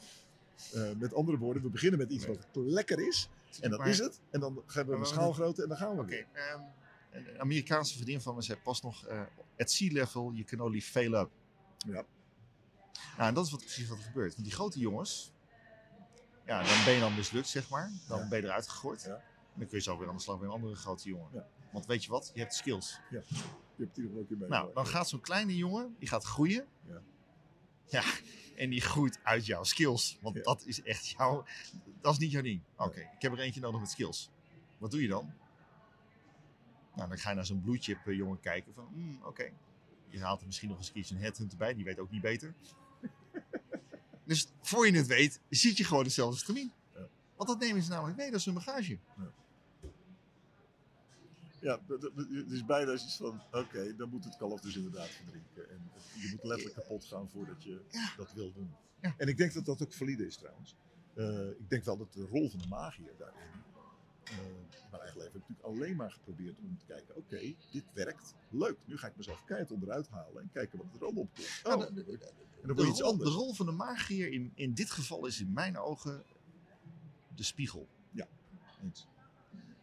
Eh, 0.74 0.90
met 0.98 1.14
andere 1.14 1.38
woorden, 1.38 1.62
we 1.62 1.70
beginnen 1.70 1.98
met 1.98 2.10
iets 2.10 2.26
Nee. 2.26 2.36
wat 2.36 2.46
lekker 2.64 3.06
is, 3.06 3.28
en 3.60 3.70
dat 3.70 3.78
Maar- 3.78 3.88
is 3.88 3.98
het. 3.98 4.20
En 4.30 4.40
dan 4.40 4.62
hebben 4.66 4.94
we 4.94 5.00
een 5.00 5.06
schaalgrootte 5.06 5.62
en 5.62 5.68
dan 5.68 5.76
gaan 5.78 5.96
we 5.96 6.04
weer. 6.04 6.26
ehm, 6.32 6.60
een 7.16 7.40
Amerikaanse 7.40 7.94
vriendin 7.94 8.20
van 8.20 8.34
me 8.34 8.42
zei 8.42 8.58
pas 8.58 8.82
nog: 8.82 9.06
eh 9.06 9.22
at 9.58 9.70
sea 9.70 9.92
level, 9.92 10.32
you 10.32 10.44
can 10.44 10.60
only 10.60 10.80
fail 10.80 11.12
up. 11.14 11.30
Ja. 11.78 12.04
Nou, 13.16 13.28
en 13.28 13.34
dat 13.34 13.44
is 13.44 13.50
wat, 13.50 13.60
precies 13.60 13.88
wat 13.88 13.98
er 13.98 14.04
gebeurt. 14.04 14.32
Want 14.32 14.44
die 14.44 14.54
grote 14.54 14.78
jongens, 14.78 15.32
ja, 16.46 16.62
dan 16.62 16.84
ben 16.84 16.94
je 16.94 17.00
dan 17.00 17.14
mislukt, 17.14 17.48
zeg 17.48 17.68
maar. 17.68 17.90
Dan 18.08 18.18
Ja. 18.18 18.28
ben 18.28 18.40
je 18.40 18.44
eruit 18.46 18.68
gegooid. 18.68 19.02
Ja. 19.02 19.14
En 19.14 19.22
dan 19.62 19.66
kun 19.68 19.76
je 19.78 19.82
zo 19.84 19.98
weer 19.98 20.08
aan 20.08 20.16
de 20.16 20.22
slag 20.22 20.38
bij 20.38 20.46
een 20.46 20.52
andere 20.54 20.74
grote 20.74 21.08
jongen. 21.08 21.28
Ja. 21.32 21.46
Want 21.72 21.86
weet 21.86 22.04
je 22.04 22.10
wat? 22.10 22.30
Je 22.34 22.40
hebt 22.40 22.54
skills. 22.54 23.00
Je 23.10 23.22
hebt 23.76 23.96
hier 23.96 24.18
ook 24.18 24.30
in 24.30 24.38
mee. 24.38 24.48
Nou, 24.48 24.74
dan 24.74 24.86
gaat 24.86 25.08
zo'n 25.08 25.20
kleine 25.20 25.56
jongen, 25.56 25.96
die 25.98 26.08
gaat 26.08 26.24
groeien. 26.24 26.66
Ja. 26.88 27.02
Ja, 27.88 28.02
en 28.56 28.70
die 28.70 28.80
groeit 28.80 29.18
uit 29.22 29.46
jouw 29.46 29.64
skills. 29.64 30.18
Want 30.20 30.36
Ja. 30.36 30.42
dat 30.42 30.62
is 30.66 30.82
echt 30.82 31.06
jouw, 31.08 31.44
dat 32.00 32.12
is 32.12 32.18
niet 32.18 32.30
jouw 32.30 32.42
ding. 32.42 32.62
Oké, 32.76 33.00
ik 33.00 33.22
heb 33.22 33.32
er 33.32 33.38
eentje 33.38 33.60
nodig 33.60 33.80
met 33.80 33.90
skills. 33.90 34.30
Wat 34.78 34.90
doe 34.90 35.02
je 35.02 35.08
dan? 35.08 35.32
Nou, 36.96 37.08
dan 37.08 37.18
ga 37.18 37.28
je 37.30 37.34
naar 37.36 37.46
zo'n 37.46 37.76
chip 37.80 38.06
eh, 38.06 38.16
jongen 38.16 38.40
kijken 38.40 38.74
van, 38.74 38.88
hmm, 38.92 39.18
oké. 39.24 39.50
Je 40.08 40.20
haalt 40.20 40.40
er 40.40 40.46
misschien 40.46 40.68
nog 40.68 40.78
eens 40.78 40.86
een 40.86 40.92
keertje 40.92 41.14
een 41.14 41.20
headhunter 41.20 41.58
bij, 41.58 41.74
die 41.74 41.84
weet 41.84 41.98
ook 41.98 42.10
niet 42.10 42.22
beter. 42.22 42.54
Dus 44.24 44.48
voor 44.60 44.86
je 44.86 44.96
het 44.96 45.06
weet, 45.06 45.40
zit 45.50 45.76
je 45.76 45.84
gewoon 45.84 46.04
hetzelfde 46.04 46.38
stramien. 46.38 46.72
Ja. 46.94 47.08
Want 47.36 47.48
dat 47.48 47.58
nemen 47.58 47.82
ze 47.82 47.90
namelijk 47.90 48.16
mee, 48.16 48.30
dat 48.30 48.38
is 48.40 48.44
hun 48.44 48.54
bagage. 48.54 48.98
Ja, 51.60 51.76
d- 51.86 52.10
het 52.16 52.50
is 52.50 52.64
bijna 52.64 52.92
iets 52.92 53.16
van, 53.16 53.40
oké, 53.52 53.96
dan 53.96 54.08
moet 54.08 54.24
het 54.24 54.36
kalf 54.36 54.60
dus 54.60 54.76
inderdaad 54.76 55.08
verdrinken. 55.08 55.70
En 55.70 55.90
je 56.20 56.28
moet 56.30 56.44
letterlijk 56.44 56.74
kapot 56.80 57.04
gaan 57.04 57.28
voordat 57.30 57.62
je 57.64 57.80
Ja. 57.90 58.12
dat 58.16 58.32
wil 58.32 58.52
doen. 58.52 58.70
Ja. 59.00 59.14
En 59.16 59.28
ik 59.28 59.36
denk 59.36 59.52
dat 59.52 59.64
dat 59.64 59.82
ook 59.82 59.92
valide 59.92 60.26
is 60.26 60.36
trouwens. 60.36 60.76
Eh, 61.14 61.48
ik 61.48 61.68
denk 61.70 61.84
wel 61.84 61.96
dat 61.96 62.12
de 62.12 62.22
rol 62.26 62.50
van 62.50 62.58
de 62.58 62.68
magier 62.68 63.12
daarin, 63.18 63.62
eh, 64.30 64.36
in 64.38 64.90
mijn 64.90 65.02
eigen 65.02 65.18
leven 65.18 65.32
heb 65.32 65.42
ik 65.42 65.48
natuurlijk 65.48 65.66
alleen 65.80 65.96
maar 65.96 66.10
geprobeerd 66.10 66.58
om 66.58 66.78
te 66.78 66.84
kijken, 66.86 67.16
oké, 67.16 67.54
dit 67.70 67.84
werkt, 67.92 68.34
leuk. 68.50 68.76
Nu 68.84 68.96
ga 68.98 69.06
ik 69.06 69.16
mezelf 69.16 69.44
keihard 69.44 69.72
onderuit 69.72 70.08
halen 70.08 70.42
en 70.42 70.50
kijken 70.52 70.78
wat 70.78 70.86
er 70.94 71.02
allemaal 71.04 71.22
op 71.22 71.34
komt. 71.34 71.46
Ja, 71.62 71.74
Oh, 71.74 71.80
de- 71.94 72.04
de- 72.04 72.12
en 72.62 72.66
dan 72.66 72.76
word 72.76 72.86
je 72.86 72.92
iets 72.92 73.00
rol, 73.00 73.10
anders. 73.10 73.30
de 73.30 73.36
rol 73.36 73.54
van 73.54 73.66
de 73.66 73.72
magier 73.72 74.32
in, 74.32 74.52
in 74.54 74.74
dit 74.74 74.90
geval 74.90 75.26
is 75.26 75.40
in 75.40 75.52
mijn 75.52 75.78
ogen 75.78 76.24
de 77.34 77.42
spiegel. 77.42 77.88
Eens. 78.82 79.06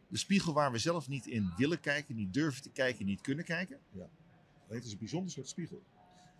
De 0.08 0.18
spiegel 0.18 0.54
waar 0.54 0.72
we 0.72 0.78
zelf 0.78 1.08
niet 1.08 1.28
in 1.28 1.54
willen 1.58 1.80
kijken, 1.80 2.16
niet 2.16 2.34
durven 2.34 2.62
te 2.62 2.70
kijken, 2.70 3.06
niet 3.06 3.22
kunnen 3.22 3.46
kijken. 3.46 3.80
Nee, 3.92 4.08
het 4.68 4.84
is 4.86 4.92
een 4.92 4.98
bijzonder 4.98 5.32
soort 5.32 5.48
spiegel. 5.48 5.84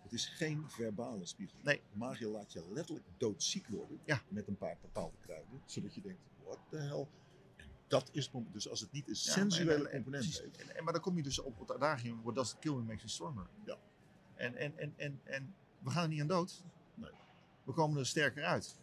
Het 0.02 0.12
is 0.12 0.26
geen 0.28 0.64
verbale 0.70 1.26
spiegel. 1.26 1.58
Nee. 1.62 1.76
De 1.92 1.98
magier 1.98 2.28
laat 2.28 2.52
je 2.52 2.64
letterlijk 2.72 3.06
doodziek 3.16 3.66
worden 3.68 3.98
Ja. 4.04 4.22
met 4.28 4.48
een 4.48 4.56
paar 4.56 4.76
bepaalde 4.80 5.16
kruiden, 5.20 5.62
zodat 5.66 5.94
je 5.94 6.00
denkt, 6.00 6.20
what 6.44 6.58
the 6.70 6.76
hell. 6.76 7.06
Dat 7.94 8.08
is 8.12 8.24
het 8.24 8.32
moment. 8.32 8.52
Dus 8.52 8.68
als 8.68 8.80
het 8.80 8.92
niet 8.92 9.08
een 9.08 9.16
sensuele 9.16 9.90
component 9.90 10.24
heeft. 10.24 10.72
En, 10.72 10.84
maar 10.84 10.92
dan 10.92 11.02
kom 11.02 11.16
je 11.16 11.22
dus 11.22 11.38
op 11.38 11.58
het 11.58 11.70
adagium, 11.72 12.22
what 12.22 12.34
doesn't 12.34 12.58
kill 12.60 12.72
me 12.72 12.82
makes 12.82 13.02
me 13.02 13.08
stronger. 13.08 13.46
Ja. 13.64 13.76
En, 14.34 14.56
en, 14.56 14.78
en, 14.78 14.92
en, 14.96 15.20
en 15.24 15.54
we 15.78 15.90
gaan 15.90 16.02
er 16.02 16.08
niet 16.08 16.20
aan 16.20 16.26
dood. 16.26 16.62
Nee. 16.94 17.10
We 17.64 17.72
komen 17.72 17.98
er 17.98 18.06
sterker 18.06 18.44
uit. 18.44 18.76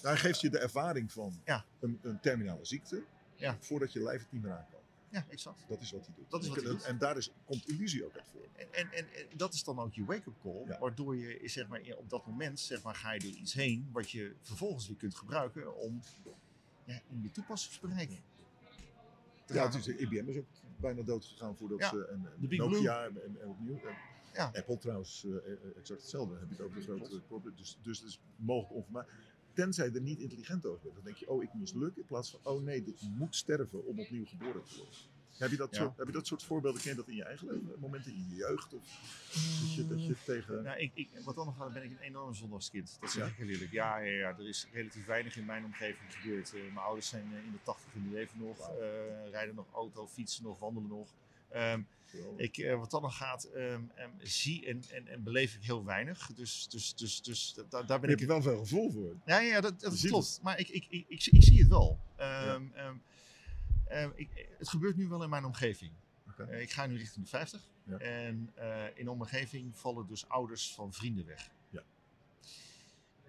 Daar 0.00 0.18
geeft 0.18 0.40
je 0.40 0.50
de 0.50 0.58
ervaring 0.58 1.12
van 1.12 1.40
Ja. 1.44 1.64
een, 1.80 1.98
een 2.02 2.20
terminale 2.20 2.64
ziekte, 2.64 3.02
Ja. 3.34 3.56
voordat 3.60 3.92
je 3.92 4.02
lijf 4.02 4.20
het 4.22 4.32
niet 4.32 4.42
meer 4.42 4.52
aan 4.52 4.66
kan. 4.70 4.80
Ja, 5.08 5.24
exact. 5.28 5.64
Dat 5.68 5.80
is 5.80 5.90
wat 5.90 6.06
hij 6.06 6.14
doet. 6.16 6.30
Dat 6.30 6.42
is 6.42 6.48
wat 6.48 6.56
en, 6.58 6.62
hij 6.64 6.72
doet. 6.72 6.82
en 6.84 6.98
daar 6.98 7.16
is, 7.16 7.30
komt 7.44 7.68
illusie 7.68 8.04
ook 8.04 8.14
uit 8.14 8.28
voor. 8.32 8.40
En, 8.56 8.72
en, 8.72 8.92
en, 8.92 9.06
en 9.30 9.36
dat 9.36 9.54
is 9.54 9.64
dan 9.64 9.78
ook 9.78 9.94
je 9.94 10.04
wake-up 10.04 10.34
call, 10.42 10.64
Ja. 10.66 10.78
waardoor 10.78 11.16
je 11.16 11.40
zeg 11.48 11.68
maar, 11.68 11.80
op 11.96 12.10
dat 12.10 12.26
moment 12.26 12.60
zeg 12.60 12.82
maar, 12.82 12.94
ga 12.94 13.12
je 13.12 13.20
door 13.20 13.30
iets 13.30 13.52
heen 13.52 13.88
wat 13.92 14.10
je 14.10 14.34
vervolgens 14.40 14.86
weer 14.88 14.96
kunt 14.96 15.14
gebruiken 15.14 15.76
om 15.76 16.02
ja, 16.84 17.00
in 17.10 17.22
je 17.22 17.30
toepassingsbereik 17.30 18.08
te 19.44 19.54
Ja, 19.54 19.62
gaan. 19.62 19.72
het 19.72 19.86
is, 19.86 19.96
IBM 19.96 20.28
is 20.28 20.36
ook 20.36 20.46
bijna 20.80 21.02
dood 21.02 21.24
gegaan 21.24 21.56
voordat 21.56 21.78
Ja, 21.78 21.88
ze. 21.88 22.04
En, 22.06 22.14
en 22.14 22.40
de 22.40 22.46
Big 22.46 22.58
Nokia 22.58 23.04
en, 23.04 23.22
en, 23.24 23.40
en 23.40 23.48
opnieuw. 23.48 23.74
En 23.78 23.94
Ja. 24.34 24.50
Apple 24.54 24.78
trouwens, 24.78 25.24
eh, 25.24 25.52
exact 25.76 26.00
hetzelfde. 26.00 26.34
Heb 26.34 26.48
je 26.48 26.54
het 26.54 26.60
over 26.64 26.76
de 26.76 26.82
grote 26.82 27.20
corporate. 27.28 27.56
Dus, 27.56 27.78
dus 27.82 27.98
het 27.98 28.08
is 28.08 28.20
mogelijk 28.36 28.74
onvermijdelijk. 28.74 29.22
Tenzij 29.52 29.86
je 29.88 29.92
er 29.94 30.00
niet 30.00 30.18
intelligent 30.18 30.66
over 30.66 30.82
bent. 30.82 30.94
Dan 30.94 31.04
denk 31.04 31.16
je, 31.16 31.28
oh, 31.30 31.42
ik 31.42 31.54
misluk. 31.54 31.96
In 31.96 32.04
plaats 32.06 32.30
van, 32.30 32.40
oh 32.42 32.62
nee, 32.62 32.82
dit 32.82 33.02
moet 33.18 33.36
sterven 33.36 33.86
om 33.86 34.00
opnieuw 34.00 34.26
geboren 34.26 34.62
te 34.64 34.76
worden. 34.76 34.94
Heb 35.40 35.50
je 35.50 35.56
dat, 35.56 35.68
Ja. 35.74 35.76
soort, 35.80 35.96
heb 35.96 36.06
je 36.06 36.12
dat 36.12 36.26
soort 36.26 36.42
voorbeelden? 36.42 36.80
Ken 36.80 36.90
je 36.90 36.96
dat 36.96 37.08
in 37.08 37.14
je 37.14 37.24
eigen 37.24 37.46
leven? 37.46 37.74
Momenten 37.78 38.12
in 38.12 38.26
je 38.30 38.36
jeugd? 38.36 38.72
Of 38.74 38.82
dat 39.60 39.74
je, 39.74 39.86
dat 39.88 40.04
je 40.06 40.14
tegen. 40.24 40.62
Nou, 40.62 40.78
ik, 40.78 40.90
ik, 40.94 41.08
wat 41.24 41.34
dan 41.34 41.46
nog 41.46 41.56
gaat, 41.56 41.72
ben 41.72 41.82
ik 41.84 41.90
een 41.90 41.98
enorm 41.98 42.34
zondagskind. 42.34 42.96
Dat 43.00 43.10
zeg 43.10 43.22
Ja? 43.22 43.28
ik 43.30 43.34
heel 43.36 43.48
eerlijk. 43.48 43.70
Ja, 43.72 43.98
ja, 43.98 44.10
ja, 44.10 44.28
er 44.38 44.48
is 44.48 44.66
relatief 44.72 45.06
weinig 45.06 45.36
in 45.36 45.44
mijn 45.44 45.64
omgeving 45.64 46.14
gebeurd. 46.14 46.48
Eh, 46.54 46.60
mijn 46.62 46.76
ouders 46.76 47.08
zijn 47.08 47.24
eh, 47.32 47.44
in 47.44 47.52
de 47.52 47.62
tachtig 47.62 47.94
en 47.94 48.02
die 48.02 48.12
leven 48.12 48.38
nog. 48.38 48.68
Eh, 48.70 49.30
rijden 49.30 49.54
nog 49.54 49.66
auto, 49.72 50.06
fietsen 50.06 50.42
nog, 50.44 50.58
wandelen 50.58 50.88
nog. 50.88 51.08
Ehm, 51.48 51.80
ik, 52.36 52.74
wat 52.78 52.90
dan 52.90 53.02
nog 53.02 53.16
gaat, 53.16 53.44
ehm, 53.44 53.80
ehm, 53.94 54.10
zie 54.18 54.66
en, 54.66 54.82
en, 54.92 55.08
en 55.08 55.22
beleef 55.22 55.54
ik 55.54 55.62
heel 55.62 55.84
weinig. 55.84 56.30
Dus, 56.34 56.68
dus, 56.68 56.94
dus, 56.94 57.22
dus 57.22 57.54
da- 57.68 57.82
daar 57.82 58.00
ben 58.00 58.08
je 58.08 58.14
ik... 58.14 58.20
hebt 58.20 58.30
er 58.32 58.42
wel 58.42 58.42
veel 58.42 58.58
gevoel 58.58 58.90
voor. 58.90 59.16
Ja, 59.26 59.38
ja, 59.40 59.52
ja, 59.52 59.60
dat, 59.60 59.80
dat 59.80 60.00
klopt. 60.00 60.40
Maar 60.42 60.58
ik, 60.58 60.68
ik, 60.68 60.86
ik, 60.88 61.04
ik, 61.08 61.26
ik 61.26 61.42
zie 61.42 61.58
het 61.58 61.68
wel. 61.68 61.98
Ehm, 62.16 62.62
ik, 64.14 64.48
het 64.58 64.68
gebeurt 64.68 64.96
nu 64.96 65.08
wel 65.08 65.22
in 65.22 65.30
mijn 65.30 65.44
omgeving. 65.44 65.92
Eh, 66.48 66.60
ik 66.60 66.70
ga 66.70 66.86
nu 66.86 66.96
richting 66.96 67.24
de 67.24 67.30
50. 67.30 67.70
Ja. 67.84 67.98
En 67.98 68.52
eh, 68.54 68.98
in 68.98 69.04
de 69.04 69.10
omgeving 69.10 69.78
vallen 69.78 70.06
dus 70.06 70.28
ouders 70.28 70.74
van 70.74 70.92
vrienden 70.92 71.26
weg. 71.26 71.50
Ja. 71.70 71.82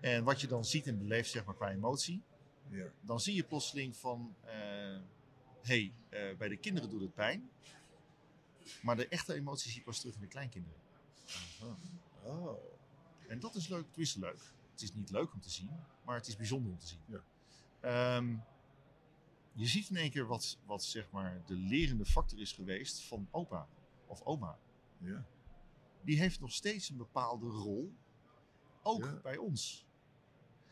En 0.01 0.23
wat 0.23 0.41
je 0.41 0.47
dan 0.47 0.65
ziet 0.65 0.87
en 0.87 0.97
beleeft, 0.97 1.29
zeg 1.29 1.45
maar, 1.45 1.55
qua 1.55 1.69
emotie. 1.69 2.23
Ja. 2.69 2.85
Dan 3.01 3.19
zie 3.19 3.35
je 3.35 3.43
plotseling 3.43 3.97
van... 3.97 4.35
Hé, 4.41 5.01
hey, 5.61 5.93
eh, 6.09 6.37
bij 6.37 6.47
de 6.47 6.57
kinderen 6.57 6.89
doet 6.89 7.01
het 7.01 7.13
pijn. 7.13 7.49
Maar 8.81 8.95
de 8.95 9.07
echte 9.07 9.33
emotie 9.33 9.69
zie 9.71 9.79
je 9.79 9.85
pas 9.85 9.99
terug 9.99 10.15
in 10.15 10.21
de 10.21 10.27
kleinkinderen. 10.27 10.79
Aha. 11.27 11.75
Oh. 12.23 12.57
En 13.27 13.39
dat 13.39 13.55
is 13.55 13.67
leuk, 13.67 13.85
het 13.87 13.97
is 13.97 14.15
leuk. 14.15 14.41
Het 14.71 14.81
is 14.81 14.93
niet 14.93 15.09
leuk 15.09 15.33
om 15.33 15.41
te 15.41 15.49
zien, 15.49 15.69
maar 16.05 16.15
het 16.15 16.27
is 16.27 16.35
bijzonder 16.35 16.71
om 16.71 16.77
te 16.77 16.87
zien. 16.87 16.99
Ja. 17.05 17.23
Ehm, 17.79 18.35
je 19.53 19.65
ziet 19.65 19.89
in 19.89 19.95
één 19.95 20.11
keer 20.11 20.25
wat, 20.27 20.57
wat 20.65 20.83
zeg 20.83 21.11
maar 21.11 21.41
de 21.45 21.55
lerende 21.55 22.05
factor 22.05 22.39
is 22.39 22.51
geweest 22.53 23.03
van 23.03 23.27
opa 23.31 23.67
of 24.05 24.21
oma. 24.21 24.57
Ja. 24.97 25.25
Die 26.03 26.19
heeft 26.19 26.39
nog 26.39 26.51
steeds 26.51 26.89
een 26.89 26.97
bepaalde 26.97 27.47
rol, 27.47 27.93
ook 28.83 29.03
Ja. 29.03 29.19
bij 29.23 29.37
ons. 29.37 29.85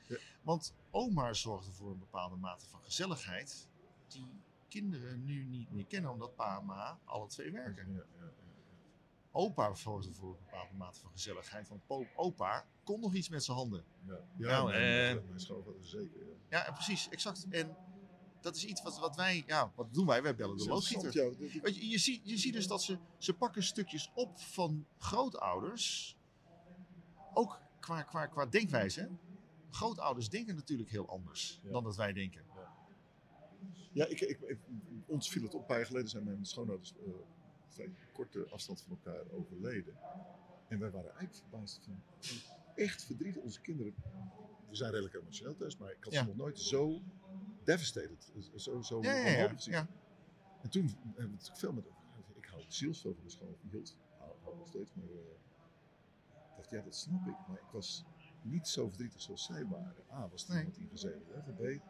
Ja. 0.08 0.18
Want 0.42 0.76
oma 0.92 1.34
zorgde 1.34 1.72
voor 1.72 1.92
een 1.92 2.00
bepaalde 2.00 2.36
mate 2.36 2.66
van 2.66 2.82
gezelligheid 2.84 3.68
die 4.08 4.28
kinderen 4.68 5.26
nu 5.26 5.44
niet 5.44 5.72
meer 5.72 5.86
kennen, 5.86 6.12
omdat 6.12 6.36
pa 6.36 6.58
en 6.60 6.66
ma 6.66 7.00
alle 7.04 7.28
twee 7.28 7.52
werken. 7.52 7.94
Ja. 7.94 8.04
Opa 9.32 9.76
zorgde 9.76 10.14
voor 10.14 10.30
een 10.30 10.44
bepaalde 10.46 10.74
mate 10.76 11.00
van 11.00 11.12
gezelligheid, 11.12 11.68
want 11.68 11.82
opa 12.16 12.66
kon 12.84 13.00
nog 13.00 13.14
iets 13.14 13.30
met 13.30 13.44
zijn 13.44 13.58
handen. 13.58 13.84
Ja, 14.06 14.20
ja 14.38 14.48
Nou, 14.48 14.70
mijn, 14.70 15.26
mijn 15.28 15.40
schoonvader 15.40 15.86
zeker. 15.86 16.20
Ja. 16.50 16.66
Ja, 16.66 16.72
precies, 16.72 17.10
exact. 17.10 17.48
En 17.50 17.76
dat 18.42 18.56
is 18.56 18.66
iets 18.66 18.82
wat, 18.82 19.00
wat 19.00 19.16
wij, 19.16 19.44
ja, 19.48 19.72
wat 19.76 19.94
doen 19.94 20.06
wij? 20.06 20.22
Wij 20.22 20.36
bellen 20.36 20.58
de 20.58 20.66
loodgieter. 20.68 21.14
Ja. 21.14 21.38
Weet 21.62 21.76
je, 21.76 21.90
je, 21.90 21.98
ziet, 21.98 22.22
je 22.24 22.38
ziet 22.38 22.54
dus 22.54 22.68
dat 22.68 22.84
ze, 22.84 22.98
ze 23.18 23.34
pakken 23.34 23.64
stukjes 23.64 24.12
op 24.16 24.40
van 24.40 24.86
grootouders, 24.98 26.18
ook 27.34 27.60
qua, 27.80 28.02
qua, 28.04 28.26
qua 28.26 28.46
denkwijze. 28.46 29.10
Grootouders 29.70 30.30
denken 30.30 30.56
natuurlijk 30.56 30.90
heel 30.90 31.08
anders 31.10 31.60
Ja. 31.64 31.72
dan 31.72 31.84
dat 31.84 31.96
wij 31.96 32.14
denken. 32.14 32.44
Ja, 33.92 34.06
ik, 34.06 34.20
ik, 34.22 34.40
ik- 34.42 34.60
ons 35.06 35.30
viel 35.30 35.44
het 35.44 35.54
op. 35.54 35.60
Een 35.62 35.66
paar 35.66 35.78
jaar 35.78 35.86
geleden 35.86 36.10
zijn 36.10 36.24
mijn 36.24 36.46
schoonouders 36.46 36.94
eh 36.94 37.12
vrij 37.68 37.92
korte 38.14 38.48
afstand 38.50 38.82
van 38.82 38.92
elkaar 39.04 39.24
overleden. 39.32 39.98
En 40.68 40.80
wij 40.80 40.92
waren 40.92 41.10
eigenlijk 41.16 41.36
verbaasd 41.36 41.80
van 41.84 42.02
echt 42.76 43.04
verdrietig. 43.04 43.42
Onze 43.42 43.62
kinderen, 43.62 43.94
we 44.70 44.76
zijn 44.76 44.92
redelijk 44.92 45.16
emotioneel 45.16 45.56
thuis, 45.56 45.78
maar 45.78 45.92
ik 45.92 46.04
had 46.04 46.14
Ja. 46.14 46.20
ze 46.22 46.28
nog 46.28 46.36
nooit 46.36 46.60
zo 46.60 47.02
devastated, 47.72 48.32
zo, 48.56 48.82
zo 48.82 49.02
Ja, 49.02 49.14
ja, 49.14 49.56
ja. 49.58 49.88
En 50.62 50.70
toen 50.70 50.86
hebben 50.86 51.14
we 51.14 51.22
natuurlijk 51.22 51.58
veel 51.58 51.74
met 51.74 51.86
Ik 52.36 52.46
hou 52.46 52.64
zielsveel 52.68 53.14
van 53.14 53.24
de 53.24 53.30
school. 53.30 53.58
Hield, 53.70 53.98
hou, 54.18 54.58
nog 54.58 54.68
steeds, 54.68 54.94
maar 54.94 55.06
eh, 55.06 55.12
ik 56.50 56.56
dacht, 56.56 56.70
ja, 56.70 56.82
dat 56.82 56.96
snap 56.96 57.28
ik. 57.28 57.38
Maar 57.48 57.58
ik 57.58 57.72
was 57.72 58.04
niet 58.42 58.68
zo 58.68 58.88
verdrietig 58.88 59.22
zoals 59.22 59.46
zij 59.46 59.66
waren. 59.66 60.04
A, 60.12 60.28
was 60.30 60.48
er 60.48 60.58
iemand 60.58 60.78
in 60.78 60.90
gezeten. 60.90 61.56
B, 61.56 61.60
ik 61.60 61.82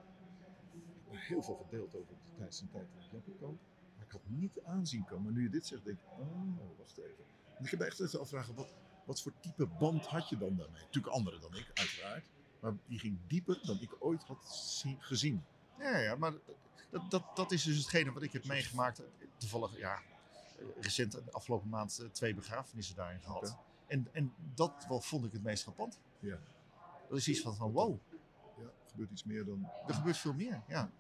heb 1.10 1.22
heel 1.22 1.42
veel 1.42 1.56
gedeeld 1.56 1.96
over 1.96 2.14
de 2.24 2.36
tijd 2.36 2.56
zijn 2.56 2.70
tijd 2.70 2.88
in 2.92 2.98
het 2.98 3.12
Jappenkamp. 3.12 3.60
Maar 3.96 4.06
ik 4.06 4.12
had 4.12 4.28
niet 4.28 4.62
aanzien 4.64 5.06
komen. 5.06 5.24
Maar 5.24 5.34
nu 5.34 5.44
je 5.44 5.50
dit 5.50 5.66
zegt, 5.66 5.84
denk 5.86 5.98
ik, 5.98 6.20
oh, 6.20 6.78
wacht 6.78 6.98
even. 6.98 7.26
En 7.58 7.66
ik 7.66 7.72
heb 7.72 7.80
echt 7.80 8.00
even 8.00 8.20
afvragen, 8.20 8.56
wat, 8.56 8.74
wat 9.06 9.22
voor 9.22 9.34
type 9.40 9.68
band 9.68 10.06
had 10.06 10.30
je 10.30 10.38
dan 10.38 10.56
daarmee? 10.56 10.82
Natuurlijk 10.82 11.14
andere 11.14 11.40
dan 11.40 11.56
ik, 11.56 11.72
uiteraard. 11.74 12.26
Maar 12.60 12.74
die 12.86 13.00
ging 13.00 13.20
dieper 13.28 13.60
dan 13.66 13.82
ik 13.82 13.96
ooit 14.00 14.24
had 14.24 14.46
zie- 14.48 14.98
gezien. 15.00 15.46
Ja, 15.80 15.98
ja, 15.98 16.16
maar 16.16 16.34
dat, 16.90 17.12
dat, 17.12 17.24
dat 17.36 17.52
is 17.52 17.64
dus 17.64 17.78
hetgene 17.78 18.12
wat 18.12 18.24
ik 18.24 18.34
heb 18.34 18.46
meegemaakt. 18.46 19.02
Toevallig, 19.38 19.78
ja, 19.78 20.02
recent, 20.80 21.12
de 21.12 21.32
afgelopen 21.32 21.70
maand, 21.70 22.00
eh, 22.00 22.08
twee 22.10 22.34
begrafenissen 22.34 22.96
daarin 22.96 23.22
gehad. 23.22 23.58
En, 23.88 24.08
en 24.12 24.34
dat 24.54 24.86
wel 24.88 25.02
vond 25.02 25.26
ik 25.26 25.32
het 25.32 25.44
meest 25.44 25.64
frappant. 25.64 26.00
Ja. 26.20 26.40
Dat 27.10 27.18
is 27.18 27.28
iets 27.28 27.42
van, 27.42 27.56
van 27.56 27.72
wow, 27.72 27.98
Ja, 28.58 28.64
er 28.64 28.90
gebeurt 28.90 29.12
iets 29.12 29.24
meer 29.24 29.46
dan 29.46 29.70
er 29.88 29.94
gebeurt 29.94 30.18
veel 30.18 30.34
meer. 30.34 30.62
Ja. 30.68 30.92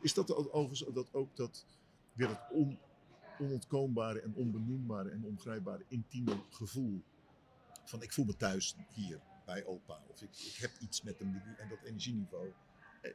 Is 0.00 0.14
dat 0.14 0.52
overigens 0.52 0.94
dat 0.94 1.14
ook 1.14 1.36
dat 1.36 1.64
weer 2.12 2.28
het 2.28 2.40
on, 2.50 2.78
onontkoombare 3.38 4.20
en 4.20 4.34
onbenoembare 4.34 5.10
en 5.10 5.24
ongrijpbare 5.24 5.84
intieme 5.88 6.36
gevoel 6.50 7.02
van 7.84 8.02
ik 8.02 8.12
voel 8.12 8.24
me 8.24 8.36
thuis 8.36 8.76
hier 8.88 9.20
bij 9.44 9.64
opa 9.64 10.00
of 10.06 10.22
ik, 10.22 10.30
ik 10.30 10.56
heb 10.56 10.70
iets 10.78 11.02
met 11.02 11.18
hem 11.18 11.42
en 11.58 11.68
dat 11.68 11.82
energieniveau 11.82 12.52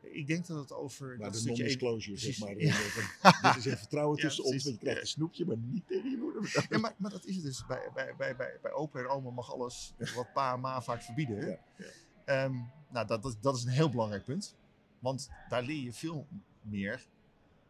Ik 0.02 0.28
denk 0.28 0.48
dat 0.48 0.58
het 0.60 0.74
over 0.74 1.18
dat 1.18 1.34
de 1.34 1.42
non-disclosure 1.46 2.18
zeg 2.18 2.40
maar 2.40 2.50
ja. 2.50 2.56
dit 3.54 3.58
is 3.58 3.66
een 3.66 3.78
vertrouwen 3.78 4.18
Ja, 4.22 4.24
tussen 4.24 4.44
ons 4.44 4.64
want 4.64 4.76
je 4.76 4.78
krijgt 4.82 4.96
Ja. 4.98 5.02
een 5.02 5.08
snoepje 5.08 5.46
maar 5.46 5.58
niet 5.58 5.88
tegen 5.88 6.10
je 6.10 6.18
moeder 6.18 6.66
Ja, 6.70 6.78
maar, 6.78 6.94
maar 6.98 7.12
dat 7.12 7.26
is 7.26 7.36
het 7.36 7.44
dus. 7.44 7.66
Bij, 7.66 7.90
bij, 7.94 8.16
bij, 8.18 8.36
bij, 8.36 8.58
bij 8.62 8.72
opa 8.72 9.00
en 9.00 9.08
oma 9.08 9.30
mag 9.30 9.54
alles 9.54 9.94
wat 10.16 10.34
pa 10.34 10.54
en 10.54 10.60
ma 10.60 10.82
vaak 10.82 11.02
verbieden. 11.02 11.48
Ja, 11.48 11.60
ja. 11.78 11.86
Ehm, 12.26 12.54
nou, 12.92 13.08
dat, 13.08 13.24
dat, 13.24 13.38
dat 13.42 13.56
is 13.56 13.64
een 13.64 13.72
heel 13.72 13.90
belangrijk 13.90 14.26
punt. 14.26 14.56
Want 15.00 15.30
daar 15.50 15.64
leer 15.64 15.84
je 15.84 15.94
veel 15.94 16.28
meer 16.62 17.06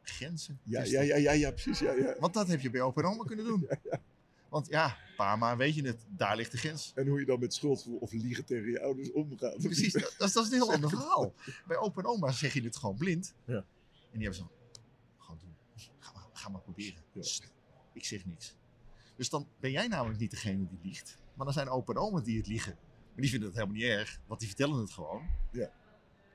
grenzen. 0.01 0.59
ja, 0.63 0.83
ja, 0.83 1.01
ja, 1.01 1.15
ja, 1.15 1.31
ja, 1.31 1.51
precies 1.51 1.79
ja, 1.79 1.91
ja. 1.93 2.15
Want 2.19 2.33
dat 2.33 2.47
heb 2.47 2.59
je 2.61 2.69
bij 2.69 2.81
opa 2.81 3.01
en 3.01 3.07
oma 3.07 3.23
kunnen 3.23 3.45
doen. 3.45 3.67
Want 4.49 4.67
ja, 4.67 4.97
pa, 5.17 5.35
maar 5.35 5.57
weet 5.57 5.75
je 5.75 5.85
het, 5.87 6.05
daar 6.09 6.35
ligt 6.35 6.51
de 6.51 6.57
grens. 6.57 6.91
En 6.95 7.07
hoe 7.07 7.19
je 7.19 7.25
dan 7.25 7.39
met 7.39 7.53
schuldgevoel 7.53 7.97
of 7.97 8.11
liegen 8.11 8.45
tegen 8.45 8.69
je 8.71 8.81
ouders 8.81 9.11
omgaat. 9.11 9.57
Precies, 9.57 9.93
dat, 9.93 10.15
dat 10.17 10.27
is 10.27 10.33
dat 10.33 10.45
is 10.45 10.51
een 10.51 10.55
heel 10.57 10.73
ander 10.73 10.89
verhaal. 10.89 11.33
Bij 11.67 11.77
opa 11.77 12.01
en 12.01 12.07
oma 12.07 12.31
zeg 12.31 12.53
je 12.53 12.61
het 12.61 12.77
gewoon 12.77 12.95
blind. 12.97 13.33
Ja. 13.45 13.55
En 13.55 13.65
die 14.19 14.21
hebben 14.21 14.35
zo, 14.35 14.51
gewoon 15.17 15.39
doen. 15.39 15.55
Ga 15.99 16.11
maar, 16.13 16.23
ga 16.33 16.49
maar 16.49 16.61
proberen. 16.61 17.03
Ja. 17.11 17.21
Ik 17.93 18.05
zeg 18.05 18.25
niks. 18.25 18.55
Dus 19.15 19.29
dan 19.29 19.47
ben 19.59 19.71
jij 19.71 19.87
namelijk 19.87 20.19
niet 20.19 20.31
degene 20.31 20.67
die 20.67 20.79
liegt. 20.83 21.17
Maar 21.33 21.45
dan 21.45 21.53
zijn 21.53 21.69
opa 21.69 21.93
en 21.93 21.99
oma 21.99 22.19
die 22.21 22.37
het 22.37 22.47
liegen. 22.47 22.77
Maar 23.13 23.21
die 23.21 23.29
vinden 23.29 23.47
het 23.49 23.57
helemaal 23.57 23.77
niet 23.77 23.89
erg, 23.91 24.19
want 24.27 24.39
die 24.39 24.49
vertellen 24.49 24.79
het 24.79 24.91
gewoon. 24.91 25.21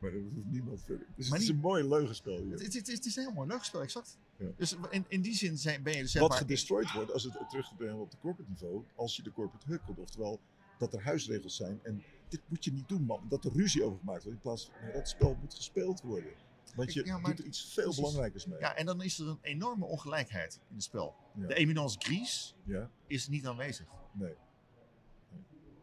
Maar 0.01 0.13
dat 0.13 0.21
hoeft 0.35 0.47
niemand 0.51 0.83
verder. 0.83 1.07
Dus 1.17 1.29
Maar 1.29 1.39
het 1.39 1.49
is 1.49 1.55
niet- 1.55 1.57
een 1.57 1.63
mooi 1.63 1.89
leugenspel 1.89 2.37
hier. 2.43 2.51
Het, 2.53 2.63
het, 2.63 2.75
het, 2.75 2.87
het 2.87 3.05
is 3.07 3.17
een 3.17 3.23
heel 3.23 3.33
mooi 3.33 3.49
leugspel, 3.49 3.83
exact. 3.83 4.19
Ja. 4.45 4.53
Dus 4.57 4.77
in, 4.91 5.05
in 5.09 5.21
die 5.21 5.35
zin 5.35 5.59
zijn, 5.59 5.83
ben 5.83 5.93
je 5.97 6.01
dus 6.03 6.11
zeg 6.13 6.21
Wat 6.21 6.31
maar... 6.31 6.39
gedestroyed 6.39 6.93
wordt, 6.93 7.13
als 7.13 7.23
het 7.23 7.49
terug 7.49 7.69
te 7.69 7.75
brengen 7.75 8.01
op 8.01 8.11
de 8.11 8.19
corporate 8.19 8.51
niveau, 8.51 8.85
als 8.95 9.17
je 9.17 9.23
de 9.23 9.33
corporate 9.33 9.67
hukkelt. 9.67 9.99
Oftewel, 9.99 10.41
dat 10.79 10.93
er 10.95 11.03
huisregels 11.03 11.57
zijn. 11.57 11.81
En 11.83 12.03
dit 12.29 12.41
moet 12.49 12.65
je 12.65 12.73
niet 12.73 12.89
doen, 12.89 13.03
man. 13.03 13.27
Dat 13.29 13.45
er 13.45 13.53
ruzie 13.53 13.83
over 13.85 13.99
gemaakt 13.99 14.23
wordt. 14.25 14.37
In 14.39 14.43
plaats 14.43 14.65
van, 14.65 14.93
dat 14.93 15.09
spel 15.09 15.37
moet 15.41 15.55
gespeeld 15.55 16.01
worden. 16.01 16.33
Want 16.75 16.93
je 16.93 17.05
Ja, 17.05 17.21
doet 17.21 17.39
er 17.39 17.45
iets 17.45 17.65
veel 17.65 17.83
precies. 17.83 18.01
belangrijkers 18.01 18.47
mee. 18.47 18.59
Ja, 18.59 18.75
en 18.77 18.87
dan 18.87 19.03
is 19.03 19.19
er 19.19 19.29
een 19.29 19.39
enorme 19.43 19.85
ongelijkheid 19.85 20.61
in 20.69 20.75
het 20.75 20.85
spel. 20.85 21.15
Ja. 21.35 21.47
De 21.47 21.55
eminence 21.55 21.97
grise 21.99 22.53
Ja? 22.65 22.91
is 23.07 23.29
niet 23.29 23.47
aanwezig. 23.47 23.87
Nee. 24.13 24.35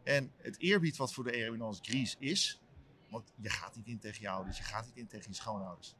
En 0.02 0.32
het 0.36 0.58
eerbied 0.58 0.96
wat 0.96 1.12
voor 1.12 1.24
de 1.24 1.32
eminence 1.32 1.82
grise 1.82 2.16
is, 2.18 2.60
want 3.10 3.32
je 3.36 3.48
gaat 3.50 3.76
niet 3.76 3.86
in 3.86 3.98
tegen 3.98 4.20
je 4.22 4.28
ouders, 4.28 4.58
je 4.58 4.64
gaat 4.64 4.86
niet 4.86 4.96
in 4.96 5.06
tegen 5.06 5.30
je 5.30 5.36
schoonouders. 5.36 5.94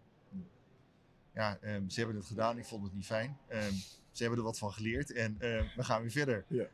Ja, 1.34 1.56
ehm, 1.58 1.88
ze 1.88 1.98
hebben 1.98 2.16
het 2.16 2.26
gedaan, 2.26 2.58
ik 2.58 2.64
vond 2.64 2.82
het 2.84 2.94
niet 2.94 3.06
fijn. 3.06 3.38
Ehm, 3.46 3.72
ze 4.10 4.22
hebben 4.22 4.38
er 4.38 4.44
wat 4.44 4.58
van 4.58 4.72
geleerd 4.72 5.12
en 5.12 5.36
ehm, 5.40 5.66
we 5.76 5.84
gaan 5.84 6.00
weer 6.00 6.10
verder. 6.10 6.44
Ja. 6.48 6.66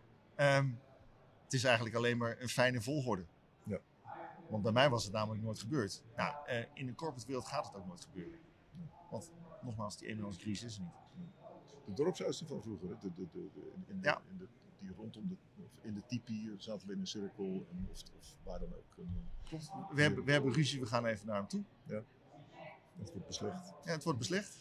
Het 1.45 1.53
is 1.57 1.65
eigenlijk 1.65 1.97
alleen 1.97 2.17
maar 2.19 2.37
een 2.41 2.49
fijne 2.49 2.81
volgorde. 2.83 3.25
Ja. 3.63 3.79
Want 4.49 4.63
bij 4.63 4.73
mij 4.73 4.89
was 4.91 5.05
het 5.05 5.13
namelijk 5.13 5.43
nooit 5.43 5.59
gebeurd. 5.59 6.03
Nou, 6.17 6.35
eh, 6.47 6.65
in 6.75 6.87
de 6.87 6.95
corporate 6.95 7.27
wereld 7.27 7.47
gaat 7.47 7.67
het 7.67 7.75
ook 7.77 7.87
nooit 7.87 8.05
gebeuren. 8.05 8.39
Want 9.11 9.33
nogmaals, 9.63 9.97
die 9.97 10.17
grise 10.33 10.67
is 10.67 10.77
er 10.77 10.83
niet. 10.83 10.93
De 11.87 11.93
dorpshuizen 11.95 12.47
van 12.47 12.63
vroeger, 12.63 12.89
hè, 12.89 12.95
de, 13.01 13.15
de, 13.15 13.27
de, 13.33 13.49
de- 13.55 13.73
in, 13.87 13.99
Ja. 14.03 14.21
die 14.81 14.91
rondom 14.97 15.29
de, 15.29 15.37
in 15.81 15.95
de 15.95 16.03
tipi 16.07 16.55
zaten 16.59 16.87
we 16.89 16.95
in 16.95 17.01
een 17.01 17.07
cirkel 17.07 17.67
en, 17.71 17.89
of, 17.91 18.03
of 18.19 18.37
waar 18.43 18.59
dan 18.59 18.75
ook. 18.75 18.85
Klopt. 19.45 19.71
We 19.93 20.03
hebben, 20.03 20.25
we 20.25 20.33
hebben 20.33 20.53
ruzie, 20.53 20.81
we 20.81 20.87
gaan 20.87 21.07
even 21.07 21.27
naar 21.27 21.37
hem 21.37 21.49
toe. 21.49 21.65
Dat 22.99 23.11
wordt 23.13 23.27
beslecht. 23.27 23.73
Ja, 23.85 23.93
het 23.93 24.05
wordt 24.05 24.19
beslecht. 24.19 24.57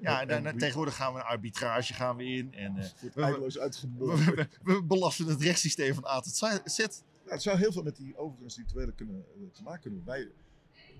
Ja, 0.00 0.26
en, 0.26 0.58
tegenwoordig 0.58 0.96
gaan 0.96 1.12
we 1.12 1.18
een 1.18 1.24
arbitrage 1.24 1.92
gaan 1.94 2.16
we 2.16 2.24
in. 2.24 2.54
En, 2.54 2.76
eh, 2.76 2.82
Het 2.96 3.14
wordt 3.14 3.54
we- 3.98 4.34
we, 4.34 4.48
we, 4.62 4.84
belasten 4.84 5.26
het 5.26 5.42
rechtssysteem 5.42 5.94
van 5.94 6.06
A 6.06 6.20
tot 6.20 6.36
Z. 6.64 6.86
Het 7.24 7.42
zou 7.42 7.58
heel 7.58 7.72
veel 7.72 7.82
met 7.82 7.96
die 7.96 8.16
overigens 8.16 8.56
rituelen 8.56 8.94
kunnen, 8.94 9.24
eh, 9.34 9.50
te 9.52 9.62
maken 9.62 9.80
kunnen. 9.80 10.04
Wij, 10.04 10.30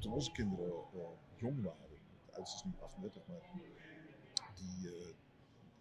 toen 0.01 0.13
onze 0.13 0.33
kinderen 0.33 0.67
eh, 0.67 1.01
jong 1.37 1.63
waren, 1.63 1.89
de 2.27 2.33
oudste 2.37 2.57
is 2.57 2.65
nu 2.65 2.73
38, 2.81 3.23
maar 3.27 3.41
die, 4.55 4.91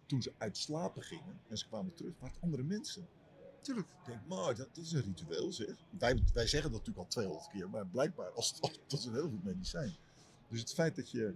toen 0.06 0.22
ze 0.22 0.32
uit 0.38 0.56
slapen 0.56 1.02
gingen 1.02 1.40
en 1.48 1.58
ze 1.58 1.66
kwamen 1.66 1.94
terug, 1.94 2.12
waren 2.18 2.34
het 2.34 2.42
andere 2.42 2.62
mensen. 2.62 3.08
Tuurlijk. 3.60 3.88
Ik 3.88 4.06
denk, 4.06 4.26
maar 4.26 4.54
dat, 4.54 4.74
dat 4.74 4.84
is 4.84 4.92
een 4.92 5.02
ritueel 5.02 5.52
zeg. 5.52 5.76
Wij, 5.98 6.22
wij 6.32 6.46
zeggen 6.46 6.70
dat 6.70 6.78
natuurlijk 6.78 7.06
al 7.06 7.12
200 7.12 7.48
keer, 7.48 7.70
maar 7.70 7.86
blijkbaar 7.86 8.30
als, 8.30 8.60
als, 8.60 8.80
dat 8.86 8.98
is 8.98 9.04
een 9.04 9.12
heel 9.12 9.28
goed 9.28 9.44
medicijn. 9.44 9.96
Dus 10.48 10.60
het 10.60 10.72
feit 10.72 10.96
dat 10.96 11.10
je 11.10 11.34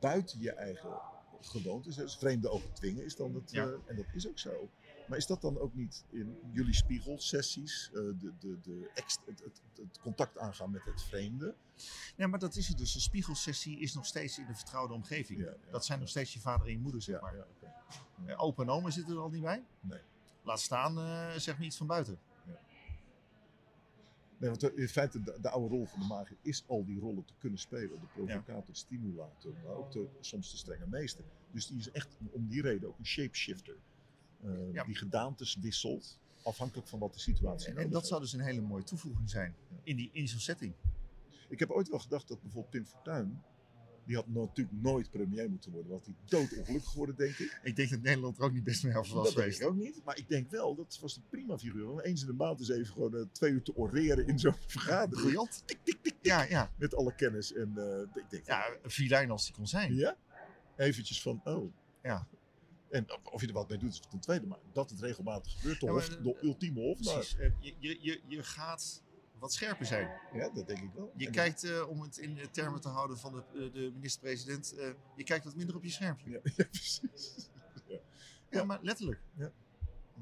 buiten 0.00 0.40
je 0.40 0.52
eigen 0.52 1.00
gewoontes, 1.40 1.94
dus 1.94 2.16
vreemde 2.16 2.48
ogen 2.48 2.72
dwingen, 2.74 3.04
is 3.04 3.16
dan 3.16 3.34
het, 3.34 3.50
Ja. 3.50 3.64
eh, 3.66 3.72
en 3.86 3.96
dat 3.96 4.04
is 4.14 4.28
ook 4.28 4.38
zo. 4.38 4.70
Maar 5.08 5.18
is 5.18 5.26
dat 5.26 5.40
dan 5.40 5.58
ook 5.58 5.74
niet 5.74 6.04
in 6.10 6.38
jullie 6.52 6.74
spiegelsessies, 6.74 7.88
eh, 7.88 7.92
de, 7.94 8.32
de, 8.38 8.60
de 8.62 8.90
het, 8.94 9.18
het, 9.26 9.60
het 9.76 9.98
contact 10.00 10.38
aangaan 10.38 10.70
met 10.70 10.84
het 10.84 11.02
vreemde? 11.02 11.54
Ja, 12.16 12.26
maar 12.26 12.38
dat 12.38 12.56
is 12.56 12.68
het 12.68 12.78
dus. 12.78 12.94
Een 12.94 13.00
spiegelsessie 13.00 13.78
is 13.78 13.94
nog 13.94 14.06
steeds 14.06 14.38
in 14.38 14.46
de 14.46 14.54
vertrouwde 14.54 14.94
omgeving. 14.94 15.40
Ja, 15.40 15.46
ja, 15.46 15.70
dat 15.70 15.84
zijn 15.84 15.98
nog 16.00 16.08
steeds 16.08 16.32
je 16.32 16.40
vader 16.40 16.66
en 16.66 16.72
je 16.72 16.78
moeder, 16.78 17.02
zeg 17.02 17.20
maar. 17.20 17.36
ja, 17.36 17.46
oké. 17.56 17.72
Eh, 18.26 18.42
opa 18.42 18.62
en 18.62 18.68
oma 18.70 18.90
zitten 18.90 19.14
er 19.14 19.20
al 19.20 19.30
niet 19.30 19.42
bij. 19.42 19.64
Nee. 19.80 20.00
Laat 20.42 20.60
staan, 20.60 20.94
zeg 21.40 21.58
me 21.58 21.64
iets 21.64 21.76
van 21.76 21.86
buiten. 21.86 22.18
Nee, 24.38 24.50
want 24.50 24.62
in 24.76 24.88
feite, 24.88 25.22
de, 25.22 25.38
de 25.40 25.48
oude 25.48 25.74
rol 25.74 25.84
van 25.84 26.00
de 26.00 26.06
magier 26.06 26.36
is 26.42 26.64
al 26.66 26.84
die 26.84 26.98
rollen 26.98 27.24
te 27.24 27.32
kunnen 27.38 27.58
spelen. 27.58 28.00
De 28.00 28.06
provocator, 28.14 28.64
de 28.66 28.74
stimulator, 28.74 29.52
maar 29.64 29.74
ook 29.74 29.92
de, 29.92 30.08
soms 30.20 30.50
de 30.50 30.56
strenge 30.56 30.86
meester. 30.86 31.24
Dus 31.50 31.66
die 31.66 31.78
is 31.78 31.90
echt 31.90 32.16
om 32.30 32.48
die 32.48 32.62
reden 32.62 32.88
ook 32.88 32.98
een 32.98 33.06
shapeshifter. 33.06 33.76
Ja. 34.72 34.84
Die 34.84 34.94
gedaantes 34.94 35.56
wisselt, 35.60 36.18
afhankelijk 36.42 36.88
van 36.88 36.98
wat 36.98 37.12
de 37.12 37.20
situatie 37.20 37.68
En, 37.68 37.74
nodig 37.74 37.86
en 37.86 37.92
dat 37.92 38.06
zou 38.06 38.20
dus 38.20 38.32
een 38.32 38.40
hele 38.40 38.60
mooie 38.60 38.84
toevoeging 38.84 39.30
zijn 39.30 39.54
in, 39.82 39.96
die, 39.96 40.10
in 40.12 40.28
zo'n 40.28 40.40
setting. 40.40 40.72
Ik 41.48 41.58
heb 41.58 41.70
ooit 41.70 41.88
wel 41.88 41.98
gedacht 41.98 42.28
dat 42.28 42.42
bijvoorbeeld 42.42 42.70
Pim 42.70 42.86
Fortuyn, 42.86 43.42
die 44.08 44.16
had 44.16 44.26
natuurlijk 44.28 44.76
nooit 44.80 45.10
premier 45.10 45.50
moeten 45.50 45.72
worden. 45.72 45.90
Want 45.90 46.04
hij 46.04 46.14
doodongelukkig 46.24 46.90
geworden, 46.90 47.16
denk 47.16 47.38
ik. 47.38 47.60
Ik 47.62 47.76
denk 47.76 47.90
dat 47.90 48.00
Nederland 48.00 48.38
er 48.38 48.44
ook 48.44 48.52
niet 48.52 48.64
best 48.64 48.84
mee 48.84 48.96
af 48.96 49.12
was 49.12 49.24
dat 49.24 49.32
geweest. 49.32 49.60
ik 49.60 49.66
ook 49.66 49.76
niet. 49.76 50.00
Maar 50.04 50.18
ik 50.18 50.28
denk 50.28 50.50
wel, 50.50 50.74
dat 50.74 50.98
was 51.00 51.16
een 51.16 51.22
prima 51.30 51.58
figuur. 51.58 51.88
Om 51.88 52.00
eens 52.00 52.20
in 52.20 52.26
de 52.26 52.32
maand 52.32 52.58
eens 52.58 52.68
even 52.68 52.92
gewoon 52.92 53.16
eh, 53.16 53.22
twee 53.32 53.52
uur 53.52 53.62
te 53.62 53.76
oreren 53.76 54.26
in 54.26 54.38
zo'n 54.38 54.54
vergadering. 54.66 55.22
Briljant. 55.22 55.64
Ja, 56.20 56.42
ja. 56.42 56.72
Met 56.76 56.94
alle 56.94 57.14
kennis. 57.14 57.52
En 57.52 57.72
eh, 57.76 58.22
ik 58.22 58.30
denk, 58.30 58.46
ja, 58.46 58.76
een 58.82 58.90
filijn 58.90 59.30
als 59.30 59.44
die 59.44 59.54
kon 59.54 59.66
zijn. 59.66 59.94
Ja? 59.94 60.16
Eventjes 60.76 61.22
van, 61.22 61.40
oh. 61.44 61.72
Ja. 62.02 62.26
En 62.90 63.06
of 63.32 63.40
je 63.40 63.46
er 63.46 63.52
wat 63.52 63.68
mee 63.68 63.78
doet 63.78 63.92
is 63.92 64.00
ten 64.10 64.20
tweede, 64.20 64.46
maar 64.46 64.58
dat 64.72 64.90
het 64.90 65.00
regelmatig 65.00 65.52
gebeurt, 65.52 65.80
de, 65.80 65.86
Ja, 65.86 65.92
maar, 65.92 66.02
hof, 66.02 66.16
eh, 66.16 66.22
de 66.22 66.36
ultieme 66.42 66.80
hof, 66.80 66.98
Precies. 66.98 67.36
Je, 67.60 67.98
je, 68.00 68.20
je 68.26 68.42
gaat 68.42 69.02
wat 69.38 69.52
scherper 69.52 69.86
zijn. 69.86 70.10
ja, 70.32 70.48
dat 70.50 70.66
denk 70.66 70.78
ik 70.82 70.90
wel. 70.94 71.12
Je 71.16 71.26
En 71.26 71.32
kijkt, 71.32 71.64
eh, 71.64 71.88
om 71.88 72.00
het 72.00 72.18
in 72.18 72.34
de 72.34 72.50
termen 72.50 72.80
te 72.80 72.88
houden 72.88 73.18
van 73.18 73.32
de, 73.32 73.42
eh, 73.64 73.72
de 73.72 73.90
minister-president, 73.94 74.74
eh, 74.74 74.88
je 75.16 75.24
kijkt 75.24 75.44
wat 75.44 75.54
minder 75.54 75.76
op 75.76 75.82
je 75.84 75.90
schermpje. 75.90 76.30
dat- 76.30 76.42
Ja, 76.44 76.52
ja, 76.64 76.68
precies. 76.70 77.48
Ja, 77.86 77.98
Ja. 78.50 78.64
maar 78.64 78.78
letterlijk. 78.82 79.20
Ik 79.36 79.38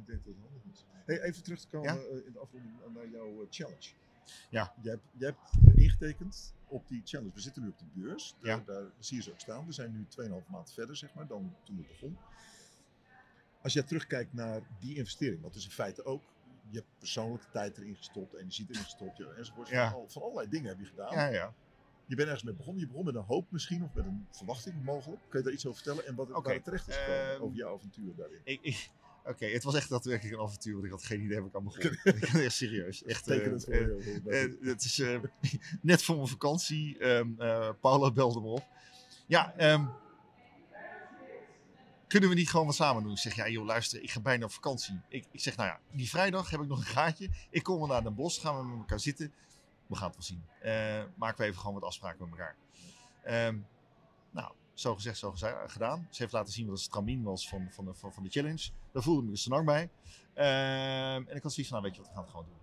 denk 0.06 0.24
dat 0.24 0.34
het 0.34 0.42
handig 0.42 0.62
is. 0.72 0.84
Hey, 1.06 1.22
even 1.22 1.42
terug 1.42 1.60
te 1.60 1.66
komen 1.68 1.94
Ja? 1.94 2.00
in 2.24 2.32
de 2.32 2.38
afronding 2.38 2.74
naar 2.94 3.08
jouw 3.08 3.46
challenge. 3.50 3.88
Ja. 4.50 4.74
Jij 4.82 4.92
hebt, 4.92 5.04
jij 5.18 5.28
hebt 5.28 5.76
ingetekend 5.78 6.54
op 6.66 6.88
die 6.88 7.02
challenge. 7.04 7.32
We 7.34 7.40
zitten 7.40 7.62
nu 7.62 7.68
op 7.68 7.78
de 7.78 7.84
beurs. 7.94 8.34
Ja. 8.42 8.56
Daar, 8.56 8.64
daar 8.64 8.90
zie 8.98 9.16
je 9.16 9.22
ze 9.22 9.30
ook 9.30 9.40
staan. 9.40 9.66
We 9.66 9.72
zijn 9.72 9.92
nu 9.92 10.06
2,5 10.08 10.48
maand 10.50 10.72
verder, 10.72 10.96
zeg 10.96 11.14
maar, 11.14 11.26
dan 11.26 11.54
toen 11.64 11.76
het 11.76 11.86
begon. 11.86 12.18
Als 13.62 13.72
jij 13.72 13.82
terugkijkt 13.82 14.32
naar 14.32 14.62
die 14.80 14.94
investering, 14.96 15.42
wat 15.42 15.52
dus 15.52 15.64
in 15.64 15.70
feite 15.70 16.04
ook, 16.04 16.22
je 16.70 16.78
hebt 16.78 16.98
persoonlijke 16.98 17.46
tijd 17.52 17.78
erin 17.78 17.96
gestopt, 17.96 18.34
energie 18.34 18.66
erin 18.68 18.82
gestopt, 18.82 19.20
enzovoort. 19.36 19.68
Ja. 19.68 19.90
Van, 19.90 20.04
van 20.10 20.22
allerlei 20.22 20.48
dingen 20.48 20.68
heb 20.68 20.78
je 20.78 20.86
gedaan. 20.86 21.12
Ja, 21.14 21.26
ja. 21.26 21.54
Je 22.06 22.14
bent 22.14 22.28
ergens 22.28 22.44
mee 22.44 22.54
begonnen. 22.54 22.80
Je 22.82 22.88
begon 22.88 23.04
met 23.04 23.14
een 23.14 23.22
hoop 23.22 23.50
misschien, 23.50 23.84
of 23.84 23.94
met 23.94 24.04
een 24.04 24.26
verwachting 24.30 24.84
mogelijk. 24.84 25.20
Kun 25.28 25.38
je 25.38 25.44
daar 25.44 25.54
iets 25.54 25.66
over 25.66 25.82
vertellen? 25.82 26.06
En 26.06 26.14
wat 26.14 26.28
het 26.28 26.44
waar 26.44 26.54
het 26.54 26.64
terecht 26.64 26.88
is 26.88 26.96
gekomen 26.96 27.32
ehm, 27.32 27.42
over 27.42 27.56
jouw 27.56 27.74
avontuur 27.74 28.14
daarin? 28.16 28.40
Ik, 28.44 28.58
ik, 28.62 28.90
Oké, 29.26 29.46
het 29.46 29.62
was 29.62 29.74
echt 29.74 29.88
daadwerkelijk 29.88 30.34
een 30.34 30.42
avontuur, 30.42 30.72
want 30.72 30.84
ik 30.84 30.90
had 30.90 31.04
geen 31.04 31.20
idee 31.20 31.38
waar 31.38 31.48
ik 31.48 31.54
aan 31.54 31.64
begon. 31.64 31.82
ik 32.22 32.30
ben 32.32 32.44
echt 32.44 32.54
serieus. 32.54 33.04
Echt, 33.04 33.28
eh, 33.28 33.42
het 33.42 33.64
voor 33.64 33.74
eh, 33.74 33.80
je. 33.80 34.56
Eh, 34.60 34.68
het 34.68 34.84
is 34.84 34.98
eh, 34.98 35.20
net 35.82 36.02
voor 36.02 36.16
mijn 36.16 36.28
vakantie. 36.28 36.98
Eh, 36.98 37.70
Paula 37.80 38.12
belde 38.12 38.40
me 38.40 38.46
op. 38.46 38.64
Ja, 39.26 39.54
ehm, 39.56 39.86
kunnen 42.06 42.28
we 42.28 42.34
niet 42.34 42.50
gewoon 42.50 42.66
wat 42.66 42.74
samen 42.74 43.02
doen? 43.02 43.12
Ik 43.12 43.18
zeg, 43.18 43.34
ja 43.34 43.48
joh, 43.48 43.64
luister, 43.64 44.02
ik 44.02 44.10
ga 44.10 44.20
bijna 44.20 44.44
op 44.44 44.52
vakantie. 44.52 45.00
Ik, 45.08 45.26
ik 45.30 45.40
zeg, 45.40 45.56
nou 45.56 45.68
ja, 45.68 45.80
die 45.90 46.08
vrijdag 46.08 46.50
heb 46.50 46.60
ik 46.60 46.68
nog 46.68 46.78
een 46.78 46.84
gaatje. 46.84 47.30
Ik 47.50 47.62
kom 47.62 47.78
wel 47.78 47.86
naar 47.86 48.02
Den 48.02 48.14
Bosch, 48.14 48.40
gaan 48.40 48.56
we 48.58 48.64
met 48.64 48.78
elkaar 48.78 49.00
zitten. 49.00 49.32
We 49.86 49.96
gaan 49.96 50.06
het 50.06 50.16
wel 50.16 50.26
zien. 50.26 50.44
Eh, 50.60 51.04
maken 51.14 51.38
we 51.38 51.44
even 51.44 51.58
gewoon 51.58 51.74
wat 51.74 51.84
afspraken 51.84 52.28
met 52.28 52.38
elkaar. 52.38 52.56
Ehm, 53.22 53.58
nou, 54.30 54.52
zo 54.74 54.94
gezegd, 54.94 55.18
zo 55.18 55.34
gedaan. 55.66 56.06
Ze 56.10 56.22
heeft 56.22 56.34
laten 56.34 56.52
zien 56.52 56.66
wat 56.66 56.74
het 56.74 56.84
stramien 56.84 57.22
was 57.22 57.48
van, 57.48 57.68
van, 57.70 57.84
de, 57.84 57.94
van, 57.94 58.22
de 58.22 58.30
challenge. 58.30 58.70
Daar 58.92 59.02
voelde 59.02 59.20
ik 59.20 59.26
me 59.26 59.32
dus 59.32 59.46
lang 59.46 59.66
bij. 59.66 59.90
Ehm, 60.34 61.28
en 61.28 61.36
ik 61.36 61.42
had 61.42 61.52
zoiets 61.52 61.72
van, 61.72 61.80
nou 61.80 61.82
weet 61.82 61.94
je 61.94 62.00
wat, 62.00 62.08
we 62.08 62.14
gaan 62.14 62.22
het 62.22 62.30
gewoon 62.30 62.46
doen. 62.46 62.60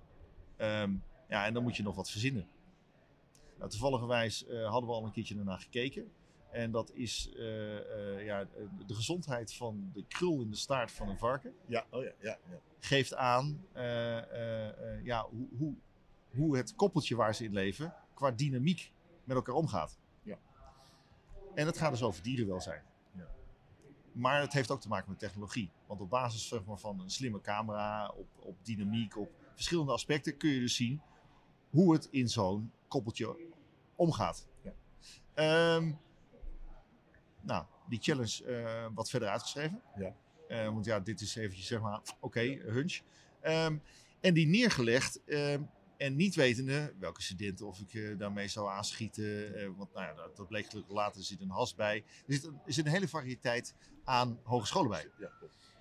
Ehm, 0.68 0.94
ja, 1.30 1.46
en 1.46 1.54
dan 1.54 1.64
moet 1.64 1.76
je 1.76 1.84
nog 1.84 1.96
wat 1.96 2.10
verzinnen. 2.10 2.48
Nou, 3.58 3.70
toevalligerwijs 3.70 4.46
eh, 4.46 4.70
hadden 4.70 4.90
we 4.90 4.96
al 4.96 5.06
een 5.06 5.12
keertje 5.12 5.38
ernaar 5.38 5.60
gekeken. 5.60 6.12
En 6.54 6.72
dat 6.72 6.92
is 6.94 7.30
eh, 7.36 7.78
eh, 7.78 8.26
ja, 8.26 8.48
de 8.88 8.94
gezondheid 8.94 9.54
van 9.54 9.92
de 9.94 10.06
krul 10.08 10.42
in 10.42 10.50
de 10.50 10.56
staart 10.56 10.92
van 10.92 11.10
een 11.10 11.18
varken. 11.18 11.54
Ja, 11.66 11.86
oh 11.90 12.04
ja, 12.04 12.12
ja, 12.20 12.38
ja. 12.50 12.60
Geeft 12.80 13.16
aan 13.16 13.66
eh, 13.72 15.04
ja, 15.04 15.28
hoe, 15.30 15.48
hoe, 15.58 15.74
hoe 16.36 16.58
het 16.58 16.76
koppeltje 16.76 17.16
waar 17.16 17.36
ze 17.36 17.44
in 17.44 17.54
leven 17.54 17.94
qua 18.14 18.32
dynamiek 18.32 18.92
met 19.24 19.36
elkaar 19.36 19.56
omgaat. 19.56 19.98
Ja. 20.24 20.38
En 21.56 21.66
het 21.66 21.78
gaat 21.78 21.92
dus 21.92 22.04
over 22.04 22.24
dierenwelzijn. 22.24 22.84
Ja. 23.16 23.28
Maar 24.12 24.42
het 24.42 24.54
heeft 24.54 24.72
ook 24.72 24.82
te 24.82 24.88
maken 24.88 25.10
met 25.10 25.20
technologie. 25.20 25.72
Want 25.86 26.02
op 26.02 26.10
basis 26.10 26.48
zeg 26.48 26.66
maar, 26.66 26.78
van 26.78 27.00
een 27.00 27.10
slimme 27.10 27.42
camera, 27.42 28.10
op, 28.10 28.28
op 28.40 28.66
dynamiek, 28.66 29.18
op 29.18 29.32
verschillende 29.54 29.92
aspecten 29.92 30.38
kun 30.38 30.50
je 30.50 30.60
dus 30.60 30.76
zien 30.76 31.02
hoe 31.70 31.94
het 31.94 32.08
in 32.12 32.30
zo'n 32.30 32.72
koppeltje 32.88 33.38
omgaat. 33.96 34.48
Ja. 34.62 34.74
Ehm, 35.34 35.94
nou, 37.44 37.66
die 37.90 38.00
challenge 38.02 38.44
eh, 38.46 38.88
wat 38.94 39.10
verder 39.10 39.30
uitgeschreven. 39.30 39.82
Ja. 39.96 40.16
Eh, 40.48 40.66
want 40.66 40.86
ja, 40.86 41.00
dit 41.00 41.22
is 41.22 41.36
eventjes 41.36 41.68
zeg 41.68 41.82
maar, 41.82 42.02
oké, 42.20 42.42
hunch. 42.66 43.00
Ehm, 43.42 43.78
en 44.20 44.34
die 44.34 44.48
neergelegd. 44.48 45.24
ehm, 45.26 45.62
en 45.98 46.16
niet 46.16 46.36
wetende 46.36 46.94
welke 47.00 47.22
studenten 47.22 47.68
of 47.68 47.80
ik 47.80 47.94
eh, 47.94 48.18
daarmee 48.18 48.48
zou 48.48 48.70
aanschieten. 48.70 49.52
want 49.78 49.94
nou 49.94 50.06
ja, 50.06 50.14
dat, 50.14 50.36
dat 50.36 50.48
bleek 50.48 50.70
gelukkig 50.70 50.94
later. 50.94 51.20
Er 51.20 51.26
zit 51.26 51.42
een 51.42 51.50
has 51.50 51.76
bij. 51.76 52.04
Er 52.28 52.34
zit 52.34 52.44
een, 52.44 52.60
er 52.66 52.74
zit 52.74 52.86
een 52.86 52.92
hele 52.92 53.08
variëteit 53.08 53.74
aan 54.04 54.40
hogescholen 54.44 54.90
bij. 54.90 55.10
Ja. 55.20 55.32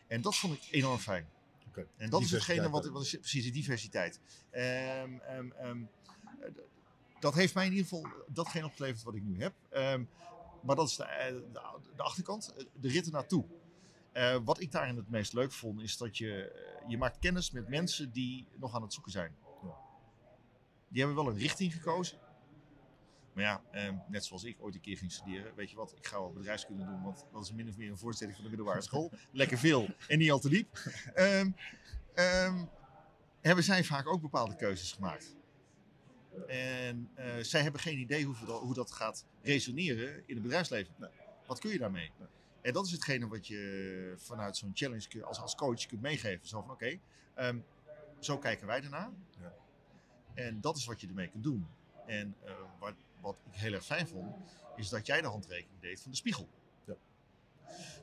En 0.07 0.21
dat 0.21 0.37
vond 0.37 0.55
ik 0.55 0.69
enorm 0.71 0.99
fijn. 0.99 1.29
En 1.97 2.11
dat 2.11 2.21
is 2.21 2.31
hetgene 2.31 2.71
wat, 2.71 2.87
wat 2.87 3.03
is 3.03 3.17
precies 3.17 3.45
de 3.45 3.51
diversiteit. 3.51 4.21
Ehm, 4.51 5.19
ehm, 5.19 5.51
ehm, 5.51 5.83
eh, 6.41 6.49
dat 7.21 7.35
heeft 7.35 7.55
mij 7.55 7.67
in 7.67 7.73
ieder 7.73 7.87
geval 7.89 8.07
datgene 8.29 8.65
opgeleverd 8.65 9.03
wat 9.03 9.15
ik 9.15 9.23
nu 9.23 9.43
heb. 9.43 9.55
Maar 10.63 10.77
dat 10.77 10.89
is 10.89 10.97
de, 10.97 11.05
eh, 11.05 11.35
de, 11.35 11.61
de 11.97 12.03
achterkant, 12.03 12.55
eh, 12.55 12.65
de 12.81 12.89
ritten 12.89 13.13
naartoe. 13.13 13.45
Eh, 14.13 14.37
wat 14.45 14.61
ik 14.61 14.73
daarin 14.73 14.97
het 14.97 15.11
meest 15.11 15.33
leuk 15.33 15.53
vond, 15.53 15.81
is 15.81 15.97
dat 15.97 16.19
je, 16.19 16.61
je 16.87 16.99
maakt 16.99 17.19
kennis 17.19 17.51
met 17.51 17.69
mensen 17.69 18.13
die 18.13 18.49
nog 18.57 18.75
aan 18.75 18.83
het 18.83 18.93
zoeken 18.93 19.13
zijn. 19.13 19.35
Ja. 19.63 19.77
Die 20.89 21.03
hebben 21.03 21.25
wel 21.25 21.33
een 21.33 21.39
richting 21.39 21.73
gekozen. 21.73 22.19
Maar 23.33 23.45
ja, 23.45 23.63
ehm, 23.71 23.97
net 24.09 24.25
zoals 24.25 24.45
ik 24.45 24.57
ooit 24.61 24.75
een 24.75 24.81
keer 24.81 24.97
ging 24.97 25.13
studeren, 25.13 25.55
weet 25.55 25.71
je 25.71 25.77
wat, 25.77 25.95
ik 25.97 26.07
ga 26.07 26.19
wel 26.19 26.33
bedrijfskunde 26.33 26.85
doen, 26.85 27.03
want 27.03 27.27
dat 27.33 27.43
is 27.43 27.53
min 27.53 27.69
of 27.69 27.77
meer 27.77 27.91
een 27.91 27.99
voorstelling 27.99 28.35
van 28.35 28.45
de 28.45 28.51
middelbare 28.51 28.83
school. 28.83 29.13
Lekker 29.33 29.59
veel 29.59 29.89
en 30.09 30.19
niet 30.19 30.31
al 30.31 30.39
te 30.39 30.49
diep. 30.49 30.79
Ehm, 31.15 31.51
ehm, 32.15 32.65
hebben 33.41 33.65
zij 33.65 33.85
vaak 33.85 34.07
ook 34.07 34.21
bepaalde 34.21 34.57
keuzes 34.57 34.93
gemaakt. 34.93 35.37
En 36.47 37.11
eh, 37.15 37.37
zij 37.41 37.63
hebben 37.63 37.81
geen 37.81 37.99
idee 37.99 38.25
hoe, 38.25 38.37
dat, 38.47 38.61
hoe 38.61 38.75
dat 38.75 38.93
gaat 38.93 39.27
resoneren 39.43 40.23
in 40.27 40.35
het 40.35 40.43
bedrijfsleven. 40.43 40.95
Nee. 40.99 41.11
Wat 41.47 41.59
kun 41.59 41.71
je 41.71 41.79
daarmee? 41.79 42.11
Nee. 42.19 42.29
En 42.61 42.73
dat 42.73 42.87
is 42.87 42.93
hetgene 42.93 43.29
wat 43.29 43.47
je 43.47 44.15
vanuit 44.17 44.57
zo'n 44.57 44.71
challenge 44.75 45.25
als, 45.25 45.41
als 45.41 45.55
coach 45.55 45.87
kunt 45.87 46.01
meegeven. 46.01 46.49
Zo 46.49 46.61
van 46.61 46.71
oké, 46.71 46.99
ehm, 47.35 47.59
zo 48.19 48.39
kijken 48.39 48.67
wij 48.67 48.83
ernaar. 48.83 49.11
Ja. 49.41 49.55
En 50.35 50.61
dat 50.61 50.77
is 50.77 50.85
wat 50.85 51.01
je 51.01 51.07
ermee 51.07 51.29
kunt 51.29 51.45
doen. 51.45 51.67
En 52.07 52.37
eh, 52.45 52.55
wat, 52.79 52.95
wat 53.21 53.37
ik 53.51 53.55
heel 53.55 53.73
erg 53.73 53.85
fijn 53.85 54.09
vond, 54.09 54.37
is 54.77 54.89
dat 54.89 55.07
jij 55.07 55.21
de 55.21 55.27
handrekening 55.27 55.81
deed 55.81 56.01
van 56.01 56.11
de 56.11 56.17
spiegel. 56.17 56.49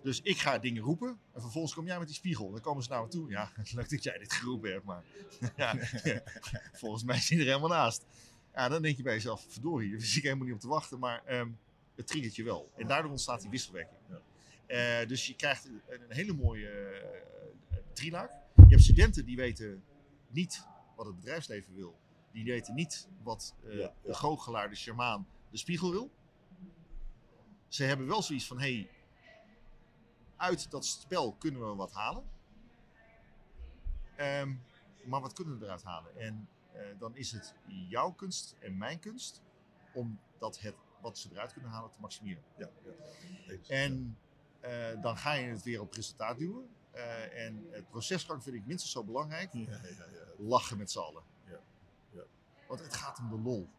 Dus 0.03 0.21
ik 0.21 0.37
ga 0.37 0.57
dingen 0.57 0.83
roepen 0.83 1.19
en 1.33 1.41
vervolgens 1.41 1.73
kom 1.73 1.85
jij 1.85 1.97
met 1.97 2.07
die 2.07 2.15
spiegel. 2.15 2.51
Dan 2.51 2.61
komen 2.61 2.83
ze 2.83 2.89
naar 2.89 3.01
me 3.01 3.07
toe. 3.07 3.29
Ja, 3.29 3.51
leuk 3.73 3.89
dat 3.89 4.03
jij 4.03 4.17
dit 4.17 4.33
geroepen 4.33 4.71
hebt, 4.71 4.85
maar 4.85 5.03
ja, 5.55 5.75
volgens 6.81 7.03
mij 7.03 7.19
zit 7.19 7.39
er 7.39 7.45
helemaal 7.45 7.69
naast. 7.69 8.05
Ja, 8.53 8.69
dan 8.69 8.81
denk 8.81 8.97
je 8.97 9.03
bij 9.03 9.13
jezelf, 9.13 9.45
verdorie, 9.49 9.91
daar 9.91 10.01
zit 10.01 10.17
ik 10.17 10.23
helemaal 10.23 10.45
niet 10.45 10.55
op 10.55 10.59
te 10.59 10.67
wachten, 10.67 10.99
maar 10.99 11.25
ehm, 11.25 11.49
het 11.95 12.07
triggert 12.07 12.35
je 12.35 12.43
wel. 12.43 12.71
En 12.75 12.87
daardoor 12.87 13.11
ontstaat 13.11 13.41
die 13.41 13.49
wisselwerking. 13.49 13.99
Eh, 14.65 15.07
dus 15.07 15.27
je 15.27 15.35
krijgt 15.35 15.65
een, 15.65 15.81
een 15.87 16.15
hele 16.15 16.33
mooie 16.33 16.69
uh. 18.01 18.23
Je 18.69 18.75
hebt 18.75 18.83
studenten 18.83 19.25
die 19.25 19.35
weten 19.35 19.83
niet 20.27 20.65
wat 20.95 21.05
het 21.05 21.15
bedrijfsleven 21.15 21.75
wil. 21.75 21.99
Die 22.31 22.43
weten 22.43 22.75
niet 22.75 23.07
wat 23.23 23.55
eh, 23.63 23.73
Ja, 23.73 23.79
ja. 23.79 23.93
de 24.03 24.13
goochelaar, 24.13 24.69
de 24.69 24.75
shamaan, 24.75 25.27
de 25.51 25.57
spiegel 25.57 25.91
wil. 25.91 26.11
Ze 27.67 27.83
hebben 27.83 28.07
wel 28.07 28.21
zoiets 28.21 28.47
van, 28.47 28.59
hé, 28.59 28.73
hey, 28.73 28.89
uit 30.39 30.71
dat 30.71 30.85
spel 30.85 31.33
kunnen 31.33 31.69
we 31.69 31.75
wat 31.75 31.91
halen. 31.91 32.23
Ehm, 34.15 34.55
maar 35.05 35.21
wat 35.21 35.33
kunnen 35.33 35.59
we 35.59 35.65
eruit 35.65 35.83
halen? 35.83 36.17
En 36.17 36.49
eh, 36.71 36.81
dan 36.99 37.15
is 37.15 37.31
het 37.31 37.55
jouw 37.65 38.11
kunst 38.11 38.55
en 38.59 38.77
mijn 38.77 38.99
kunst 38.99 39.41
om 39.93 40.19
dat 40.37 40.59
het, 40.59 40.75
wat 41.01 41.17
ze 41.17 41.29
eruit 41.31 41.53
kunnen 41.53 41.71
halen 41.71 41.91
te 41.91 41.99
maximeren. 41.99 42.43
Ja, 42.57 42.69
ja. 42.83 42.91
Eens. 43.47 43.69
En 43.69 44.17
eh, 44.59 45.01
dan 45.01 45.17
ga 45.17 45.33
je 45.33 45.47
het 45.47 45.63
weer 45.63 45.81
op 45.81 45.93
resultaat 45.93 46.37
duwen. 46.37 46.69
Eh, 46.91 47.45
en 47.45 47.67
het 47.71 47.89
procesgang 47.89 48.43
vind 48.43 48.55
ik 48.55 48.65
minstens 48.65 48.91
zo 48.91 49.03
belangrijk. 49.03 49.53
Ja, 49.53 49.59
ja, 49.61 49.79
ja. 50.11 50.25
Lachen 50.37 50.77
met 50.77 50.91
z'n 50.91 50.99
allen. 50.99 51.23
Ja, 51.45 51.59
ja. 52.11 52.23
Want 52.67 52.79
het 52.79 52.93
gaat 52.95 53.19
om 53.19 53.29
de 53.29 53.39
lol. 53.39 53.69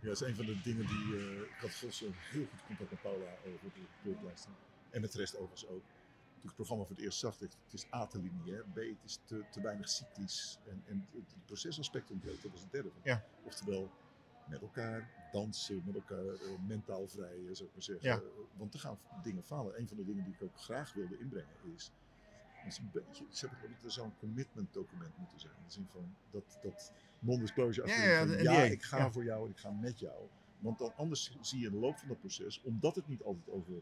Ja, 0.00 0.08
dat 0.08 0.20
is 0.20 0.28
een 0.28 0.34
van 0.36 0.46
de 0.46 0.60
dingen 0.60 0.86
die. 0.86 1.16
eh, 1.16 1.40
ik 1.40 1.56
had 1.60 1.70
volgens 1.70 2.00
heel 2.00 2.46
goed 2.46 2.66
contact 2.66 2.90
met 2.90 3.02
Paula 3.02 3.30
over 3.46 3.72
de 3.74 3.80
beeldlijsten. 4.02 4.52
En 4.90 5.00
met 5.00 5.12
de 5.12 5.18
rest 5.18 5.34
overigens 5.34 5.66
ook. 5.66 5.82
Toen 6.42 6.50
ik 6.50 6.56
het 6.56 6.66
programma 6.66 6.84
voor 6.84 6.96
het 6.96 7.04
eerst 7.04 7.18
zag, 7.18 7.36
dacht 7.38 7.54
ik, 7.54 7.60
het 7.64 7.72
is 7.72 7.86
A 7.94 8.06
te 8.06 8.18
lineair, 8.18 8.64
B, 8.72 8.76
het 8.76 9.04
is 9.04 9.18
te, 9.24 9.44
te 9.50 9.60
weinig 9.60 9.88
cyclisch. 9.88 10.58
En, 10.68 10.82
en 10.86 11.06
het, 11.12 11.34
procesaspect 11.46 12.10
ontbreekt, 12.10 12.42
dat 12.42 12.50
was 12.50 12.60
het 12.60 12.70
derde. 12.72 12.90
van. 12.90 13.00
Ja. 13.04 13.24
Oftewel, 13.44 13.90
met 14.48 14.60
elkaar 14.60 15.28
dansen, 15.32 15.82
met 15.86 15.94
elkaar 15.94 16.26
eh, 16.26 16.58
mentaal 16.66 17.08
vrij, 17.08 17.36
zou 17.52 17.68
ik 17.68 17.74
maar 17.74 17.82
zeggen. 17.82 18.08
Ja. 18.08 18.16
Eh, 18.16 18.22
want 18.56 18.74
er 18.74 18.80
gaan 18.80 18.98
dingen 19.22 19.44
falen. 19.44 19.78
Een 19.80 19.88
van 19.88 19.96
de 19.96 20.04
dingen 20.04 20.24
die 20.24 20.32
ik 20.34 20.42
ook 20.42 20.58
graag 20.58 20.92
wilde 20.92 21.18
inbrengen 21.18 21.56
is. 21.76 21.90
is 22.66 22.78
een 22.78 22.90
beetje, 22.92 23.26
ze 23.30 23.48
hebben 23.48 23.76
er 23.84 23.90
zou 23.90 24.06
een 24.06 24.16
commitment 24.18 24.72
document 24.72 25.16
moeten 25.18 25.40
zijn. 25.40 25.52
In 25.56 25.64
de 25.64 25.72
zin 25.72 25.86
van 25.92 26.14
dat, 26.30 26.58
dat 26.62 26.92
non-disclosure 27.18 27.88
Ja, 27.88 28.02
ja, 28.02 28.26
van, 28.26 28.42
ja, 28.42 28.62
ik 28.62 28.82
ga 28.82 28.98
Ja. 28.98 29.10
voor 29.12 29.24
jou 29.24 29.44
en 29.44 29.50
ik 29.50 29.58
ga 29.58 29.70
met 29.70 29.98
jou. 29.98 30.28
Want 30.58 30.78
dan 30.78 30.92
anders 30.96 31.36
zie 31.40 31.58
je 31.60 31.66
in 31.66 31.72
de 31.72 31.78
loop 31.78 31.98
van 31.98 32.08
dat 32.08 32.18
proces, 32.20 32.62
omdat 32.62 32.94
het 32.94 33.08
niet 33.08 33.22
altijd 33.22 33.48
over 33.48 33.74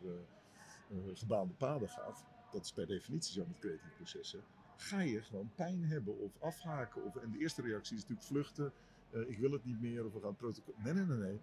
eh, 0.90 0.96
gebaande 1.14 1.54
paden 1.54 1.88
gaat, 1.88 2.24
dat 2.52 2.64
is 2.64 2.72
per 2.72 2.86
definitie 2.86 3.32
zo 3.32 3.44
met 3.46 3.58
creatieve 3.58 3.94
processen, 3.96 4.40
ga 4.76 5.00
je 5.00 5.22
gewoon 5.22 5.50
pijn 5.54 5.84
hebben 5.84 6.18
of 6.18 6.32
afhaken. 6.40 7.04
Of, 7.04 7.16
en 7.16 7.30
de 7.30 7.38
eerste 7.38 7.62
reactie 7.62 7.96
is 7.96 8.00
natuurlijk 8.02 8.28
vluchten. 8.28 8.72
eh, 9.10 9.20
ik 9.28 9.38
wil 9.38 9.50
het 9.52 9.64
niet 9.64 9.80
meer 9.80 10.04
of 10.06 10.12
we 10.12 10.20
gaan 10.20 10.36
protocol. 10.36 10.74
Nee, 10.84 10.92
nee, 10.92 11.04
nee, 11.04 11.18
nee. 11.18 11.40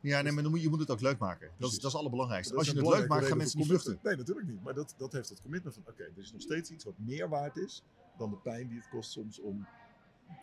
Ja, 0.00 0.20
nee, 0.22 0.32
maar 0.32 0.42
dan 0.42 0.52
moet, 0.52 0.62
je 0.62 0.68
moet 0.68 0.80
het 0.80 0.90
ook 0.90 1.00
leuk 1.00 1.18
maken. 1.18 1.50
Dat 1.58 1.68
is, 1.70 1.74
dat 1.74 1.84
is 1.84 1.92
het 1.92 1.94
allerbelangrijkste. 1.94 2.52
Dat 2.54 2.58
Als 2.66 2.72
je 2.74 2.78
het 2.78 2.88
leuk 2.98 3.08
maakt, 3.08 3.26
gaan 3.26 3.36
mensen 3.36 3.58
niet 3.58 3.66
vluchten. 3.68 3.98
Nee, 4.02 4.16
natuurlijk 4.16 4.46
niet. 4.48 4.62
Maar 4.62 4.74
dat, 4.74 4.94
dat 4.96 5.12
heeft 5.12 5.28
het 5.28 5.40
commitment 5.40 5.74
van, 5.74 5.84
oké, 5.86 6.02
er 6.02 6.12
is 6.16 6.32
nog 6.32 6.40
steeds 6.40 6.70
iets 6.70 6.84
wat 6.84 6.98
meer 6.98 7.28
waard 7.28 7.56
is 7.56 7.82
dan 8.18 8.30
de 8.30 8.36
pijn 8.36 8.68
die 8.68 8.78
het 8.78 8.88
kost 8.88 9.10
soms 9.10 9.38
om 9.40 9.66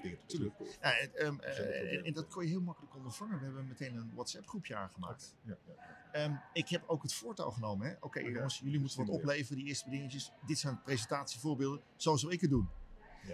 dingen. 0.01 0.53
Ja, 0.81 0.97
en, 0.97 1.15
ehm, 1.15 1.39
eh, 1.39 2.07
en, 2.07 2.13
dat 2.13 2.27
kon 2.27 2.43
je 2.43 2.49
heel 2.49 2.61
makkelijk 2.61 2.95
ondervangen. 2.95 3.37
We 3.37 3.45
hebben 3.45 3.67
meteen 3.67 3.95
een 3.95 4.11
WhatsApp-groepje 4.13 4.75
aangemaakt. 4.75 5.35
Ja, 5.41 5.57
ja. 5.65 5.73
Ehm, 6.11 6.35
ik 6.53 6.69
heb 6.69 6.83
ook 6.87 7.01
het 7.01 7.13
voortouw 7.13 7.49
genomen. 7.49 7.97
Oké, 7.99 8.19
Ja, 8.19 8.29
jongens, 8.29 8.59
jullie 8.59 8.79
moeten 8.79 9.05
wat 9.05 9.09
opleveren, 9.09 9.57
die 9.57 9.67
eerste 9.67 9.89
dingetjes. 9.89 10.31
Dit 10.45 10.57
zijn 10.57 10.81
presentatievoorbeelden. 10.81 11.81
Zo 11.95 12.15
zou 12.15 12.31
ik 12.31 12.41
het 12.41 12.49
doen. 12.49 12.69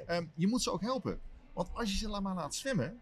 Ehm, 0.05 0.25
je 0.35 0.47
moet 0.47 0.61
ze 0.61 0.71
ook 0.71 0.81
helpen. 0.81 1.19
Want 1.53 1.73
als 1.73 1.91
je 1.91 1.97
ze 1.97 2.21
maar 2.21 2.35
laat 2.35 2.55
zwemmen. 2.55 2.99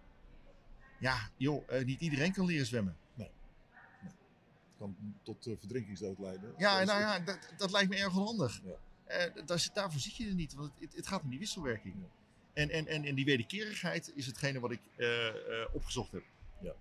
Ja, 1.00 1.30
joh, 1.38 1.64
eh, 1.68 1.86
niet 1.86 2.00
iedereen 2.00 2.34
kan 2.34 2.46
leren 2.46 2.66
zwemmen. 2.66 2.98
Het 3.18 4.78
kan 4.78 4.96
tot 5.24 5.48
eh, 5.48 5.54
verdrinkingsdood 5.60 6.20
leiden. 6.20 6.54
Ja, 6.58 6.84
nou 6.84 7.00
ja, 7.00 7.20
dat, 7.20 7.54
dat 7.58 7.72
lijkt 7.72 7.90
me 7.90 7.96
erg 7.96 8.18
onhandig. 8.18 8.62
Ja. 8.64 9.30
Daar, 9.46 9.70
daarvoor 9.74 10.00
zit 10.00 10.16
je 10.16 10.28
er 10.28 10.34
niet, 10.34 10.54
want 10.54 10.72
het, 10.80 10.96
het 10.96 11.08
gaat 11.08 11.22
om 11.22 11.30
die 11.30 11.40
wisselwerking. 11.40 11.96
Ja. 12.00 12.19
En, 12.60 12.70
en, 12.70 12.88
en, 12.88 13.04
en 13.04 13.16
die 13.16 13.26
wederkerigheid 13.26 14.12
is 14.16 14.26
hetgene 14.26 14.60
wat 14.60 14.72
ik 14.72 14.80
eh, 14.96 15.28
eh, 15.28 15.68
opgezocht 15.74 16.12
heb. 16.12 16.24
Ja. 16.62 16.74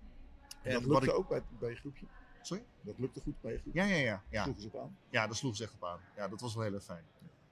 En 0.61 0.73
dat 0.73 0.85
lukte 0.85 1.05
ik, 1.05 1.13
ook 1.13 1.29
bij, 1.29 1.41
bij 1.59 1.69
je 1.69 1.75
groepje? 1.75 2.05
Sorry? 2.41 2.63
Dat 2.81 2.99
lukte 2.99 3.19
goed 3.21 3.41
bij 3.41 3.51
je 3.51 3.59
groepje? 3.59 3.81
Ja, 3.81 3.87
ja, 3.87 3.95
ja. 3.97 4.23
Ja, 4.29 4.43
Sloegen 4.43 4.61
ze 4.61 4.67
op 4.67 4.81
aan? 4.81 4.97
ja 5.09 5.25
daar 5.27 5.35
sloeg 5.35 5.55
ze 5.55 5.63
echt 5.63 5.73
op 5.73 5.83
aan. 5.83 5.99
Ja, 6.15 6.27
dat 6.27 6.41
was 6.41 6.53
wel 6.55 6.63
heel 6.63 6.73
erg 6.73 6.83
fijn. 6.83 7.03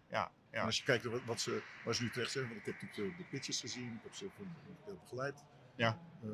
Ja, 0.10 0.26
En 0.50 0.60
ja. 0.60 0.66
als 0.66 0.78
je 0.78 0.84
kijkt 0.84 1.04
naar 1.04 1.14
wat, 1.14 1.24
wat 1.26 1.40
ze, 1.42 1.62
waar 1.86 1.96
ze 1.96 2.04
nu 2.04 2.10
terecht 2.10 2.32
zeggen, 2.32 2.54
want 2.54 2.68
ik 2.68 2.74
heb 2.74 2.82
natuurlijk 2.82 3.18
de, 3.18 3.24
de 3.24 3.30
pitches 3.30 3.60
gezien, 3.60 3.94
ik 3.94 4.04
heb 4.04 4.14
ze 4.14 4.26
eh, 4.86 4.94
begeleid. 5.02 5.44
Ja. 5.76 6.00
eh, 6.24 6.30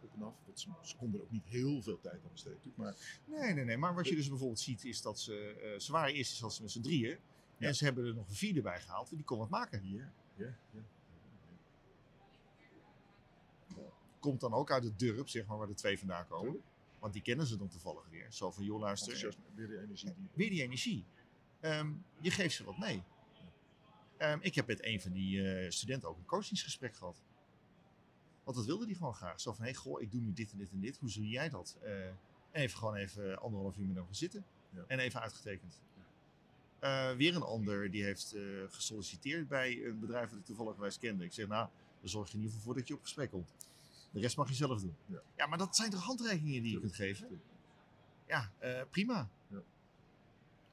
op 0.00 0.14
en 0.14 0.22
af. 0.22 0.34
Ze, 0.54 0.68
ze 0.82 0.96
konden 0.96 1.20
er 1.20 1.26
ook 1.26 1.32
niet 1.32 1.44
heel 1.46 1.82
veel 1.82 2.00
tijd 2.00 2.22
aan 2.24 2.30
besteden. 2.32 2.60
Maar 2.74 2.94
Nee, 3.24 3.52
nee, 3.54 3.64
nee. 3.64 3.76
Maar 3.76 3.94
wat 3.94 4.08
je 4.08 4.14
dus 4.14 4.28
bijvoorbeeld 4.28 4.60
ziet 4.60 4.84
is 4.84 5.02
dat 5.02 5.20
ze... 5.20 5.56
eh, 5.74 5.80
ze 5.80 5.92
waren 5.92 6.14
eerst 6.14 6.42
als 6.42 6.60
met 6.60 6.70
z'n 6.70 6.80
drieën. 6.80 7.18
Ja. 7.56 7.66
En 7.66 7.74
ze 7.74 7.84
hebben 7.84 8.06
er 8.06 8.14
nog 8.14 8.28
een 8.28 8.34
vierde 8.34 8.62
bij 8.62 8.80
gehaald. 8.80 9.10
En 9.10 9.16
die 9.16 9.24
kon 9.24 9.38
wat 9.38 9.48
maken. 9.48 9.88
ja, 9.88 10.12
ja, 10.36 10.56
ja. 10.72 10.80
Komt 14.20 14.40
dan 14.40 14.52
ook 14.52 14.70
uit 14.70 14.84
het 14.84 14.98
dorp, 14.98 15.28
zeg 15.28 15.46
maar, 15.46 15.58
waar 15.58 15.66
de 15.66 15.74
twee 15.74 15.98
vandaan 15.98 16.26
komen. 16.26 16.60
Want 16.98 17.12
die 17.12 17.22
kennen 17.22 17.46
ze 17.46 17.56
dan 17.56 17.68
toevallig 17.68 18.08
weer. 18.10 18.26
Zo 18.32 18.50
van, 18.50 18.64
joh, 18.64 18.80
luister. 18.80 19.36
Weer 19.54 19.68
de 19.68 19.80
energie 19.80 20.14
die... 20.14 20.28
weer 20.34 20.50
die 20.50 20.62
energie. 20.62 21.04
Ehm, 21.60 21.92
je 22.20 22.30
geeft 22.30 22.54
ze 22.54 22.64
wat 22.64 22.78
mee. 22.78 23.02
Ehm, 24.16 24.38
ik 24.40 24.54
heb 24.54 24.66
met 24.66 24.84
een 24.84 25.00
van 25.00 25.12
die 25.12 25.52
eh, 25.52 25.70
studenten 25.70 26.08
ook 26.08 26.16
een 26.16 26.24
coachingsgesprek 26.24 26.94
gehad. 26.94 27.22
Want 28.44 28.56
dat 28.56 28.66
wilde 28.66 28.86
die 28.86 28.96
gewoon 28.96 29.14
graag. 29.14 29.40
Zo 29.40 29.52
van, 29.52 29.64
hey, 29.64 29.74
goh, 29.74 30.00
ik 30.00 30.10
doe 30.10 30.20
nu 30.20 30.32
dit 30.32 30.52
en 30.52 30.58
dit 30.58 30.70
en 30.70 30.80
dit. 30.80 30.98
Hoe 30.98 31.10
zie 31.10 31.28
jij 31.28 31.48
dat? 31.48 31.76
Eh, 31.82 32.06
en 32.06 32.16
even 32.50 32.78
gewoon 32.78 32.94
even 32.94 33.40
anderhalf 33.40 33.76
uur 33.76 33.86
met 33.86 33.96
hem 33.96 34.04
gaan 34.04 34.14
zitten. 34.14 34.44
Ja. 34.70 34.84
En 34.86 34.98
even 34.98 35.20
uitgetekend. 35.20 35.80
Eh, 36.78 37.10
weer 37.12 37.34
een 37.34 37.42
ander 37.42 37.90
die 37.90 38.04
heeft 38.04 38.32
eh, 38.34 38.42
gesolliciteerd 38.68 39.48
bij 39.48 39.84
een 39.84 40.00
bedrijf 40.00 40.30
dat 40.30 40.38
ik 40.38 40.44
toevallig 40.44 40.74
geweest 40.74 40.98
kende. 40.98 41.24
Ik 41.24 41.32
zeg, 41.32 41.48
nou, 41.48 41.68
dan 42.00 42.08
zorg 42.08 42.28
je 42.28 42.34
in 42.34 42.38
ieder 42.38 42.52
geval 42.54 42.66
voor 42.72 42.80
dat 42.80 42.88
je 42.88 42.94
op 42.94 43.02
gesprek 43.02 43.30
komt. 43.30 43.54
De 44.10 44.20
rest 44.20 44.36
mag 44.36 44.48
je 44.48 44.54
zelf 44.54 44.80
doen. 44.80 44.96
Ja. 45.06 45.22
Ja, 45.36 45.46
maar 45.46 45.58
dat 45.58 45.76
zijn 45.76 45.90
toch 45.90 46.02
handrekeningen 46.02 46.62
die 46.62 46.72
je 46.72 46.80
kunt 46.80 46.94
geven? 46.94 47.40
Ja, 48.26 48.52
eh, 48.58 48.82
prima. 48.90 49.30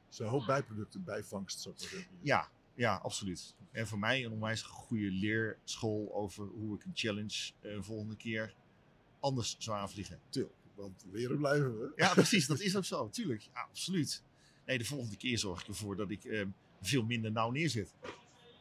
Zo'n 0.10 0.28
hoop 0.28 0.46
bijproducten, 0.46 1.04
bijvangst, 1.04 1.62
zeggen. 1.76 2.06
Ja, 2.22 2.50
ja, 2.76 2.96
absoluut. 2.96 3.56
En 3.72 3.88
voor 3.88 4.00
mij 4.00 4.26
een 4.26 4.32
onwijs 4.32 4.62
goede 4.62 5.12
leerschool 5.12 6.14
over 6.14 6.46
hoe 6.46 6.76
ik 6.76 6.84
een 6.84 6.92
challenge 6.94 7.52
eh, 7.62 7.72
een 7.72 7.84
volgende 7.84 8.16
keer 8.16 8.56
anders 9.20 9.56
zou 9.60 9.78
aanvliegen. 9.78 10.20
Til, 10.30 10.52
want 10.76 11.06
leren 11.12 11.38
blijven 11.38 11.80
we. 11.80 11.92
Ja, 11.96 12.14
precies. 12.14 12.48
Dat 12.48 12.60
is 12.60 12.76
ook 12.76 12.86
zo. 12.86 13.10
Tuurlijk. 13.10 13.42
Ja, 13.42 13.62
absoluut. 13.62 14.24
Nee, 14.66 14.78
de 14.78 14.86
volgende 14.86 15.18
keer 15.18 15.38
zorg 15.38 15.62
ik 15.62 15.68
ervoor 15.68 15.96
dat 15.96 16.10
ik 16.10 16.26
ehm, 16.26 16.50
veel 16.82 17.04
minder 17.04 17.32
nauw 17.32 17.52
neerzet. 17.52 17.94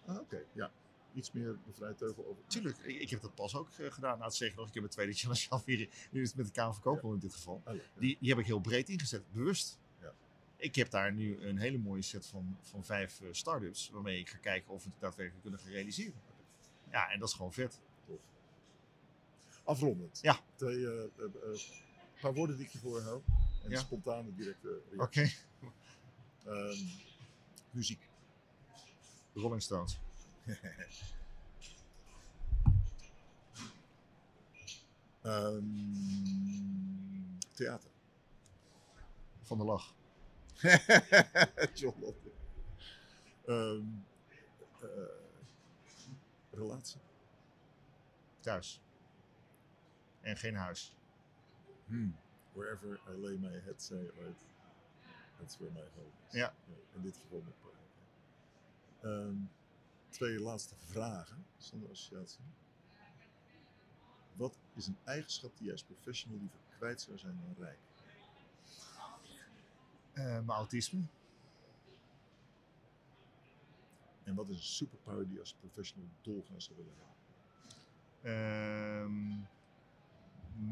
Ah, 0.06 0.20
Oké, 0.20 0.42
ja. 0.52 0.70
Iets 1.16 1.32
meer 1.32 1.58
de 1.78 2.14
over. 2.16 2.42
Tuurlijk, 2.46 2.78
ik, 2.78 3.00
ik 3.00 3.10
heb 3.10 3.20
dat 3.20 3.34
pas 3.34 3.54
ook 3.56 3.70
eh, 3.70 3.90
gedaan. 3.92 4.12
Nou, 4.12 4.24
het 4.24 4.34
zeggen 4.34 4.58
nog, 4.58 4.68
ik 4.68 4.74
heb 4.74 4.82
een 4.82 4.88
tweede 4.88 5.12
challenge 5.18 5.46
alweer. 5.48 5.88
Nu 6.10 6.22
is 6.22 6.28
het 6.28 6.36
met 6.36 6.46
de 6.46 6.52
Kamer 6.52 6.74
van 6.74 7.12
in 7.12 7.18
dit 7.18 7.34
geval. 7.34 7.62
Ja. 7.64 7.72
Die, 7.98 8.16
die 8.20 8.28
heb 8.28 8.38
ik 8.38 8.46
heel 8.46 8.60
breed 8.60 8.88
ingezet, 8.88 9.32
bewust. 9.32 9.78
Ja. 10.00 10.12
Ik 10.56 10.74
heb 10.74 10.90
daar 10.90 11.12
nu 11.12 11.40
een 11.40 11.58
hele 11.58 11.78
mooie 11.78 12.02
set 12.02 12.26
van, 12.26 12.58
van 12.60 12.84
vijf 12.84 13.20
eh, 13.20 13.28
start-ups. 13.30 13.90
Waarmee 13.90 14.18
ik 14.18 14.28
ga 14.28 14.38
kijken 14.38 14.72
of 14.72 14.84
we 14.84 14.90
het 14.90 15.00
daadwerkelijk 15.00 15.42
kunnen 15.42 15.60
gaan 15.60 15.70
realiseren. 15.70 16.20
Ja, 16.90 17.10
en 17.10 17.18
dat 17.18 17.28
is 17.28 17.34
gewoon 17.34 17.52
vet. 17.52 17.80
Afrondend. 19.64 20.18
Ja. 20.22 20.40
Twee, 20.54 20.86
eh, 20.86 21.10
paar 22.20 22.34
woorden 22.34 22.56
die 22.56 22.66
ik 22.66 22.72
je 22.72 22.78
voorhoud. 22.78 23.24
En 23.64 23.70
Ja. 23.70 23.78
spontane 23.78 24.34
directe 24.34 24.82
Oké. 24.96 25.30
Ehm, 26.44 26.76
muziek. 27.70 28.08
Rolling 29.34 29.62
Stones. 29.62 29.98
Ehm, 35.26 35.64
theater. 37.54 37.90
Van 39.42 39.58
de 39.58 39.64
lach. 39.64 39.94
John 41.74 42.00
Lotte. 42.00 42.30
Ehm, 43.46 43.84
eh, 44.80 44.88
relatie. 46.50 47.00
Thuis. 48.40 48.80
En 50.20 50.36
geen 50.36 50.54
huis. 50.54 50.96
Hmm. 51.86 52.16
Wherever 52.52 53.00
I 53.08 53.12
lay 53.16 53.36
my 53.36 53.60
head, 53.64 53.82
say 53.82 53.96
right. 53.96 54.44
That's 55.38 55.58
where 55.58 55.72
my 55.72 55.84
home 55.94 56.12
is. 56.28 56.32
Ja. 56.32 56.54
In 56.94 57.02
dit 57.02 57.16
geval 57.16 57.42
met 57.44 57.54
Paul. 57.60 57.74
Twee 60.16 60.40
laatste 60.40 60.74
vragen 60.76 61.46
zonder 61.56 61.90
associatie. 61.90 62.44
Wat 64.32 64.58
is 64.74 64.86
een 64.86 64.98
eigenschap 65.04 65.56
die 65.56 65.64
jij 65.64 65.72
als 65.72 65.82
professional 65.82 66.38
liever 66.38 66.58
kwijt 66.76 67.00
zou 67.00 67.18
zijn 67.18 67.40
dan 67.40 67.64
rijk? 67.64 67.78
Eh, 70.12 70.24
mijn 70.24 70.48
autisme. 70.48 71.02
En 74.24 74.34
wat 74.34 74.48
is 74.48 74.56
een 74.56 74.62
superpower 74.62 75.24
die 75.24 75.34
je 75.34 75.40
als 75.40 75.54
professional 75.54 76.08
dolgraag 76.20 76.62
zou 76.62 76.78
willen 76.78 76.94
hebben? 76.96 77.14
Ehm, 78.22 79.44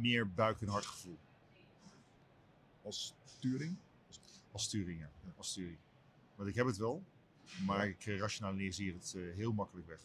meer 0.01 0.33
buik- 0.33 0.61
en 0.61 0.69
hartgevoel. 0.69 1.19
Als 2.83 3.15
Turing? 3.39 3.77
Als 4.53 4.65
sturing, 4.65 5.01
ja. 5.01 5.11
Als 5.37 5.51
sturing. 5.51 5.79
Want 6.35 6.49
ik 6.49 6.55
heb 6.55 6.67
het 6.67 6.77
wel. 6.77 7.03
Maar 7.67 7.89
ik 7.89 8.07
eh, 8.07 8.19
rationaliseer 8.19 8.93
het 8.95 9.15
eh, 9.17 9.23
heel 9.35 9.53
makkelijk 9.53 9.87
weg. 9.87 10.01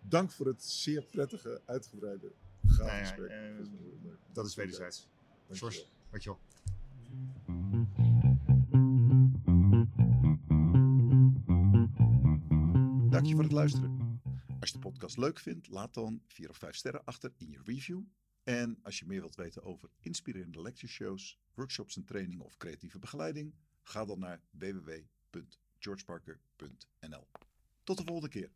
Dank 0.00 0.30
voor 0.30 0.46
het 0.46 0.64
zeer 0.64 1.02
prettige, 1.02 1.60
uitgebreide, 1.64 2.32
gaaf 2.66 2.78
Nou 2.86 2.90
ja, 2.90 3.04
gesprek. 3.04 3.30
eh, 3.30 3.66
Dat 4.32 4.46
is 4.46 4.54
wederzijds. 4.54 5.08
Dankjewel. 5.46 5.72
Sjors, 5.72 5.88
dankjewel. 6.10 6.40
Dank 13.10 13.26
je 13.26 13.34
voor 13.34 13.42
het 13.42 13.52
luisteren. 13.52 14.20
Als 14.60 14.70
je 14.70 14.76
de 14.76 14.88
podcast 14.88 15.16
leuk 15.16 15.38
vindt, 15.38 15.68
laat 15.68 15.94
dan 15.94 16.22
4 16.26 16.48
of 16.48 16.56
5 16.56 16.74
sterren 16.76 17.04
achter 17.04 17.32
in 17.36 17.50
je 17.50 17.60
review. 17.64 18.00
En 18.44 18.78
als 18.82 18.98
je 18.98 19.06
meer 19.06 19.20
wilt 19.20 19.34
weten 19.34 19.62
over 19.62 19.88
inspirerende 20.00 20.62
lectureshows, 20.62 21.38
workshops 21.54 21.96
en 21.96 22.04
trainingen 22.04 22.44
of 22.44 22.56
creatieve 22.56 22.98
begeleiding, 22.98 23.54
Ga 23.82 24.04
dan 24.04 24.18
naar 24.18 24.40
www.georgeparker.nl. 24.50 27.26
Tot 27.84 27.96
de 27.96 28.04
volgende 28.04 28.28
keer. 28.28 28.50